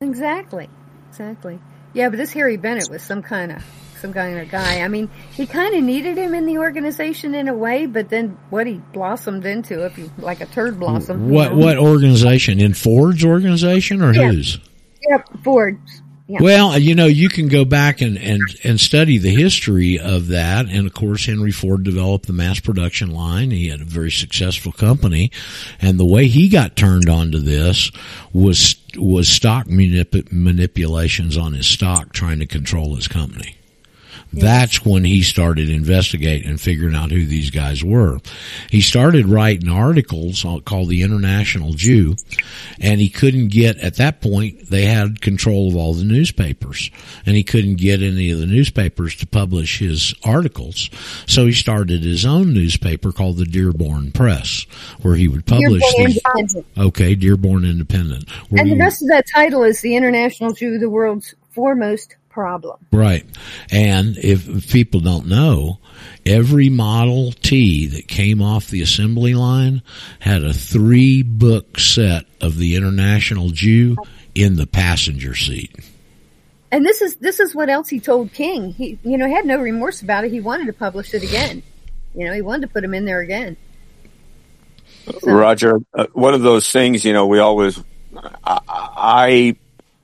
Exactly. 0.00 0.68
Exactly. 1.08 1.60
Yeah, 1.92 2.08
but 2.08 2.16
this 2.16 2.32
Harry 2.32 2.56
Bennett 2.56 2.90
was 2.90 3.02
some 3.02 3.22
kind 3.22 3.52
of 3.52 3.64
some 3.96 4.12
kind 4.12 4.38
of 4.38 4.48
guy. 4.50 4.80
I 4.80 4.88
mean, 4.88 5.08
he 5.32 5.46
kind 5.46 5.74
of 5.74 5.82
needed 5.82 6.16
him 6.16 6.34
in 6.34 6.46
the 6.46 6.58
organization 6.58 7.34
in 7.34 7.48
a 7.48 7.54
way, 7.54 7.86
but 7.86 8.08
then 8.08 8.36
what 8.50 8.66
he 8.66 8.74
blossomed 8.92 9.44
into, 9.46 9.84
if 9.84 9.96
you 9.98 10.10
like 10.18 10.40
a 10.40 10.46
turd 10.46 10.78
blossom. 10.78 11.26
you 11.28 11.32
What 11.34 11.52
know. 11.52 11.58
what 11.58 11.78
organization? 11.78 12.60
In 12.60 12.74
Ford's 12.74 13.24
organization 13.24 14.02
or 14.02 14.12
Yeah. 14.14 14.30
whose? 14.32 14.58
Yep, 15.08 15.28
Ford. 15.44 15.78
Yeah. 16.28 16.38
Well, 16.42 16.76
you 16.76 16.96
know, 16.96 17.06
you 17.06 17.28
can 17.28 17.46
go 17.46 17.64
back 17.64 18.00
and, 18.00 18.18
and, 18.18 18.40
and 18.64 18.80
study 18.80 19.18
the 19.18 19.30
history 19.30 20.00
of 20.00 20.26
that. 20.28 20.66
And 20.66 20.84
of 20.84 20.92
course, 20.92 21.24
Henry 21.26 21.52
Ford 21.52 21.84
developed 21.84 22.26
the 22.26 22.32
mass 22.32 22.58
production 22.58 23.12
line. 23.12 23.52
He 23.52 23.68
had 23.68 23.80
a 23.80 23.84
very 23.84 24.10
successful 24.10 24.72
company. 24.72 25.30
And 25.80 26.00
the 26.00 26.04
way 26.04 26.26
he 26.26 26.48
got 26.48 26.74
turned 26.74 27.08
onto 27.08 27.38
this 27.38 27.92
was, 28.32 28.74
was 28.96 29.28
stock 29.28 29.68
manip- 29.68 30.32
manipulations 30.32 31.36
on 31.36 31.52
his 31.52 31.68
stock 31.68 32.12
trying 32.12 32.40
to 32.40 32.46
control 32.46 32.96
his 32.96 33.06
company. 33.06 33.54
That's 34.32 34.84
when 34.84 35.04
he 35.04 35.22
started 35.22 35.70
investigating 35.70 36.48
and 36.48 36.60
figuring 36.60 36.94
out 36.94 37.10
who 37.10 37.24
these 37.24 37.50
guys 37.50 37.82
were. 37.82 38.18
He 38.70 38.80
started 38.80 39.26
writing 39.26 39.70
articles 39.70 40.44
called 40.64 40.88
the 40.88 41.02
International 41.02 41.72
Jew, 41.72 42.16
and 42.78 43.00
he 43.00 43.08
couldn't 43.08 43.48
get, 43.48 43.78
at 43.78 43.96
that 43.96 44.20
point, 44.20 44.68
they 44.68 44.84
had 44.84 45.22
control 45.22 45.68
of 45.68 45.76
all 45.76 45.94
the 45.94 46.04
newspapers, 46.04 46.90
and 47.24 47.34
he 47.36 47.44
couldn't 47.44 47.76
get 47.76 48.02
any 48.02 48.30
of 48.30 48.38
the 48.38 48.46
newspapers 48.46 49.16
to 49.16 49.26
publish 49.26 49.78
his 49.78 50.14
articles. 50.22 50.90
So 51.26 51.46
he 51.46 51.52
started 51.52 52.02
his 52.02 52.26
own 52.26 52.52
newspaper 52.52 53.12
called 53.12 53.38
the 53.38 53.46
Dearborn 53.46 54.12
Press, 54.12 54.66
where 55.00 55.14
he 55.14 55.28
would 55.28 55.46
publish 55.46 55.82
Dearborn 55.96 56.36
these. 56.36 56.56
Okay, 56.76 57.14
Dearborn 57.14 57.64
Independent. 57.64 58.28
And 58.50 58.68
he 58.68 58.74
the 58.74 58.80
rest 58.80 59.02
of 59.02 59.08
that 59.08 59.24
title 59.34 59.62
is 59.62 59.80
the 59.80 59.96
International 59.96 60.52
Jew, 60.52 60.78
the 60.78 60.90
world's 60.90 61.34
foremost 61.52 62.16
problem. 62.36 62.76
Right. 62.92 63.24
And 63.72 64.18
if, 64.18 64.46
if 64.46 64.70
people 64.70 65.00
don't 65.00 65.26
know, 65.26 65.78
every 66.26 66.68
Model 66.68 67.32
T 67.32 67.86
that 67.86 68.08
came 68.08 68.42
off 68.42 68.68
the 68.68 68.82
assembly 68.82 69.32
line 69.32 69.80
had 70.18 70.44
a 70.44 70.52
three 70.52 71.22
book 71.22 71.78
set 71.80 72.26
of 72.42 72.58
the 72.58 72.76
International 72.76 73.48
Jew 73.48 73.96
in 74.34 74.56
the 74.56 74.66
passenger 74.66 75.34
seat. 75.34 75.74
And 76.70 76.84
this 76.84 77.00
is 77.00 77.16
this 77.16 77.40
is 77.40 77.54
what 77.54 77.70
else 77.70 77.88
he 77.88 78.00
told 78.00 78.34
King. 78.34 78.72
He 78.72 78.98
you 79.02 79.16
know 79.16 79.30
had 79.30 79.46
no 79.46 79.56
remorse 79.56 80.02
about 80.02 80.24
it. 80.26 80.30
He 80.30 80.40
wanted 80.40 80.66
to 80.66 80.74
publish 80.74 81.14
it 81.14 81.22
again. 81.22 81.62
You 82.14 82.26
know, 82.26 82.34
he 82.34 82.42
wanted 82.42 82.66
to 82.66 82.72
put 82.74 82.84
him 82.84 82.92
in 82.92 83.06
there 83.06 83.20
again. 83.20 83.56
Roger, 85.22 85.80
uh, 85.94 86.06
one 86.12 86.34
of 86.34 86.42
those 86.42 86.70
things, 86.70 87.02
you 87.02 87.14
know, 87.14 87.26
we 87.26 87.38
always, 87.38 87.82
I, 88.44 88.60
I, 88.66 89.56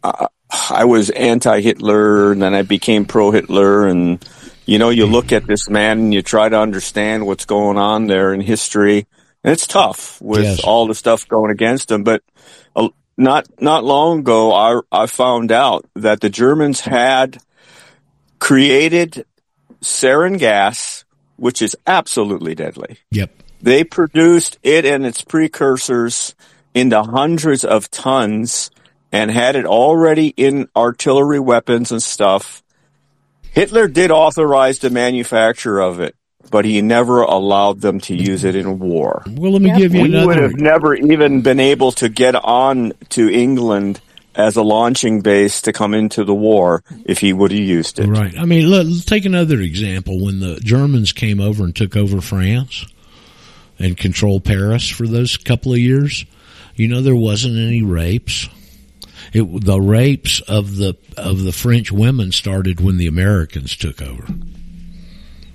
I- 0.02 0.28
I 0.70 0.84
was 0.84 1.10
anti-Hitler, 1.10 2.32
and 2.32 2.42
then 2.42 2.54
I 2.54 2.62
became 2.62 3.04
pro-Hitler, 3.06 3.86
and 3.86 4.24
you 4.66 4.78
know, 4.78 4.90
you 4.90 5.06
look 5.06 5.32
at 5.32 5.46
this 5.46 5.68
man 5.68 5.98
and 5.98 6.14
you 6.14 6.22
try 6.22 6.48
to 6.48 6.58
understand 6.58 7.26
what's 7.26 7.46
going 7.46 7.78
on 7.78 8.06
there 8.06 8.32
in 8.32 8.40
history, 8.40 9.06
and 9.42 9.52
it's 9.52 9.66
tough 9.66 10.20
with 10.20 10.44
Yes. 10.44 10.60
all 10.64 10.86
the 10.86 10.94
stuff 10.94 11.26
going 11.26 11.50
against 11.50 11.90
him. 11.90 12.04
But 12.04 12.22
uh, 12.76 12.88
not 13.16 13.48
not 13.60 13.82
long 13.84 14.20
ago, 14.20 14.52
I 14.52 14.80
I 14.92 15.06
found 15.06 15.52
out 15.52 15.86
that 15.94 16.20
the 16.20 16.30
Germans 16.30 16.80
had 16.80 17.38
created 18.38 19.24
sarin 19.80 20.38
gas, 20.38 21.04
which 21.36 21.62
is 21.62 21.76
absolutely 21.86 22.54
deadly. 22.54 22.98
Yep. 23.10 23.30
They 23.60 23.84
produced 23.84 24.58
it 24.62 24.84
and 24.84 25.06
its 25.06 25.22
precursors 25.22 26.34
into 26.74 27.02
hundreds 27.02 27.64
of 27.64 27.90
tons 27.90 28.70
and 29.12 29.30
had 29.30 29.54
it 29.54 29.66
already 29.66 30.28
in 30.28 30.68
artillery 30.74 31.38
weapons 31.38 31.92
and 31.92 32.02
stuff. 32.02 32.62
Hitler 33.52 33.86
did 33.86 34.10
authorize 34.10 34.78
the 34.78 34.88
manufacture 34.88 35.78
of 35.78 36.00
it, 36.00 36.16
but 36.50 36.64
he 36.64 36.80
never 36.80 37.20
allowed 37.20 37.82
them 37.82 38.00
to 38.00 38.16
use 38.16 38.44
it 38.44 38.56
in 38.56 38.78
war. 38.78 39.22
Well, 39.26 39.52
let 39.52 39.62
me 39.62 39.76
give 39.76 39.94
you 39.94 40.06
another. 40.06 40.20
we 40.20 40.26
would 40.26 40.42
have 40.42 40.56
never 40.56 40.94
even 40.94 41.42
been 41.42 41.60
able 41.60 41.92
to 41.92 42.08
get 42.08 42.34
on 42.34 42.92
to 43.10 43.30
England 43.30 44.00
as 44.34 44.56
a 44.56 44.62
launching 44.62 45.20
base 45.20 45.60
to 45.62 45.72
come 45.74 45.92
into 45.92 46.24
the 46.24 46.34
war 46.34 46.82
if 47.04 47.18
he 47.18 47.34
would 47.34 47.50
have 47.50 47.60
used 47.60 47.98
it. 47.98 48.06
Right. 48.06 48.36
I 48.38 48.46
mean, 48.46 48.66
look, 48.66 48.86
let's 48.86 49.04
take 49.04 49.26
another 49.26 49.60
example. 49.60 50.24
When 50.24 50.40
the 50.40 50.58
Germans 50.60 51.12
came 51.12 51.38
over 51.38 51.64
and 51.64 51.76
took 51.76 51.96
over 51.96 52.22
France 52.22 52.86
and 53.78 53.94
controlled 53.96 54.44
Paris 54.44 54.88
for 54.88 55.06
those 55.06 55.36
couple 55.36 55.72
of 55.74 55.78
years, 55.78 56.24
you 56.76 56.88
know, 56.88 57.02
there 57.02 57.14
wasn't 57.14 57.58
any 57.58 57.82
rapes. 57.82 58.48
It, 59.32 59.64
the 59.64 59.80
rapes 59.80 60.40
of 60.40 60.76
the 60.76 60.96
of 61.16 61.42
the 61.42 61.52
French 61.52 61.90
women 61.90 62.32
started 62.32 62.80
when 62.80 62.98
the 62.98 63.06
Americans 63.06 63.76
took 63.76 64.02
over. 64.02 64.26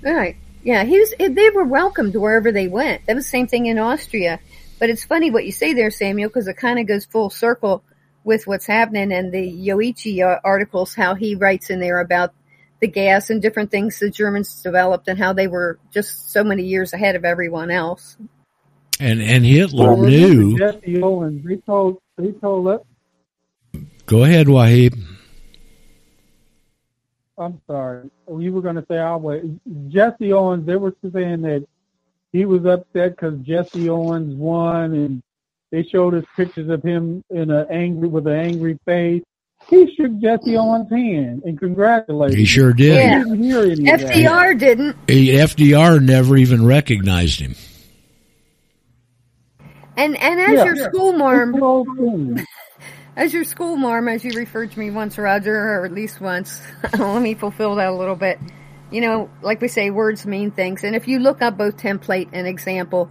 Right. 0.02 0.36
Yeah, 0.62 0.84
he 0.84 0.98
was. 0.98 1.14
They 1.18 1.50
were 1.50 1.64
welcomed 1.64 2.16
wherever 2.16 2.50
they 2.50 2.68
went. 2.68 3.06
That 3.06 3.14
was 3.14 3.24
the 3.24 3.30
same 3.30 3.46
thing 3.46 3.66
in 3.66 3.78
Austria. 3.78 4.40
But 4.78 4.90
it's 4.90 5.04
funny 5.04 5.30
what 5.30 5.44
you 5.44 5.52
say 5.52 5.74
there, 5.74 5.90
Samuel, 5.90 6.28
because 6.28 6.48
it 6.48 6.56
kind 6.56 6.78
of 6.78 6.86
goes 6.86 7.04
full 7.04 7.30
circle 7.30 7.82
with 8.24 8.46
what's 8.46 8.66
happening 8.66 9.12
and 9.12 9.32
the 9.32 9.68
Yoichi 9.68 10.24
uh, 10.24 10.38
articles, 10.44 10.94
how 10.94 11.14
he 11.14 11.34
writes 11.34 11.70
in 11.70 11.80
there 11.80 12.00
about 12.00 12.32
the 12.80 12.86
gas 12.86 13.30
and 13.30 13.42
different 13.42 13.70
things 13.70 13.98
the 13.98 14.10
Germans 14.10 14.62
developed 14.62 15.08
and 15.08 15.18
how 15.18 15.32
they 15.32 15.48
were 15.48 15.78
just 15.92 16.30
so 16.30 16.44
many 16.44 16.64
years 16.64 16.92
ahead 16.92 17.16
of 17.16 17.24
everyone 17.24 17.70
else. 17.70 18.16
And 19.00 19.20
and 19.20 19.44
Hitler 19.44 19.94
Well, 19.94 20.02
knew. 20.02 20.56
remember 20.56 20.72
Jesse 20.72 21.02
Owens, 21.02 21.44
they 21.44 21.56
told 21.56 21.98
they 22.16 22.32
told 22.32 22.68
us. 22.68 22.80
Go 24.08 24.24
ahead, 24.24 24.46
Wahib. 24.48 24.98
I'm 27.36 27.60
sorry. 27.66 28.10
You 28.38 28.52
were 28.52 28.62
going 28.62 28.76
to 28.76 28.84
say 28.90 28.98
I 28.98 29.14
way. 29.16 29.42
Jesse 29.88 30.32
Owens. 30.32 30.66
They 30.66 30.76
were 30.76 30.94
saying 31.12 31.42
that 31.42 31.66
he 32.32 32.46
was 32.46 32.64
upset 32.64 33.10
because 33.12 33.38
Jesse 33.40 33.88
Owens 33.90 34.34
won, 34.34 34.94
and 34.94 35.22
they 35.70 35.82
showed 35.84 36.14
us 36.14 36.24
pictures 36.36 36.70
of 36.70 36.82
him 36.82 37.22
in 37.30 37.50
a 37.50 37.66
angry 37.70 38.08
with 38.08 38.26
an 38.26 38.32
angry 38.34 38.78
face. 38.86 39.22
He 39.68 39.94
shook 39.94 40.18
Jesse 40.20 40.56
Owens' 40.56 40.90
hand 40.90 41.42
and 41.44 41.58
congratulated. 41.58 42.38
He 42.38 42.46
sure 42.46 42.72
did. 42.72 42.96
I 42.96 43.00
Yeah. 43.02 43.18
didn't 43.24 43.42
hear 43.42 43.60
any 43.60 43.72
of 43.72 44.00
that. 44.00 44.00
FDR 44.00 44.54
didn't. 44.58 44.96
He- 45.06 45.32
FDR 45.36 46.00
never 46.02 46.36
even 46.38 46.64
recognized 46.64 47.40
him. 47.40 47.54
And 49.96 50.16
and 50.16 50.40
as 50.40 50.52
Yeah. 50.54 50.64
your 50.64 50.76
school 50.76 51.12
marm, 51.12 51.52
as 53.18 53.34
your 53.34 53.42
school 53.42 53.76
marm, 53.76 54.08
as 54.08 54.24
you 54.24 54.30
referred 54.32 54.70
to 54.70 54.78
me 54.78 54.92
once, 54.92 55.18
Roger, 55.18 55.54
or 55.54 55.84
at 55.84 55.92
least 55.92 56.20
once, 56.20 56.62
let 56.98 57.20
me 57.20 57.34
fulfill 57.34 57.74
that 57.74 57.88
a 57.88 57.94
little 57.94 58.14
bit. 58.14 58.38
You 58.92 59.00
know, 59.00 59.28
like 59.42 59.60
we 59.60 59.66
say, 59.66 59.90
words 59.90 60.24
mean 60.24 60.52
things. 60.52 60.84
And 60.84 60.94
if 60.94 61.08
you 61.08 61.18
look 61.18 61.42
up 61.42 61.58
both 61.58 61.76
template 61.76 62.28
and 62.32 62.46
example, 62.46 63.10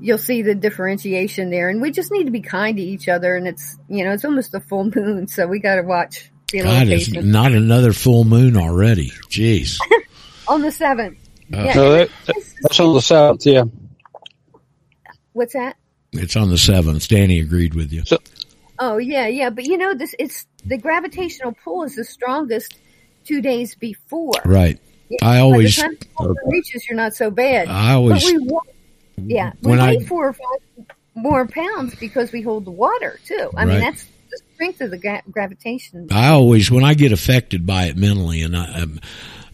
you'll 0.00 0.16
see 0.16 0.42
the 0.42 0.54
differentiation 0.54 1.50
there. 1.50 1.68
And 1.68 1.82
we 1.82 1.90
just 1.90 2.12
need 2.12 2.24
to 2.24 2.30
be 2.30 2.40
kind 2.40 2.76
to 2.76 2.82
each 2.82 3.08
other. 3.08 3.34
And 3.34 3.48
it's, 3.48 3.76
you 3.88 4.04
know, 4.04 4.12
it's 4.12 4.24
almost 4.24 4.54
a 4.54 4.60
full 4.60 4.90
moon, 4.94 5.26
so 5.26 5.46
we 5.48 5.58
got 5.58 5.74
to 5.74 5.82
watch. 5.82 6.30
Be 6.52 6.60
a 6.60 6.62
God, 6.62 6.86
it's 6.86 7.12
not 7.12 7.50
another 7.50 7.92
full 7.92 8.22
moon 8.22 8.56
already. 8.56 9.10
Jeez. 9.28 9.78
On 10.48 10.62
the 10.62 10.70
seventh. 10.70 11.18
Uh, 11.52 11.62
yeah. 11.64 11.74
No, 11.74 11.92
that, 11.92 12.10
that's 12.62 12.80
on 12.80 12.94
the 12.94 13.00
7th, 13.00 13.44
Yeah. 13.44 13.64
What's 15.32 15.52
that? 15.52 15.76
It's 16.12 16.36
on 16.36 16.48
the 16.48 16.58
seventh. 16.58 17.06
Danny 17.08 17.40
agreed 17.40 17.74
with 17.74 17.92
you. 17.92 18.02
Oh 18.78 18.96
yeah, 18.98 19.26
yeah, 19.26 19.50
but 19.50 19.64
you 19.64 19.78
know 19.78 19.94
this 19.94 20.14
it's 20.18 20.46
the 20.64 20.76
gravitational 20.78 21.54
pull 21.64 21.82
is 21.84 21.96
the 21.96 22.04
strongest 22.04 22.78
two 23.24 23.40
days 23.40 23.74
before. 23.74 24.32
Right. 24.44 24.78
Yeah, 25.08 25.18
I 25.22 25.38
always- 25.38 25.76
by 25.76 25.88
the 25.88 25.96
time 25.96 26.34
the 26.34 26.50
reaches, 26.50 26.86
you're 26.88 26.96
not 26.96 27.14
so 27.14 27.30
bad. 27.30 27.68
I 27.68 27.92
always- 27.94 28.24
But 28.24 28.32
we, 28.32 28.38
wa- 28.38 28.60
yeah, 29.18 29.52
we 29.62 29.70
When 29.70 29.80
I- 29.80 29.96
weigh 29.96 30.04
four 30.04 30.28
or 30.28 30.32
five 30.32 30.86
more 31.14 31.46
pounds 31.46 31.94
because 31.94 32.32
we 32.32 32.42
hold 32.42 32.64
the 32.64 32.70
water 32.72 33.18
too. 33.24 33.50
I 33.56 33.64
mean 33.64 33.80
that's 33.80 34.04
the 34.30 34.40
strength 34.54 34.80
of 34.80 34.90
the 34.90 34.98
gra- 34.98 35.22
gravitation. 35.30 36.08
I 36.10 36.28
always, 36.28 36.70
when 36.70 36.84
I 36.84 36.94
get 36.94 37.12
affected 37.12 37.64
by 37.66 37.84
it 37.84 37.96
mentally, 37.96 38.42
and 38.42 38.56
I, 38.56 38.64
I'm, 38.64 39.00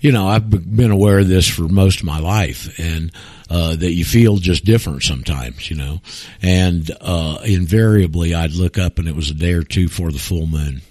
you 0.02 0.10
know, 0.10 0.26
I've 0.26 0.50
been 0.50 0.90
aware 0.90 1.20
of 1.20 1.28
this 1.28 1.48
for 1.48 1.62
most 1.62 2.00
of 2.00 2.06
my 2.06 2.18
life, 2.18 2.78
and 2.78 3.12
uh, 3.48 3.76
that 3.76 3.92
you 3.92 4.04
feel 4.04 4.36
just 4.38 4.64
different 4.64 5.04
sometimes, 5.04 5.70
you 5.70 5.76
know, 5.76 6.00
and 6.42 6.90
uh, 7.00 7.38
invariably 7.44 8.34
I'd 8.34 8.52
look 8.52 8.78
up 8.78 8.98
and 8.98 9.06
it 9.06 9.14
was 9.14 9.30
a 9.30 9.34
day 9.34 9.52
or 9.52 9.62
two 9.62 9.88
for 9.88 10.10
the 10.10 10.18
full 10.18 10.46
moon. 10.46 10.82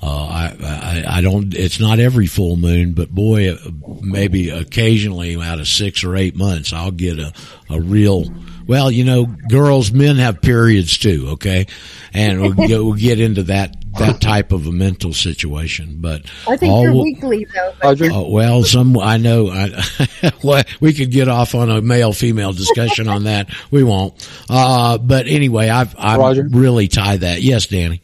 Uh, 0.00 0.26
I, 0.26 0.56
I, 0.62 1.16
I 1.16 1.20
don't, 1.20 1.52
it's 1.54 1.80
not 1.80 1.98
every 1.98 2.26
full 2.26 2.54
moon, 2.54 2.92
but 2.92 3.10
boy, 3.10 3.54
uh, 3.54 3.56
maybe 4.00 4.50
occasionally 4.50 5.34
out 5.42 5.58
of 5.58 5.66
six 5.66 6.04
or 6.04 6.14
eight 6.14 6.36
months, 6.36 6.72
I'll 6.72 6.92
get 6.92 7.18
a, 7.18 7.32
a 7.68 7.80
real, 7.80 8.26
well, 8.68 8.92
you 8.92 9.02
know, 9.02 9.26
girls, 9.26 9.90
men 9.90 10.16
have 10.16 10.40
periods 10.40 10.98
too, 10.98 11.30
okay? 11.30 11.66
And 12.14 12.40
we'll 12.40 12.54
we'll 12.54 12.92
get 12.92 13.18
into 13.18 13.44
that 13.44 13.87
that 13.98 14.20
type 14.20 14.52
of 14.52 14.66
a 14.66 14.72
mental 14.72 15.12
situation. 15.12 15.96
But 16.00 16.22
I 16.46 16.56
think 16.56 16.72
all 16.72 16.82
you're 16.82 16.94
weekly 16.94 17.46
though. 17.54 17.74
But 17.80 18.02
Oh, 18.02 18.30
well, 18.30 18.62
some 18.64 18.98
I 18.98 19.16
know. 19.16 19.48
I, 19.48 20.32
well, 20.42 20.64
we 20.80 20.92
could 20.94 21.10
get 21.10 21.28
off 21.28 21.54
on 21.54 21.70
a 21.70 21.80
male 21.80 22.12
female 22.12 22.52
discussion 22.52 23.08
on 23.08 23.24
that. 23.24 23.50
We 23.70 23.82
won't. 23.84 24.28
Uh, 24.48 24.98
but 24.98 25.26
anyway, 25.26 25.68
I've 25.68 25.94
I 25.98 26.16
really 26.50 26.88
tie 26.88 27.18
that. 27.18 27.42
Yes, 27.42 27.66
Danny. 27.66 28.02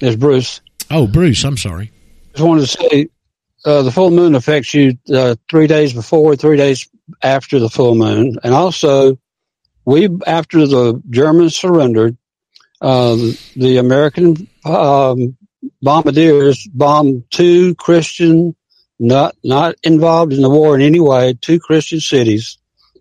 It's 0.00 0.16
Bruce. 0.16 0.60
Oh, 0.90 1.06
Bruce. 1.06 1.42
I'm 1.44 1.56
sorry. 1.56 1.90
Just 2.34 2.46
wanted 2.46 2.60
to 2.62 2.66
say 2.66 3.08
uh, 3.64 3.82
the 3.82 3.90
full 3.90 4.10
moon 4.10 4.34
affects 4.34 4.74
you 4.74 4.98
uh, 5.12 5.36
three 5.50 5.66
days 5.66 5.92
before, 5.92 6.36
three 6.36 6.56
days 6.56 6.88
after 7.22 7.58
the 7.58 7.70
full 7.70 7.94
moon, 7.94 8.36
and 8.42 8.52
also 8.52 9.18
we 9.84 10.08
after 10.26 10.66
the 10.66 11.00
Germans 11.10 11.56
surrendered, 11.56 12.16
uh, 12.80 13.16
the 13.56 13.78
American 13.78 14.48
um, 14.64 15.36
bombardiers 15.82 16.66
bombed 16.72 17.24
two 17.30 17.74
Christian, 17.76 18.54
not 18.98 19.36
not 19.42 19.76
involved 19.82 20.32
in 20.32 20.42
the 20.42 20.50
war 20.50 20.74
in 20.74 20.82
any 20.82 21.00
way, 21.00 21.34
two 21.40 21.58
Christian 21.58 22.00
cities, 22.00 22.58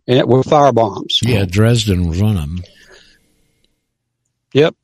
and 0.08 0.18
it 0.18 0.28
were 0.28 0.44
fire 0.44 0.72
bombs. 0.72 1.20
Yeah, 1.22 1.46
Dresden 1.46 2.08
was 2.08 2.22
one 2.22 2.38
of 2.38 2.42
them. 2.42 2.64
Yep. 4.54 4.76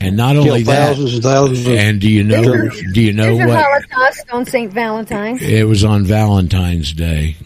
And 0.00 0.16
not 0.16 0.34
Killed 0.34 0.48
only 0.48 0.62
that, 0.64 0.98
and 0.98 1.22
thousands 1.22 1.66
of 1.66 1.72
and 1.72 2.00
do 2.00 2.08
you 2.08 2.24
know? 2.24 2.42
Germans. 2.42 2.82
Do 2.92 3.00
you 3.00 3.12
know 3.12 3.36
There's 3.36 3.48
what? 3.48 3.64
Holocaust 3.64 4.24
on 4.32 4.44
St. 4.46 4.72
Valentine's. 4.72 5.42
It 5.42 5.66
was 5.66 5.84
on 5.84 6.04
Valentine's 6.04 6.92
Day. 6.92 7.36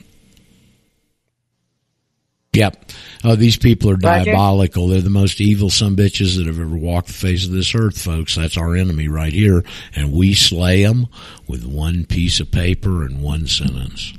Yep. 2.54 2.90
Oh, 3.24 3.36
these 3.36 3.56
people 3.56 3.90
are 3.90 3.96
Roger. 3.96 4.24
diabolical. 4.32 4.88
They're 4.88 5.00
the 5.02 5.10
most 5.10 5.40
evil 5.40 5.70
some 5.70 5.96
bitches 5.96 6.36
that 6.38 6.46
have 6.46 6.58
ever 6.58 6.76
walked 6.76 7.08
the 7.08 7.12
face 7.12 7.44
of 7.44 7.52
this 7.52 7.74
earth, 7.74 8.00
folks. 8.00 8.34
That's 8.36 8.56
our 8.56 8.74
enemy 8.74 9.06
right 9.08 9.32
here. 9.32 9.64
And 9.94 10.12
we 10.12 10.34
slay 10.34 10.82
them 10.82 11.08
with 11.46 11.64
one 11.64 12.04
piece 12.06 12.40
of 12.40 12.50
paper 12.50 13.04
and 13.04 13.22
one 13.22 13.46
sentence 13.46 14.12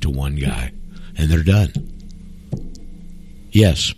to 0.00 0.08
one 0.10 0.36
guy. 0.36 0.72
And 1.16 1.30
they're 1.30 1.42
done. 1.44 1.72
Yes. 3.52 3.94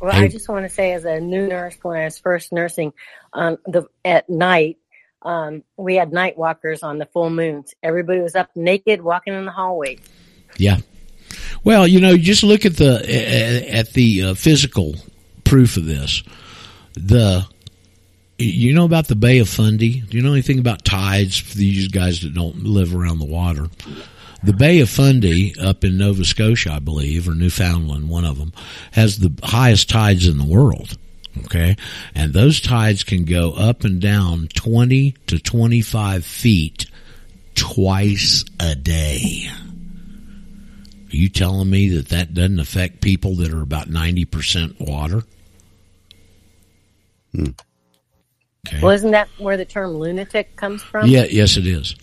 Well, 0.00 0.12
Hey. 0.12 0.24
I 0.24 0.28
just 0.28 0.48
want 0.48 0.64
to 0.64 0.68
say, 0.68 0.92
as 0.92 1.04
a 1.04 1.20
new 1.20 1.46
nurse, 1.48 1.76
when 1.82 1.98
I 2.00 2.04
was 2.04 2.18
first 2.18 2.52
nursing, 2.52 2.92
um, 3.32 3.58
the 3.66 3.86
at 4.04 4.30
night, 4.30 4.78
um, 5.22 5.62
we 5.76 5.96
had 5.96 6.12
night 6.12 6.38
walkers 6.38 6.82
on 6.82 6.98
the 6.98 7.06
full 7.06 7.30
moons. 7.30 7.74
Everybody 7.82 8.20
was 8.20 8.34
up 8.36 8.50
naked, 8.54 9.02
walking 9.02 9.34
in 9.34 9.44
the 9.44 9.50
hallway. 9.50 9.98
Yeah. 10.56 10.78
Well, 11.64 11.88
you 11.88 12.00
know, 12.00 12.16
just 12.16 12.42
look 12.42 12.66
at 12.66 12.76
the 12.76 13.70
at 13.70 13.92
the 13.94 14.22
uh, 14.22 14.34
physical 14.34 14.96
proof 15.44 15.76
of 15.76 15.86
this. 15.86 16.22
The 16.94 17.46
you 18.38 18.74
know 18.74 18.84
about 18.84 19.08
the 19.08 19.16
Bay 19.16 19.38
of 19.38 19.48
Fundy? 19.48 20.00
Do 20.00 20.16
you 20.16 20.22
know 20.22 20.32
anything 20.32 20.58
about 20.58 20.84
tides 20.84 21.38
for 21.38 21.56
these 21.56 21.88
guys 21.88 22.20
that 22.20 22.34
don't 22.34 22.64
live 22.64 22.94
around 22.94 23.18
the 23.18 23.24
water? 23.24 23.68
The 24.42 24.52
Bay 24.52 24.80
of 24.80 24.90
Fundy 24.90 25.54
up 25.58 25.84
in 25.84 25.96
Nova 25.96 26.24
Scotia, 26.24 26.72
I 26.72 26.78
believe, 26.78 27.28
or 27.28 27.34
Newfoundland, 27.34 28.10
one 28.10 28.26
of 28.26 28.38
them, 28.38 28.52
has 28.92 29.18
the 29.18 29.32
highest 29.42 29.88
tides 29.88 30.26
in 30.26 30.36
the 30.36 30.44
world. 30.44 30.98
Okay. 31.44 31.76
And 32.14 32.32
those 32.32 32.60
tides 32.60 33.04
can 33.04 33.24
go 33.24 33.52
up 33.52 33.84
and 33.84 34.00
down 34.00 34.48
20 34.54 35.12
to 35.28 35.38
25 35.38 36.24
feet 36.24 36.86
twice 37.54 38.44
a 38.60 38.74
day. 38.74 39.48
Are 41.14 41.16
you 41.16 41.28
telling 41.28 41.70
me 41.70 41.90
that 41.90 42.08
that 42.08 42.34
doesn't 42.34 42.58
affect 42.58 43.00
people 43.00 43.36
that 43.36 43.52
are 43.52 43.62
about 43.62 43.88
90% 43.88 44.80
water? 44.80 45.22
Okay. 47.38 47.54
Well, 48.82 48.90
isn't 48.90 49.12
that 49.12 49.28
where 49.38 49.56
the 49.56 49.64
term 49.64 49.92
lunatic 49.92 50.56
comes 50.56 50.82
from? 50.82 51.06
Yeah, 51.08 51.26
yes, 51.30 51.56
it 51.56 51.68
is. 51.68 51.94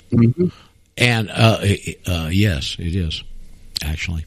And 0.98 1.30
uh, 1.30 1.60
uh, 2.08 2.30
yes, 2.32 2.78
it 2.80 2.96
is 2.96 3.22
actually. 3.84 4.26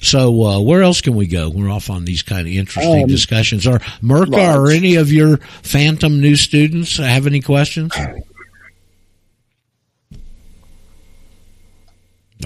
So 0.00 0.44
uh, 0.44 0.60
where 0.60 0.82
else 0.82 1.00
can 1.00 1.16
we 1.16 1.26
go? 1.26 1.50
We're 1.50 1.70
off 1.70 1.90
on 1.90 2.04
these 2.04 2.22
kind 2.22 2.46
of 2.46 2.54
interesting 2.54 3.02
Um, 3.02 3.08
discussions. 3.08 3.66
Are 3.66 3.80
Merca 4.02 4.56
or 4.56 4.70
any 4.70 4.94
of 4.94 5.10
your 5.10 5.38
Phantom 5.62 6.20
new 6.20 6.36
students 6.36 6.96
have 6.96 7.26
any 7.26 7.40
questions? 7.40 7.92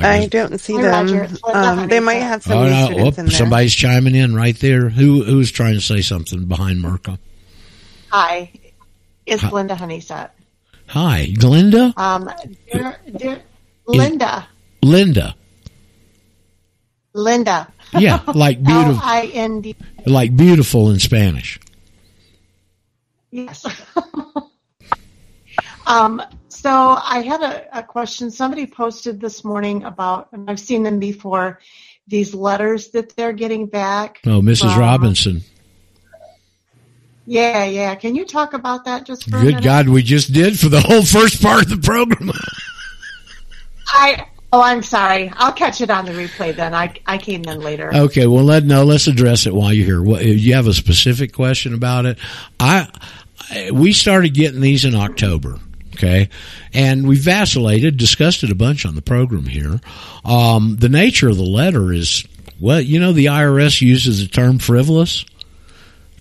I 0.00 0.26
don't 0.26 0.58
see 0.60 0.74
Hi, 0.76 0.82
them. 0.82 1.06
Roger. 1.06 1.24
It's 1.24 1.42
Linda 1.42 1.58
Um, 1.68 1.88
they 1.88 2.00
might 2.00 2.14
have 2.16 2.42
some 2.42 2.58
Oh, 2.58 2.64
new 2.64 2.70
no, 2.70 2.84
students 2.86 3.04
whoop, 3.04 3.18
in 3.18 3.26
there. 3.26 3.34
somebody's 3.36 3.74
chiming 3.74 4.14
in 4.14 4.34
right 4.34 4.58
there. 4.58 4.88
Who 4.90 5.22
who's 5.24 5.50
trying 5.50 5.74
to 5.74 5.80
say 5.80 6.00
something 6.02 6.44
behind 6.46 6.80
Merca? 6.82 7.18
Hi, 8.10 8.50
it's 9.26 9.42
Hi. 9.42 9.50
Linda 9.50 9.74
Honeyset. 9.74 10.32
Hi, 10.88 11.26
Glenda, 11.34 11.92
Um, 11.98 12.30
dear, 12.72 12.96
dear, 13.16 13.42
Linda, 13.86 14.46
Linda. 14.82 15.34
Linda. 17.14 17.68
Yeah, 17.98 18.20
like 18.34 18.62
beautiful, 18.62 18.94
L 18.94 19.00
I 19.02 19.30
N 19.32 19.60
D. 19.62 19.74
like 20.06 20.36
beautiful 20.36 20.90
in 20.90 20.98
Spanish. 21.00 21.58
Yes. 23.30 23.64
um, 25.86 26.22
so 26.56 26.70
I 26.70 27.20
had 27.20 27.42
a, 27.42 27.78
a 27.78 27.82
question. 27.82 28.30
Somebody 28.30 28.66
posted 28.66 29.20
this 29.20 29.44
morning 29.44 29.84
about, 29.84 30.28
and 30.32 30.50
I've 30.50 30.58
seen 30.58 30.82
them 30.82 30.98
before, 30.98 31.60
these 32.08 32.34
letters 32.34 32.88
that 32.88 33.14
they're 33.14 33.32
getting 33.32 33.66
back. 33.66 34.20
Oh, 34.24 34.40
Mrs. 34.40 34.72
from- 34.72 34.80
Robinson. 34.80 35.42
Yeah, 37.26 37.64
yeah. 37.64 37.94
Can 37.96 38.14
you 38.14 38.24
talk 38.24 38.52
about 38.52 38.84
that 38.84 39.04
just 39.04 39.28
for 39.28 39.38
a 39.38 39.40
Good? 39.40 39.62
God, 39.62 39.88
we 39.88 40.02
just 40.02 40.32
did 40.32 40.58
for 40.58 40.68
the 40.68 40.80
whole 40.80 41.02
first 41.02 41.42
part 41.42 41.64
of 41.64 41.68
the 41.70 41.78
program. 41.78 42.30
I. 43.88 44.28
Oh, 44.52 44.62
I'm 44.62 44.82
sorry. 44.82 45.32
I'll 45.34 45.52
catch 45.52 45.80
it 45.80 45.90
on 45.90 46.04
the 46.04 46.12
replay 46.12 46.54
then. 46.54 46.72
I 46.72 46.94
I 47.04 47.18
came 47.18 47.42
in 47.42 47.60
later. 47.60 47.92
Okay, 47.92 48.28
well, 48.28 48.44
let 48.44 48.64
no, 48.64 48.84
let's 48.84 49.08
address 49.08 49.44
it 49.46 49.52
while 49.52 49.72
you're 49.72 49.84
here. 49.84 50.02
What, 50.02 50.24
you 50.24 50.54
have 50.54 50.68
a 50.68 50.72
specific 50.72 51.32
question 51.32 51.74
about 51.74 52.06
it? 52.06 52.18
I, 52.60 52.88
I 53.50 53.72
we 53.72 53.92
started 53.92 54.32
getting 54.32 54.60
these 54.60 54.84
in 54.84 54.94
October. 54.94 55.58
Okay, 55.96 56.28
and 56.74 57.08
we 57.08 57.16
vacillated, 57.16 57.96
discussed 57.96 58.42
it 58.42 58.50
a 58.50 58.54
bunch 58.54 58.84
on 58.84 58.94
the 58.94 59.02
program 59.02 59.46
here. 59.46 59.80
Um, 60.24 60.76
the 60.78 60.90
nature 60.90 61.30
of 61.30 61.38
the 61.38 61.42
letter 61.42 61.90
is 61.90 62.26
well, 62.60 62.80
you 62.80 63.00
know, 63.00 63.12
the 63.12 63.26
IRS 63.26 63.80
uses 63.82 64.20
the 64.20 64.28
term 64.28 64.58
frivolous. 64.58 65.24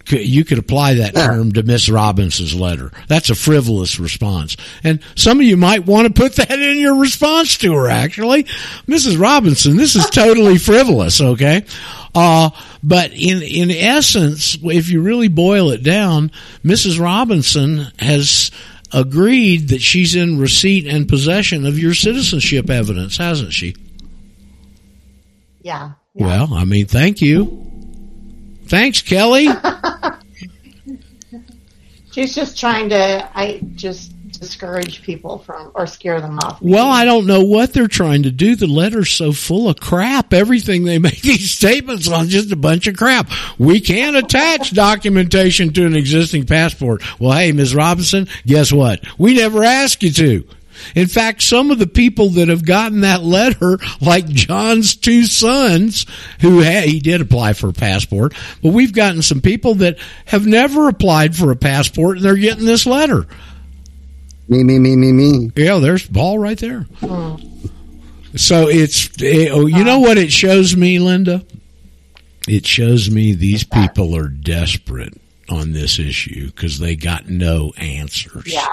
You 0.07 0.45
could 0.45 0.59
apply 0.59 0.95
that 0.95 1.15
term 1.15 1.53
to 1.53 1.63
Miss 1.63 1.89
Robinson's 1.89 2.53
letter. 2.53 2.91
That's 3.07 3.31
a 3.31 3.35
frivolous 3.35 3.99
response. 3.99 4.55
And 4.83 4.99
some 5.15 5.39
of 5.39 5.45
you 5.45 5.57
might 5.57 5.87
want 5.87 6.07
to 6.07 6.13
put 6.13 6.35
that 6.35 6.51
in 6.51 6.77
your 6.77 6.95
response 6.95 7.57
to 7.59 7.73
her, 7.73 7.87
actually. 7.89 8.43
Mrs. 8.87 9.19
Robinson, 9.19 9.77
this 9.77 9.95
is 9.95 10.07
totally 10.11 10.57
frivolous, 10.59 11.19
okay? 11.19 11.65
Uh, 12.13 12.51
but 12.83 13.13
in, 13.13 13.41
in 13.41 13.71
essence, 13.71 14.55
if 14.63 14.91
you 14.91 15.01
really 15.01 15.27
boil 15.27 15.71
it 15.71 15.81
down, 15.81 16.31
Mrs. 16.63 16.99
Robinson 16.99 17.87
has 17.97 18.51
agreed 18.93 19.69
that 19.69 19.81
she's 19.81 20.15
in 20.15 20.39
receipt 20.39 20.87
and 20.87 21.07
possession 21.07 21.65
of 21.65 21.79
your 21.79 21.93
citizenship 21.93 22.69
evidence, 22.69 23.17
hasn't 23.17 23.53
she? 23.53 23.75
Yeah. 25.61 25.93
Well, 26.13 26.53
I 26.53 26.63
mean, 26.63 26.85
thank 26.85 27.21
you. 27.21 27.71
Thanks, 28.67 29.01
Kelly. 29.01 29.47
She's 32.11 32.33
just 32.33 32.57
trying 32.57 32.89
to, 32.89 33.29
I 33.35 33.59
just 33.75 34.14
discourage 34.37 35.01
people 35.01 35.39
from 35.39 35.71
or 35.75 35.87
scare 35.87 36.21
them 36.21 36.39
off. 36.39 36.61
Well, 36.61 36.87
I 36.87 37.05
don't 37.05 37.27
know 37.27 37.43
what 37.43 37.73
they're 37.73 37.87
trying 37.87 38.23
to 38.23 38.31
do. 38.31 38.55
The 38.55 38.67
letter's 38.67 39.11
so 39.11 39.31
full 39.31 39.69
of 39.69 39.79
crap. 39.79 40.33
Everything 40.33 40.83
they 40.83 40.99
make 41.05 41.21
these 41.21 41.51
statements 41.51 42.09
on 42.09 42.29
just 42.29 42.51
a 42.51 42.55
bunch 42.55 42.87
of 42.87 42.97
crap. 42.97 43.29
We 43.57 43.79
can't 43.79 44.15
attach 44.15 44.73
documentation 44.73 45.73
to 45.73 45.85
an 45.85 45.95
existing 45.95 46.45
passport. 46.45 47.03
Well, 47.19 47.37
hey, 47.37 47.51
Ms. 47.51 47.75
Robinson, 47.75 48.27
guess 48.45 48.71
what? 48.71 49.03
We 49.17 49.35
never 49.35 49.63
asked 49.63 50.03
you 50.03 50.11
to. 50.11 50.47
In 50.93 51.07
fact, 51.07 51.41
some 51.41 51.71
of 51.71 51.79
the 51.79 51.87
people 51.87 52.29
that 52.31 52.49
have 52.49 52.65
gotten 52.65 53.01
that 53.01 53.23
letter, 53.23 53.79
like 54.01 54.27
John's 54.27 54.95
two 54.95 55.25
sons, 55.25 56.05
who 56.41 56.61
he 56.61 56.99
did 56.99 57.21
apply 57.21 57.53
for 57.53 57.69
a 57.69 57.73
passport, 57.73 58.33
but 58.61 58.73
we've 58.73 58.93
gotten 58.93 59.21
some 59.21 59.41
people 59.41 59.75
that 59.75 59.97
have 60.25 60.45
never 60.45 60.87
applied 60.87 61.35
for 61.35 61.51
a 61.51 61.55
passport 61.55 62.17
and 62.17 62.25
they're 62.25 62.35
getting 62.35 62.65
this 62.65 62.85
letter. 62.85 63.27
Me, 64.47 64.63
me, 64.63 64.79
me, 64.79 64.95
me, 64.95 65.11
me. 65.11 65.51
Yeah, 65.55 65.79
there's 65.79 66.05
Paul 66.07 66.37
right 66.39 66.57
there. 66.57 66.85
So 68.35 68.67
it's, 68.67 69.09
eh, 69.21 69.49
oh, 69.51 69.65
you 69.65 69.83
know 69.83 69.99
what 69.99 70.17
it 70.17 70.31
shows 70.31 70.75
me, 70.75 70.99
Linda? 70.99 71.43
It 72.47 72.65
shows 72.65 73.09
me 73.09 73.33
these 73.33 73.63
people 73.63 74.15
are 74.15 74.27
desperate 74.27 75.13
on 75.49 75.71
this 75.71 75.97
issue 75.99 76.47
because 76.47 76.79
they 76.79 76.95
got 76.95 77.27
no 77.27 77.73
answers. 77.77 78.53
Yeah. 78.53 78.67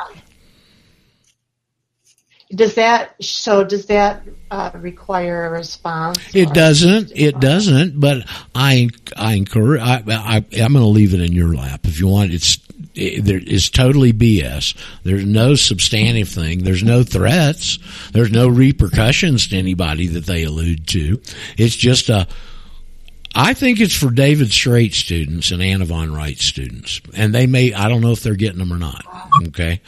Does 2.55 2.75
that 2.75 3.15
so? 3.23 3.65
Does 3.65 3.87
that 3.87 4.23
uh, 4.51 4.73
require 4.75 5.47
a 5.47 5.51
response? 5.51 6.19
It 6.35 6.53
doesn't. 6.53 7.11
It 7.15 7.41
doesn't. 7.41 7.99
But 7.99 8.27
I, 8.55 8.91
I 9.17 9.35
encourage. 9.35 9.81
I, 9.81 10.03
I, 10.07 10.37
I'm 10.37 10.73
going 10.75 10.85
to 10.85 10.87
leave 10.87 11.15
it 11.15 11.23
in 11.23 11.33
your 11.33 11.55
lap 11.55 11.87
if 11.87 11.99
you 11.99 12.09
want. 12.09 12.35
It's 12.35 12.59
i- 12.97 13.21
there 13.23 13.39
is 13.39 13.71
totally 13.71 14.13
BS. 14.13 14.75
There's 15.05 15.25
no 15.25 15.55
substantive 15.55 16.29
thing. 16.29 16.65
There's 16.65 16.83
no 16.83 17.03
threats. 17.03 17.79
There's 18.13 18.31
no 18.31 18.49
repercussions 18.49 19.49
to 19.49 19.57
anybody 19.59 20.07
that 20.09 20.27
they 20.27 20.45
allude 20.45 20.87
to. 20.89 21.21
It's 21.57 21.77
just 21.77 22.09
a. 22.09 22.27
I 23.35 23.55
think 23.55 23.81
it's 23.81 23.97
for 23.97 24.11
David 24.11 24.53
Straight 24.53 24.93
students 24.93 25.53
and 25.53 25.63
Anna 25.63 25.87
von 25.87 26.11
Reitz 26.11 26.43
students, 26.43 27.01
and 27.15 27.35
they 27.35 27.47
may. 27.47 27.73
I 27.73 27.89
don't 27.89 28.03
know 28.03 28.13
if 28.13 28.23
they're 28.23 28.35
getting 28.35 28.59
them 28.59 28.73
or 28.73 28.79
not. 28.79 29.03
Okay, 29.47 29.81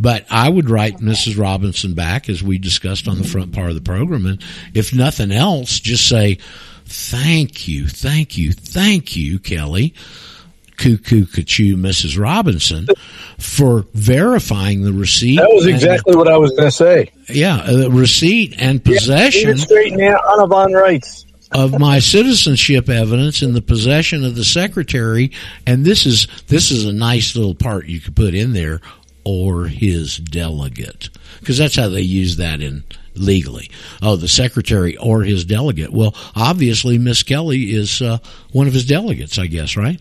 but 0.00 0.26
I 0.28 0.48
would 0.48 0.68
write 0.68 0.96
Mrs. 0.98 1.38
Robinson 1.38 1.94
back 1.94 2.28
as 2.28 2.42
we 2.42 2.58
discussed 2.58 3.06
on 3.06 3.18
the 3.18 3.24
front 3.28 3.52
part 3.52 3.68
of 3.68 3.76
the 3.76 3.80
program, 3.80 4.26
and 4.26 4.42
if 4.74 4.92
nothing 4.92 5.30
else, 5.30 5.78
just 5.78 6.08
say 6.08 6.38
thank 6.86 7.68
you, 7.68 7.86
thank 7.86 8.36
you, 8.36 8.52
thank 8.52 9.14
you, 9.14 9.38
Kelly 9.38 9.94
cuckoo 10.78 11.26
cuckoo 11.26 11.76
Mrs. 11.76 12.18
Robinson 12.18 12.86
for 13.38 13.84
verifying 13.94 14.82
the 14.82 14.92
receipt. 14.92 15.36
That 15.36 15.50
was 15.52 15.66
and- 15.66 15.74
exactly 15.74 16.16
what 16.16 16.28
I 16.28 16.36
was 16.38 16.50
going 16.52 16.64
to 16.64 16.70
say. 16.70 17.10
yeah, 17.28 17.56
uh, 17.68 17.90
receipt 17.90 18.54
and 18.58 18.82
possession 18.82 19.48
David 19.48 19.60
Straight 19.60 19.92
and 19.92 20.00
Anna 20.02 20.46
von 20.46 20.72
Reitz. 20.72 21.24
of 21.52 21.78
my 21.78 21.98
citizenship 21.98 22.88
evidence 22.88 23.42
in 23.42 23.52
the 23.54 23.62
possession 23.62 24.24
of 24.24 24.34
the 24.36 24.44
secretary. 24.44 25.32
And 25.66 25.84
this 25.84 26.06
is 26.06 26.26
this 26.46 26.70
is 26.70 26.84
a 26.86 26.92
nice 26.92 27.34
little 27.36 27.54
part 27.54 27.86
you 27.86 28.00
could 28.00 28.16
put 28.16 28.34
in 28.34 28.52
there, 28.52 28.80
or 29.24 29.66
his 29.66 30.16
delegate, 30.18 31.10
because 31.40 31.58
that's 31.58 31.76
how 31.76 31.88
they 31.88 32.00
use 32.02 32.36
that 32.36 32.60
in 32.60 32.84
legally. 33.14 33.70
Oh, 34.00 34.14
the 34.16 34.28
secretary 34.28 34.96
or 34.96 35.22
his 35.22 35.44
delegate. 35.44 35.92
Well, 35.92 36.14
obviously, 36.36 36.98
Miss 36.98 37.22
Kelly 37.22 37.74
is 37.74 38.00
uh, 38.00 38.18
one 38.52 38.66
of 38.68 38.72
his 38.74 38.86
delegates, 38.86 39.38
I 39.38 39.46
guess, 39.46 39.76
right? 39.76 40.00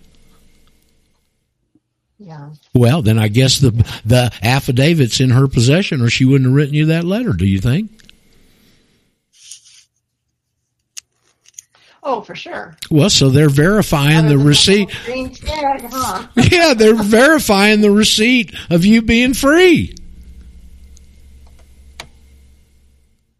Yeah. 2.19 2.49
Well, 2.73 3.01
then 3.01 3.19
I 3.19 3.27
guess 3.27 3.59
the 3.59 3.71
the 4.05 4.31
affidavit's 4.41 5.19
in 5.19 5.29
her 5.29 5.47
possession, 5.47 6.01
or 6.01 6.09
she 6.09 6.25
wouldn't 6.25 6.47
have 6.49 6.55
written 6.55 6.73
you 6.73 6.87
that 6.87 7.03
letter. 7.03 7.33
Do 7.33 7.45
you 7.45 7.59
think? 7.59 7.91
Oh, 12.01 12.21
for 12.21 12.35
sure. 12.35 12.77
Well, 12.89 13.09
so 13.09 13.29
they're 13.29 13.49
verifying 13.49 14.27
the 14.27 14.37
receipt. 14.37 14.89
Tag, 14.89 15.85
huh? 15.91 16.27
Yeah, 16.37 16.73
they're 16.73 16.95
verifying 16.95 17.81
the 17.81 17.91
receipt 17.91 18.55
of 18.69 18.85
you 18.85 19.01
being 19.01 19.33
free. 19.33 19.93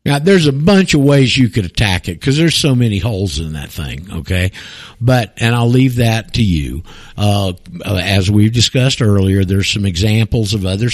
Now, 0.08 0.20
there's 0.20 0.48
a 0.48 0.54
bunch 0.54 0.94
of 0.94 1.02
ways 1.02 1.38
you 1.38 1.50
could 1.50 1.66
attack 1.66 2.08
it 2.08 2.18
because 2.18 2.38
there's 2.38 2.56
so 2.56 2.74
many 2.74 2.98
holes 2.98 3.40
in 3.40 3.54
that 3.54 3.70
thing. 3.70 4.08
Okay, 4.20 4.54
but 5.02 5.34
and 5.38 5.54
I'll 5.54 5.68
leave 5.68 5.98
that 5.98 6.36
to 6.36 6.42
you. 6.42 6.84
Uh, 7.18 7.54
as 7.86 8.32
we've 8.32 8.54
discussed 8.54 9.02
earlier, 9.02 9.44
there's 9.44 9.70
some 9.70 9.86
examples 9.86 10.54
of 10.54 10.66
other 10.66 10.90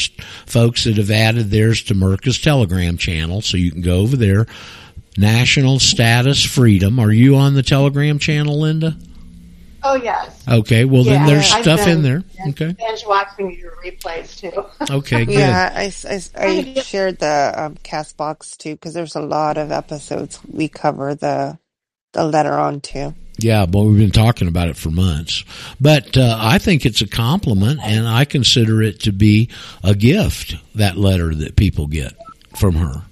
folks 0.47 0.85
that 0.85 0.97
have 0.97 1.11
added 1.11 1.51
theirs 1.51 1.83
to 1.83 1.93
Merca's 1.93 2.41
Telegram 2.41 2.97
channel, 2.97 3.41
so 3.41 3.55
you 3.55 3.71
can 3.71 3.81
go 3.81 3.99
over 3.99 4.17
there. 4.17 4.47
National 5.15 5.77
Status 5.77 6.43
Freedom. 6.43 6.99
Are 6.99 7.11
you 7.11 7.35
on 7.35 7.53
the 7.53 7.61
Telegram 7.61 8.17
channel, 8.17 8.61
Linda? 8.61 8.97
Oh 9.83 9.95
yes. 9.95 10.43
Okay, 10.47 10.85
well 10.85 11.03
then 11.03 11.25
there's 11.25 11.51
I've 11.51 11.63
stuff 11.63 11.87
in 11.87 12.01
been 12.01 12.03
there. 12.03 12.23
Okay. 12.49 12.73
Binge 12.73 13.03
watching 13.05 13.57
your 13.57 13.75
replays 13.83 14.37
too. 14.37 14.65
Okay, 14.93 15.25
good. 15.25 15.33
Yeah, 15.33 15.71
I, 15.73 15.91
I, 16.09 16.21
I 16.37 16.73
shared 16.81 17.19
the 17.19 17.53
um, 17.55 17.75
Castbox 17.83 18.57
too 18.57 18.75
because 18.75 18.93
there's 18.93 19.15
a 19.15 19.21
lot 19.21 19.57
of 19.57 19.71
episodes 19.71 20.39
we 20.49 20.67
cover 20.67 21.15
the 21.15 21.57
the 22.13 22.25
letter 22.25 22.53
on 22.53 22.81
too. 22.81 23.13
Yeah, 23.37 23.65
but 23.65 23.83
we've 23.83 23.97
been 23.97 24.11
talking 24.11 24.47
about 24.47 24.69
it 24.69 24.77
for 24.77 24.89
months. 24.89 25.43
But 25.81 26.15
uh, 26.15 26.37
I 26.39 26.59
think 26.59 26.85
it's 26.85 27.01
a 27.01 27.07
compliment, 27.07 27.79
and 27.83 28.07
I 28.07 28.25
consider 28.25 28.81
it 28.81 29.01
to 29.01 29.11
be 29.11 29.49
a 29.83 29.95
gift. 29.95 30.55
That 30.75 30.97
letter 30.97 31.33
that 31.35 31.55
people 31.55 31.87
get 31.87 32.13
from 32.55 32.75
her. 32.75 33.03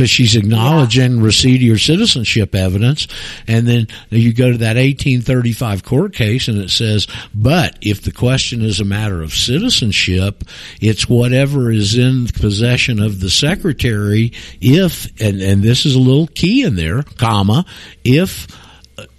Because 0.00 0.10
she's 0.10 0.34
acknowledging 0.34 1.20
receipt 1.20 1.56
of 1.56 1.60
your 1.60 1.76
citizenship 1.76 2.54
evidence, 2.54 3.06
and 3.46 3.68
then 3.68 3.86
you 4.08 4.32
go 4.32 4.50
to 4.50 4.56
that 4.56 4.76
1835 4.76 5.84
court 5.84 6.14
case, 6.14 6.48
and 6.48 6.56
it 6.56 6.70
says, 6.70 7.06
"But 7.34 7.76
if 7.82 8.00
the 8.00 8.10
question 8.10 8.62
is 8.62 8.80
a 8.80 8.84
matter 8.86 9.20
of 9.20 9.34
citizenship, 9.34 10.42
it's 10.80 11.06
whatever 11.06 11.70
is 11.70 11.98
in 11.98 12.28
possession 12.28 12.98
of 12.98 13.20
the 13.20 13.28
secretary. 13.28 14.32
If 14.62 15.06
and 15.20 15.42
and 15.42 15.62
this 15.62 15.84
is 15.84 15.94
a 15.94 15.98
little 15.98 16.28
key 16.28 16.62
in 16.62 16.76
there, 16.76 17.02
comma, 17.18 17.66
if 18.02 18.46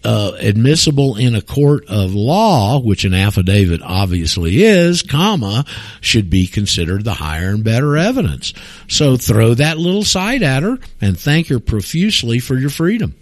uh, 0.04 0.34
admissible 0.40 1.16
in 1.16 1.36
a 1.36 1.42
court 1.42 1.86
of 1.88 2.14
law, 2.14 2.80
which 2.80 3.06
an 3.06 3.14
affidavit 3.14 3.82
obviously 3.84 4.64
is, 4.64 5.02
comma, 5.02 5.66
should 6.00 6.30
be 6.30 6.48
considered 6.48 7.04
the 7.04 7.14
higher 7.14 7.50
and 7.50 7.64
better 7.64 7.98
evidence. 7.98 8.54
So 8.88 9.18
throw 9.18 9.54
that 9.56 9.78
little 9.78 10.04
side 10.04 10.44
at 10.44 10.64
her 10.64 10.78
and 11.00 11.18
thank 11.18 11.48
her 11.48 11.60
profusely 11.60 12.40
for 12.40 12.58
your 12.58 12.70
freedom 12.70 13.16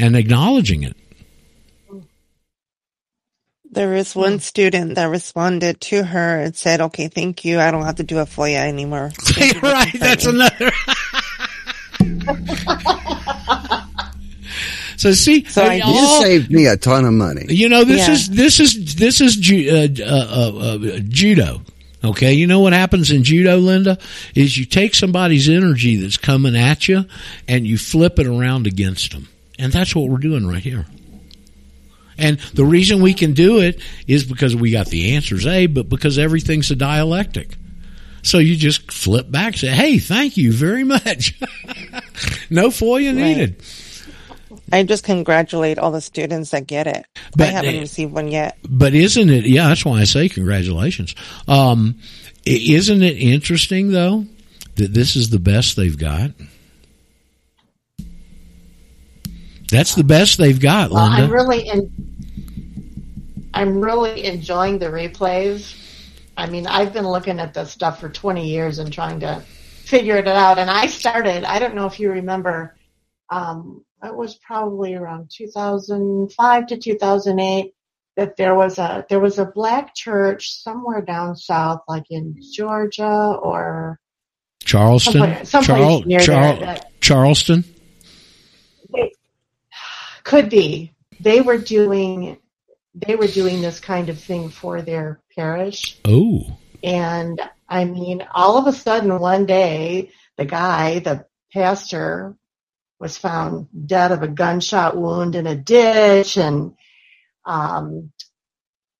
and 0.00 0.16
acknowledging 0.16 0.82
it. 0.82 0.96
There 3.72 3.94
is 3.94 4.16
one 4.16 4.40
student 4.40 4.96
that 4.96 5.04
responded 5.04 5.80
to 5.82 6.02
her 6.02 6.40
and 6.40 6.56
said, 6.56 6.80
"Okay, 6.80 7.06
thank 7.06 7.44
you. 7.44 7.60
I 7.60 7.70
don't 7.70 7.84
have 7.84 7.96
to 7.96 8.02
do 8.02 8.18
a 8.18 8.26
FOIA 8.26 8.66
anymore." 8.66 9.12
right, 9.62 9.94
that's 9.96 10.26
another. 10.26 10.72
So 15.00 15.12
see, 15.12 15.46
So 15.48 15.62
I- 15.64 15.76
You 15.76 15.82
all- 15.86 16.20
saved 16.22 16.50
me 16.50 16.66
a 16.66 16.76
ton 16.76 17.06
of 17.06 17.14
money. 17.14 17.46
You 17.48 17.70
know, 17.70 17.84
this 17.84 18.06
Yeah. 18.06 18.12
is 18.12 18.28
this 18.28 18.60
is 18.60 18.94
this 18.96 19.22
is 19.22 19.34
ju- 19.34 19.70
uh, 19.70 20.02
uh, 20.04 20.04
uh, 20.04 20.74
uh, 20.76 20.98
judo. 21.08 21.62
Okay, 22.04 22.34
you 22.34 22.46
know 22.46 22.60
what 22.60 22.74
happens 22.74 23.10
in 23.10 23.24
judo, 23.24 23.56
Linda, 23.56 23.96
is 24.34 24.58
you 24.58 24.66
take 24.66 24.94
somebody's 24.94 25.48
energy 25.48 25.96
that's 25.96 26.18
coming 26.18 26.54
at 26.54 26.86
you 26.86 27.06
and 27.48 27.66
you 27.66 27.78
flip 27.78 28.18
it 28.18 28.26
around 28.26 28.66
against 28.66 29.12
them, 29.12 29.28
and 29.58 29.72
that's 29.72 29.94
what 29.94 30.08
we're 30.10 30.18
doing 30.18 30.46
right 30.46 30.62
here. 30.62 30.84
And 32.18 32.36
the 32.52 32.64
reason 32.66 33.00
we 33.00 33.14
can 33.14 33.32
do 33.32 33.58
it 33.60 33.80
is 34.06 34.24
because 34.24 34.54
we 34.54 34.70
got 34.70 34.88
the 34.88 35.14
answers, 35.14 35.46
A, 35.46 35.64
but 35.66 35.88
because 35.88 36.18
everything's 36.18 36.70
a 36.70 36.76
dialectic. 36.76 37.48
So 38.22 38.36
you 38.36 38.54
just 38.56 38.92
flip 38.92 39.30
back, 39.30 39.56
say, 39.56 39.68
"Hey, 39.68 39.98
thank 39.98 40.36
you 40.36 40.52
very 40.52 40.84
much." 40.96 41.34
no 42.50 42.68
FOIA 42.68 43.14
needed. 43.14 43.56
I 44.72 44.82
just 44.84 45.04
congratulate 45.04 45.78
all 45.78 45.90
the 45.90 46.00
students 46.00 46.50
that 46.50 46.66
get 46.66 46.86
it. 46.86 47.04
But, 47.36 47.48
I 47.48 47.50
haven't 47.52 47.76
uh, 47.76 47.80
received 47.80 48.12
one 48.12 48.28
yet. 48.28 48.56
But 48.68 48.94
isn't 48.94 49.30
it? 49.30 49.44
Yeah, 49.46 49.68
that's 49.68 49.84
why 49.84 50.00
I 50.00 50.04
say 50.04 50.28
congratulations. 50.28 51.14
Um, 51.48 51.98
isn't 52.46 53.02
it 53.02 53.16
interesting 53.18 53.90
though 53.90 54.26
that 54.76 54.94
this 54.94 55.16
is 55.16 55.30
the 55.30 55.38
best 55.38 55.76
they've 55.76 55.98
got? 55.98 56.30
That's 59.70 59.94
the 59.94 60.04
best 60.04 60.38
they've 60.38 60.58
got, 60.58 60.90
Well, 60.90 61.08
Linda. 61.08 61.24
I'm 61.24 61.30
really 61.30 61.68
in, 61.68 62.10
I'm 63.54 63.80
really 63.80 64.24
enjoying 64.24 64.78
the 64.78 64.86
replays. 64.86 65.76
I 66.36 66.46
mean, 66.46 66.66
I've 66.66 66.92
been 66.92 67.06
looking 67.06 67.38
at 67.38 67.54
this 67.54 67.70
stuff 67.70 68.00
for 68.00 68.08
20 68.08 68.48
years 68.48 68.78
and 68.78 68.92
trying 68.92 69.20
to 69.20 69.42
figure 69.84 70.16
it 70.16 70.26
out. 70.26 70.58
And 70.58 70.70
I 70.70 70.86
started. 70.86 71.44
I 71.44 71.58
don't 71.58 71.74
know 71.74 71.86
if 71.86 72.00
you 72.00 72.10
remember. 72.10 72.76
Um, 73.28 73.84
it 74.02 74.14
was 74.14 74.36
probably 74.36 74.94
around 74.94 75.30
2005 75.30 76.66
to 76.68 76.76
2008 76.78 77.74
that 78.16 78.36
there 78.36 78.54
was 78.54 78.78
a 78.78 79.04
there 79.08 79.20
was 79.20 79.38
a 79.38 79.44
black 79.46 79.94
church 79.94 80.50
somewhere 80.62 81.00
down 81.02 81.36
south, 81.36 81.80
like 81.88 82.04
in 82.10 82.36
Georgia 82.54 83.06
or 83.42 83.98
Charleston, 84.64 85.12
someplace- 85.12 85.48
someplace 85.48 85.78
Charl- 85.78 86.02
near 86.02 86.20
there 86.20 86.56
that- 86.56 87.00
Charleston. 87.00 87.64
they, 88.92 89.12
could 90.24 90.50
be. 90.50 90.92
They 91.20 91.40
were 91.40 91.58
doing 91.58 92.38
they 92.94 93.14
were 93.14 93.28
doing 93.28 93.62
this 93.62 93.78
kind 93.80 94.08
of 94.08 94.18
thing 94.18 94.48
for 94.48 94.82
their 94.82 95.20
parish. 95.36 95.98
Oh, 96.04 96.58
and 96.82 97.40
i 97.68 97.84
mean 97.84 98.26
all 98.34 98.56
of 98.56 98.66
a 98.66 98.72
sudden 98.72 99.18
one 99.18 99.44
day 99.46 100.10
the 100.38 100.44
guy 100.46 100.98
the 100.98 101.26
pastor 101.52 102.34
was 103.00 103.16
found 103.16 103.66
dead 103.86 104.12
of 104.12 104.22
a 104.22 104.28
gunshot 104.28 104.96
wound 104.96 105.34
in 105.34 105.46
a 105.46 105.56
ditch 105.56 106.36
and 106.36 106.74
um 107.46 108.12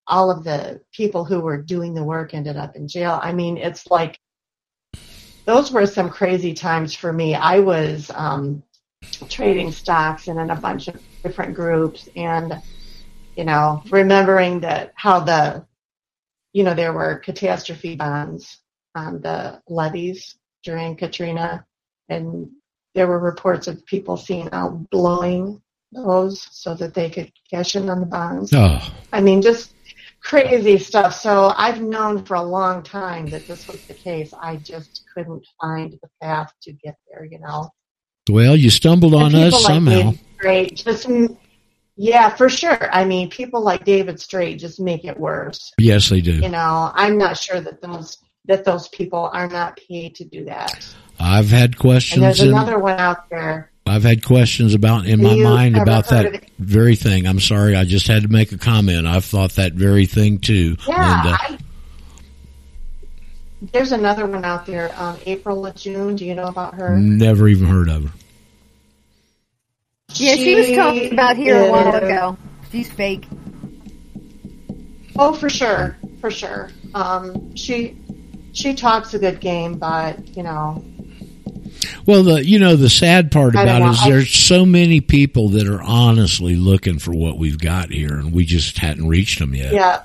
all 0.07 0.31
of 0.31 0.43
the 0.43 0.81
people 0.91 1.25
who 1.25 1.39
were 1.39 1.63
doing 1.63 1.95
the 1.95 2.03
work 2.03 2.35
ended 2.35 2.57
up 2.57 2.75
in 2.75 2.89
jail. 2.89 3.21
I 3.23 3.33
mean 3.33 3.59
it's 3.59 3.87
like 3.89 4.19
those 5.45 5.71
were 5.71 5.87
some 5.87 6.11
crazy 6.11 6.55
times 6.55 6.95
for 6.95 7.13
me. 7.13 7.35
I 7.35 7.61
was 7.61 8.11
um 8.15 8.63
trading 9.29 9.71
stocks 9.71 10.29
and 10.29 10.41
in 10.41 10.51
a 10.51 10.57
bunch 10.57 10.89
of 10.89 11.01
different 11.23 11.55
groups 11.55 12.09
and 12.17 12.61
you 13.37 13.45
know 13.45 13.83
remembering 13.91 14.61
that 14.61 14.93
how 14.95 15.21
the 15.21 15.65
you 16.53 16.65
know 16.65 16.75
there 16.75 16.93
were 16.93 17.17
catastrophe 17.17 17.97
bonds 17.97 18.59
on 18.95 19.21
the 19.21 19.61
levees 19.69 20.37
during 20.65 20.97
katrina 20.97 21.65
and 22.09 22.51
there 22.95 23.07
were 23.07 23.19
reports 23.19 23.67
of 23.67 23.85
people 23.87 24.17
seeing 24.17 24.49
out 24.53 24.91
blowing 24.91 25.61
those 25.93 26.47
so 26.53 26.75
that 26.75 26.95
they 26.95 27.11
could 27.11 27.33
cash 27.51 27.75
in 27.75 27.91
on 27.91 28.01
the 28.01 28.07
bonds 28.07 28.53
oh, 28.55 28.95
i 29.13 29.21
mean 29.21 29.43
just 29.43 29.75
crazy 30.21 30.79
stuff. 30.79 31.15
So 31.15 31.53
I've 31.57 31.81
known 31.81 32.25
for 32.25 32.35
a 32.35 32.43
long 32.43 32.83
time 32.83 33.27
that 33.27 33.47
this 33.47 33.67
was 33.67 33.85
the 33.87 33.95
case. 33.95 34.33
I 34.41 34.57
just 34.57 35.05
couldn't 35.15 35.45
find 35.61 35.93
the 36.03 36.09
path 36.23 36.53
to 36.63 36.73
get 36.73 36.97
there, 37.11 37.25
you 37.25 37.39
know. 37.41 37.71
Well, 38.29 38.57
you 38.57 38.71
stumbled 38.71 39.15
on 39.15 39.35
us 39.35 39.53
like 39.53 39.63
somehow. 39.63 40.13
Straight 40.37 40.77
just, 40.77 41.09
yeah, 41.97 42.29
for 42.31 42.49
sure. 42.49 42.95
I 42.95 43.05
mean, 43.05 43.31
people 43.31 43.63
like 43.63 43.85
David 43.85 44.21
Straight 44.21 44.59
just 44.59 44.79
make 44.79 45.05
it 45.05 45.19
worse. 45.19 45.73
Yes, 45.79 46.09
they 46.09 46.21
do. 46.21 46.35
You 46.35 46.49
know, 46.49 46.91
I'm 46.95 47.19
not 47.19 47.37
sure 47.37 47.61
that 47.61 47.81
those 47.83 48.19
that 48.47 48.65
those 48.65 48.89
people 48.89 49.31
are 49.33 49.49
not 49.49 49.79
paid 49.89 50.15
to 50.17 50.25
do 50.25 50.45
that. 50.47 50.95
I've 51.21 51.51
had 51.51 51.71
And 51.73 51.79
questions. 51.79 52.21
there's 52.23 52.41
in- 52.41 52.49
another 52.49 52.79
one 52.79 52.99
out 52.99 53.29
there. 53.31 53.71
I've 53.87 54.05
had 54.05 54.25
questions 54.25 54.75
about 54.75 55.07
in 55.07 55.21
my 55.23 55.35
mind 55.35 55.77
about 55.77 56.09
that 56.11 56.27
of 56.27 56.41
very 56.59 56.95
thing. 56.97 57.27
I'm 57.27 57.41
sorry, 57.41 57.75
I 57.75 57.85
just 57.85 58.07
had 58.07 58.23
to 58.23 58.29
make 58.29 58.53
a 58.53 58.59
comment. 58.59 59.07
I've 59.07 59.25
thought 59.25 59.53
that 59.53 59.73
very 59.73 60.07
thing 60.07 60.39
too, 60.39 60.77
Yeah, 60.87 61.23
Linda. 61.25 61.39
I, 61.41 61.59
there's 63.73 63.91
another 63.93 64.27
one 64.27 64.45
out 64.45 64.65
there. 64.67 64.93
Um, 64.97 65.19
April 65.27 65.67
or 65.67 65.73
June. 65.73 66.15
Do 66.17 66.25
you 66.25 66.35
know 66.35 66.45
about 66.45 66.75
her? 66.75 66.97
Never 66.97 67.49
even 67.49 67.67
heard 67.67 67.89
of 67.89 68.05
her. 68.05 68.11
Yeah, 70.15 70.35
she 70.37 70.55
was 70.55 70.67
She 70.67 70.75
talking 70.77 71.13
about 71.13 71.37
here 71.37 71.61
a 71.67 71.71
while 71.71 71.95
ago. 71.95 72.37
She's 72.73 72.91
fake. 72.91 73.27
Oh, 75.19 75.33
for 75.35 75.51
sure, 75.51 75.97
for 76.21 76.31
sure. 76.31 76.71
Um, 76.95 77.55
she 77.57 77.97
she 78.53 78.75
talks 78.75 79.15
a 79.15 79.19
good 79.19 79.41
game, 79.41 79.79
but 79.79 80.37
you 80.37 80.43
know, 80.43 80.85
Well, 82.11 82.25
the 82.25 82.45
you 82.45 82.59
know 82.59 82.75
the 82.75 82.91
sad 82.91 83.31
part 83.31 83.55
about 83.55 83.83
it 83.83 83.85
know. 83.85 83.91
is 83.93 84.05
there's 84.05 84.35
so 84.35 84.67
many 84.67 85.01
people 85.01 85.51
that 85.51 85.69
are 85.69 85.81
honestly 85.81 86.57
looking 86.57 86.99
for 86.99 87.13
what 87.13 87.39
we've 87.39 87.59
got 87.59 87.91
here, 87.91 88.15
and 88.15 88.33
we 88.33 88.45
just 88.45 88.79
hadn't 88.79 89.07
reached 89.07 89.39
them 89.39 89.55
yet. 89.55 89.73
yeah. 89.73 90.03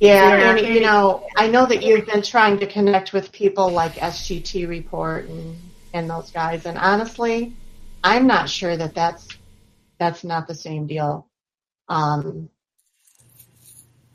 Yeah, 0.00 0.56
and 0.56 0.74
you 0.74 0.80
know, 0.80 1.26
I 1.36 1.48
know 1.48 1.66
that 1.66 1.82
you've 1.82 2.06
been 2.06 2.22
trying 2.22 2.58
to 2.58 2.66
connect 2.66 3.12
with 3.12 3.30
people 3.30 3.70
like 3.70 3.94
SGT 3.94 4.68
Report 4.68 5.28
and 5.28 5.56
and 5.92 6.10
those 6.10 6.32
guys, 6.32 6.66
and 6.66 6.76
honestly, 6.76 7.54
I'm 8.02 8.26
not 8.26 8.48
sure 8.48 8.76
that 8.76 8.94
that's 8.94 9.28
that's 9.98 10.24
not 10.24 10.48
the 10.48 10.54
same 10.56 10.88
deal. 10.88 11.28
Um, 11.88 12.48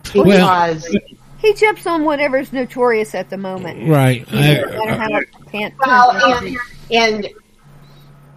because 0.03 0.94
He 1.43 1.53
jumps 1.53 1.85
on 1.85 2.05
whatever's 2.05 2.53
notorious 2.53 3.13
at 3.13 3.29
the 3.29 3.37
moment. 3.37 3.89
Right. 3.89 4.25
You 4.31 4.39
know, 4.39 4.85
no 4.85 4.97
matter 4.97 5.25
can't. 5.51 5.73
well, 5.77 6.11
and, 6.11 6.57
and 6.89 7.29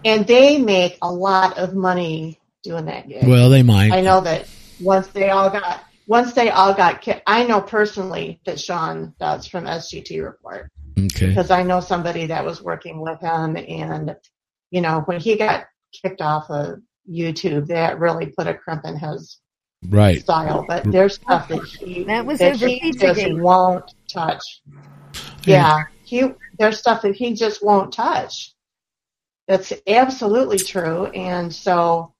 and 0.03 0.27
they 0.27 0.57
make 0.59 0.97
a 1.01 1.11
lot 1.11 1.57
of 1.57 1.73
money 1.73 2.39
doing 2.63 2.85
that 2.85 3.07
gig. 3.07 3.25
Well, 3.25 3.49
they 3.49 3.63
might. 3.63 3.93
I 3.93 4.01
know 4.01 4.19
that 4.21 4.49
once 4.81 5.07
they 5.07 5.29
all 5.29 5.49
got 5.49 5.83
once 6.05 6.33
they 6.33 6.49
all 6.49 6.73
got 6.73 7.01
kicked. 7.01 7.23
I 7.25 7.45
know 7.45 7.61
personally 7.61 8.41
that 8.45 8.59
Sean 8.59 9.13
does 9.19 9.47
from 9.47 9.63
SGT 9.63 10.23
Report 10.23 10.69
Okay. 10.97 11.27
because 11.27 11.49
I 11.49 11.63
know 11.63 11.79
somebody 11.79 12.27
that 12.27 12.43
was 12.43 12.61
working 12.61 12.99
with 13.01 13.21
him 13.21 13.55
and 13.55 14.15
you 14.69 14.81
know 14.81 15.01
when 15.05 15.19
he 15.19 15.37
got 15.37 15.65
kicked 16.01 16.21
off 16.21 16.49
of 16.49 16.79
YouTube 17.09 17.67
that 17.67 17.99
really 17.99 18.33
put 18.37 18.47
a 18.47 18.53
crimp 18.53 18.83
in 18.83 18.97
his 18.97 19.39
Right. 19.83 20.21
style 20.21 20.65
but 20.67 20.83
there's 20.91 21.15
stuff 21.15 21.47
that 21.49 21.63
he 21.63 22.03
That 22.05 22.25
was 22.25 22.39
that 22.39 22.55
over 22.55 22.67
he 22.67 22.91
just 22.91 23.21
Pizzagate. 23.21 23.39
won't 23.39 23.93
touch 24.11 24.61
yeah 25.45 25.83
he 26.03 26.33
there's 26.57 26.79
stuff 26.79 27.03
that 27.03 27.15
he 27.15 27.33
just 27.33 27.63
won't 27.63 27.93
touch 27.93 28.53
that's 29.47 29.71
absolutely 29.87 30.57
true 30.59 31.05
and 31.07 31.53
so 31.53 32.13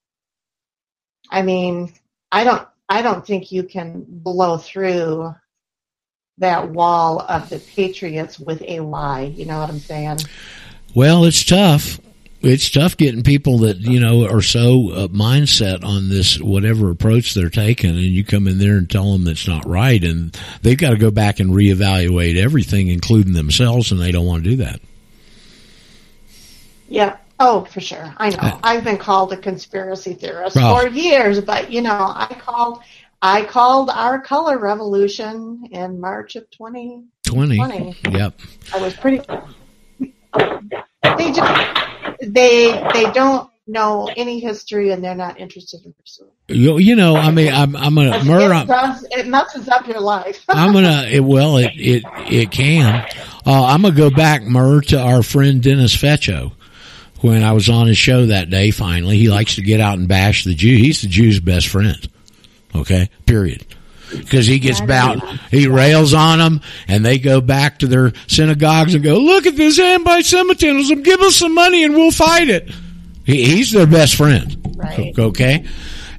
I 1.32 1.42
mean 1.42 1.92
I 2.32 2.44
don't 2.44 2.68
I 2.90 3.02
don't 3.02 3.26
think 3.26 3.52
you 3.52 3.64
can 3.64 4.06
blow 4.08 4.58
through 4.58 5.34
that 6.38 6.70
wall 6.70 7.20
of 7.22 7.50
the 7.50 7.60
patriots 7.60 8.40
with 8.40 8.62
a 8.68 8.80
lie 8.82 9.24
you 9.24 9.46
know 9.46 9.60
what 9.60 9.70
I'm 9.70 9.80
saying 9.80 10.20
Well, 10.94 11.26
it's 11.26 11.44
tough. 11.44 12.00
It's 12.42 12.70
tough 12.70 12.98
getting 12.98 13.24
people 13.24 13.60
that 13.60 13.78
you 13.78 14.00
know 14.00 14.28
are 14.28 14.44
so 14.44 14.92
uh, 14.92 15.08
mindset 15.08 15.84
on 15.84 16.10
this 16.10 16.40
whatever 16.40 16.92
approach 16.92 17.34
they're 17.34 17.50
taking, 17.50 17.90
and 17.90 18.00
you 18.00 18.24
come 18.24 18.48
in 18.48 18.60
there 18.60 18.78
and 18.78 18.90
tell 18.90 19.12
them 19.12 19.24
that's 19.24 19.48
not 19.48 19.66
right, 19.68 20.04
and 20.04 20.40
they've 20.62 20.78
got 20.78 20.92
to 20.92 20.98
go 20.98 21.10
back 21.10 21.40
and 21.40 21.50
reevaluate 21.52 22.38
everything, 22.38 22.90
including 22.90 23.34
themselves, 23.34 23.92
and 23.92 24.00
they 24.00 24.12
don't 24.12 24.26
want 24.28 24.44
to 24.44 24.50
do 24.52 24.56
that. 24.58 24.80
Yeah. 26.90 27.18
Oh, 27.40 27.66
for 27.66 27.82
sure. 27.82 28.14
I 28.18 28.30
know. 28.30 28.60
I've 28.64 28.84
been 28.84 28.98
called 28.98 29.32
a 29.34 29.38
conspiracy 29.38 30.14
theorist 30.14 30.58
Oh. 30.60 30.80
for 30.80 30.88
years, 30.88 31.40
but 31.42 31.72
you 31.72 31.82
know, 31.82 31.92
I 31.92 32.36
called 32.40 32.82
I 33.22 33.46
called 33.46 33.90
our 33.90 34.20
color 34.22 34.58
revolution 34.60 35.68
in 35.72 36.00
March 36.00 36.36
of 36.36 36.50
2020. 36.52 37.58
Twenty. 37.58 37.96
Yep. 38.12 38.40
I 38.74 38.80
was 38.80 38.94
pretty 38.96 39.22
They 41.04 41.32
just 41.32 41.78
they 42.22 42.90
they 42.94 43.12
don't 43.12 43.50
know 43.68 44.10
any 44.16 44.40
history 44.40 44.92
and 44.92 45.04
they're 45.04 45.16
not 45.16 45.40
interested 45.40 45.86
in 45.86 45.94
pursuing. 45.94 46.32
You, 46.48 46.78
you 46.78 46.96
know, 46.96 47.16
I 47.16 47.32
mean, 47.32 47.54
I'm, 47.54 47.76
I'm 47.76 47.96
gonna, 47.96 48.24
Mur, 48.24 48.54
it, 48.54 49.20
it 49.20 49.28
messes 49.28 49.68
up 49.68 49.86
your 49.88 50.00
life. 50.00 50.44
I'm 50.50 50.74
gonna. 50.74 51.08
It, 51.10 51.20
well, 51.20 51.58
it 51.58 51.72
it 51.76 52.04
it 52.30 52.52
can. 52.52 53.06
Uh, 53.46 53.66
I'm 53.66 53.82
gonna 53.82 53.96
go 53.96 54.10
back, 54.10 54.44
Mur, 54.44 54.82
to 54.82 55.00
our 55.00 55.24
friend 55.24 55.62
Dennis 55.62 55.96
Fetcho. 55.96 56.54
When 57.22 57.44
I 57.44 57.54
was 57.54 57.68
on 57.68 57.88
his 57.88 57.98
show 57.98 58.28
that 58.28 58.52
day, 58.52 58.70
finally, 58.70 59.18
he 59.18 59.28
likes 59.30 59.56
to 59.56 59.64
get 59.64 59.82
out 59.82 59.98
and 59.98 60.08
bash 60.08 60.44
the 60.44 60.54
Jew. 60.54 60.78
He's 60.78 61.02
the 61.02 61.08
Jew's 61.08 61.40
best 61.40 61.68
friend. 61.68 62.08
Okay, 62.76 63.10
period. 63.26 63.66
Because 64.12 64.48
he 64.48 64.60
gets 64.60 64.82
bound, 64.82 65.22
he 65.52 65.68
rails 65.68 66.14
on 66.14 66.40
them, 66.40 66.62
and 66.88 67.06
they 67.06 67.20
go 67.20 67.42
back 67.42 67.80
to 67.80 67.88
their 67.88 68.14
synagogues 68.28 68.94
and 68.94 69.04
go, 69.04 69.18
"Look 69.18 69.46
at 69.46 69.56
this 69.56 69.80
anti-Semitism! 69.80 71.04
Give 71.04 71.20
us 71.22 71.36
some 71.36 71.54
money 71.54 71.84
and 71.84 71.94
we'll 71.94 72.12
fight 72.12 72.50
it." 72.50 72.70
He, 73.26 73.44
he's 73.44 73.72
their 73.72 73.88
best 73.88 74.16
friend. 74.16 74.76
Right. 74.78 75.14
Okay. 75.18 75.66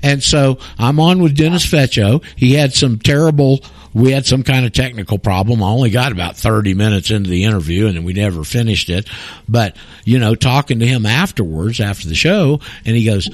And 0.02 0.22
so 0.22 0.58
I'm 0.78 1.00
on 1.00 1.22
with 1.22 1.36
Dennis 1.36 1.66
Fetcho. 1.66 2.22
He 2.36 2.52
had 2.52 2.74
some 2.74 2.98
terrible, 2.98 3.60
we 3.94 4.12
had 4.12 4.26
some 4.26 4.42
kind 4.42 4.64
of 4.64 4.72
technical 4.72 5.18
problem. 5.18 5.62
I 5.62 5.66
only 5.66 5.90
got 5.90 6.12
about 6.12 6.36
30 6.36 6.74
minutes 6.74 7.10
into 7.10 7.30
the 7.30 7.44
interview 7.44 7.86
and 7.86 8.04
we 8.04 8.12
never 8.12 8.44
finished 8.44 8.90
it. 8.90 9.08
But, 9.48 9.76
you 10.04 10.18
know, 10.18 10.34
talking 10.34 10.78
to 10.80 10.86
him 10.86 11.06
afterwards, 11.06 11.80
after 11.80 12.08
the 12.08 12.14
show, 12.14 12.60
and 12.84 12.94
he 12.94 13.04
goes, 13.04 13.28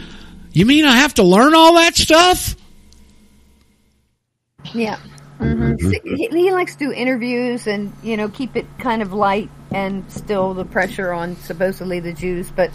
you 0.52 0.64
mean 0.64 0.84
I 0.84 0.96
have 0.98 1.14
to 1.14 1.22
learn 1.22 1.54
all 1.54 1.74
that 1.74 1.96
stuff? 1.96 2.56
Yeah. 4.72 4.96
hmm 5.38 5.74
He, 6.04 6.28
he 6.28 6.52
likes 6.52 6.74
to 6.76 6.86
do 6.86 6.92
interviews 6.92 7.66
and 7.66 7.92
you 8.02 8.16
know 8.16 8.28
keep 8.28 8.56
it 8.56 8.66
kind 8.78 9.02
of 9.02 9.12
light 9.12 9.50
and 9.72 10.10
still 10.10 10.54
the 10.54 10.64
pressure 10.64 11.12
on 11.12 11.36
supposedly 11.36 12.00
the 12.00 12.12
Jews. 12.12 12.50
But 12.54 12.70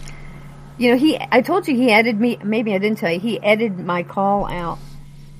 you 0.78 0.90
know 0.90 0.96
he, 0.96 1.18
I 1.32 1.40
told 1.40 1.66
you 1.68 1.74
he 1.74 1.90
edited 1.90 2.20
me. 2.20 2.38
Maybe 2.44 2.74
I 2.74 2.78
didn't 2.78 2.98
tell 2.98 3.12
you. 3.12 3.20
He 3.20 3.42
edited 3.42 3.78
my 3.78 4.02
call 4.02 4.46
out 4.46 4.78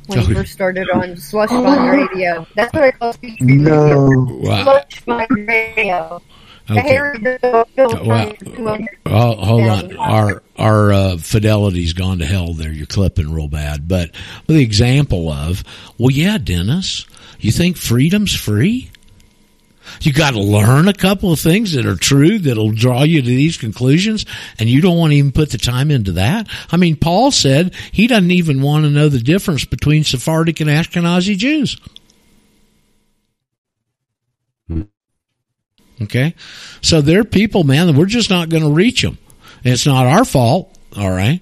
when 0.06 0.20
he 0.20 0.32
Oh. 0.32 0.34
first 0.34 0.52
started 0.52 0.88
on 0.90 1.16
Slush 1.16 1.50
Fund 1.50 1.90
Radio. 1.90 2.46
That's 2.56 2.72
what 2.74 2.84
I 2.84 2.90
call 2.90 3.12
speech 3.12 3.40
No. 3.40 4.26
Wow. 4.42 4.62
Slush 4.64 5.00
Fund 5.00 5.26
Radio. 5.48 6.22
Okay. 6.70 7.38
Bill 7.74 8.04
Well, 8.06 8.34
Clinton, 8.34 8.54
200 8.56 8.98
Oh, 9.06 9.34
hold 9.36 9.62
on. 9.62 9.96
Our 9.96 10.42
our 10.56 10.92
uh, 10.92 11.16
fidelity's 11.16 11.92
gone 11.92 12.18
to 12.18 12.26
hell. 12.26 12.54
There, 12.54 12.72
you're 12.72 12.86
clipping 12.86 13.32
real 13.32 13.48
bad. 13.48 13.88
But 13.88 14.10
the 14.46 14.62
example 14.62 15.30
of, 15.30 15.64
well, 15.98 16.10
yeah, 16.10 16.38
Dennis, 16.38 17.06
you 17.38 17.50
think 17.50 17.76
freedom's 17.76 18.34
free? 18.34 18.90
You 20.02 20.12
got 20.12 20.32
to 20.32 20.40
learn 20.40 20.86
a 20.88 20.94
couple 20.94 21.32
of 21.32 21.40
things 21.40 21.72
that 21.72 21.86
are 21.86 21.96
true 21.96 22.38
that'll 22.38 22.70
draw 22.70 23.02
you 23.02 23.22
to 23.22 23.26
these 23.28 23.56
conclusions, 23.56 24.24
and 24.58 24.68
you 24.68 24.80
don't 24.80 24.96
want 24.96 25.12
to 25.12 25.16
even 25.16 25.32
put 25.32 25.50
the 25.50 25.58
time 25.58 25.90
into 25.90 26.12
that. 26.12 26.48
I 26.70 26.76
mean, 26.76 26.96
Paul 26.96 27.30
said 27.32 27.74
he 27.90 28.06
doesn't 28.06 28.30
even 28.30 28.62
want 28.62 28.84
to 28.84 28.90
know 28.90 29.08
the 29.08 29.18
difference 29.18 29.64
between 29.64 30.04
Sephardic 30.04 30.60
and 30.60 30.70
Ashkenazi 30.70 31.36
Jews. 31.36 31.76
Okay, 36.02 36.34
so 36.80 37.00
they're 37.00 37.24
people, 37.24 37.64
man. 37.64 37.86
that 37.86 37.96
We're 37.96 38.06
just 38.06 38.30
not 38.30 38.48
going 38.48 38.62
to 38.62 38.70
reach 38.70 39.02
them. 39.02 39.18
It's 39.64 39.86
not 39.86 40.06
our 40.06 40.24
fault, 40.24 40.76
all 40.96 41.10
right. 41.10 41.40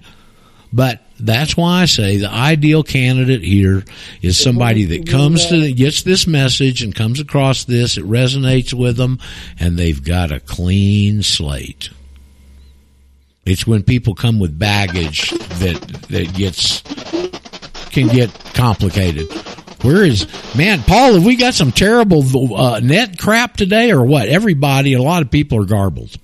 But 0.71 1.01
that's 1.19 1.57
why 1.57 1.81
I 1.81 1.85
say 1.85 2.17
the 2.17 2.29
ideal 2.29 2.83
candidate 2.83 3.41
here 3.41 3.83
is 4.21 4.39
somebody 4.39 4.85
that 4.85 5.09
comes 5.09 5.47
to 5.47 5.71
gets 5.73 6.03
this 6.03 6.27
message 6.27 6.83
and 6.83 6.93
comes 6.93 7.19
across 7.19 7.65
this. 7.65 7.97
It 7.97 8.05
resonates 8.05 8.73
with 8.73 8.97
them, 8.97 9.19
and 9.59 9.77
they've 9.77 10.03
got 10.03 10.31
a 10.31 10.39
clean 10.39 11.23
slate. 11.23 11.89
It's 13.45 13.65
when 13.65 13.83
people 13.83 14.13
come 14.13 14.39
with 14.39 14.59
baggage 14.59 15.31
that 15.31 15.81
that 16.09 16.33
gets 16.35 16.81
can 17.89 18.07
get 18.07 18.31
complicated. 18.53 19.27
Where 19.81 20.03
is 20.03 20.27
man, 20.57 20.81
Paul? 20.83 21.13
Have 21.13 21.25
we 21.25 21.35
got 21.35 21.53
some 21.53 21.71
terrible 21.71 22.55
uh, 22.55 22.79
net 22.81 23.17
crap 23.17 23.55
today, 23.55 23.91
or 23.91 24.03
what? 24.03 24.27
Everybody, 24.27 24.93
a 24.93 25.01
lot 25.01 25.21
of 25.21 25.31
people 25.31 25.61
are 25.61 25.65
garbled. 25.65 26.15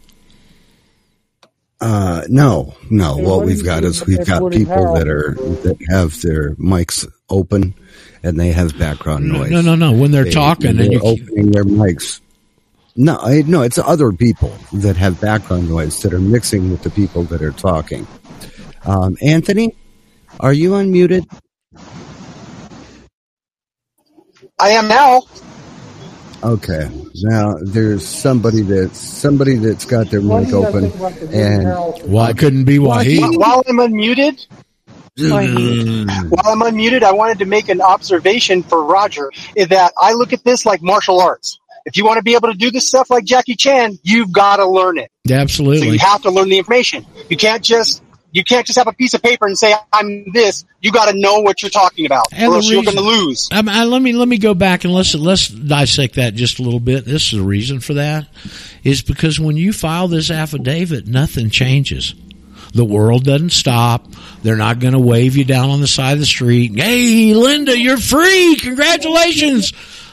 Uh, 1.80 2.24
no, 2.30 2.74
no. 2.90 3.16
Hey, 3.16 3.22
what 3.24 3.38
what 3.38 3.46
we've 3.46 3.64
got 3.64 3.84
is 3.84 4.06
we've 4.06 4.26
got 4.26 4.42
Woody 4.42 4.60
people 4.60 4.94
that 4.96 5.08
are 5.08 5.34
that 5.64 5.78
have 5.90 6.20
their 6.22 6.56
mics 6.56 7.08
open 7.30 7.74
and 8.24 8.40
they 8.40 8.52
have 8.52 8.78
background 8.80 9.28
noise. 9.28 9.52
no, 9.52 9.62
no, 9.62 9.76
no. 9.76 9.92
When 9.92 10.12
they're 10.12 10.24
They- 10.26 10.32
talking 10.32 10.70
and 10.72 10.80
they're 10.80 10.92
you- 10.94 11.02
opening 11.02 11.52
their 11.52 11.66
mics. 11.66 12.22
No, 12.98 13.18
I, 13.18 13.42
no, 13.46 13.62
it's 13.62 13.78
other 13.78 14.12
people 14.14 14.56
that 14.72 14.96
have 14.96 15.20
background 15.20 15.70
noise 15.70 16.02
that 16.04 16.14
are 16.14 16.20
mixing 16.20 16.72
with 16.72 16.82
the 16.84 16.90
people 16.90 17.24
that 17.26 17.42
are 17.42 17.52
talking. 17.52 18.08
Um, 18.86 19.18
Anthony, 19.22 19.76
are 20.40 20.54
you 20.54 20.72
unmuted? 20.72 21.26
I 24.58 24.70
am 24.70 24.88
now. 24.88 25.24
Okay. 26.44 26.90
Now 27.24 27.56
there's 27.62 28.08
somebody 28.08 28.62
that's 28.62 29.00
somebody 29.00 29.56
that's 29.56 29.86
got 29.86 30.10
their 30.10 30.22
mic 30.22 30.48
do 30.48 30.58
you 30.58 30.64
guys 30.64 30.76
open 30.76 30.82
think 30.82 30.96
about 30.96 31.14
the 31.16 31.26
Woody 31.26 31.38
and 31.38 31.64
Harrelson? 31.66 32.08
Why 32.08 32.34
couldn't 32.34 32.66
be 32.66 32.80
While, 32.80 33.04
Wahid? 33.04 33.38
while 33.38 33.64
I'm 33.68 33.78
unmuted, 33.78 34.48
while 35.18 36.54
I'm 36.54 36.62
unmuted, 36.62 37.04
I 37.04 37.14
wanted 37.14 37.40
to 37.40 37.46
make 37.46 37.70
an 37.70 37.82
observation 37.82 38.64
for 38.64 38.84
Roger 38.84 39.32
is 39.56 39.70
that 39.70 39.94
I 40.00 40.14
look 40.14 40.34
at 40.34 40.44
this 40.44 40.66
like 40.66 40.82
martial 40.82 41.20
arts. 41.20 41.60
If 41.86 41.98
you 41.98 42.06
want 42.06 42.18
to 42.18 42.24
be 42.24 42.36
able 42.36 42.52
to 42.52 42.58
do 42.58 42.72
this 42.72 42.88
stuff 42.88 43.10
like 43.10 43.26
Jackie 43.26 43.56
Chan, 43.56 44.00
you've 44.04 44.32
got 44.32 44.58
to 44.58 44.68
learn 44.68 44.98
it. 44.98 45.12
So 45.28 45.36
Absolutely. 45.36 45.90
you 45.90 46.00
have 46.00 46.22
to 46.24 46.32
learn 46.32 46.50
the 46.50 46.58
information. 46.58 47.06
You 47.30 47.38
can't 47.38 47.64
just 47.64 48.04
you 48.36 48.44
can't 48.44 48.68
just 48.68 48.78
have 48.78 48.88
a 48.88 48.94
piece 48.94 49.14
of 49.14 49.24
paper 49.24 49.48
and 49.48 49.58
say 49.58 49.74
I'm 49.94 50.30
this. 50.34 50.66
You 50.82 50.92
got 50.92 51.10
to 51.10 51.18
know 51.18 51.40
what 51.40 51.62
you're 51.64 51.70
talking 51.70 52.06
about, 52.06 52.26
And 52.34 52.52
or 52.52 52.58
else 52.58 52.70
you're 52.70 52.84
going 52.84 52.98
to 52.98 53.02
lose. 53.02 53.48
Um, 53.50 53.70
I, 53.70 53.86
let 53.86 54.02
me 54.02 54.12
let 54.12 54.28
me 54.28 54.38
go 54.38 54.54
back 54.54 54.84
and 54.84 54.94
let's 54.94 55.16
let's 55.16 55.48
dissect 55.48 56.16
that 56.16 56.34
just 56.36 56.60
a 56.60 56.62
little 56.62 56.82
bit. 56.82 57.06
This 57.06 57.32
is 57.32 57.40
the 57.40 57.46
reason 57.46 57.80
for 57.80 57.94
that 57.94 58.28
is 58.84 59.02
because 59.02 59.40
when 59.40 59.56
you 59.56 59.72
file 59.72 60.10
this 60.10 60.30
affidavit, 60.30 61.08
nothing 61.08 61.50
changes. 61.50 62.14
The 62.74 62.84
world 62.84 63.24
doesn't 63.24 63.54
stop. 63.54 64.06
They're 64.44 64.58
not 64.58 64.80
going 64.80 64.94
to 64.94 65.00
wave 65.00 65.38
you 65.38 65.46
down 65.46 65.70
on 65.70 65.80
the 65.80 65.88
side 65.88 66.14
of 66.14 66.20
the 66.20 66.26
street. 66.26 66.78
Hey, 66.78 67.34
Linda, 67.34 67.80
you're 67.80 67.96
free. 67.96 68.58
Congratulations. 68.58 69.72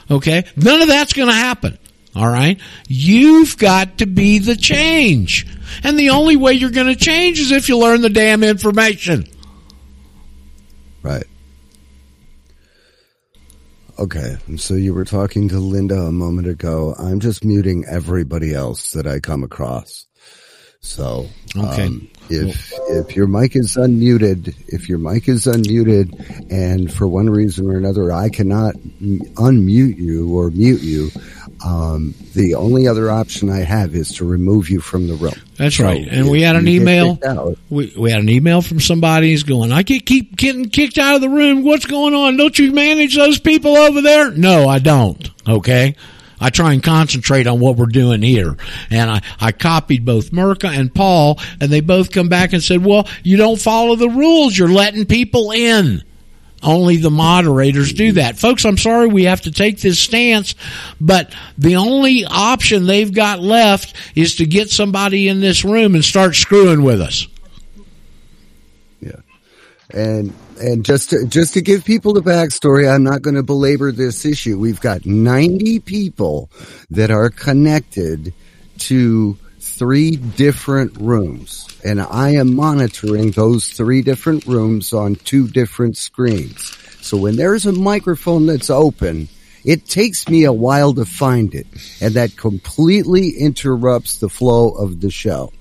Okay, 0.08 0.44
none 0.54 0.80
of 0.80 0.86
that's 0.86 1.12
going 1.12 1.28
to 1.28 1.34
happen. 1.34 1.76
All 2.14 2.28
right, 2.28 2.60
you've 2.88 3.56
got 3.56 3.98
to 3.98 4.06
be 4.06 4.38
the 4.38 4.54
change, 4.56 5.46
and 5.82 5.98
the 5.98 6.10
only 6.10 6.36
way 6.36 6.52
you're 6.52 6.70
going 6.70 6.88
to 6.88 6.96
change 6.96 7.38
is 7.40 7.50
if 7.52 7.68
you 7.70 7.78
learn 7.78 8.02
the 8.02 8.10
damn 8.10 8.42
information. 8.44 9.24
Right. 11.02 11.24
Okay, 13.98 14.36
so 14.56 14.74
you 14.74 14.94
were 14.94 15.04
talking 15.04 15.48
to 15.50 15.58
Linda 15.58 15.96
a 16.02 16.12
moment 16.12 16.48
ago. 16.48 16.94
I'm 16.98 17.20
just 17.20 17.44
muting 17.44 17.84
everybody 17.88 18.52
else 18.54 18.92
that 18.92 19.06
I 19.06 19.20
come 19.20 19.44
across. 19.44 20.06
So, 20.80 21.28
Okay. 21.56 21.84
um, 21.86 22.08
if 22.28 22.72
if 22.88 23.14
your 23.14 23.26
mic 23.28 23.54
is 23.54 23.76
unmuted, 23.76 24.54
if 24.66 24.88
your 24.88 24.98
mic 24.98 25.28
is 25.28 25.44
unmuted, 25.46 26.50
and 26.50 26.92
for 26.92 27.06
one 27.06 27.30
reason 27.30 27.70
or 27.70 27.76
another 27.76 28.10
I 28.10 28.30
cannot 28.30 28.74
unmute 28.74 29.98
you 29.98 30.36
or 30.36 30.50
mute 30.50 30.82
you, 30.82 31.10
um, 31.64 32.14
the 32.34 32.54
only 32.54 32.88
other 32.88 33.10
option 33.10 33.48
I 33.50 33.60
have 33.60 33.94
is 33.94 34.12
to 34.14 34.24
remove 34.24 34.68
you 34.68 34.80
from 34.80 35.06
the 35.06 35.14
room. 35.14 35.34
That's 35.56 35.76
So 35.76 35.84
right. 35.84 36.06
And 36.08 36.26
if 36.26 36.28
we 36.28 36.42
had 36.42 36.56
an 36.56 36.66
email. 36.66 37.18
We, 37.70 37.92
we 37.96 38.10
had 38.10 38.20
an 38.20 38.28
email 38.28 38.62
from 38.62 38.80
somebody 38.80 39.30
who's 39.30 39.44
going, 39.44 39.72
I 39.72 39.82
get, 39.82 40.04
keep 40.06 40.36
getting 40.36 40.68
kicked 40.70 40.98
out 40.98 41.14
of 41.14 41.20
the 41.20 41.28
room. 41.28 41.62
What's 41.62 41.86
going 41.86 42.14
on? 42.14 42.36
Don't 42.36 42.58
you 42.58 42.72
manage 42.72 43.16
those 43.16 43.38
people 43.38 43.76
over 43.76 44.00
there? 44.00 44.30
No, 44.32 44.68
I 44.68 44.78
don't. 44.78 45.30
Okay. 45.48 45.94
I 46.40 46.50
try 46.50 46.72
and 46.72 46.82
concentrate 46.82 47.46
on 47.46 47.60
what 47.60 47.76
we're 47.76 47.86
doing 47.86 48.20
here. 48.20 48.56
And 48.90 49.08
I, 49.08 49.22
I 49.40 49.52
copied 49.52 50.04
both 50.04 50.32
Merca 50.32 50.68
and 50.76 50.92
Paul 50.92 51.38
and 51.60 51.70
they 51.70 51.80
both 51.80 52.10
come 52.10 52.28
back 52.28 52.52
and 52.52 52.60
said, 52.60 52.84
well, 52.84 53.08
you 53.22 53.36
don't 53.36 53.60
follow 53.60 53.94
the 53.94 54.08
rules. 54.08 54.58
You're 54.58 54.68
letting 54.68 55.06
people 55.06 55.52
in. 55.52 56.02
Only 56.62 56.96
the 56.96 57.10
moderators 57.10 57.92
do 57.92 58.08
mm-hmm. 58.08 58.16
that. 58.16 58.38
Folks, 58.38 58.64
I'm 58.64 58.78
sorry 58.78 59.08
we 59.08 59.24
have 59.24 59.42
to 59.42 59.50
take 59.50 59.80
this 59.80 59.98
stance, 59.98 60.54
but 61.00 61.34
the 61.58 61.76
only 61.76 62.24
option 62.24 62.86
they've 62.86 63.12
got 63.12 63.40
left 63.40 63.96
is 64.14 64.36
to 64.36 64.46
get 64.46 64.70
somebody 64.70 65.28
in 65.28 65.40
this 65.40 65.64
room 65.64 65.94
and 65.94 66.04
start 66.04 66.34
screwing 66.34 66.82
with 66.82 67.00
us. 67.00 67.26
Yeah. 69.00 69.20
And 69.92 70.32
and 70.60 70.84
just 70.84 71.10
to, 71.10 71.26
just 71.26 71.54
to 71.54 71.60
give 71.60 71.84
people 71.84 72.12
the 72.12 72.20
backstory, 72.20 72.88
I'm 72.88 73.02
not 73.02 73.22
going 73.22 73.34
to 73.34 73.42
belabor 73.42 73.90
this 73.90 74.24
issue. 74.24 74.58
We've 74.58 74.80
got 74.80 75.04
90 75.04 75.80
people 75.80 76.50
that 76.90 77.10
are 77.10 77.30
connected 77.30 78.32
to 78.78 79.36
three 79.72 80.16
different 80.16 80.96
rooms, 80.98 81.68
and 81.84 82.00
I 82.00 82.30
am 82.30 82.54
monitoring 82.54 83.30
those 83.30 83.68
three 83.68 84.02
different 84.02 84.46
rooms 84.46 84.92
on 84.92 85.16
two 85.16 85.48
different 85.48 85.96
screens. 85.96 86.76
So 87.00 87.16
when 87.16 87.36
there's 87.36 87.66
a 87.66 87.72
microphone 87.72 88.46
that's 88.46 88.70
open, 88.70 89.28
it 89.64 89.86
takes 89.86 90.28
me 90.28 90.44
a 90.44 90.52
while 90.52 90.94
to 90.94 91.04
find 91.04 91.54
it, 91.54 91.66
and 92.00 92.14
that 92.14 92.36
completely 92.36 93.30
interrupts 93.30 94.18
the 94.18 94.28
flow 94.28 94.70
of 94.70 95.00
the 95.00 95.10
show. 95.10 95.52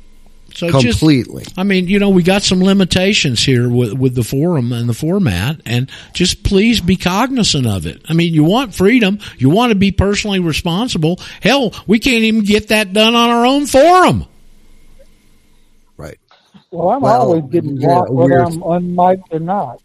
So 0.54 0.70
just- 0.70 1.00
completely. 1.00 1.46
I 1.58 1.64
mean, 1.64 1.88
you 1.88 2.00
know, 2.00 2.10
we 2.10 2.24
got 2.24 2.44
some 2.44 2.62
limitations 2.62 3.44
here 3.44 3.70
with, 3.70 3.94
with 3.94 4.16
the 4.16 4.24
forum 4.24 4.72
and 4.74 4.88
the 4.88 4.94
format, 4.94 5.62
and 5.66 5.90
just 6.14 6.44
please 6.44 6.82
be 6.82 6.96
cognizant 6.96 7.66
of 7.66 7.86
it. 7.86 8.02
I 8.10 8.14
mean, 8.14 8.34
you 8.34 8.44
want 8.44 8.76
freedom, 8.76 9.20
you 9.38 9.50
want 9.50 9.72
to 9.72 9.76
be 9.76 9.92
personally 9.92 10.40
responsible. 10.40 11.20
Hell, 11.42 11.74
we 11.88 12.00
can't 12.00 12.24
even 12.24 12.44
get 12.44 12.68
that 12.70 12.94
done 12.94 13.16
on 13.16 13.30
our 13.30 13.46
own 13.46 13.66
forum. 13.66 14.26
Right. 15.98 16.20
Well, 16.72 16.90
I'm 16.90 17.02
Well, 17.02 17.22
always 17.22 17.44
getting 17.52 17.78
yeah, 17.78 17.88
blocked 17.88 18.12
whether 18.12 18.40
I'm 18.44 18.62
unmiked 18.62 19.32
or 19.32 19.40
not. 19.40 19.82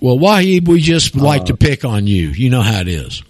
Well, 0.00 0.18
Wahib, 0.18 0.68
we 0.68 0.80
just 0.80 1.16
like 1.16 1.46
to 1.46 1.54
uh, 1.54 1.56
pick 1.56 1.84
on 1.84 2.06
you. 2.06 2.28
You 2.28 2.50
know 2.50 2.62
how 2.62 2.80
it 2.80 2.88
is. 2.88 3.22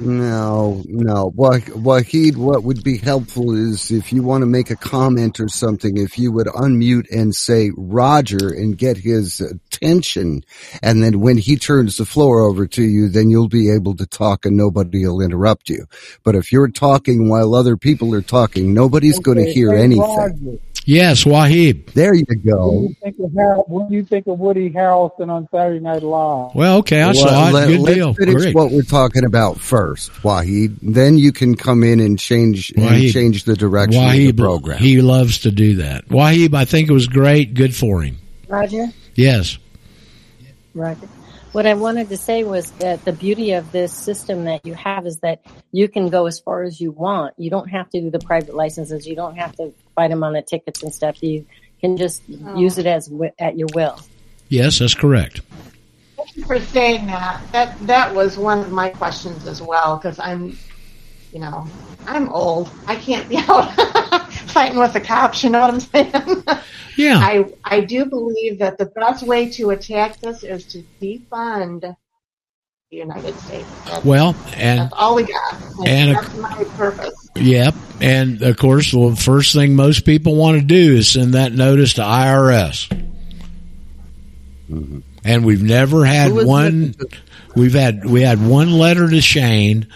No, 0.00 0.82
no. 0.86 1.30
Wah- 1.34 1.58
Wahid, 1.58 2.36
what 2.36 2.64
would 2.64 2.82
be 2.82 2.96
helpful 2.96 3.54
is 3.54 3.90
if 3.90 4.12
you 4.12 4.22
want 4.22 4.42
to 4.42 4.46
make 4.46 4.70
a 4.70 4.76
comment 4.76 5.40
or 5.40 5.48
something, 5.48 5.98
if 5.98 6.18
you 6.18 6.32
would 6.32 6.46
unmute 6.46 7.06
and 7.10 7.34
say 7.34 7.70
Roger 7.76 8.48
and 8.48 8.78
get 8.78 8.96
his 8.96 9.40
attention. 9.42 10.42
And 10.82 11.02
then 11.02 11.20
when 11.20 11.36
he 11.36 11.56
turns 11.56 11.98
the 11.98 12.06
floor 12.06 12.40
over 12.40 12.66
to 12.68 12.82
you, 12.82 13.08
then 13.10 13.28
you'll 13.28 13.48
be 13.48 13.70
able 13.70 13.94
to 13.96 14.06
talk 14.06 14.46
and 14.46 14.56
nobody 14.56 15.06
will 15.06 15.20
interrupt 15.20 15.68
you. 15.68 15.86
But 16.24 16.34
if 16.34 16.50
you're 16.50 16.68
talking 16.70 17.28
while 17.28 17.54
other 17.54 17.76
people 17.76 18.14
are 18.14 18.22
talking, 18.22 18.72
nobody's 18.72 19.18
going 19.18 19.38
to 19.38 19.44
hear 19.52 19.74
anything. 19.74 20.00
Roger, 20.02 20.58
Yes, 20.86 21.24
Wahib. 21.24 21.92
There 21.92 22.14
you 22.14 22.24
What 22.26 22.42
do 22.42 22.50
go. 22.50 22.82
you 22.88 22.94
think 23.02 23.16
of 23.20 23.32
Har- 23.34 23.64
what 23.68 23.88
do 23.90 23.94
you 23.94 24.02
think 24.04 24.26
of 24.26 24.38
Woody 24.40 24.70
Harrelson 24.70 25.28
on 25.28 25.46
Saturday 25.52 25.78
Night 25.80 26.02
Live? 26.02 26.54
Well, 26.54 26.78
okay, 26.78 27.02
I 27.02 27.12
saw 27.12 27.48
it. 27.48 27.52
let, 27.52 27.68
Good 27.68 27.80
let's 27.80 27.94
deal. 27.96 28.14
finish 28.14 28.34
Great. 28.34 28.54
what 28.54 28.72
we're 28.72 28.82
talking 28.82 29.24
about 29.24 29.60
first, 29.60 30.10
Wahid. 30.22 30.76
Then 30.82 31.18
you 31.18 31.32
can 31.32 31.54
come 31.54 31.82
in 31.84 32.00
and 32.00 32.18
change 32.18 32.72
and 32.76 33.10
change 33.12 33.44
the 33.44 33.54
direction 33.56 34.02
of 34.04 34.12
the 34.12 34.32
program. 34.32 34.78
he 34.78 35.00
loves 35.02 35.38
to 35.40 35.50
do 35.52 35.76
that. 35.76 36.08
Wahib, 36.08 36.54
I 36.54 36.64
think 36.64 36.88
it 36.88 36.92
was 36.92 37.06
great. 37.06 37.54
Good 37.54 37.74
for 37.76 38.02
him. 38.02 38.18
Roger, 38.48 38.86
Yes. 39.14 39.58
Roger. 40.74 41.08
What 41.52 41.66
I 41.66 41.74
wanted 41.74 42.08
to 42.10 42.16
say 42.16 42.44
was 42.44 42.70
that 42.72 43.04
the 43.04 43.12
beauty 43.12 43.52
of 43.52 43.72
this 43.72 43.92
system 43.92 44.44
that 44.44 44.64
you 44.64 44.74
have 44.74 45.04
is 45.04 45.18
that 45.18 45.44
you 45.72 45.88
can 45.88 46.08
go 46.08 46.26
as 46.26 46.38
far 46.38 46.62
as 46.62 46.80
you 46.80 46.92
want. 46.92 47.34
You 47.38 47.50
don't 47.50 47.68
have 47.68 47.90
to 47.90 48.00
do 48.00 48.08
the 48.08 48.20
private 48.20 48.54
licenses. 48.54 49.04
You 49.04 49.16
don't 49.16 49.36
have 49.36 49.56
to 49.56 49.74
fight 49.96 50.10
them 50.10 50.22
on 50.22 50.34
the 50.34 50.42
tickets 50.42 50.80
and 50.84 50.94
stuff. 50.94 51.20
You 51.24 51.44
can 51.80 51.96
just 51.96 52.22
oh. 52.44 52.56
use 52.56 52.78
it 52.78 52.86
as 52.86 53.10
at 53.40 53.58
your 53.58 53.66
will. 53.74 53.98
Yes, 54.48 54.78
that's 54.78 54.94
correct. 54.94 55.40
Thank 56.16 56.36
you 56.36 56.44
for 56.44 56.60
saying 56.60 57.06
that. 57.06 57.42
That 57.50 57.86
that 57.86 58.14
was 58.14 58.38
one 58.38 58.60
of 58.60 58.70
my 58.70 58.90
questions 58.90 59.48
as 59.48 59.60
well 59.60 59.96
because 59.96 60.20
I'm, 60.20 60.56
you 61.32 61.40
know, 61.40 61.66
I'm 62.06 62.28
old. 62.28 62.70
I 62.86 62.96
can't 62.96 63.28
be 63.28 63.36
out 63.48 63.72
fighting 64.32 64.78
with 64.78 64.92
the 64.92 65.00
cops. 65.00 65.42
You 65.44 65.50
know 65.50 65.60
what 65.60 65.70
I'm 65.70 65.80
saying? 65.80 66.44
Yeah. 66.96 67.18
I 67.18 67.52
I 67.64 67.80
do 67.80 68.04
believe 68.04 68.58
that 68.58 68.78
the 68.78 68.86
best 68.86 69.22
way 69.26 69.48
to 69.52 69.70
attack 69.70 70.20
this 70.20 70.42
is 70.42 70.64
to 70.66 70.82
defund 71.00 71.96
the 72.90 72.96
United 72.96 73.36
States. 73.38 73.68
That's, 73.86 74.04
Well, 74.04 74.34
and 74.56 74.80
that's 74.80 74.94
all 74.94 75.14
we 75.14 75.22
got. 75.22 75.52
That's, 75.52 75.80
and- 75.86 76.16
that's 76.16 76.36
my 76.36 76.64
purpose. 76.76 77.28
Yep. 77.36 77.74
And 78.00 78.42
of 78.42 78.56
course, 78.56 78.90
the 78.90 79.16
first 79.16 79.54
thing 79.54 79.76
most 79.76 80.04
people 80.04 80.34
want 80.34 80.58
to 80.58 80.64
do 80.66 80.96
is 80.96 81.08
send 81.08 81.34
that 81.34 81.52
notice 81.52 81.94
to 81.94 82.02
IRS. 82.02 82.88
Mm-hmm. 84.68 85.00
And 85.24 85.44
we've 85.44 85.62
never 85.62 86.04
had 86.04 86.32
one, 86.32 86.94
we've 87.54 87.74
had, 87.74 88.04
we 88.04 88.22
had 88.22 88.44
one 88.44 88.72
letter 88.72 89.08
to 89.08 89.20
Shane 89.20 89.86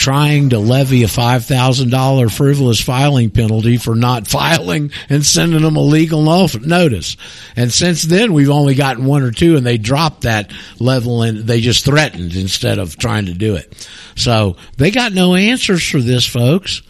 trying 0.00 0.48
to 0.48 0.58
levy 0.58 1.02
a 1.04 1.06
$5,000 1.06 2.34
frivolous 2.34 2.80
filing 2.80 3.28
penalty 3.28 3.76
for 3.76 3.94
not 3.94 4.26
filing 4.26 4.90
and 5.10 5.26
sending 5.26 5.60
them 5.60 5.76
a 5.76 5.82
legal 5.82 6.22
notice. 6.22 7.18
And 7.54 7.70
since 7.70 8.04
then, 8.04 8.32
we've 8.32 8.48
only 8.48 8.74
gotten 8.74 9.04
one 9.04 9.22
or 9.22 9.30
two 9.30 9.56
and 9.56 9.66
they 9.66 9.76
dropped 9.76 10.22
that 10.22 10.54
level 10.78 11.20
and 11.20 11.40
they 11.40 11.60
just 11.60 11.84
threatened 11.84 12.34
instead 12.34 12.78
of 12.78 12.96
trying 12.96 13.26
to 13.26 13.34
do 13.34 13.56
it. 13.56 13.86
So 14.16 14.56
they 14.78 14.90
got 14.90 15.12
no 15.12 15.34
answers 15.34 15.86
for 15.86 15.98
this, 16.00 16.24
folks. 16.24 16.80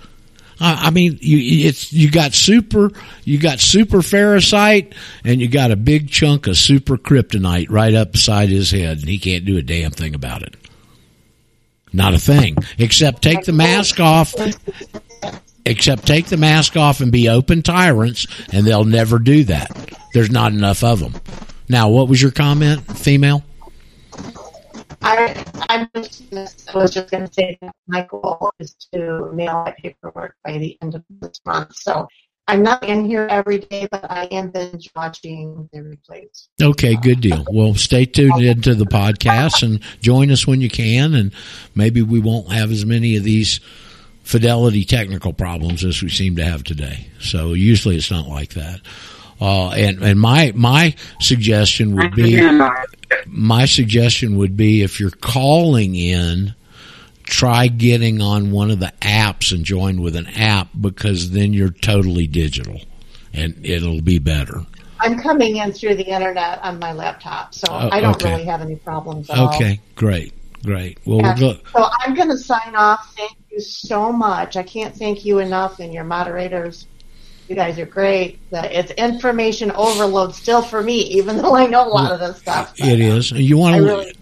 I 0.61 0.91
mean, 0.91 1.19
you 1.21 1.67
it's 1.69 1.91
you 1.91 2.11
got 2.11 2.35
super 2.35 2.93
you 3.25 3.39
got 3.39 3.61
super 3.61 4.03
ferrocite 4.03 4.95
and 5.25 5.41
you 5.41 5.49
got 5.49 5.71
a 5.71 5.77
big 5.77 6.11
chunk 6.11 6.47
of 6.47 6.57
super 6.59 6.99
kryptonite 6.99 7.71
right 7.71 7.95
up 7.95 8.13
beside 8.13 8.51
his 8.51 8.71
head, 8.71 8.99
and 8.99 9.09
he 9.09 9.19
can't 9.19 9.47
do 9.47 9.57
a 9.57 9.63
damn 9.63 9.91
thing 9.91 10.15
about 10.15 10.43
it. 10.43 10.55
Not 11.93 12.15
a 12.15 12.19
thing, 12.19 12.57
except 12.79 13.23
take 13.23 13.45
the 13.45 13.53
mask 13.53 14.01
off. 14.01 14.35
Except 15.67 16.07
take 16.07 16.27
the 16.27 16.37
mask 16.37 16.77
off 16.77 17.01
and 17.01 17.13
be 17.13 17.29
open 17.29 17.63
tyrants, 17.63 18.27
and 18.53 18.67
they'll 18.67 18.85
never 18.85 19.19
do 19.19 19.45
that. 19.45 19.71
There's 20.15 20.31
not 20.31 20.53
enough 20.53 20.83
of 20.83 21.01
them. 21.01 21.15
Now, 21.69 21.89
what 21.89 22.09
was 22.09 22.21
your 22.21 22.31
comment, 22.31 22.83
female? 22.97 23.45
I, 25.03 25.45
I 25.69 25.89
was 26.75 26.91
just 26.91 27.11
going 27.11 27.27
to 27.27 27.33
say 27.33 27.59
that 27.63 27.75
my 27.87 28.03
goal 28.03 28.51
is 28.59 28.75
to 28.93 29.31
mail 29.33 29.63
my 29.65 29.75
paperwork 29.79 30.37
by 30.45 30.59
the 30.59 30.77
end 30.83 30.95
of 30.95 31.05
this 31.09 31.41
month. 31.47 31.75
So 31.75 32.07
I'm 32.51 32.65
not 32.65 32.83
in 32.83 33.05
here 33.05 33.29
every 33.31 33.59
day, 33.59 33.87
but 33.89 34.11
I 34.11 34.25
am 34.33 34.51
binge 34.51 34.91
watching 34.97 35.69
the 35.73 35.79
replays. 35.79 36.49
Okay, 36.61 36.97
good 36.97 37.21
deal. 37.21 37.45
Well, 37.49 37.77
stay 37.77 38.07
tuned 38.07 38.43
into 38.43 38.75
the 38.75 38.87
podcast 38.87 39.63
and 39.63 39.81
join 40.01 40.33
us 40.33 40.49
when 40.49 40.61
you 40.61 40.69
can, 40.69 41.15
and 41.15 41.33
maybe 41.77 42.03
we 42.03 42.19
won't 42.19 42.51
have 42.51 42.73
as 42.73 42.85
many 42.85 43.15
of 43.15 43.23
these 43.23 43.61
fidelity 44.25 44.85
technical 44.85 45.33
problems 45.33 45.85
as 45.85 46.03
we 46.03 46.09
seem 46.09 46.35
to 46.37 46.45
have 46.45 46.65
today. 46.65 47.07
So 47.21 47.53
usually 47.53 47.95
it's 47.95 48.11
not 48.11 48.27
like 48.27 48.55
that. 48.55 48.81
Uh, 49.41 49.71
and 49.71 50.03
and 50.03 50.21
my 50.21 50.53
my 50.57 50.97
suggestion 51.21 51.95
would 51.95 52.17
be 52.17 52.41
my 53.27 53.65
suggestion 53.65 54.37
would 54.39 54.57
be 54.57 54.83
if 54.83 54.99
you're 54.99 55.11
calling 55.11 55.95
in, 55.95 56.55
try 57.31 57.69
getting 57.69 58.21
on 58.21 58.51
one 58.51 58.71
of 58.71 58.81
the 58.81 58.93
apps 59.01 59.53
and 59.53 59.65
join 59.65 60.03
with 60.03 60.17
an 60.17 60.27
app 60.27 60.69
because 60.79 61.31
then 61.31 61.53
you're 61.55 61.71
totally 61.71 62.27
digital, 62.27 62.81
and 63.33 63.55
it'll 63.65 64.03
be 64.03 64.19
better. 64.19 64.67
I'm 64.99 65.19
coming 65.19 65.57
in 65.57 65.73
through 65.73 65.95
the 65.95 66.05
internet 66.05 66.63
on 66.63 66.79
my 66.79 66.93
laptop, 66.93 67.55
so 67.55 67.67
Oh, 67.71 67.89
I 67.91 68.01
don't 68.01 68.17
okay. 68.17 68.33
really 68.33 68.45
have 68.45 68.61
any 68.61 68.77
problems 68.77 69.31
at 69.31 69.39
all. 69.39 69.55
Okay, 69.55 69.81
great, 69.95 70.35
great. 70.65 70.99
Well, 71.07 71.21
Yeah. 71.21 71.37
we'll 71.39 71.55
So 71.73 71.89
I'm 72.01 72.15
going 72.15 72.29
to 72.29 72.37
sign 72.37 72.75
off. 72.77 73.15
Thank 73.17 73.37
you 73.51 73.61
so 73.61 74.13
much. 74.13 74.57
I 74.57 74.63
can't 74.63 74.95
thank 74.95 75.25
you 75.25 75.39
enough, 75.39 75.79
and 75.79 75.95
your 75.95 76.05
moderators. 76.05 76.87
You 77.49 77.57
guys 77.57 77.79
are 77.79 77.87
great. 77.87 78.39
It's 78.53 78.93
information 78.93 79.71
overload 79.73 80.35
still 80.35 80.63
for 80.63 80.83
me, 80.83 80.99
even 81.19 81.37
though 81.39 81.57
I 81.57 81.67
know 81.67 81.87
a 81.87 81.89
lot 81.89 82.13
of 82.13 82.21
this 82.21 82.39
stuff. 82.39 82.75
It 82.77 83.01
is. 83.01 83.33
You 83.33 83.57
want 83.59 83.77
to. 83.77 83.83
really 83.83 84.13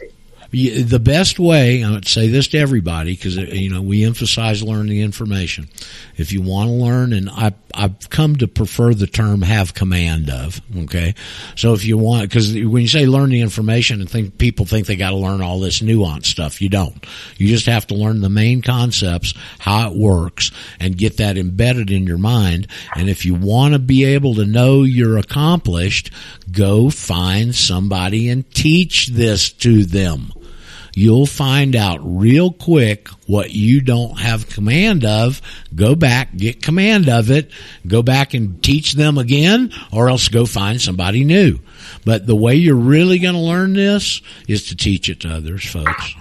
the 0.50 1.00
best 1.02 1.38
way, 1.38 1.84
I 1.84 1.90
would 1.90 2.08
say 2.08 2.28
this 2.28 2.48
to 2.48 2.58
everybody 2.58 3.14
because 3.14 3.36
uh, 3.36 3.42
you 3.42 3.68
know 3.68 3.82
we 3.82 4.04
emphasize 4.04 4.62
learning 4.62 4.88
the 4.88 5.02
information. 5.02 5.68
If 6.16 6.32
you 6.32 6.40
want 6.40 6.68
to 6.68 6.72
learn, 6.72 7.12
and 7.12 7.28
I 7.28 7.52
I've 7.74 8.08
come 8.08 8.36
to 8.36 8.48
prefer 8.48 8.94
the 8.94 9.06
term 9.06 9.42
"have 9.42 9.74
command 9.74 10.30
of." 10.30 10.62
Okay, 10.84 11.14
so 11.54 11.74
if 11.74 11.84
you 11.84 11.98
want, 11.98 12.30
because 12.30 12.54
when 12.54 12.80
you 12.80 12.88
say 12.88 13.04
learn 13.04 13.28
the 13.28 13.42
information, 13.42 14.00
and 14.00 14.08
think 14.08 14.38
people 14.38 14.64
think 14.64 14.86
they 14.86 14.96
got 14.96 15.10
to 15.10 15.16
learn 15.16 15.42
all 15.42 15.60
this 15.60 15.80
nuanced 15.80 16.26
stuff. 16.26 16.62
You 16.62 16.70
don't. 16.70 17.06
You 17.36 17.48
just 17.48 17.66
have 17.66 17.86
to 17.88 17.94
learn 17.94 18.22
the 18.22 18.30
main 18.30 18.62
concepts, 18.62 19.34
how 19.58 19.90
it 19.90 19.98
works, 19.98 20.50
and 20.80 20.96
get 20.96 21.18
that 21.18 21.36
embedded 21.36 21.90
in 21.90 22.06
your 22.06 22.18
mind. 22.18 22.68
And 22.96 23.10
if 23.10 23.26
you 23.26 23.34
want 23.34 23.74
to 23.74 23.78
be 23.78 24.04
able 24.04 24.36
to 24.36 24.46
know 24.46 24.82
you're 24.82 25.18
accomplished, 25.18 26.10
go 26.50 26.88
find 26.88 27.54
somebody 27.54 28.30
and 28.30 28.50
teach 28.54 29.08
this 29.08 29.52
to 29.52 29.84
them 29.84 30.32
you'll 30.98 31.26
find 31.26 31.76
out 31.76 32.00
real 32.02 32.52
quick 32.52 33.06
what 33.26 33.50
you 33.52 33.80
don't 33.80 34.18
have 34.18 34.48
command 34.48 35.04
of. 35.04 35.40
Go 35.74 35.94
back, 35.94 36.36
get 36.36 36.60
command 36.60 37.08
of 37.08 37.30
it, 37.30 37.50
go 37.86 38.02
back 38.02 38.34
and 38.34 38.60
teach 38.62 38.94
them 38.94 39.16
again, 39.16 39.72
or 39.92 40.08
else 40.08 40.28
go 40.28 40.44
find 40.44 40.80
somebody 40.80 41.24
new. 41.24 41.60
But 42.04 42.26
the 42.26 42.34
way 42.34 42.56
you're 42.56 42.74
really 42.74 43.20
going 43.20 43.34
to 43.34 43.40
learn 43.40 43.74
this 43.74 44.20
is 44.48 44.68
to 44.68 44.76
teach 44.76 45.08
it 45.08 45.20
to 45.20 45.28
others, 45.28 45.64
folks. 45.64 46.14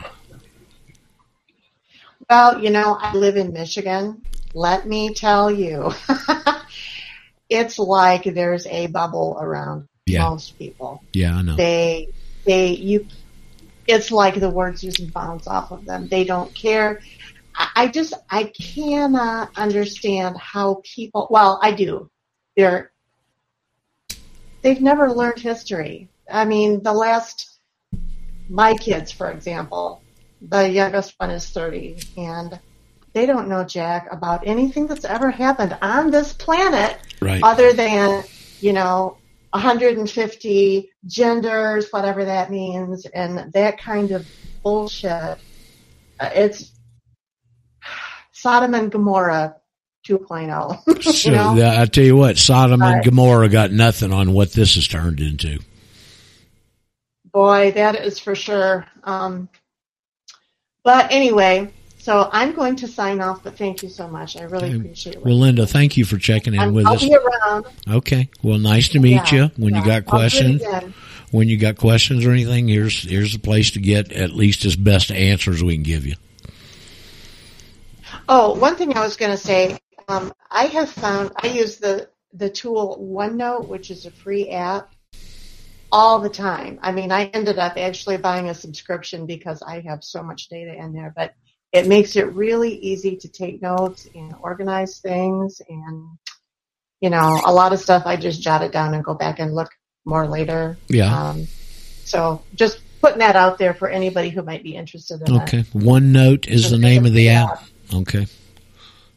Well, 2.29 2.63
you 2.63 2.69
know, 2.69 2.97
I 2.99 3.13
live 3.15 3.35
in 3.37 3.53
Michigan. 3.53 4.21
Let 4.53 4.87
me 4.87 5.13
tell 5.13 5.49
you, 5.49 5.91
it's 7.49 7.79
like 7.79 8.23
there's 8.25 8.67
a 8.67 8.87
bubble 8.87 9.37
around 9.39 9.87
Yeah. 10.05 10.29
most 10.29 10.57
people. 10.59 11.01
Yeah, 11.13 11.37
I 11.37 11.41
know. 11.41 11.55
They, 11.55 12.09
they, 12.45 12.69
you, 12.73 13.07
it's 13.87 14.11
like 14.11 14.39
the 14.39 14.49
words 14.49 14.81
just 14.81 15.11
bounce 15.13 15.47
off 15.47 15.71
of 15.71 15.85
them. 15.85 16.07
They 16.07 16.23
don't 16.23 16.53
care. 16.53 17.01
I, 17.55 17.69
I 17.75 17.87
just, 17.87 18.13
I 18.29 18.45
cannot 18.45 19.57
understand 19.57 20.37
how 20.37 20.81
people, 20.83 21.27
well, 21.29 21.59
I 21.61 21.71
do. 21.71 22.09
They're, 22.55 22.91
they've 24.61 24.81
never 24.81 25.11
learned 25.11 25.39
history. 25.39 26.09
I 26.31 26.45
mean, 26.45 26.83
the 26.83 26.93
last, 26.93 27.59
my 28.49 28.73
kids, 28.73 29.11
for 29.11 29.31
example, 29.31 30.01
the 30.41 30.69
youngest 30.69 31.15
one 31.17 31.31
is 31.31 31.49
30 31.49 31.97
and 32.17 32.59
they 33.13 33.25
don't 33.25 33.47
know 33.47 33.63
jack 33.63 34.07
about 34.11 34.45
anything 34.45 34.85
that's 34.85 35.05
ever 35.05 35.31
happened 35.31 35.75
on 35.81 36.11
this 36.11 36.33
planet 36.33 36.97
Right. 37.19 37.41
other 37.41 37.73
than 37.73 38.23
you 38.59 38.73
know 38.73 39.17
150 39.51 40.91
genders 41.05 41.89
whatever 41.91 42.25
that 42.25 42.51
means 42.51 43.05
and 43.05 43.51
that 43.53 43.79
kind 43.79 44.11
of 44.11 44.25
bullshit 44.63 45.11
Uh, 46.19 46.29
it's 46.33 46.71
sodom 48.31 48.73
and 48.73 48.91
gomorrah 48.91 49.55
2.0 50.07 51.03
So 51.03 51.29
you 51.29 51.35
know 51.35 51.79
I 51.79 51.85
tell 51.85 52.03
you 52.03 52.15
what, 52.15 52.37
Sodom 52.37 52.81
and 52.81 53.03
Gomorrah 53.03 53.49
got 53.49 53.71
nothing 53.71 54.13
on 54.13 54.33
what 54.33 54.51
this 54.53 54.75
has 54.75 54.87
turned 54.87 55.19
into. 55.19 55.59
Boy, 57.31 57.71
that 57.71 57.95
is 57.95 58.19
for 58.19 58.35
sure. 58.35 58.85
Um, 59.03 59.49
but 60.83 61.11
anyway, 61.11 61.73
so 62.07 62.29
I'm 62.31 62.53
going 62.53 62.77
to 62.77 62.87
sign 62.87 63.19
off, 63.19 63.43
but 63.43 63.57
thank 63.57 63.83
you 63.83 63.89
so 63.89 64.07
much. 64.07 64.37
I 64.37 64.43
really 64.43 64.73
appreciate 64.73 65.17
it. 65.17 65.25
Well, 65.25 65.37
Linda, 65.37 65.67
thank 65.67 65.97
you 65.97 66.05
for 66.05 66.15
checking 66.17 66.53
in 66.53 66.59
I'm- 66.61 66.73
with 66.73 66.85
I'll 66.87 66.93
us. 66.93 67.03
be 67.03 67.13
around. 67.13 67.65
Okay. 67.85 68.29
Well, 68.41 68.59
nice 68.59 68.87
to 68.89 68.99
meet 69.01 69.29
Yeah, 69.29 69.35
you. 69.35 69.51
When 69.57 69.75
you 69.75 69.83
got 69.83 70.03
I'll 70.03 70.03
questions, 70.03 70.63
when 71.31 71.49
you 71.49 71.57
got 71.57 71.75
questions 71.75 72.25
or 72.25 72.31
anything, 72.31 72.69
here's 72.69 73.03
here's 73.03 73.33
the 73.33 73.39
place 73.39 73.71
to 73.71 73.81
get 73.81 74.13
at 74.13 74.31
least 74.31 74.63
as 74.63 74.77
best 74.77 75.11
answers 75.11 75.61
we 75.61 75.73
can 75.73 75.83
give 75.83 76.05
you. 76.05 76.15
Oh, 78.29 78.57
one 78.57 78.77
thing 78.77 78.95
I 78.95 79.01
was 79.01 79.17
going 79.17 79.31
to 79.31 79.37
say, 79.37 79.77
um, 80.07 80.31
I 80.49 80.67
have 80.67 80.89
found 80.89 81.33
I 81.43 81.47
use 81.47 81.75
the 81.75 82.07
the 82.31 82.49
tool 82.49 82.97
OneNote, 83.01 83.67
which 83.67 83.91
is 83.91 84.05
a 84.05 84.11
free 84.11 84.51
app, 84.51 84.93
all 85.91 86.19
the 86.19 86.29
time. 86.29 86.79
I 86.81 86.93
mean, 86.93 87.11
I 87.11 87.25
ended 87.25 87.59
up 87.59 87.75
actually 87.75 88.15
buying 88.15 88.47
a 88.47 88.53
subscription 88.53 89.25
because 89.25 89.61
I 89.61 89.81
have 89.81 90.05
so 90.05 90.23
much 90.23 90.47
data 90.47 90.73
in 90.73 90.93
there, 90.93 91.11
but 91.13 91.33
it 91.73 91.87
makes 91.87 92.15
it 92.15 92.33
really 92.33 92.75
easy 92.75 93.15
to 93.17 93.27
take 93.27 93.61
notes 93.61 94.07
and 94.15 94.33
organize 94.41 94.99
things, 94.99 95.61
and 95.67 96.17
you 97.01 97.09
know, 97.09 97.41
a 97.45 97.53
lot 97.53 97.73
of 97.73 97.79
stuff 97.79 98.03
I 98.05 98.15
just 98.15 98.41
jot 98.41 98.63
it 98.63 98.71
down 98.71 98.93
and 98.93 99.03
go 99.03 99.13
back 99.13 99.39
and 99.39 99.53
look 99.53 99.69
more 100.05 100.27
later. 100.27 100.77
Yeah. 100.87 101.29
Um, 101.29 101.47
so 102.03 102.41
just 102.55 102.81
putting 103.01 103.19
that 103.19 103.35
out 103.35 103.57
there 103.57 103.73
for 103.73 103.89
anybody 103.89 104.29
who 104.29 104.41
might 104.41 104.63
be 104.63 104.75
interested 104.75 105.21
in 105.27 105.33
that. 105.33 105.43
Okay. 105.43 105.63
OneNote 105.73 106.47
is 106.47 106.71
the 106.71 106.77
name 106.77 107.05
of 107.05 107.13
the 107.13 107.29
app. 107.29 107.63
Okay. 107.93 108.25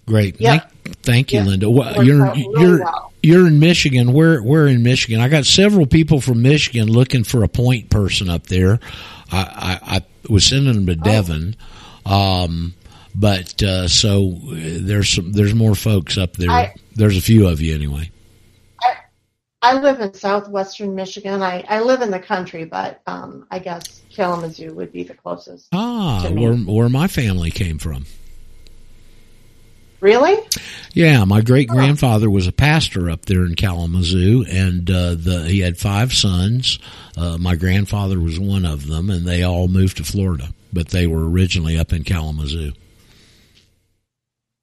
Great. 0.07 0.41
Yep. 0.41 0.73
Thank, 0.85 0.97
thank 1.03 1.33
you, 1.33 1.39
Yep. 1.39 1.47
Linda. 1.47 1.71
Well, 1.71 2.05
you're 2.05 2.25
really 2.25 2.49
you're 2.59 2.81
well. 2.81 3.13
you're 3.23 3.47
in 3.47 3.61
Michigan. 3.61 4.13
We're 4.13 4.43
we're 4.43 4.67
in 4.67 4.83
Michigan. 4.83 5.21
I 5.21 5.29
got 5.29 5.47
several 5.47 5.87
people 5.87 6.21
from 6.21 6.43
Michigan 6.43 6.89
looking 6.89 7.23
for 7.25 7.45
a 7.45 7.49
point 7.49 7.91
person 7.91 8.29
up 8.29 8.49
there. 8.49 8.81
I 9.31 9.79
I, 9.83 9.97
I 9.97 10.03
was 10.29 10.45
sending 10.45 10.85
them 10.85 10.87
to 10.87 10.97
Oh. 11.09 11.55
Um, 12.07 12.75
but 13.15 13.63
uh, 13.63 13.89
so 13.89 14.39
there's 14.53 15.09
some 15.09 15.33
there's 15.33 15.55
more 15.55 15.75
folks 15.75 16.17
up 16.19 16.35
there. 16.35 16.51
I- 16.51 16.75
there's 16.97 17.17
a 17.17 17.23
few 17.23 17.49
of 17.49 17.61
you 17.61 17.75
anyway. 17.75 18.11
I 19.63 19.79
live 19.79 20.01
in 20.01 20.15
southwestern 20.15 20.95
Michigan. 20.95 21.43
I, 21.43 21.63
I 21.69 21.81
live 21.81 22.01
in 22.01 22.11
the 22.11 22.19
country, 22.19 22.65
but 22.65 23.03
um, 23.07 23.47
I 23.51 23.59
guess 23.59 24.01
Kalamazoo 24.11 24.73
would 24.75 24.91
be 24.91 25.03
the 25.03 25.13
closest. 25.15 25.69
Ah, 25.73 26.27
where 26.31 26.55
where 26.55 26.89
my 26.89 27.09
family 27.09 27.51
came 27.51 27.79
from. 27.79 28.07
Really? 30.01 30.39
Yeah, 30.95 31.25
my 31.27 31.43
great 31.43 31.69
grandfather 31.69 32.31
was 32.31 32.47
a 32.47 32.53
pastor 32.53 33.11
up 33.11 33.27
there 33.27 33.45
in 33.45 33.55
Kalamazoo, 33.55 34.47
and 34.49 34.91
uh, 34.91 35.15
the 35.15 35.45
he 35.47 35.59
had 35.61 35.77
five 35.77 36.15
sons. 36.15 36.79
Uh, 37.19 37.37
my 37.37 37.55
grandfather 37.55 38.19
was 38.19 38.41
one 38.41 38.65
of 38.65 38.87
them, 38.87 39.11
and 39.11 39.27
they 39.27 39.43
all 39.43 39.69
moved 39.69 39.99
to 39.99 40.05
Florida, 40.05 40.55
but 40.73 40.89
they 40.89 41.07
were 41.07 41.29
originally 41.29 41.79
up 41.79 41.93
in 41.93 42.05
Kalamazoo. 42.05 42.73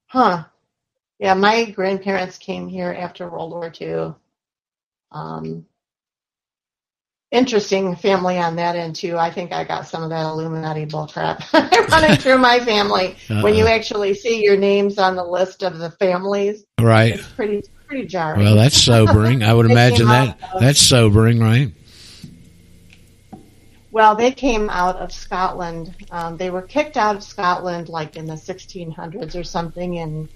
Huh. 0.06 0.44
Yeah, 1.18 1.34
my 1.34 1.64
grandparents 1.70 2.38
came 2.38 2.68
here 2.68 2.92
after 2.92 3.28
World 3.28 3.50
War 3.50 3.72
II. 3.80 4.14
Um, 5.10 5.66
interesting 7.30 7.94
family 7.96 8.38
on 8.38 8.56
that 8.56 8.76
end 8.76 8.96
too. 8.96 9.18
I 9.18 9.30
think 9.30 9.52
I 9.52 9.64
got 9.64 9.86
some 9.86 10.02
of 10.02 10.10
that 10.10 10.24
Illuminati 10.24 10.86
bullcrap 10.86 11.52
running 11.90 12.16
through 12.20 12.38
my 12.38 12.60
family. 12.60 13.16
When 13.28 13.54
you 13.54 13.66
actually 13.66 14.14
see 14.14 14.42
your 14.42 14.56
names 14.56 14.98
on 14.98 15.16
the 15.16 15.24
list 15.24 15.62
of 15.62 15.78
the 15.78 15.90
families, 15.90 16.64
Right. 16.80 17.14
it's 17.16 17.28
pretty 17.28 17.62
pretty 17.86 18.06
jarring. 18.06 18.40
Well, 18.42 18.54
that's 18.54 18.80
sobering. 18.80 19.42
I 19.42 19.52
would 19.52 19.66
imagine 19.70 20.06
that 20.06 20.38
that's 20.60 20.80
sobering, 20.80 21.40
right? 21.40 21.72
Well, 23.98 24.14
they 24.14 24.30
came 24.30 24.70
out 24.70 24.94
of 24.94 25.10
Scotland. 25.10 25.92
Um, 26.12 26.36
they 26.36 26.50
were 26.50 26.62
kicked 26.62 26.96
out 26.96 27.16
of 27.16 27.24
Scotland 27.24 27.88
like 27.88 28.14
in 28.14 28.26
the 28.26 28.34
1600s 28.34 29.34
or 29.34 29.42
something, 29.42 29.98
and 29.98 30.28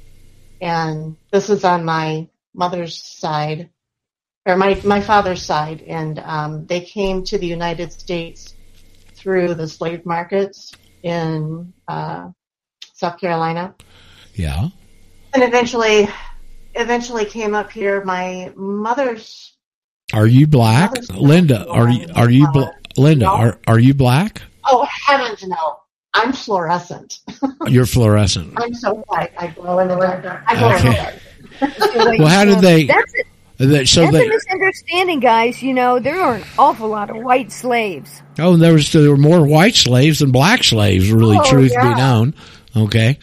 and 0.61 1.17
this 1.31 1.49
is 1.49 1.63
on 1.63 1.85
my 1.85 2.27
mother's 2.53 3.01
side 3.01 3.71
or 4.45 4.57
my 4.57 4.81
my 4.83 5.01
father's 5.01 5.43
side, 5.43 5.81
and 5.83 6.19
um, 6.19 6.67
they 6.67 6.81
came 6.81 7.23
to 7.23 7.39
the 7.39 7.47
United 7.47 7.93
States 7.93 8.57
through 9.15 9.55
the 9.55 9.69
slave 9.69 10.05
markets 10.05 10.73
in 11.05 11.73
uh, 11.87 12.31
South 12.95 13.21
Carolina, 13.21 13.77
Yeah. 14.35 14.71
and 15.35 15.43
eventually 15.45 16.09
eventually 16.75 17.27
came 17.27 17.55
up 17.55 17.71
here. 17.71 18.05
My 18.05 18.53
mother's 18.57 19.53
Are 20.13 20.27
you 20.27 20.49
black, 20.49 20.91
Linda? 21.11 21.65
Are 21.69 21.89
you 21.89 22.09
are 22.17 22.29
you 22.29 22.51
bl- 22.51 22.65
Linda? 22.97 23.27
Are 23.27 23.59
are 23.67 23.79
you 23.79 23.95
black? 23.95 24.43
oh 24.67 24.85
heavens 25.07 25.43
no, 25.47 25.79
I'm 26.15 26.33
fluorescent. 26.33 27.21
You're 27.67 27.87
fluorescent. 27.87 28.55
I'm 28.57 28.75
so 28.75 28.95
white. 29.09 29.33
I 29.39 29.49
glow 29.49 29.79
in 29.81 29.89
the 29.89 29.97
dark. 29.97 30.43
I 30.47 30.57
glow 30.59 30.75
Okay. 30.91 31.19
Well, 32.19 32.29
how 32.29 32.45
did 32.45 32.59
they? 32.61 32.85
That's 32.87 33.15
it. 33.15 33.27
that- 33.59 33.87
so 33.89 34.01
That's 34.03 34.13
they. 34.13 34.27
a 34.27 34.29
misunderstanding, 34.29 35.21
guys. 35.21 35.63
You 35.63 35.75
know, 35.75 35.99
there 36.01 36.21
are 36.21 36.37
an 36.37 36.45
awful 36.59 36.89
lot 36.89 37.11
of 37.11 37.17
white 37.23 37.53
slaves. 37.53 38.23
Oh, 38.39 38.57
there 38.57 38.73
was 38.73 38.91
there 38.93 39.11
were 39.11 39.17
more 39.17 39.45
white 39.47 39.75
slaves 39.77 40.19
than 40.21 40.33
black 40.33 40.65
slaves. 40.65 41.11
Really, 41.13 41.39
Oh, 41.39 41.45
truth 41.45 41.73
yeah. 41.73 41.95
be 41.95 42.01
known. 42.01 42.35
Okay. 42.77 43.19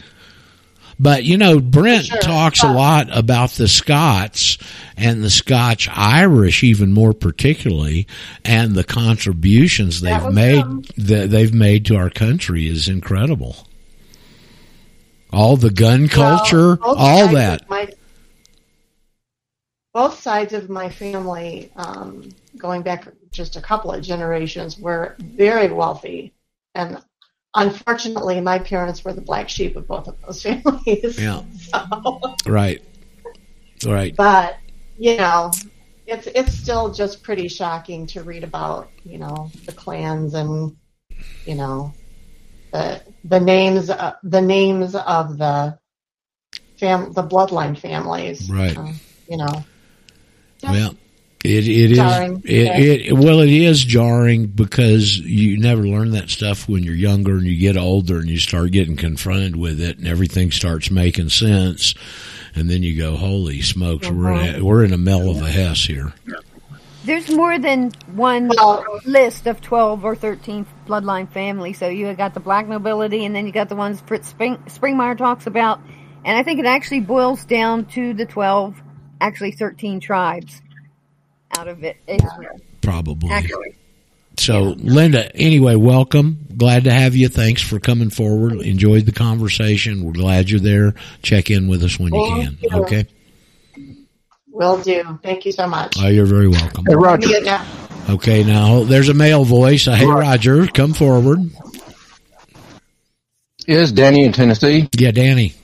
But 1.02 1.24
you 1.24 1.38
know, 1.38 1.60
Brent 1.60 2.10
talks 2.20 2.62
a 2.62 2.70
lot 2.70 3.08
about 3.10 3.52
the 3.52 3.68
Scots 3.68 4.58
and 4.98 5.24
the 5.24 5.30
Scotch 5.30 5.88
Irish, 5.90 6.62
even 6.62 6.92
more 6.92 7.14
particularly, 7.14 8.06
and 8.44 8.74
the 8.74 8.84
contributions 8.84 10.02
they've 10.02 10.30
made 10.30 10.62
them. 10.62 10.84
that 10.98 11.30
they've 11.30 11.54
made 11.54 11.86
to 11.86 11.96
our 11.96 12.10
country 12.10 12.68
is 12.68 12.86
incredible. 12.86 13.56
All 15.32 15.56
the 15.56 15.70
gun 15.70 16.08
culture, 16.08 16.74
Well, 16.76 16.96
all 16.98 17.28
that. 17.28 17.66
My, 17.70 17.90
both 19.94 20.20
sides 20.20 20.52
of 20.52 20.68
my 20.68 20.90
family, 20.90 21.72
um, 21.76 22.28
going 22.58 22.82
back 22.82 23.08
just 23.32 23.56
a 23.56 23.62
couple 23.62 23.90
of 23.90 24.02
generations, 24.02 24.78
were 24.78 25.16
very 25.18 25.68
wealthy, 25.68 26.34
and 26.74 27.02
unfortunately, 27.54 28.40
my 28.40 28.58
parents 28.58 29.04
were 29.04 29.12
the 29.12 29.20
black 29.20 29.48
sheep 29.48 29.76
of 29.76 29.86
both 29.86 30.08
of 30.08 30.20
those 30.22 30.42
families. 30.44 31.18
Yeah. 31.20 31.42
So, 31.58 32.20
Right. 32.46 32.82
Right. 33.86 34.14
but 34.14 34.56
you 34.98 35.16
know, 35.16 35.50
it's 36.06 36.26
it's 36.26 36.52
still 36.52 36.92
just 36.92 37.22
pretty 37.22 37.48
shocking 37.48 38.06
to 38.08 38.22
read 38.22 38.44
about 38.44 38.90
you 39.04 39.18
know 39.18 39.50
the 39.64 39.72
clans 39.72 40.34
and 40.34 40.76
you 41.46 41.54
know 41.54 41.94
the 42.72 43.02
the 43.24 43.40
names 43.40 43.88
uh, 43.88 44.14
the 44.22 44.42
names 44.42 44.94
of 44.94 45.38
the 45.38 45.78
fam 46.78 47.12
the 47.12 47.22
bloodline 47.22 47.78
families. 47.78 48.50
Right. 48.50 48.76
Uh, 48.76 48.92
you 49.28 49.36
know, 49.36 49.64
Well, 50.62 50.94
it 51.42 51.66
it 51.66 51.92
is 51.92 51.98
Jarring. 51.98 52.42
it, 52.44 52.66
Yeah. 52.66 52.78
it 52.78 53.12
well 53.14 53.40
it 53.40 53.50
is 53.50 53.82
jarring 53.82 54.46
because 54.46 55.16
you 55.16 55.58
never 55.58 55.82
learn 55.86 56.10
that 56.10 56.28
stuff 56.28 56.68
when 56.68 56.82
you're 56.82 56.94
younger 56.94 57.38
and 57.38 57.46
you 57.46 57.56
get 57.56 57.76
older 57.76 58.18
and 58.18 58.28
you 58.28 58.38
start 58.38 58.72
getting 58.72 58.96
confronted 58.96 59.56
with 59.56 59.80
it 59.80 59.98
and 59.98 60.06
everything 60.06 60.50
starts 60.50 60.90
making 60.90 61.30
sense 61.30 61.94
and 62.54 62.68
then 62.68 62.82
you 62.82 62.98
go 62.98 63.16
holy 63.16 63.62
smokes 63.62 64.10
we're 64.10 64.32
in 64.32 64.38
a, 64.38 64.50
uh-huh. 64.50 64.64
we're 64.64 64.84
in 64.84 64.92
a 64.92 64.98
mell 64.98 65.30
of 65.30 65.40
a 65.40 65.50
hess 65.50 65.84
here. 65.84 66.12
There's 67.02 67.30
more 67.30 67.58
than 67.58 67.92
one 68.12 68.50
list 69.06 69.46
of 69.46 69.62
12 69.62 70.04
or 70.04 70.14
13 70.14 70.66
bloodline 70.86 71.32
families. 71.32 71.78
So 71.78 71.88
you 71.88 72.12
got 72.12 72.34
the 72.34 72.40
black 72.40 72.68
nobility, 72.68 73.24
and 73.24 73.34
then 73.34 73.46
you 73.46 73.52
got 73.52 73.70
the 73.70 73.74
ones 73.74 74.02
Fritz 74.02 74.28
Spring, 74.28 74.58
Springmeier 74.66 75.16
talks 75.16 75.46
about. 75.46 75.80
And 76.26 76.36
I 76.36 76.42
think 76.42 76.60
it 76.60 76.66
actually 76.66 77.00
boils 77.00 77.46
down 77.46 77.86
to 77.86 78.12
the 78.12 78.26
12, 78.26 78.76
actually 79.18 79.52
13 79.52 80.00
tribes 80.00 80.60
out 81.58 81.68
of 81.68 81.84
it. 81.84 81.96
Israel. 82.06 82.60
Probably. 82.80 83.30
Actually. 83.30 83.74
So 84.38 84.74
Linda, 84.78 85.34
anyway, 85.36 85.74
welcome. 85.74 86.46
Glad 86.56 86.84
to 86.84 86.92
have 86.92 87.14
you. 87.14 87.28
Thanks 87.28 87.60
for 87.62 87.78
coming 87.78 88.10
forward. 88.10 88.54
Enjoyed 88.60 89.04
the 89.04 89.12
conversation. 89.12 90.02
We're 90.04 90.12
glad 90.12 90.48
you're 90.48 90.60
there. 90.60 90.94
Check 91.22 91.50
in 91.50 91.68
with 91.68 91.82
us 91.82 91.98
when 91.98 92.14
you 92.14 92.24
can. 92.24 92.56
Thank 92.56 92.72
you. 92.72 92.82
Okay. 92.84 93.06
will 94.48 94.80
do. 94.80 95.18
Thank 95.22 95.44
you 95.44 95.52
so 95.52 95.66
much. 95.66 95.96
Oh, 96.00 96.08
you're 96.08 96.26
very 96.26 96.48
welcome. 96.48 96.84
Hey, 96.86 96.94
Roger. 96.94 97.28
Let 97.28 97.42
me 97.42 97.44
get 97.44 97.44
now. 97.44 97.66
Okay, 98.14 98.42
now 98.42 98.82
there's 98.84 99.08
a 99.08 99.14
male 99.14 99.44
voice. 99.44 99.86
Uh, 99.86 99.94
Hey, 99.94 100.06
Roger, 100.06 100.66
come 100.66 100.94
forward. 100.94 101.38
Is 103.66 103.92
Danny 103.92 104.24
in 104.24 104.32
Tennessee? 104.32 104.88
Yeah, 104.96 105.10
Danny. 105.10 105.54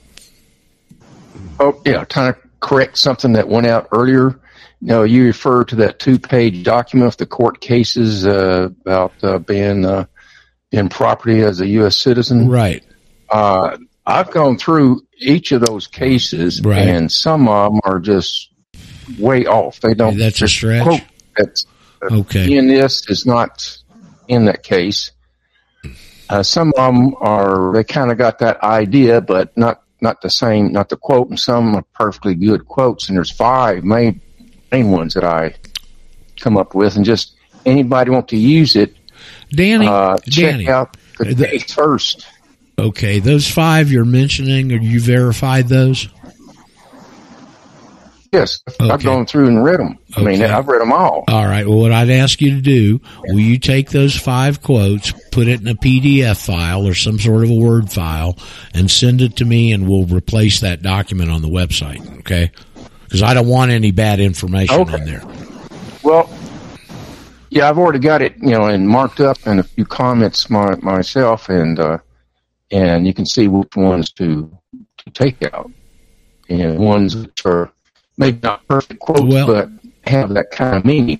Oh, 1.59 1.81
yeah. 1.83 2.03
Trying 2.05 2.33
to 2.33 2.39
correct 2.59 2.97
something 2.97 3.33
that 3.33 3.47
went 3.49 3.65
out 3.67 3.87
earlier. 3.91 4.39
No, 4.79 5.03
you 5.03 5.25
refer 5.25 5.63
to 5.65 5.75
that 5.77 5.99
two-page 5.99 6.63
document 6.63 7.13
of 7.13 7.17
the 7.17 7.25
court 7.25 7.59
cases 7.61 8.25
uh, 8.27 8.69
about 8.81 9.13
uh, 9.23 9.39
being 9.39 9.85
uh, 9.85 10.05
in 10.71 10.87
property 10.89 11.41
as 11.41 11.61
a 11.61 11.67
U.S. 11.67 11.97
citizen. 11.97 12.47
Right. 12.47 12.83
Uh, 13.29 13.77
I've 14.05 14.29
gone 14.31 14.57
through 14.57 15.01
each 15.17 15.51
of 15.51 15.61
those 15.61 15.87
cases, 15.87 16.61
Right. 16.61 16.87
and 16.87 17.11
some 17.11 17.47
of 17.47 17.71
them 17.71 17.81
are 17.85 17.99
just 17.99 18.51
way 19.17 19.45
off. 19.47 19.79
They 19.79 19.93
don't. 19.95 20.17
That's 20.17 20.41
a 20.41 20.47
stretch? 20.47 20.83
Quote 20.83 21.01
that's 21.35 21.65
uh, 22.03 22.15
Okay. 22.19 22.55
in 22.55 22.67
this 22.67 23.09
is 23.09 23.25
not 23.25 23.77
in 24.27 24.45
that 24.45 24.61
case. 24.63 25.11
Uh, 26.29 26.43
some 26.43 26.73
of 26.77 26.93
them 26.93 27.15
are 27.19 27.73
they 27.73 27.83
kind 27.83 28.11
of 28.11 28.17
got 28.17 28.39
that 28.39 28.61
idea, 28.61 29.21
but 29.21 29.55
not 29.57 29.81
not 30.01 30.21
the 30.21 30.29
same, 30.29 30.71
not 30.71 30.89
the 30.89 30.97
quote. 30.97 31.29
And 31.29 31.39
some 31.39 31.75
are 31.75 31.83
perfectly 31.95 32.35
good 32.35 32.65
quotes. 32.67 33.07
And 33.09 33.17
there's 33.17 33.31
five 33.31 33.83
main 33.83 34.21
main 34.71 34.91
ones 34.91 35.13
that 35.13 35.23
I 35.23 35.55
come 36.39 36.57
up 36.57 36.75
with, 36.75 36.95
and 36.95 37.05
just 37.05 37.35
anybody 37.65 38.11
want 38.11 38.27
to 38.29 38.37
use 38.37 38.75
it. 38.75 38.95
Danny, 39.49 39.87
uh, 39.87 40.17
check 40.17 40.51
Danny. 40.51 40.69
out 40.69 40.97
the 41.19 41.47
case 41.47 41.73
first. 41.73 42.27
Okay, 42.79 43.19
those 43.19 43.49
five 43.49 43.91
you're 43.91 44.05
mentioning, 44.05 44.71
are 44.71 44.77
you 44.77 44.99
verified 44.99 45.67
those? 45.67 46.07
Yes, 48.31 48.59
I've 48.79 49.03
gone 49.03 49.25
through 49.25 49.47
and 49.47 49.63
read 49.63 49.79
them. 49.79 49.97
I 50.15 50.21
mean, 50.21 50.43
I've 50.43 50.67
read 50.67 50.81
them 50.81 50.91
all. 50.91 51.23
All 51.27 51.45
right. 51.45 51.65
Well, 51.65 51.79
what 51.79 51.91
I'd 51.91 52.09
ask 52.09 52.41
you 52.41 52.55
to 52.55 52.61
do, 52.61 53.01
will 53.23 53.39
you 53.39 53.57
take 53.57 53.89
those 53.89 54.15
five 54.15 54.61
quotes, 54.61 55.11
put 55.31 55.47
it 55.47 55.61
in 55.61 55.67
a 55.67 55.75
PDF 55.75 56.45
file 56.45 56.85
or 56.85 56.93
some 56.93 57.19
sort 57.19 57.43
of 57.43 57.49
a 57.49 57.55
Word 57.55 57.91
file, 57.91 58.37
and 58.73 58.91
send 58.91 59.21
it 59.21 59.37
to 59.37 59.45
me, 59.45 59.71
and 59.71 59.87
we'll 59.87 60.05
replace 60.05 60.59
that 60.59 60.81
document 60.81 61.31
on 61.31 61.41
the 61.41 61.47
website. 61.47 62.19
Okay? 62.19 62.51
Because 63.07 63.23
I 63.23 63.33
don't 63.33 63.47
want 63.47 63.71
any 63.71 63.91
bad 63.91 64.19
information 64.19 64.75
Okay. 64.81 64.97
in 64.97 65.05
there. 65.05 65.23
Well, 66.03 66.29
yeah, 67.49 67.69
I've 67.69 67.77
already 67.77 67.99
got 67.99 68.21
it, 68.21 68.35
you 68.41 68.49
know, 68.51 68.65
and 68.65 68.87
marked 68.87 69.21
up 69.21 69.37
and 69.45 69.59
a 69.59 69.63
few 69.63 69.85
comments 69.85 70.49
my, 70.49 70.75
myself, 70.81 71.47
and 71.49 71.79
uh, 71.79 71.97
and 72.71 73.07
you 73.07 73.13
can 73.13 73.25
see 73.25 73.47
which 73.47 73.75
ones 73.75 74.11
to 74.13 74.51
to 74.97 75.09
take 75.11 75.41
out, 75.53 75.71
and 76.49 76.77
ones 76.77 77.15
which 77.15 77.45
are 77.45 77.71
maybe 78.17 78.39
not 78.43 78.67
perfect 78.67 78.99
quotes, 78.99 79.21
Well- 79.21 79.47
but 79.47 79.69
have 80.05 80.29
that 80.33 80.51
kind 80.51 80.75
of 80.77 80.85
meaning. 80.85 81.19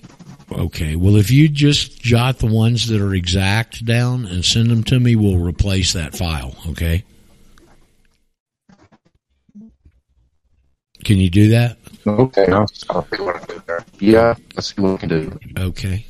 Okay. 0.50 0.96
Well, 0.96 1.16
if 1.16 1.30
you 1.30 1.46
just 1.48 2.00
jot 2.00 2.38
the 2.38 2.46
ones 2.46 2.88
that 2.88 3.02
are 3.02 3.14
exact 3.14 3.84
down 3.84 4.24
and 4.24 4.42
send 4.42 4.70
them 4.70 4.82
to 4.84 4.98
me, 4.98 5.14
we'll 5.14 5.36
replace 5.38 5.92
that 5.92 6.16
file. 6.16 6.54
Okay? 6.70 7.04
Can 11.04 11.18
you 11.18 11.30
do 11.30 11.48
that? 11.50 11.76
Okay, 12.06 12.46
I'll, 12.46 12.66
I'll 12.90 13.06
see 13.06 13.22
what 13.22 13.36
I 13.36 13.38
can 13.40 13.56
do 13.56 13.62
there. 13.66 13.84
Yeah, 13.98 14.34
let's 14.54 14.74
see 14.74 14.82
what 14.82 14.92
we 14.92 14.98
can 14.98 15.08
do. 15.08 15.38
Okay. 15.58 16.06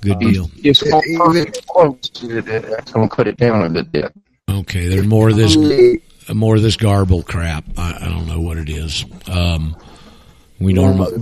Good 0.00 0.18
deal. 0.18 0.50
It's 0.56 0.82
all 0.92 1.02
perfect 1.16 1.66
quotes. 1.66 2.22
It, 2.22 2.46
it, 2.46 2.62
that's 2.68 2.92
going 2.92 3.08
to 3.08 3.14
cut 3.14 3.26
it 3.26 3.38
down 3.38 3.64
a 3.64 3.70
good 3.70 3.90
bit. 3.90 4.12
Okay, 4.50 4.88
there's 4.88 5.06
more 5.06 5.30
of 5.30 5.36
this, 5.36 5.56
more 6.32 6.56
of 6.56 6.62
this 6.62 6.76
garble 6.76 7.22
crap. 7.22 7.64
I, 7.78 7.96
I 8.02 8.08
don't 8.08 8.26
know 8.26 8.40
what 8.40 8.58
it 8.58 8.68
is. 8.68 9.04
Um, 9.28 9.74
we 10.60 10.74
normally, 10.74 11.12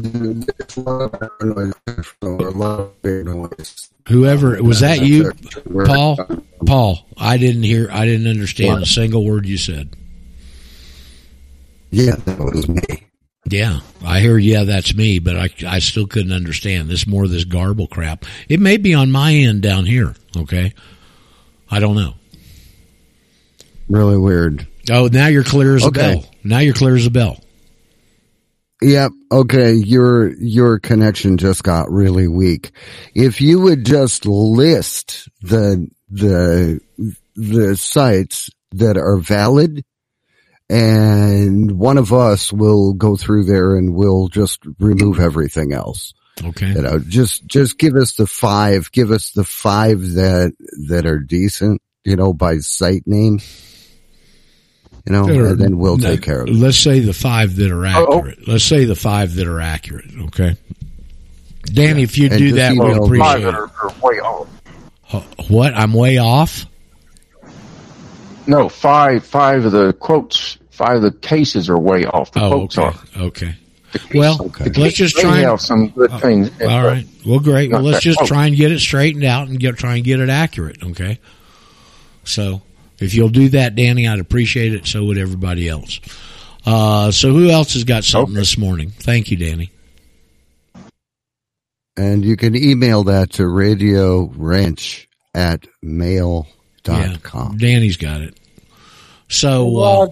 whoever 4.09 4.63
was 4.63 4.81
that 4.81 5.01
you, 5.01 5.33
Paul? 5.87 6.19
Paul, 6.67 7.07
I 7.17 7.37
didn't 7.39 7.63
hear. 7.63 7.89
I 7.91 8.05
didn't 8.05 8.27
understand 8.27 8.83
a 8.83 8.87
single 8.87 9.25
word 9.25 9.47
you 9.47 9.59
said. 9.59 9.97
Yeah, 11.93 12.17
that 12.17 12.39
was 12.39 12.69
me. 12.69 12.83
Yeah, 13.49 13.81
I 14.05 14.21
hear. 14.21 14.39
Yeah, 14.39 14.65
that's 14.65 14.95
me, 14.95 15.19
but 15.19 15.37
I 15.37 15.51
I 15.67 15.79
still 15.79 16.07
couldn't 16.07 16.33
understand 16.33 16.89
this 16.89 17.07
more 17.07 17.25
of 17.25 17.31
this 17.31 17.45
garble 17.45 17.87
crap. 17.87 18.25
It 18.49 18.61
may 18.61 18.79
be 18.79 18.95
on 18.95 19.13
my 19.13 19.33
end 19.35 19.63
down 19.63 19.85
here. 19.85 20.15
Okay, 20.37 20.73
I 21.71 21.79
don't 21.79 21.95
know. 21.95 22.15
Really 23.89 24.17
weird. 24.17 24.67
Oh, 24.91 25.09
now 25.13 25.27
you're 25.27 25.45
clear 25.45 25.77
as 25.77 25.85
a 25.85 25.91
bell. 25.91 26.25
Now 26.43 26.59
you're 26.59 26.75
clear 26.75 26.97
as 26.97 27.07
a 27.07 27.11
bell. 27.11 27.39
Yep. 28.81 29.13
Okay. 29.31 29.75
Your 29.75 30.33
your 30.35 30.79
connection 30.79 31.37
just 31.37 31.63
got 31.63 31.91
really 31.93 32.27
weak. 32.27 32.73
If 33.15 33.41
you 33.41 33.61
would 33.61 33.85
just 33.85 34.27
list 34.27 35.29
the 35.41 35.89
the 36.11 36.81
the 37.37 37.77
sites 37.77 38.51
that 38.73 38.97
are 38.97 39.19
valid, 39.19 39.85
and 40.73 41.73
one 41.79 41.99
of 41.99 42.13
us 42.13 42.53
will 42.53 42.95
go 42.95 43.17
through 43.17 43.45
there 43.45 43.77
and 43.77 43.95
we'll 43.95 44.29
just 44.29 44.61
remove 44.79 45.21
everything 45.21 45.73
else. 45.73 46.15
Okay. 46.43 46.69
You 46.73 46.81
know, 46.83 46.99
just 46.99 47.47
just 47.47 47.79
give 47.79 47.95
us 47.95 48.15
the 48.15 48.27
five. 48.27 48.91
Give 48.91 49.11
us 49.11 49.33
the 49.33 49.45
five 49.45 50.01
that 50.13 50.55
that 50.89 51.05
are 51.07 51.19
decent. 51.19 51.83
You 52.05 52.17
know, 52.17 52.33
by 52.33 52.57
site 52.59 53.07
name. 53.07 53.41
You 55.07 55.13
know, 55.13 55.25
Or- 55.29 55.49
and 55.49 55.61
then 55.61 55.79
we'll 55.79 55.99
no, 55.99 56.09
take 56.11 56.23
care 56.23 56.43
of 56.43 56.49
it. 56.49 56.55
Let's 56.55 56.79
say 56.79 57.01
the 57.01 57.13
five 57.13 57.57
that 57.57 57.71
are 57.71 57.87
Oh, 57.87 58.07
oh. 58.09 58.17
accurate. 58.19 58.49
Let's 58.49 58.65
say 58.65 58.85
the 58.87 58.95
five 58.95 59.35
that 59.35 59.47
are 59.47 59.61
accurate. 59.61 60.07
Okay, 60.27 60.57
Danny, 61.65 62.03
if 62.03 62.17
you 62.17 62.29
And 62.29 62.39
do 62.39 62.53
that, 62.53 62.75
we'll 62.77 63.05
appreciate 63.05 63.27
Five 63.27 63.41
it. 63.41 63.45
that 63.45 63.55
are, 63.55 63.71
are 63.83 63.95
way 64.03 64.21
off. 64.21 64.49
What? 65.51 65.75
I'm 65.75 65.93
way 65.93 66.17
off. 66.19 66.67
No, 68.47 68.69
five 68.69 69.25
five 69.25 69.65
of 69.65 69.73
the 69.73 69.93
quotes, 69.93 70.59
five 70.73 70.97
of 70.97 71.03
the 71.03 71.13
cases 71.13 71.69
are 71.69 71.79
way 71.79 72.05
off. 72.05 72.33
The 72.33 72.43
Oh, 72.43 72.51
quotes 72.51 72.79
okay. 72.79 72.99
are. 73.17 73.23
Okay. 73.23 73.55
Well, 74.15 74.37
The 74.49 74.73
let's 74.81 74.97
just 74.97 75.15
may 75.17 75.23
try. 75.23 75.39
have 75.41 75.61
some 75.61 75.89
good 75.91 76.11
Oh, 76.13 76.19
things. 76.19 76.51
in 76.61 76.69
All 76.69 76.85
it, 76.85 76.89
right. 76.89 77.07
Well, 77.27 77.41
great. 77.41 77.71
Well, 77.71 77.83
let's 77.83 78.03
just 78.03 78.21
try 78.25 78.47
and 78.47 78.57
get 78.57 78.73
it 78.73 78.81
straightened 78.81 79.25
out 79.25 79.49
and 79.49 79.61
get 79.61 79.77
try 79.77 79.97
and 79.97 80.05
get 80.05 80.19
it 80.19 80.31
accurate. 80.31 80.83
Okay. 80.83 81.19
So, 82.25 82.63
if 83.01 83.15
you'll 83.15 83.29
do 83.29 83.51
that, 83.51 83.75
Danny, 83.75 84.09
I'd 84.09 84.19
appreciate 84.19 84.73
it. 84.75 84.87
So 84.87 85.05
would 85.05 85.19
everybody 85.19 85.69
else. 85.69 86.01
Uh, 86.65 87.11
so 87.11 87.33
who 87.33 87.51
else 87.51 87.75
has 87.75 87.85
got 87.85 88.05
something 88.05 88.35
this 88.35 88.57
morning? 88.57 88.91
Thank 88.91 89.31
you, 89.31 89.37
Danny. 89.37 89.71
And 91.97 92.25
you 92.25 92.37
can 92.37 92.57
email 92.57 93.05
that 93.05 93.33
to 93.33 93.47
radio 93.47 94.25
ranch 94.37 95.09
at 95.35 95.67
mail 95.83 96.47
dot 96.85 97.23
com. 97.23 97.59
Danny's 97.59 97.97
got 97.99 98.23
it. 98.23 98.39
So, 99.33 99.79
uh, 99.79 100.09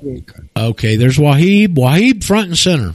okay, 0.57 0.97
there's 0.97 1.19
Wahib. 1.19 1.77
Wahib 1.77 2.25
front 2.25 2.49
and 2.49 2.59
center. 2.59 2.95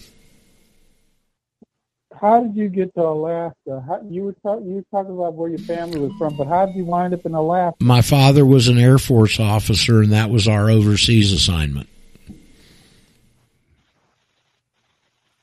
How 2.19 2.41
did 2.41 2.55
you 2.55 2.67
get 2.67 2.95
to 2.95 3.01
Alaska? 3.01 3.83
How, 3.87 4.01
you 4.09 4.23
were 4.23 4.33
talk, 4.41 4.61
you 4.63 4.75
were 4.75 4.85
talking 4.89 5.13
about 5.13 5.35
where 5.35 5.49
your 5.49 5.59
family 5.59 5.99
was 5.99 6.11
from, 6.17 6.35
but 6.35 6.47
how 6.47 6.65
did 6.65 6.75
you 6.75 6.83
wind 6.83 7.13
up 7.13 7.27
in 7.27 7.35
Alaska? 7.35 7.77
My 7.79 8.01
father 8.01 8.43
was 8.43 8.67
an 8.67 8.79
Air 8.79 8.97
Force 8.97 9.39
officer, 9.39 10.01
and 10.01 10.13
that 10.13 10.31
was 10.31 10.47
our 10.47 10.67
overseas 10.67 11.31
assignment. 11.31 11.87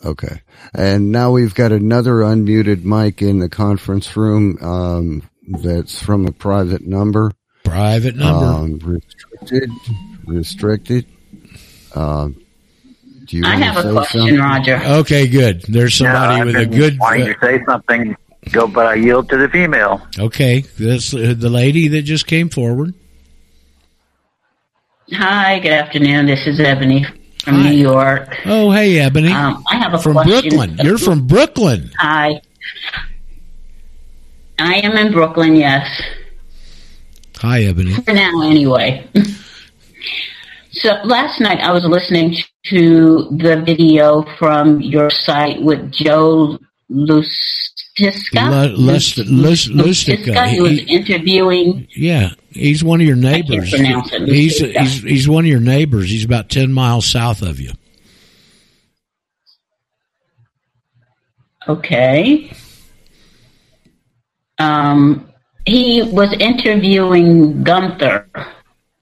Okay. 0.05 0.43
And 0.75 1.13
now 1.13 1.31
we've 1.31 1.55
got 1.55 1.71
another 1.71 2.15
unmuted 2.15 2.83
mic 2.83 3.23
in 3.23 3.39
the 3.39 3.49
conference 3.49 4.17
room, 4.17 4.59
um, 4.61 5.23
that's 5.47 6.03
from 6.03 6.27
a 6.27 6.33
private 6.33 6.85
number. 6.85 7.31
Private 7.63 8.17
number. 8.17 8.45
Um, 8.45 8.79
restricted, 8.79 9.71
restricted. 10.27 11.07
Um, 11.95 12.37
do 13.27 13.37
you 13.39 13.45
I 13.47 13.57
have 13.57 13.85
a 13.85 13.93
question, 13.93 14.21
something? 14.21 14.39
Roger. 14.39 14.81
Okay, 15.01 15.27
good. 15.29 15.63
There's 15.63 15.95
somebody 15.95 16.41
No, 16.41 16.47
with 16.47 16.57
I've 16.57 16.67
a 16.67 16.69
been 16.71 16.79
good. 16.79 16.99
wanting 16.99 17.23
uh, 17.23 17.33
to 17.35 17.39
say 17.41 17.65
something, 17.65 18.17
go, 18.51 18.67
but 18.67 18.87
I 18.87 18.95
yield 18.95 19.29
to 19.31 19.37
the 19.37 19.49
female. 19.49 20.07
okay, 20.19 20.61
that's 20.79 21.15
uh, 21.15 21.35
the 21.37 21.49
lady 21.51 21.89
that 21.89 22.03
just 22.03 22.27
came 22.27 22.49
forward. 22.49 22.95
Hi, 25.13 25.59
good 25.61 25.73
afternoon. 25.73 26.27
This 26.27 26.47
is 26.47 26.59
Ebony 26.61 27.05
from 27.45 27.63
New 27.63 27.73
York. 27.73 28.35
Oh, 28.47 28.71
hey, 28.71 28.99
Ebony. 28.99 29.31
Um, 29.33 29.63
I 29.71 29.77
have 29.77 29.93
a 29.95 29.99
from 29.99 30.15
question. 30.15 30.49
Brooklyn. 30.57 30.79
You're 30.83 30.97
from 30.99 31.27
Brooklyn. 31.27 31.91
Hi. 31.99 32.41
I 34.59 34.75
am 34.77 34.97
in 34.97 35.13
Brooklyn, 35.13 35.57
yes. 35.57 35.87
Hi, 37.39 37.63
Ebony. 37.65 37.95
For 37.95 38.13
now, 38.15 38.43
anyway. 38.43 39.07
so 40.73 40.91
last 41.05 41.41
night 41.41 41.61
I 41.61 41.73
was 41.73 41.85
listening 41.85 42.37
to 42.67 43.29
the 43.31 43.63
video 43.65 44.25
from 44.39 44.81
your 44.81 45.11
site 45.11 45.61
with 45.63 45.91
Joe 45.93 46.59
Lustiska. 46.91 48.69
Lu- 48.69 48.77
Lust- 48.77 49.19
Lust- 49.27 49.69
Lustica. 49.71 50.47
He 50.49 50.61
was 50.61 50.73
He- 50.73 50.95
interviewing. 50.97 51.87
Yeah, 51.95 52.31
he's 52.51 52.83
one 52.85 53.01
of 53.01 53.07
your 53.07 53.17
neighbors. 53.17 53.71
pronounce 53.71 54.13
it. 54.13 54.29
He's 54.29 54.59
he's 54.59 55.03
he's 55.03 55.29
one 55.29 55.45
of 55.45 55.49
your 55.51 55.61
neighbors. 55.61 56.09
He's 56.11 56.25
about 56.25 56.49
ten 56.49 56.73
miles 56.73 57.07
south 57.07 57.43
of 57.43 57.61
you. 57.61 57.73
Okay. 61.69 62.53
Um, 64.59 65.31
he 65.65 66.03
was 66.03 66.33
interviewing 66.39 67.63
Gunther. 67.63 68.29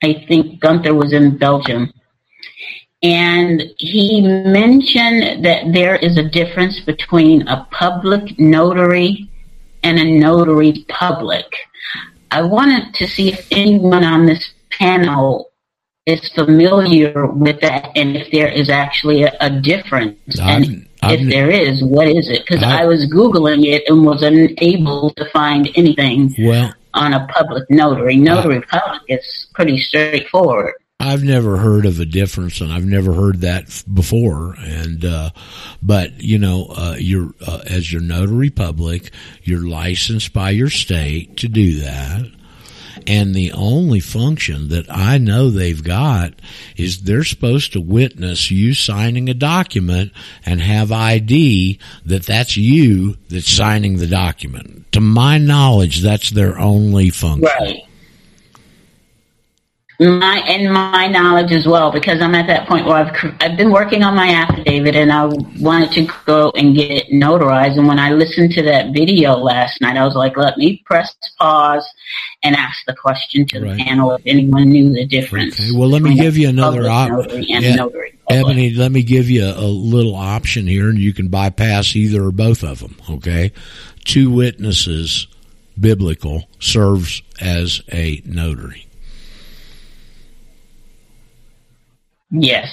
I 0.02 0.24
think 0.28 0.60
Gunther 0.60 0.94
was 0.94 1.12
in 1.12 1.36
Belgium. 1.38 1.92
And 3.02 3.62
he 3.78 4.20
mentioned 4.20 5.44
that 5.44 5.72
there 5.72 5.96
is 5.96 6.18
a 6.18 6.28
difference 6.28 6.80
between 6.80 7.48
a 7.48 7.66
public 7.70 8.38
notary 8.38 9.28
and 9.82 9.98
a 9.98 10.04
notary 10.04 10.84
public. 10.88 11.46
I 12.30 12.42
wanted 12.42 12.92
to 12.94 13.06
see 13.06 13.32
if 13.32 13.46
anyone 13.50 14.04
on 14.04 14.26
this 14.26 14.50
panel 14.78 15.50
is 16.06 16.28
familiar 16.34 17.26
with 17.26 17.60
that 17.60 17.90
and 17.96 18.16
if 18.16 18.30
there 18.32 18.48
is 18.48 18.68
actually 18.68 19.22
a, 19.22 19.32
a 19.40 19.50
difference. 19.50 20.18
I've- 20.40 20.66
and 20.66 20.86
I've- 21.02 21.24
if 21.24 21.30
there 21.30 21.50
is, 21.50 21.82
what 21.82 22.08
is 22.08 22.28
it? 22.28 22.42
Because 22.46 22.62
I- 22.62 22.82
I 22.82 22.86
was 22.86 23.10
Googling 23.10 23.64
it 23.64 23.84
and 23.88 24.04
was 24.04 24.22
unable 24.22 25.10
to 25.10 25.24
find 25.30 25.70
anything 25.74 26.34
Well, 26.38 26.74
on 26.94 27.12
a 27.12 27.26
public 27.28 27.70
notary. 27.70 28.16
Notary 28.16 28.62
public 28.62 29.02
is 29.08 29.48
pretty 29.54 29.78
straightforward. 29.78 30.74
I've 31.02 31.24
never 31.24 31.56
heard 31.56 31.86
of 31.86 31.98
a 31.98 32.04
difference, 32.04 32.60
and 32.60 32.70
I've 32.70 32.84
never 32.84 33.14
heard 33.14 33.40
that 33.40 33.82
before. 33.92 34.54
And 34.58 35.02
uh, 35.02 35.30
but 35.82 36.20
you 36.20 36.38
know, 36.38 36.66
uh, 36.76 36.96
you're 36.98 37.32
uh, 37.46 37.60
as 37.66 37.90
your 37.90 38.02
notary 38.02 38.50
public, 38.50 39.10
you're 39.42 39.66
licensed 39.66 40.34
by 40.34 40.50
your 40.50 40.68
state 40.68 41.38
to 41.38 41.48
do 41.48 41.80
that. 41.80 42.30
And 43.06 43.34
the 43.34 43.52
only 43.52 44.00
function 44.00 44.68
that 44.68 44.86
I 44.88 45.18
know 45.18 45.50
they've 45.50 45.82
got 45.82 46.34
is 46.76 47.02
they're 47.02 47.24
supposed 47.24 47.72
to 47.72 47.80
witness 47.80 48.50
you 48.50 48.74
signing 48.74 49.28
a 49.28 49.34
document 49.34 50.12
and 50.44 50.60
have 50.60 50.92
ID 50.92 51.78
that 52.06 52.24
that's 52.24 52.56
you 52.56 53.16
that's 53.28 53.50
signing 53.50 53.98
the 53.98 54.06
document. 54.06 54.92
To 54.92 55.00
my 55.00 55.38
knowledge, 55.38 56.00
that's 56.00 56.30
their 56.30 56.58
only 56.58 57.10
function. 57.10 57.48
Right. 57.58 57.82
My 60.00 60.42
and 60.46 60.72
my 60.72 61.08
knowledge 61.08 61.52
as 61.52 61.66
well, 61.66 61.92
because 61.92 62.22
I'm 62.22 62.34
at 62.34 62.46
that 62.46 62.66
point 62.66 62.86
where 62.86 62.96
I've 62.96 63.34
I've 63.38 63.58
been 63.58 63.70
working 63.70 64.02
on 64.02 64.14
my 64.16 64.30
affidavit 64.30 64.96
and 64.96 65.12
I 65.12 65.26
wanted 65.60 65.92
to 65.92 66.12
go 66.24 66.50
and 66.56 66.74
get 66.74 66.90
it 66.90 67.08
notarized. 67.12 67.76
And 67.76 67.86
when 67.86 67.98
I 67.98 68.12
listened 68.12 68.52
to 68.52 68.62
that 68.62 68.94
video 68.94 69.36
last 69.36 69.78
night, 69.82 69.98
I 69.98 70.04
was 70.06 70.14
like, 70.14 70.38
let 70.38 70.56
me 70.56 70.82
press 70.86 71.14
pause 71.38 71.86
and 72.42 72.56
ask 72.56 72.78
the 72.86 72.94
question 72.94 73.44
to 73.48 73.60
the 73.60 73.76
panel 73.76 74.12
if 74.12 74.22
anyone 74.24 74.70
knew 74.70 74.90
the 74.90 75.06
difference. 75.06 75.60
Okay, 75.60 75.70
well, 75.76 75.90
let 75.90 76.00
me 76.00 76.14
give 76.14 76.38
you 76.38 76.48
another 76.48 76.84
public 76.84 76.90
op- 76.90 77.10
notary 77.10 77.46
and 77.50 77.64
yeah. 77.64 77.86
Ebony, 78.30 78.70
let 78.70 78.92
me 78.92 79.02
give 79.02 79.28
you 79.28 79.44
a, 79.44 79.52
a 79.52 79.66
little 79.66 80.14
option 80.14 80.66
here, 80.66 80.88
and 80.88 80.98
you 80.98 81.12
can 81.12 81.28
bypass 81.28 81.94
either 81.94 82.22
or 82.22 82.32
both 82.32 82.62
of 82.62 82.78
them. 82.78 82.96
Okay, 83.10 83.52
two 84.04 84.30
witnesses, 84.30 85.26
biblical, 85.78 86.48
serves 86.58 87.22
as 87.38 87.82
a 87.92 88.22
notary. 88.24 88.86
Yes. 92.30 92.68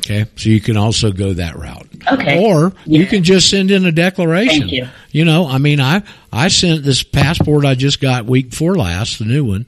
Okay, 0.00 0.26
so 0.36 0.48
you 0.48 0.60
can 0.60 0.76
also 0.76 1.12
go 1.12 1.34
that 1.34 1.56
route. 1.56 1.86
Okay. 2.10 2.42
Or 2.42 2.72
you 2.86 3.04
can 3.06 3.24
just 3.24 3.50
send 3.50 3.70
in 3.70 3.84
a 3.84 3.92
declaration. 3.92 4.60
Thank 4.60 4.72
you. 4.72 4.88
you 5.10 5.24
know, 5.24 5.46
I 5.46 5.58
mean, 5.58 5.80
I 5.80 6.02
I 6.32 6.48
sent 6.48 6.84
this 6.84 7.02
passport 7.02 7.64
I 7.64 7.74
just 7.74 8.00
got 8.00 8.24
week 8.24 8.50
before 8.50 8.76
last, 8.76 9.18
the 9.18 9.24
new 9.24 9.44
one. 9.44 9.66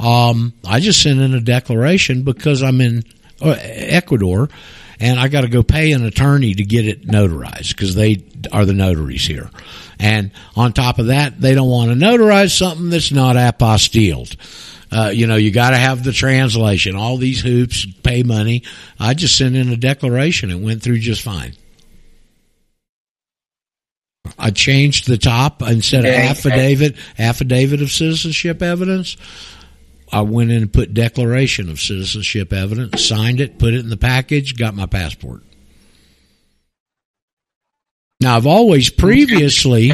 Um, 0.00 0.54
I 0.66 0.80
just 0.80 1.02
sent 1.02 1.20
in 1.20 1.34
a 1.34 1.40
declaration 1.40 2.22
because 2.22 2.62
I'm 2.62 2.80
in 2.80 3.04
uh, 3.40 3.56
Ecuador, 3.60 4.48
and 4.98 5.20
I 5.20 5.28
got 5.28 5.42
to 5.42 5.48
go 5.48 5.62
pay 5.62 5.92
an 5.92 6.04
attorney 6.04 6.54
to 6.54 6.64
get 6.64 6.86
it 6.86 7.06
notarized 7.06 7.68
because 7.70 7.94
they 7.94 8.24
are 8.52 8.64
the 8.64 8.74
notaries 8.74 9.24
here. 9.26 9.50
And 9.98 10.32
on 10.56 10.72
top 10.72 10.98
of 10.98 11.06
that, 11.06 11.40
they 11.40 11.54
don't 11.54 11.68
want 11.68 11.90
to 11.90 11.96
notarize 11.96 12.56
something 12.56 12.90
that's 12.90 13.12
not 13.12 13.36
apostilled. 13.36 14.36
Uh, 14.90 15.10
you 15.12 15.26
know, 15.26 15.36
you 15.36 15.50
got 15.50 15.70
to 15.70 15.76
have 15.76 16.04
the 16.04 16.12
translation. 16.12 16.94
All 16.94 17.16
these 17.16 17.40
hoops, 17.40 17.86
pay 18.02 18.22
money. 18.22 18.62
I 19.00 19.14
just 19.14 19.36
sent 19.36 19.56
in 19.56 19.68
a 19.70 19.76
declaration. 19.76 20.50
It 20.50 20.60
went 20.60 20.82
through 20.82 20.98
just 21.00 21.22
fine. 21.22 21.54
I 24.38 24.50
changed 24.50 25.06
the 25.06 25.18
top 25.18 25.62
instead 25.62 26.04
of 26.04 26.10
Okay. 26.10 26.26
affidavit 26.28 26.96
affidavit 27.18 27.80
of 27.82 27.90
citizenship 27.90 28.62
evidence. 28.62 29.16
I 30.12 30.20
went 30.20 30.50
in 30.50 30.58
and 30.62 30.72
put 30.72 30.94
declaration 30.94 31.68
of 31.68 31.80
citizenship 31.80 32.52
evidence, 32.52 33.04
signed 33.04 33.40
it, 33.40 33.58
put 33.58 33.74
it 33.74 33.80
in 33.80 33.88
the 33.88 33.96
package, 33.96 34.56
got 34.56 34.74
my 34.74 34.86
passport. 34.86 35.42
Now 38.20 38.36
I've 38.36 38.46
always 38.46 38.88
previously 38.90 39.92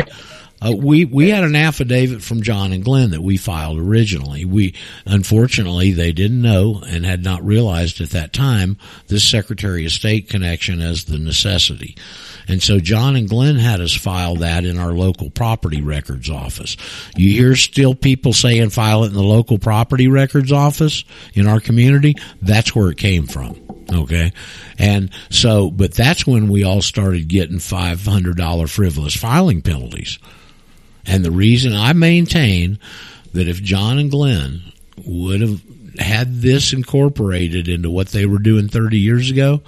uh, 0.64 0.72
we 0.72 1.04
we 1.04 1.30
had 1.30 1.44
an 1.44 1.56
affidavit 1.56 2.22
from 2.22 2.42
John 2.42 2.72
and 2.72 2.84
Glenn 2.84 3.10
that 3.10 3.22
we 3.22 3.36
filed 3.36 3.78
originally. 3.78 4.44
We 4.44 4.74
unfortunately 5.04 5.92
they 5.92 6.12
didn't 6.12 6.40
know 6.40 6.82
and 6.86 7.04
had 7.04 7.24
not 7.24 7.44
realized 7.44 8.00
at 8.00 8.10
that 8.10 8.32
time 8.32 8.76
this 9.08 9.26
Secretary 9.26 9.84
of 9.84 9.92
State 9.92 10.28
connection 10.28 10.80
as 10.80 11.04
the 11.04 11.18
necessity. 11.18 11.96
And 12.48 12.62
so 12.62 12.80
John 12.80 13.16
and 13.16 13.28
Glenn 13.28 13.56
had 13.56 13.80
us 13.80 13.94
file 13.94 14.36
that 14.36 14.64
in 14.64 14.78
our 14.78 14.92
local 14.92 15.30
property 15.30 15.80
records 15.80 16.30
office. 16.30 16.76
You 17.16 17.30
hear 17.30 17.56
still 17.56 17.94
people 17.94 18.32
saying 18.32 18.70
file 18.70 19.04
it 19.04 19.08
in 19.08 19.14
the 19.14 19.22
local 19.22 19.58
property 19.58 20.08
records 20.08 20.52
office 20.52 21.04
in 21.34 21.46
our 21.46 21.60
community. 21.60 22.14
That's 22.40 22.74
where 22.74 22.90
it 22.90 22.98
came 22.98 23.26
from. 23.26 23.60
Okay. 23.92 24.32
And 24.78 25.10
so, 25.30 25.70
but 25.70 25.92
that's 25.92 26.26
when 26.26 26.48
we 26.48 26.64
all 26.64 26.82
started 26.82 27.28
getting 27.28 27.58
$500 27.58 28.70
frivolous 28.70 29.16
filing 29.16 29.62
penalties. 29.62 30.18
And 31.06 31.24
the 31.24 31.30
reason 31.30 31.74
I 31.74 31.92
maintain 31.92 32.78
that 33.32 33.48
if 33.48 33.62
John 33.62 33.98
and 33.98 34.10
Glenn 34.10 34.62
would 35.04 35.40
have 35.40 35.62
had 35.98 36.40
this 36.40 36.72
incorporated 36.72 37.68
into 37.68 37.90
what 37.90 38.08
they 38.08 38.26
were 38.26 38.38
doing 38.38 38.68
30 38.68 38.98
years 38.98 39.30
ago, 39.30 39.62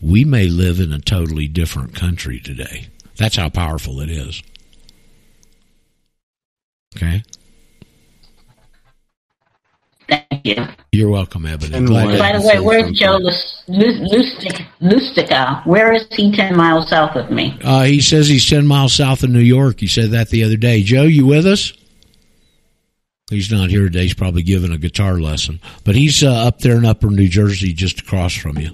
we 0.00 0.24
may 0.24 0.46
live 0.46 0.80
in 0.80 0.92
a 0.92 0.98
totally 0.98 1.48
different 1.48 1.94
country 1.94 2.40
today. 2.40 2.86
That's 3.16 3.36
how 3.36 3.48
powerful 3.48 4.00
it 4.00 4.10
is. 4.10 4.42
Okay. 6.96 7.22
Thank 10.08 10.37
you. 10.48 10.64
You're 10.92 11.10
welcome, 11.10 11.46
Ebony. 11.46 11.74
And 11.74 11.86
Glad 11.86 12.06
why- 12.06 12.12
to- 12.12 12.18
By 12.18 12.32
the 12.38 12.46
way, 12.46 12.60
where's 12.60 12.90
Joe 12.98 13.18
Lustica? 13.18 14.66
Lustica? 14.80 15.66
Where 15.66 15.92
is 15.92 16.06
he 16.12 16.32
10 16.32 16.56
miles 16.56 16.88
south 16.88 17.14
of 17.16 17.30
me? 17.30 17.58
Uh, 17.62 17.84
he 17.84 18.00
says 18.00 18.28
he's 18.28 18.48
10 18.48 18.66
miles 18.66 18.92
south 18.94 19.22
of 19.22 19.30
New 19.30 19.38
York. 19.40 19.80
He 19.80 19.86
said 19.86 20.10
that 20.12 20.30
the 20.30 20.44
other 20.44 20.56
day. 20.56 20.82
Joe, 20.82 21.02
you 21.04 21.26
with 21.26 21.46
us? 21.46 21.72
He's 23.30 23.50
not 23.52 23.68
here 23.68 23.82
today. 23.82 24.02
He's 24.04 24.14
probably 24.14 24.42
giving 24.42 24.72
a 24.72 24.78
guitar 24.78 25.20
lesson. 25.20 25.60
But 25.84 25.94
he's 25.96 26.22
uh, 26.22 26.32
up 26.32 26.60
there 26.60 26.76
in 26.78 26.86
upper 26.86 27.08
New 27.10 27.28
Jersey, 27.28 27.74
just 27.74 28.00
across 28.00 28.34
from 28.34 28.58
you. 28.58 28.70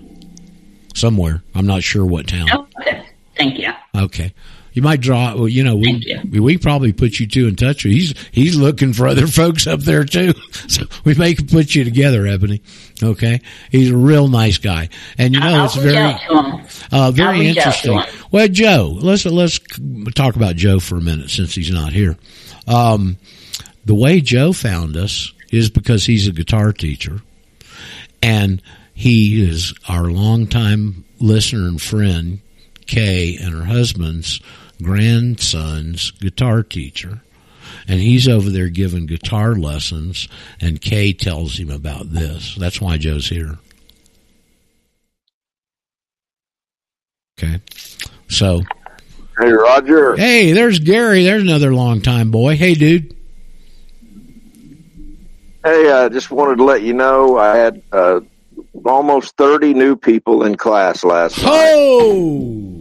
Somewhere. 0.94 1.42
I'm 1.56 1.66
not 1.66 1.82
sure 1.82 2.04
what 2.06 2.28
town. 2.28 2.48
Okay. 2.80 3.04
Thank 3.36 3.58
you. 3.58 3.72
Okay. 3.96 4.32
You 4.74 4.82
might 4.82 5.00
draw, 5.00 5.34
well, 5.36 5.48
you 5.48 5.62
know, 5.62 5.76
we, 5.76 6.04
we 6.32 6.58
probably 6.58 6.92
put 6.92 7.18
you 7.20 7.26
two 7.26 7.46
in 7.46 7.54
touch 7.54 7.84
with. 7.84 7.94
He's, 7.94 8.14
he's 8.32 8.56
looking 8.56 8.92
for 8.92 9.06
other 9.06 9.26
folks 9.28 9.66
up 9.66 9.80
there 9.80 10.04
too. 10.04 10.34
So 10.66 10.84
we 11.04 11.14
may 11.14 11.34
put 11.34 11.74
you 11.74 11.84
together, 11.84 12.26
Ebony. 12.26 12.62
Okay. 13.02 13.40
He's 13.70 13.90
a 13.90 13.96
real 13.96 14.28
nice 14.28 14.58
guy. 14.58 14.88
And 15.18 15.34
you 15.34 15.40
know, 15.40 15.46
I'll 15.46 15.64
it's 15.66 15.76
very, 15.76 16.16
uh, 16.90 17.10
very 17.10 17.40
reach 17.40 17.58
out 17.58 17.74
to 17.74 17.92
interesting. 17.92 18.24
Well, 18.30 18.48
Joe, 18.48 18.96
let's 19.00 19.26
let's 19.26 19.60
talk 20.14 20.36
about 20.36 20.56
Joe 20.56 20.80
for 20.80 20.96
a 20.96 21.00
minute 21.02 21.30
since 21.30 21.54
he's 21.54 21.70
not 21.70 21.92
here. 21.92 22.16
Um, 22.66 23.18
the 23.84 23.94
way 23.94 24.20
Joe 24.20 24.52
found 24.52 24.96
us 24.96 25.32
is 25.52 25.70
because 25.70 26.06
he's 26.06 26.26
a 26.26 26.32
guitar 26.32 26.72
teacher, 26.72 27.20
and 28.22 28.62
he 28.94 29.42
is 29.48 29.74
our 29.88 30.04
longtime 30.04 31.04
listener 31.20 31.68
and 31.68 31.80
friend, 31.80 32.40
Kay, 32.86 33.36
and 33.36 33.54
her 33.54 33.64
husband's 33.64 34.40
grandson's 34.82 36.10
guitar 36.12 36.62
teacher. 36.62 37.20
And 37.86 38.00
he's 38.00 38.28
over 38.28 38.48
there 38.50 38.68
giving 38.70 39.06
guitar 39.06 39.54
lessons, 39.54 40.28
and 40.60 40.80
Kay 40.80 41.12
tells 41.12 41.58
him 41.58 41.70
about 41.70 42.10
this. 42.12 42.54
That's 42.54 42.80
why 42.80 42.96
Joe's 42.98 43.28
here. 43.28 43.58
Okay. 47.38 47.60
So, 48.28 48.62
Hey, 49.38 49.50
Roger. 49.50 50.16
hey, 50.16 50.52
there's 50.52 50.78
Gary. 50.78 51.24
There's 51.24 51.42
another 51.42 51.74
long 51.74 52.00
time 52.00 52.30
boy. 52.30 52.56
Hey, 52.56 52.74
dude. 52.74 53.14
Hey, 55.64 55.90
I 55.90 56.08
just 56.08 56.30
wanted 56.30 56.56
to 56.56 56.64
let 56.64 56.82
you 56.82 56.92
know 56.94 57.36
I 57.38 57.56
had 57.56 57.82
uh, 57.90 58.20
almost 58.84 59.36
30 59.36 59.74
new 59.74 59.96
people 59.96 60.44
in 60.44 60.56
class 60.56 61.02
last 61.04 61.38
night. 61.38 61.46
Oh, 61.50 62.73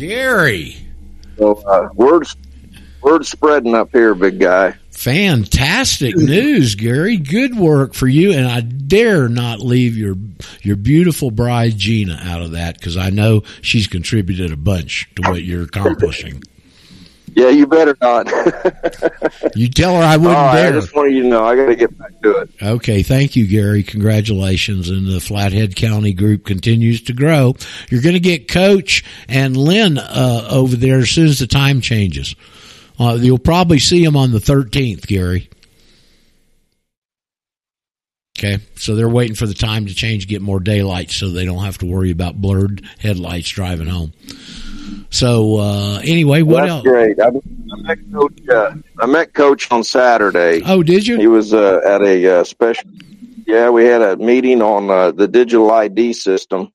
Gary. 0.00 0.76
So, 1.38 1.54
uh, 1.66 1.88
word's, 1.94 2.36
word's 3.02 3.28
spreading 3.28 3.74
up 3.74 3.90
here, 3.92 4.14
big 4.14 4.40
guy. 4.40 4.76
Fantastic 4.90 6.14
news, 6.16 6.74
Gary. 6.74 7.16
Good 7.16 7.56
work 7.56 7.94
for 7.94 8.06
you. 8.06 8.32
And 8.32 8.46
I 8.46 8.60
dare 8.60 9.30
not 9.30 9.60
leave 9.60 9.96
your 9.96 10.14
your 10.60 10.76
beautiful 10.76 11.30
bride 11.30 11.78
Gina 11.78 12.20
out 12.22 12.42
of 12.42 12.50
that 12.50 12.78
because 12.78 12.98
I 12.98 13.08
know 13.08 13.42
she's 13.62 13.86
contributed 13.86 14.52
a 14.52 14.58
bunch 14.58 15.08
to 15.16 15.30
what 15.30 15.42
you're 15.42 15.62
accomplishing. 15.62 16.42
Yeah, 17.34 17.48
you 17.48 17.66
better 17.66 17.96
not. 18.00 18.30
You 19.54 19.68
tell 19.68 19.96
her 19.96 20.02
I 20.02 20.16
wouldn't 20.16 20.36
All 20.36 20.46
right, 20.54 20.66
I 20.66 20.70
just 20.72 20.94
wanted 20.94 21.14
you 21.14 21.22
to 21.22 21.28
know 21.28 21.44
I 21.44 21.56
got 21.56 21.66
to 21.66 21.76
get 21.76 21.96
back 21.98 22.12
to 22.22 22.36
it. 22.38 22.50
Okay, 22.62 23.02
thank 23.02 23.36
you, 23.36 23.46
Gary. 23.46 23.82
Congratulations. 23.82 24.88
And 24.88 25.06
the 25.06 25.20
Flathead 25.20 25.76
County 25.76 26.12
group 26.12 26.44
continues 26.44 27.02
to 27.02 27.12
grow. 27.12 27.56
You're 27.90 28.02
going 28.02 28.14
to 28.14 28.20
get 28.20 28.48
Coach 28.48 29.04
and 29.28 29.56
Lynn 29.56 29.98
uh, 29.98 30.48
over 30.50 30.76
there 30.76 30.98
as 30.98 31.10
soon 31.10 31.26
as 31.26 31.38
the 31.38 31.46
time 31.46 31.80
changes. 31.80 32.36
Uh, 32.98 33.18
you'll 33.20 33.38
probably 33.38 33.78
see 33.78 34.04
them 34.04 34.16
on 34.16 34.30
the 34.30 34.38
13th, 34.38 35.06
Gary. 35.06 35.48
Okay, 38.38 38.58
so 38.76 38.94
they're 38.94 39.08
waiting 39.08 39.36
for 39.36 39.46
the 39.46 39.54
time 39.54 39.86
to 39.86 39.94
change, 39.94 40.26
get 40.28 40.40
more 40.40 40.60
daylight, 40.60 41.10
so 41.10 41.28
they 41.28 41.44
don't 41.44 41.64
have 41.64 41.78
to 41.78 41.86
worry 41.86 42.10
about 42.10 42.40
blurred 42.40 42.82
headlights 42.98 43.50
driving 43.50 43.88
home. 43.88 44.12
So 45.10 45.58
uh, 45.58 45.98
anyway, 45.98 46.42
what 46.42 46.60
That's 46.60 46.70
else? 46.70 46.82
great. 46.82 47.20
I, 47.20 47.28
I 47.28 47.82
met 47.82 47.98
Coach. 48.12 48.48
Uh, 48.48 48.74
I 48.98 49.06
met 49.06 49.34
Coach 49.34 49.70
on 49.70 49.84
Saturday. 49.84 50.62
Oh, 50.64 50.82
did 50.82 51.06
you? 51.06 51.18
He 51.18 51.26
was 51.26 51.52
uh, 51.52 51.80
at 51.84 52.02
a 52.02 52.40
uh, 52.40 52.44
special. 52.44 52.90
Yeah, 53.46 53.70
we 53.70 53.84
had 53.84 54.02
a 54.02 54.16
meeting 54.16 54.62
on 54.62 54.90
uh, 54.90 55.10
the 55.10 55.26
digital 55.26 55.70
ID 55.70 56.12
system 56.12 56.72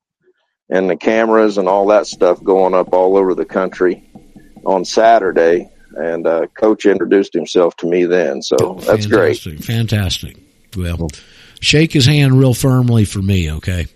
and 0.69 0.89
the 0.89 0.97
cameras 0.97 1.57
and 1.57 1.67
all 1.67 1.87
that 1.87 2.07
stuff 2.07 2.43
going 2.43 2.73
up 2.73 2.93
all 2.93 3.17
over 3.17 3.33
the 3.33 3.45
country 3.45 4.03
on 4.65 4.83
Saturday. 4.83 5.69
And 5.95 6.27
uh, 6.27 6.47
Coach 6.47 6.85
introduced 6.85 7.33
himself 7.33 7.77
to 7.77 7.87
me 7.87 8.03
then, 8.03 8.41
so 8.41 8.79
that's 8.85 9.05
great. 9.05 9.37
Fantastic. 9.37 9.63
Fantastic. 9.63 10.37
Well, 10.75 11.07
shake 11.61 11.93
his 11.93 12.05
hand 12.05 12.37
real 12.37 12.53
firmly 12.53 13.05
for 13.05 13.21
me, 13.21 13.49
okay? 13.53 13.87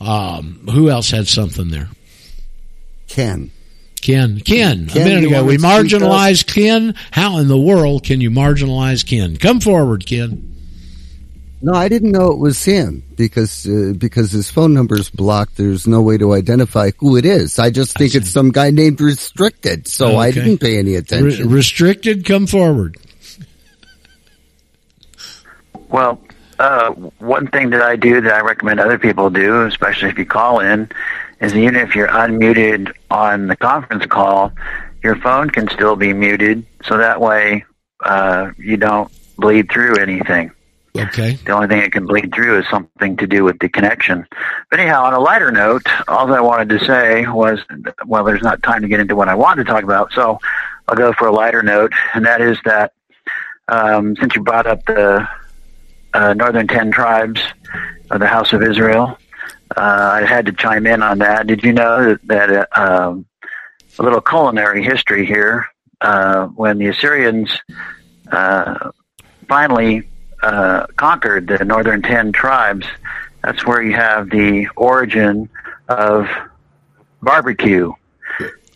Um, 0.00 0.66
who 0.72 0.90
else 0.90 1.10
had 1.10 1.28
something 1.28 1.68
there? 1.68 1.88
Ken. 3.10 3.50
Ken. 4.00 4.40
Ken. 4.40 4.86
Ken, 4.86 5.02
a 5.02 5.04
minute 5.04 5.24
ago, 5.24 5.44
we 5.44 5.58
marginalized 5.58 6.46
Ken. 6.46 6.94
How 7.10 7.36
in 7.38 7.48
the 7.48 7.58
world 7.58 8.04
can 8.04 8.20
you 8.20 8.30
marginalize 8.30 9.04
Ken? 9.06 9.36
Come 9.36 9.60
forward, 9.60 10.06
Ken. 10.06 10.46
No, 11.60 11.74
I 11.74 11.88
didn't 11.88 12.12
know 12.12 12.30
it 12.30 12.38
was 12.38 12.64
him 12.64 13.02
because 13.16 13.66
uh, 13.66 13.92
because 13.98 14.30
his 14.30 14.50
phone 14.50 14.72
number 14.72 14.94
is 14.96 15.10
blocked. 15.10 15.58
There's 15.58 15.86
no 15.86 16.00
way 16.00 16.16
to 16.16 16.32
identify 16.32 16.92
who 16.98 17.18
it 17.18 17.26
is. 17.26 17.58
I 17.58 17.68
just 17.68 17.98
think 17.98 18.14
it's 18.14 18.30
some 18.30 18.50
guy 18.50 18.70
named 18.70 18.98
Restricted. 19.02 19.86
So 19.86 20.16
I 20.16 20.28
Okay. 20.28 20.40
didn't 20.40 20.58
pay 20.58 20.78
any 20.78 20.92
Re- 20.92 20.96
attention. 20.96 21.50
restricted, 21.50 22.24
come 22.24 22.46
forward. 22.46 22.96
Well, 25.90 26.18
uh, 26.58 26.92
one 27.18 27.48
thing 27.48 27.70
that 27.70 27.82
I 27.82 27.96
do 27.96 28.20
that 28.22 28.32
I 28.32 28.40
recommend 28.40 28.80
other 28.80 28.98
people 28.98 29.28
do, 29.28 29.66
especially 29.66 30.08
if 30.08 30.18
you 30.18 30.24
call 30.24 30.60
in, 30.60 30.88
is 31.40 31.54
even 31.54 31.76
if 31.76 31.94
you're 31.94 32.08
unmuted 32.08 32.92
on 33.10 33.46
the 33.46 33.56
conference 33.56 34.06
call, 34.06 34.52
your 35.02 35.16
phone 35.16 35.50
can 35.50 35.68
still 35.68 35.96
be 35.96 36.12
muted, 36.12 36.64
so 36.84 36.98
that 36.98 37.20
way 37.20 37.64
uh, 38.04 38.50
you 38.58 38.76
don't 38.76 39.10
bleed 39.36 39.70
through 39.70 39.96
anything. 39.96 40.50
Okay. 40.96 41.34
The 41.34 41.52
only 41.52 41.68
thing 41.68 41.80
it 41.82 41.92
can 41.92 42.04
bleed 42.04 42.34
through 42.34 42.58
is 42.58 42.68
something 42.68 43.16
to 43.18 43.26
do 43.26 43.44
with 43.44 43.58
the 43.60 43.68
connection. 43.68 44.26
But 44.70 44.80
anyhow, 44.80 45.04
on 45.04 45.14
a 45.14 45.20
lighter 45.20 45.52
note, 45.52 45.86
all 46.08 46.26
that 46.26 46.36
I 46.36 46.40
wanted 46.40 46.68
to 46.70 46.84
say 46.84 47.26
was, 47.26 47.60
well, 48.06 48.24
there's 48.24 48.42
not 48.42 48.62
time 48.62 48.82
to 48.82 48.88
get 48.88 48.98
into 48.98 49.14
what 49.14 49.28
I 49.28 49.34
wanted 49.34 49.64
to 49.64 49.72
talk 49.72 49.84
about, 49.84 50.12
so 50.12 50.40
I'll 50.88 50.96
go 50.96 51.12
for 51.12 51.28
a 51.28 51.32
lighter 51.32 51.62
note, 51.62 51.92
and 52.12 52.26
that 52.26 52.40
is 52.40 52.58
that 52.64 52.92
um, 53.68 54.16
since 54.16 54.34
you 54.34 54.42
brought 54.42 54.66
up 54.66 54.84
the 54.86 55.28
uh, 56.12 56.34
Northern 56.34 56.66
Ten 56.66 56.90
Tribes 56.90 57.40
of 58.10 58.18
the 58.18 58.26
House 58.26 58.52
of 58.52 58.62
Israel, 58.62 59.16
I 59.76 60.24
had 60.24 60.46
to 60.46 60.52
chime 60.52 60.86
in 60.86 61.02
on 61.02 61.18
that. 61.18 61.46
Did 61.46 61.62
you 61.62 61.72
know 61.72 62.16
that, 62.24 62.50
uh, 62.50 62.66
um, 62.80 63.26
a 63.98 64.02
little 64.02 64.20
culinary 64.20 64.82
history 64.82 65.26
here? 65.26 65.66
Uh, 66.00 66.46
when 66.46 66.78
the 66.78 66.86
Assyrians 66.88 67.50
uh, 68.32 68.90
finally 69.48 70.08
uh, 70.42 70.86
conquered 70.96 71.46
the 71.46 71.64
northern 71.64 72.00
ten 72.02 72.32
tribes, 72.32 72.86
that's 73.42 73.66
where 73.66 73.82
you 73.82 73.92
have 73.94 74.30
the 74.30 74.68
origin 74.76 75.48
of 75.88 76.26
barbecue. 77.22 77.92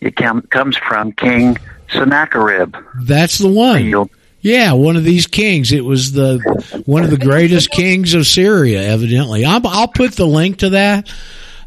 it 0.00 0.16
com- 0.16 0.42
comes 0.42 0.76
from 0.76 1.12
King 1.12 1.56
Sennacherib. 1.90 2.76
That's 3.02 3.38
the 3.38 3.48
one. 3.48 4.08
Yeah, 4.44 4.74
one 4.74 4.96
of 4.96 5.04
these 5.04 5.26
kings. 5.26 5.72
It 5.72 5.86
was 5.86 6.12
the 6.12 6.38
one 6.84 7.02
of 7.02 7.08
the 7.08 7.16
greatest 7.16 7.70
kings 7.70 8.12
of 8.12 8.26
Syria, 8.26 8.82
evidently. 8.82 9.46
i 9.46 9.56
will 9.56 9.88
put 9.88 10.12
the 10.16 10.26
link 10.26 10.58
to 10.58 10.70
that, 10.70 11.08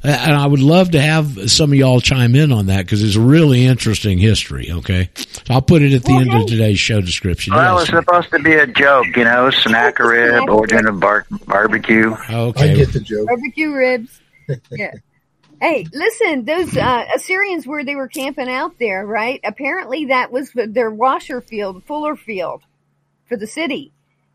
uh, 0.03 0.09
and 0.09 0.35
I 0.35 0.45
would 0.45 0.59
love 0.59 0.91
to 0.91 1.01
have 1.01 1.49
some 1.49 1.71
of 1.71 1.77
y'all 1.79 1.99
chime 2.01 2.35
in 2.35 2.51
on 2.51 2.67
that 2.67 2.85
because 2.85 3.01
it's 3.01 3.15
a 3.15 3.19
really 3.19 3.65
interesting 3.65 4.19
history. 4.19 4.71
Okay, 4.71 5.09
so 5.15 5.41
I'll 5.49 5.61
put 5.63 5.81
it 5.81 5.91
at 5.93 6.03
the 6.03 6.17
end 6.17 6.31
of 6.31 6.45
today's 6.45 6.77
show 6.77 7.01
description. 7.01 7.55
Well, 7.55 7.79
Yes. 7.79 7.89
it 7.89 7.95
was 7.95 8.05
supposed 8.05 8.29
to 8.29 8.39
be 8.43 8.53
a 8.53 8.67
joke, 8.67 9.07
you 9.15 9.23
know, 9.23 9.49
Sennacherib, 9.49 10.47
origin 10.47 10.87
of 10.87 10.99
bar- 10.99 11.25
barbecue. 11.47 12.15
Okay. 12.29 12.73
I 12.73 12.75
get 12.75 12.93
the 12.93 12.99
joke. 12.99 13.25
Barbecue 13.25 13.71
ribs. 13.71 14.21
Yeah. 14.71 14.91
Hey, 15.59 15.87
listen, 15.91 16.45
those 16.45 16.77
uh, 16.77 17.05
Assyrians 17.15 17.65
where 17.65 17.83
they 17.83 17.95
were 17.95 18.07
camping 18.07 18.47
out 18.47 18.77
there, 18.77 19.03
right? 19.03 19.39
Apparently 19.43 20.05
that 20.05 20.31
was 20.31 20.51
their 20.53 20.91
washer 20.91 21.41
field, 21.41 21.83
fuller 21.85 22.15
field 22.15 22.61
for 23.27 23.37
the 23.37 23.47
city. 23.47 23.91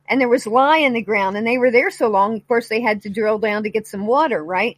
And 0.09 0.21
there 0.21 0.29
was 0.29 0.47
lye 0.47 0.79
in 0.79 0.93
the 0.93 1.03
ground 1.03 1.37
and 1.37 1.47
they 1.47 1.59
were 1.59 1.71
there 1.71 1.91
so 1.91 2.09
long, 2.09 2.37
of 2.37 2.47
course 2.49 2.69
they 2.69 2.81
had 2.81 3.03
to 3.03 3.11
drill 3.11 3.39
down 3.39 3.63
to 3.63 3.71
get 3.71 3.87
some 3.87 4.07
water, 4.07 4.43
right? 4.45 4.77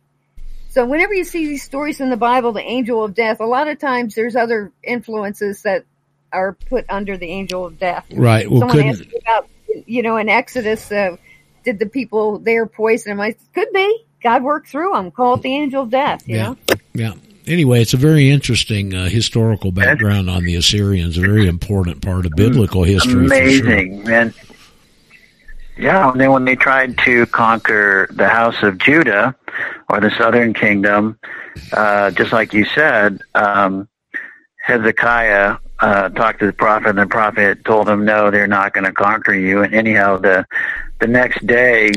So 0.71 0.85
whenever 0.85 1.15
you 1.15 1.25
see 1.25 1.47
these 1.47 1.63
stories 1.63 2.01
in 2.01 2.11
the 2.11 2.17
Bible, 2.17 2.53
the 2.53 2.61
angel 2.61 3.05
of 3.05 3.15
death, 3.15 3.41
a 3.41 3.47
lot 3.47 3.69
of 3.69 3.79
times 3.79 4.15
there's 4.15 4.37
other 4.37 4.73
influences 4.83 5.63
that 5.63 5.85
are 6.33 6.53
put 6.53 6.85
under 6.89 7.17
the 7.17 7.27
angel 7.29 7.65
of 7.65 7.79
death. 7.79 8.07
Right. 8.13 8.51
Well, 8.51 8.61
Someone 8.61 8.77
couldn't- 8.77 8.91
asked 8.91 9.07
me 9.13 9.19
about, 9.23 9.49
you 9.87 10.03
know, 10.03 10.17
in 10.17 10.29
Exodus, 10.29 10.91
uh, 10.91 11.17
did 11.65 11.79
the 11.79 11.87
people 11.87 12.39
there 12.39 12.67
poison 12.67 13.13
him? 13.13 13.21
I 13.21 13.35
could 13.55 13.73
be. 13.73 14.05
God 14.23 14.43
worked 14.43 14.69
through 14.69 14.93
them. 14.93 15.11
Call 15.11 15.35
it 15.35 15.43
the 15.43 15.55
angel 15.55 15.83
of 15.83 15.91
death. 15.91 16.25
You 16.27 16.37
Yeah. 16.37 16.43
know. 16.43 16.57
Yeah. 16.95 17.13
Anyway, 17.47 17.83
it's 17.83 17.93
a 17.93 17.99
very 17.99 18.31
interesting 18.31 18.95
uh, 18.95 19.09
historical 19.09 19.71
background 19.71 20.31
on 20.31 20.45
the 20.45 20.57
Assyrians, 20.57 21.19
a 21.19 21.21
very 21.21 21.47
important 21.47 22.01
part 22.01 22.25
of 22.25 22.33
biblical 22.37 22.85
history. 22.85 23.29
for 23.29 23.35
sure. 23.35 23.67
Amazing, 23.67 24.05
man. 24.05 24.35
Yeah, 25.77 26.11
and 26.11 26.21
then 26.21 26.31
when 26.33 26.45
they 26.45 26.55
tried 26.57 26.97
to 26.99 27.27
conquer 27.27 28.09
the 28.13 28.29
house 28.29 28.63
of 28.63 28.79
Judah 28.79 29.35
or 29.91 30.01
the 30.01 30.11
southern 30.11 30.55
kingdom, 30.55 31.19
uh, 31.73 32.13
just 32.13 32.33
like 32.33 32.53
you 32.53 32.65
said, 32.65 33.21
um, 33.35 33.89
Hezekiah 34.63 35.57
uh, 35.81 36.09
talked 36.11 36.39
to 36.41 36.47
the 36.47 36.53
prophet, 36.53 36.91
and 36.91 36.99
the 36.99 37.07
prophet 37.07 37.65
told 37.65 37.89
him, 37.89 38.05
"No, 38.05 38.31
they're 38.31 38.47
not 38.47 38.73
going 38.73 38.85
to 38.85 38.93
conquer 38.93 39.35
you." 39.35 39.63
And 39.63 39.75
anyhow, 39.75 40.17
the 40.17 40.47
the 41.01 41.09
next 41.09 41.45
day, 41.47 41.91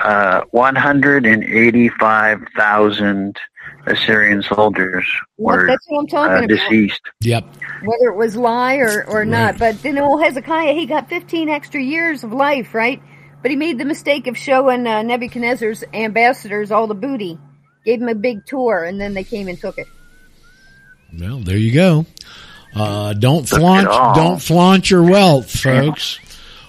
uh, 0.00 0.42
one 0.50 0.74
hundred 0.74 1.24
and 1.24 1.44
eighty-five 1.44 2.42
thousand 2.56 3.38
Assyrian 3.86 4.42
soldiers 4.42 5.06
Well, 5.36 5.56
were 5.56 5.66
that's 5.66 5.84
what 5.88 6.00
I'm 6.00 6.06
talking 6.06 6.32
uh, 6.32 6.38
about. 6.44 6.48
deceased. 6.48 7.00
Yep. 7.20 7.44
Whether 7.84 8.08
it 8.08 8.16
was 8.16 8.34
lye 8.36 8.76
or, 8.76 9.04
or 9.06 9.24
not. 9.24 9.58
But 9.58 9.82
then 9.82 9.98
old 9.98 10.22
Hezekiah, 10.22 10.72
he 10.72 10.86
got 10.86 11.08
15 11.08 11.48
extra 11.48 11.82
years 11.82 12.24
of 12.24 12.32
life, 12.32 12.74
right? 12.74 13.02
But 13.42 13.50
he 13.50 13.56
made 13.58 13.76
the 13.78 13.84
mistake 13.84 14.26
of 14.26 14.38
showing 14.38 14.86
uh, 14.86 15.02
Nebuchadnezzar's 15.02 15.84
ambassadors 15.92 16.70
all 16.72 16.86
the 16.86 16.94
booty. 16.94 17.38
Gave 17.84 18.00
him 18.00 18.08
a 18.08 18.14
big 18.14 18.46
tour, 18.46 18.84
and 18.84 18.98
then 18.98 19.12
they 19.12 19.24
came 19.24 19.48
and 19.48 19.58
took 19.60 19.76
it. 19.76 19.86
Well, 21.18 21.40
there 21.40 21.58
you 21.58 21.72
go. 21.72 22.06
Uh, 22.74 23.12
don't 23.12 23.46
flaunt, 23.46 23.86
don't 24.16 24.40
flaunt 24.40 24.90
your 24.90 25.02
wealth, 25.02 25.50
folks. 25.60 26.18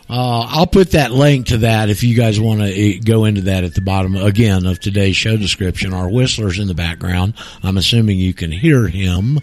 Uh, 0.07 0.45
I'll 0.49 0.67
put 0.67 0.91
that 0.91 1.11
link 1.11 1.47
to 1.47 1.57
that 1.59 1.89
if 1.89 2.03
you 2.03 2.15
guys 2.15 2.39
want 2.39 2.61
to 2.61 2.99
go 2.99 3.25
into 3.25 3.41
that 3.41 3.63
at 3.63 3.73
the 3.73 3.81
bottom 3.81 4.15
again 4.15 4.67
of 4.67 4.79
today's 4.79 5.15
show 5.15 5.35
description. 5.35 5.93
Our 5.93 6.09
whistler's 6.09 6.59
in 6.59 6.67
the 6.67 6.75
background. 6.75 7.33
I'm 7.63 7.77
assuming 7.77 8.19
you 8.19 8.33
can 8.33 8.51
hear 8.51 8.87
him. 8.87 9.39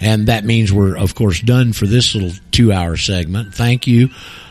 And 0.00 0.28
that 0.28 0.44
means 0.44 0.72
we're, 0.72 0.96
of 0.96 1.14
course, 1.14 1.40
done 1.40 1.72
for 1.72 1.86
this 1.86 2.14
little 2.14 2.32
two 2.50 2.72
hour 2.72 2.96
segment. 2.96 3.54
Thank 3.54 3.86
you 3.86 4.08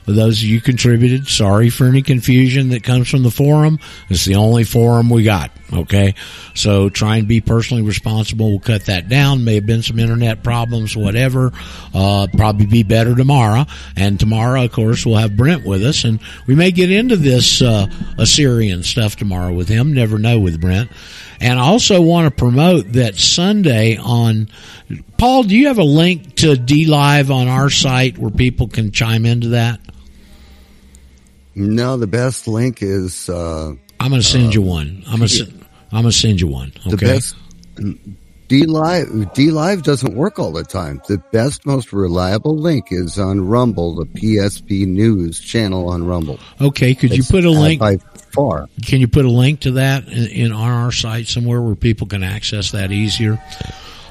for 0.09 0.11
those 0.11 0.41
of 0.41 0.47
you 0.47 0.61
contributed. 0.61 1.27
Sorry 1.27 1.69
for 1.69 1.85
any 1.85 2.01
confusion 2.01 2.69
that 2.69 2.83
comes 2.83 3.09
from 3.09 3.23
the 3.23 3.31
forum. 3.31 3.79
It's 4.09 4.25
the 4.25 4.35
only 4.35 4.63
forum 4.63 5.09
we 5.09 5.23
got. 5.23 5.51
Okay. 5.71 6.15
So 6.55 6.89
try 6.89 7.17
and 7.17 7.27
be 7.27 7.41
personally 7.41 7.83
responsible. 7.83 8.49
We'll 8.49 8.59
cut 8.59 8.85
that 8.85 9.09
down. 9.09 9.43
May 9.43 9.55
have 9.55 9.65
been 9.65 9.83
some 9.83 9.99
internet 9.99 10.43
problems, 10.43 10.95
whatever. 10.95 11.51
Uh, 11.93 12.27
probably 12.35 12.65
be 12.65 12.83
better 12.83 13.15
tomorrow. 13.15 13.65
And 13.95 14.19
tomorrow, 14.19 14.65
of 14.65 14.71
course, 14.71 15.05
we'll 15.05 15.17
have 15.17 15.37
Brent 15.37 15.65
with 15.65 15.83
us 15.83 16.03
and 16.03 16.19
we 16.47 16.55
may 16.55 16.71
get 16.71 16.91
into 16.91 17.15
this, 17.15 17.61
uh, 17.61 17.87
Assyrian 18.17 18.83
stuff 18.83 19.15
tomorrow 19.15 19.53
with 19.53 19.67
him. 19.67 19.93
Never 19.93 20.17
know 20.17 20.39
with 20.39 20.59
Brent. 20.61 20.89
And 21.41 21.57
I 21.57 21.63
also 21.63 22.01
want 22.01 22.25
to 22.25 22.31
promote 22.31 22.93
that 22.93 23.15
Sunday 23.15 23.97
on 23.97 24.49
Paul, 25.17 25.43
do 25.43 25.55
you 25.55 25.67
have 25.67 25.77
a 25.77 25.83
link 25.83 26.35
to 26.37 26.55
D 26.55 26.85
Live 26.85 27.31
on 27.31 27.47
our 27.47 27.69
site 27.69 28.17
where 28.17 28.31
people 28.31 28.67
can 28.67 28.91
chime 28.91 29.25
into 29.25 29.49
that? 29.49 29.79
No, 31.55 31.97
the 31.97 32.07
best 32.07 32.47
link 32.47 32.81
is. 32.81 33.29
Uh, 33.29 33.73
I'm 33.99 34.09
going 34.09 34.21
to 34.21 34.27
send 34.27 34.53
you 34.53 34.61
one. 34.61 35.03
I'm 35.07 35.17
going 35.17 35.29
to 35.29 35.45
I'm 35.91 36.03
going 36.03 36.05
to 36.05 36.11
send 36.11 36.39
you 36.39 36.47
one. 36.47 36.71
Okay. 36.87 36.95
The 36.95 36.97
best 36.97 37.35
D 38.49 38.65
Live 38.65 39.33
D 39.33 39.51
Live 39.51 39.83
doesn't 39.83 40.15
work 40.15 40.39
all 40.39 40.51
the 40.51 40.63
time. 40.63 40.99
The 41.07 41.19
best, 41.31 41.67
most 41.67 41.93
reliable 41.93 42.57
link 42.57 42.87
is 42.89 43.19
on 43.19 43.47
Rumble, 43.47 43.95
the 43.95 44.05
PSP 44.05 44.87
News 44.87 45.39
channel 45.39 45.87
on 45.87 46.03
Rumble. 46.03 46.39
Okay, 46.59 46.95
could 46.95 47.15
you 47.15 47.23
put 47.23 47.45
a 47.45 47.51
link 47.51 47.79
by 47.79 47.97
far? 48.33 48.67
Can 48.83 49.01
you 49.01 49.07
put 49.07 49.25
a 49.25 49.29
link 49.29 49.61
to 49.61 49.71
that 49.73 50.07
in, 50.07 50.27
in 50.27 50.51
on 50.51 50.71
our 50.71 50.91
site 50.91 51.27
somewhere 51.27 51.61
where 51.61 51.75
people 51.75 52.07
can 52.07 52.23
access 52.23 52.71
that 52.71 52.91
easier? 52.91 53.39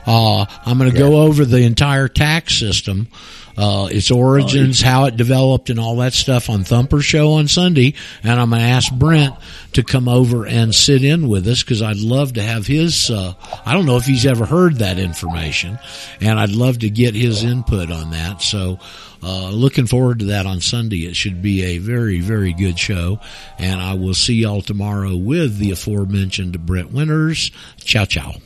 Uh, 0.06 0.46
I'm 0.64 0.78
going 0.78 0.90
to 0.90 0.96
go 0.96 1.22
over 1.22 1.44
the 1.44 1.62
entire 1.62 2.06
tax 2.06 2.56
system, 2.56 3.08
uh, 3.58 3.88
its 3.90 4.10
origins, 4.12 4.80
how 4.80 5.06
it 5.06 5.16
developed, 5.16 5.68
and 5.68 5.80
all 5.80 5.96
that 5.96 6.12
stuff 6.12 6.48
on 6.48 6.62
Thumper 6.62 7.00
Show 7.00 7.32
on 7.32 7.48
Sunday. 7.48 7.94
And 8.22 8.40
I'm 8.40 8.50
going 8.50 8.62
to 8.62 8.68
ask 8.68 8.92
Brent 8.92 9.34
to 9.72 9.82
come 9.82 10.08
over 10.08 10.46
and 10.46 10.72
sit 10.72 11.02
in 11.02 11.28
with 11.28 11.46
us 11.48 11.64
because 11.64 11.82
I'd 11.82 11.96
love 11.96 12.34
to 12.34 12.42
have 12.42 12.68
his. 12.68 13.10
Uh, 13.10 13.34
I 13.66 13.74
don't 13.74 13.84
know 13.84 13.96
if 13.96 14.04
he's 14.04 14.26
ever 14.26 14.46
heard 14.46 14.76
that 14.76 15.00
information, 15.00 15.78
and 16.20 16.38
I'd 16.38 16.50
love 16.50 16.78
to 16.80 16.90
get 16.90 17.16
his 17.16 17.42
input 17.42 17.90
on 17.90 18.12
that. 18.12 18.40
So. 18.42 18.78
Uh, 19.20 19.50
looking 19.50 19.88
forward 19.88 20.20
to 20.20 20.26
that 20.26 20.46
on 20.46 20.60
Sunday. 20.60 21.04
It 21.04 21.16
should 21.16 21.42
be 21.42 21.64
a 21.64 21.78
very, 21.78 22.20
very 22.20 22.52
good 22.52 22.78
show. 22.78 23.18
And 23.58 23.80
I 23.80 23.94
will 23.94 24.14
see 24.14 24.34
y'all 24.34 24.62
tomorrow 24.62 25.16
with 25.16 25.58
the 25.58 25.72
aforementioned 25.72 26.64
Brent 26.64 26.92
Winters. 26.92 27.50
Ciao, 27.78 28.04
ciao. 28.04 28.36